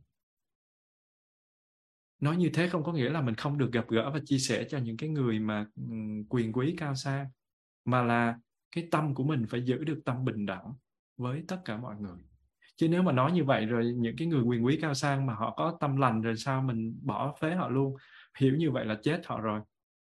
Nói 2.20 2.36
như 2.36 2.50
thế 2.54 2.68
không 2.68 2.84
có 2.84 2.92
nghĩa 2.92 3.10
là 3.10 3.20
mình 3.20 3.34
không 3.34 3.58
được 3.58 3.72
gặp 3.72 3.84
gỡ 3.88 4.10
và 4.10 4.20
chia 4.24 4.38
sẻ 4.38 4.66
cho 4.68 4.78
những 4.78 4.96
cái 4.96 5.08
người 5.08 5.38
mà 5.38 5.66
quyền 6.28 6.52
quý 6.52 6.74
cao 6.78 6.94
sang 6.94 7.26
mà 7.84 8.02
là 8.02 8.38
cái 8.74 8.88
tâm 8.90 9.14
của 9.14 9.24
mình 9.24 9.46
phải 9.48 9.64
giữ 9.64 9.84
được 9.84 10.00
tâm 10.04 10.24
bình 10.24 10.46
đẳng 10.46 10.72
với 11.16 11.44
tất 11.48 11.60
cả 11.64 11.76
mọi 11.76 11.96
người. 11.96 12.18
Chứ 12.76 12.88
nếu 12.88 13.02
mà 13.02 13.12
nói 13.12 13.32
như 13.32 13.44
vậy 13.44 13.66
rồi 13.66 13.92
những 13.96 14.16
cái 14.16 14.28
người 14.28 14.42
quyền 14.42 14.64
quý 14.64 14.78
cao 14.82 14.94
sang 14.94 15.26
mà 15.26 15.34
họ 15.34 15.54
có 15.56 15.76
tâm 15.80 15.96
lành 15.96 16.22
rồi 16.22 16.36
sao 16.36 16.62
mình 16.62 16.98
bỏ 17.02 17.34
phế 17.40 17.54
họ 17.54 17.68
luôn 17.68 17.96
hiểu 18.38 18.56
như 18.56 18.70
vậy 18.70 18.84
là 18.84 18.98
chết 19.02 19.22
họ 19.26 19.40
rồi. 19.40 19.60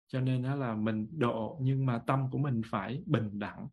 Cho 0.08 0.20
nên 0.20 0.42
đó 0.42 0.54
là 0.54 0.74
mình 0.74 1.08
độ 1.18 1.58
nhưng 1.62 1.86
mà 1.86 1.98
tâm 2.06 2.30
của 2.30 2.38
mình 2.38 2.60
phải 2.66 3.02
bình 3.06 3.38
đẳng. 3.38 3.68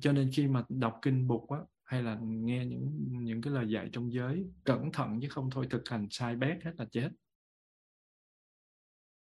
Cho 0.00 0.12
nên 0.12 0.30
khi 0.32 0.46
mà 0.46 0.64
đọc 0.68 0.98
kinh 1.02 1.26
bục 1.28 1.50
á, 1.50 1.58
hay 1.84 2.02
là 2.02 2.18
nghe 2.22 2.66
những 2.66 2.98
những 3.24 3.42
cái 3.42 3.52
lời 3.52 3.68
dạy 3.68 3.88
trong 3.92 4.12
giới? 4.12 4.46
Cẩn 4.64 4.92
thận 4.92 5.18
chứ 5.22 5.28
không 5.30 5.50
thôi 5.50 5.66
thực 5.70 5.88
hành 5.88 6.06
sai 6.10 6.36
bét 6.36 6.64
hết 6.64 6.72
là 6.78 6.86
chết. 6.92 7.10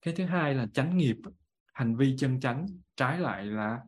Cái 0.02 0.14
thứ 0.18 0.26
hai 0.26 0.54
là 0.54 0.68
chánh 0.74 0.98
nghiệp. 0.98 1.18
Hành 1.74 1.96
vi 1.96 2.16
chân 2.18 2.40
chánh, 2.40 2.66
trái 2.96 3.20
lại 3.20 3.46
là 3.46 3.80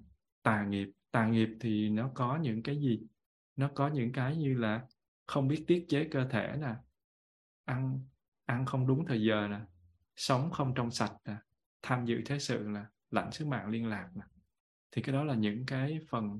tà 0.43 0.65
nghiệp. 0.65 0.89
Tà 1.11 1.27
nghiệp 1.27 1.49
thì 1.59 1.89
nó 1.89 2.11
có 2.15 2.37
những 2.37 2.63
cái 2.63 2.79
gì? 2.79 3.01
Nó 3.55 3.69
có 3.75 3.87
những 3.87 4.11
cái 4.11 4.37
như 4.37 4.53
là 4.53 4.85
không 5.25 5.47
biết 5.47 5.63
tiết 5.67 5.85
chế 5.89 6.07
cơ 6.11 6.27
thể 6.29 6.55
nè, 6.61 6.75
ăn 7.65 7.99
ăn 8.45 8.65
không 8.65 8.87
đúng 8.87 9.05
thời 9.05 9.21
giờ 9.21 9.47
nè, 9.47 9.59
sống 10.15 10.51
không 10.51 10.73
trong 10.75 10.91
sạch 10.91 11.13
nè, 11.25 11.35
tham 11.81 12.05
dự 12.05 12.21
thế 12.25 12.39
sự 12.39 12.67
là 12.67 12.85
lãnh 13.11 13.31
sứ 13.31 13.45
mạng 13.45 13.69
liên 13.69 13.87
lạc 13.87 14.09
nè. 14.15 14.21
Thì 14.91 15.01
cái 15.01 15.13
đó 15.13 15.23
là 15.23 15.35
những 15.35 15.65
cái 15.65 15.99
phần 16.09 16.39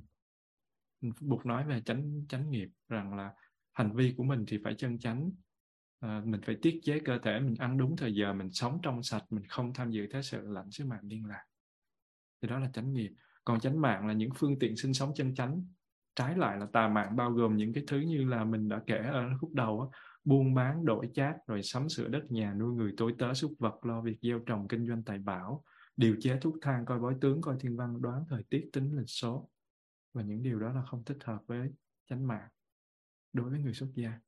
buộc 1.21 1.45
nói 1.45 1.65
về 1.67 1.81
chánh 1.81 2.25
chánh 2.29 2.49
nghiệp 2.49 2.69
rằng 2.89 3.13
là 3.13 3.33
hành 3.73 3.95
vi 3.95 4.13
của 4.17 4.23
mình 4.23 4.45
thì 4.47 4.57
phải 4.63 4.75
chân 4.75 4.99
chánh. 4.99 5.31
À, 5.99 6.21
mình 6.25 6.41
phải 6.45 6.57
tiết 6.61 6.79
chế 6.83 6.99
cơ 6.99 7.19
thể 7.23 7.39
mình 7.39 7.55
ăn 7.59 7.77
đúng 7.77 7.97
thời 7.97 8.15
giờ 8.15 8.33
mình 8.33 8.51
sống 8.51 8.79
trong 8.83 9.03
sạch 9.03 9.23
mình 9.29 9.43
không 9.49 9.73
tham 9.73 9.91
dự 9.91 10.07
thế 10.11 10.21
sự 10.21 10.41
lãnh 10.47 10.71
sứ 10.71 10.85
mạng 10.85 11.03
liên 11.03 11.25
lạc. 11.25 11.43
Thì 12.41 12.47
đó 12.47 12.59
là 12.59 12.69
chánh 12.73 12.93
nghiệp. 12.93 13.11
Còn 13.45 13.59
chánh 13.59 13.81
mạng 13.81 14.07
là 14.07 14.13
những 14.13 14.29
phương 14.35 14.59
tiện 14.59 14.77
sinh 14.77 14.93
sống 14.93 15.11
chân 15.15 15.35
chánh. 15.35 15.65
Trái 16.15 16.37
lại 16.37 16.57
là 16.57 16.67
tà 16.73 16.87
mạng 16.87 17.15
bao 17.15 17.31
gồm 17.31 17.55
những 17.55 17.73
cái 17.73 17.83
thứ 17.87 17.99
như 17.99 18.25
là 18.25 18.45
mình 18.45 18.69
đã 18.69 18.81
kể 18.87 18.97
ở 18.97 19.29
khúc 19.41 19.53
đầu 19.53 19.81
á, 19.81 19.99
buôn 20.23 20.53
bán 20.53 20.85
đổi 20.85 21.09
chát 21.13 21.35
rồi 21.47 21.63
sắm 21.63 21.89
sửa 21.89 22.07
đất 22.07 22.31
nhà 22.31 22.53
nuôi 22.53 22.73
người 22.73 22.93
tối 22.97 23.15
tớ 23.17 23.33
súc 23.33 23.51
vật 23.59 23.85
lo 23.85 24.01
việc 24.01 24.17
gieo 24.21 24.39
trồng 24.39 24.67
kinh 24.67 24.87
doanh 24.87 25.03
tài 25.03 25.17
bảo 25.17 25.63
điều 25.97 26.15
chế 26.19 26.39
thuốc 26.41 26.55
thang 26.61 26.85
coi 26.85 26.99
bói 26.99 27.15
tướng 27.21 27.41
coi 27.41 27.55
thiên 27.59 27.77
văn 27.77 28.01
đoán 28.01 28.23
thời 28.29 28.43
tiết 28.49 28.69
tính 28.73 28.97
lịch 28.97 29.09
số 29.09 29.49
và 30.13 30.23
những 30.23 30.43
điều 30.43 30.59
đó 30.59 30.73
là 30.73 30.85
không 30.85 31.03
thích 31.03 31.17
hợp 31.23 31.43
với 31.47 31.73
chánh 32.09 32.27
mạng 32.27 32.49
đối 33.33 33.49
với 33.49 33.59
người 33.59 33.73
xuất 33.73 33.89
gia. 33.95 34.19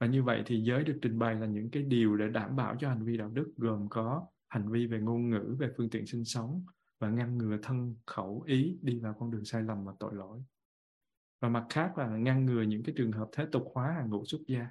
Và 0.00 0.06
như 0.06 0.22
vậy 0.22 0.42
thì 0.46 0.60
giới 0.60 0.84
được 0.84 0.98
trình 1.02 1.18
bày 1.18 1.34
là 1.34 1.46
những 1.46 1.70
cái 1.70 1.82
điều 1.82 2.16
để 2.16 2.28
đảm 2.28 2.56
bảo 2.56 2.76
cho 2.80 2.88
hành 2.88 3.04
vi 3.04 3.16
đạo 3.16 3.28
đức 3.28 3.52
gồm 3.56 3.88
có 3.88 4.26
hành 4.48 4.70
vi 4.70 4.86
về 4.86 5.00
ngôn 5.00 5.30
ngữ, 5.30 5.56
về 5.58 5.68
phương 5.76 5.90
tiện 5.90 6.06
sinh 6.06 6.24
sống 6.24 6.64
và 6.98 7.10
ngăn 7.10 7.38
ngừa 7.38 7.58
thân 7.62 7.96
khẩu 8.06 8.42
ý 8.46 8.78
đi 8.82 8.98
vào 8.98 9.16
con 9.18 9.30
đường 9.30 9.44
sai 9.44 9.62
lầm 9.62 9.84
và 9.84 9.92
tội 9.98 10.14
lỗi. 10.14 10.42
Và 11.40 11.48
mặt 11.48 11.66
khác 11.70 11.98
là 11.98 12.06
ngăn 12.16 12.46
ngừa 12.46 12.62
những 12.62 12.82
cái 12.82 12.94
trường 12.98 13.12
hợp 13.12 13.28
thế 13.32 13.46
tục 13.52 13.64
hóa 13.74 13.92
hàng 13.92 14.10
ngũ 14.10 14.24
xuất 14.24 14.40
gia. 14.46 14.66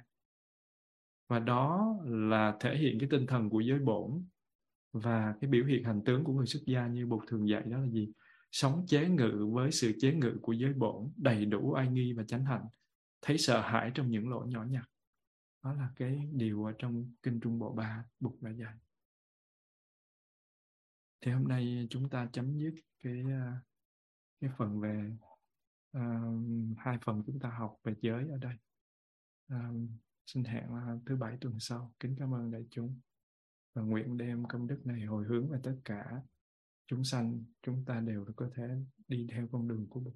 Và 1.28 1.38
đó 1.38 1.96
là 2.04 2.56
thể 2.60 2.76
hiện 2.76 2.98
cái 3.00 3.08
tinh 3.12 3.26
thần 3.26 3.50
của 3.50 3.60
giới 3.60 3.78
bổn 3.78 4.24
và 4.92 5.34
cái 5.40 5.50
biểu 5.50 5.64
hiện 5.64 5.84
hành 5.84 6.04
tướng 6.04 6.24
của 6.24 6.32
người 6.32 6.46
xuất 6.46 6.60
gia 6.66 6.86
như 6.86 7.06
bục 7.06 7.22
thường 7.28 7.48
dạy 7.48 7.62
đó 7.62 7.78
là 7.78 7.86
gì? 7.86 8.12
Sống 8.50 8.84
chế 8.88 9.08
ngự 9.08 9.48
với 9.52 9.72
sự 9.72 9.92
chế 10.00 10.14
ngự 10.14 10.38
của 10.42 10.52
giới 10.52 10.72
bổn 10.72 11.12
đầy 11.16 11.44
đủ 11.44 11.72
ai 11.72 11.88
nghi 11.88 12.12
và 12.12 12.24
chánh 12.24 12.44
hạnh. 12.44 12.66
Thấy 13.22 13.38
sợ 13.38 13.60
hãi 13.60 13.90
trong 13.94 14.10
những 14.10 14.28
lỗi 14.28 14.48
nhỏ 14.48 14.64
nhặt. 14.64 14.84
Đó 15.62 15.72
là 15.72 15.90
cái 15.96 16.28
điều 16.32 16.64
ở 16.64 16.72
trong 16.78 17.12
kinh 17.22 17.40
trung 17.40 17.58
bộ 17.58 17.72
ba 17.72 18.04
bục 18.20 18.42
đã 18.42 18.50
dạy 18.50 18.74
thì 21.20 21.32
hôm 21.32 21.48
nay 21.48 21.86
chúng 21.90 22.08
ta 22.08 22.28
chấm 22.32 22.58
dứt 22.58 22.74
cái 23.02 23.22
à, 23.30 23.60
cái 24.40 24.50
phần 24.56 24.80
về 24.80 25.16
uh, 25.96 26.78
hai 26.78 26.98
phần 27.04 27.22
chúng 27.26 27.40
ta 27.40 27.48
học 27.48 27.76
về 27.84 27.94
giới 28.00 28.28
ở 28.28 28.38
đây. 28.38 28.54
Um, 29.48 29.88
xin 30.26 30.44
hẹn 30.44 30.74
là 30.74 30.98
thứ 31.06 31.16
bảy 31.16 31.36
tuần 31.40 31.60
sau. 31.60 31.94
Kính 32.00 32.16
cảm 32.18 32.34
ơn 32.34 32.50
đại 32.50 32.66
chúng. 32.70 33.00
Và 33.74 33.82
nguyện 33.82 34.16
đem 34.16 34.44
công 34.48 34.66
đức 34.66 34.80
này 34.84 35.00
hồi 35.00 35.24
hướng 35.24 35.48
về 35.48 35.58
tất 35.62 35.76
cả 35.84 36.22
chúng 36.90 37.04
sanh 37.04 37.44
chúng 37.62 37.84
ta 37.84 38.00
đều 38.00 38.24
có 38.36 38.50
thể 38.56 38.62
đi 39.08 39.26
theo 39.32 39.48
con 39.52 39.68
đường 39.68 39.86
của 39.90 40.00
Bụt. 40.00 40.14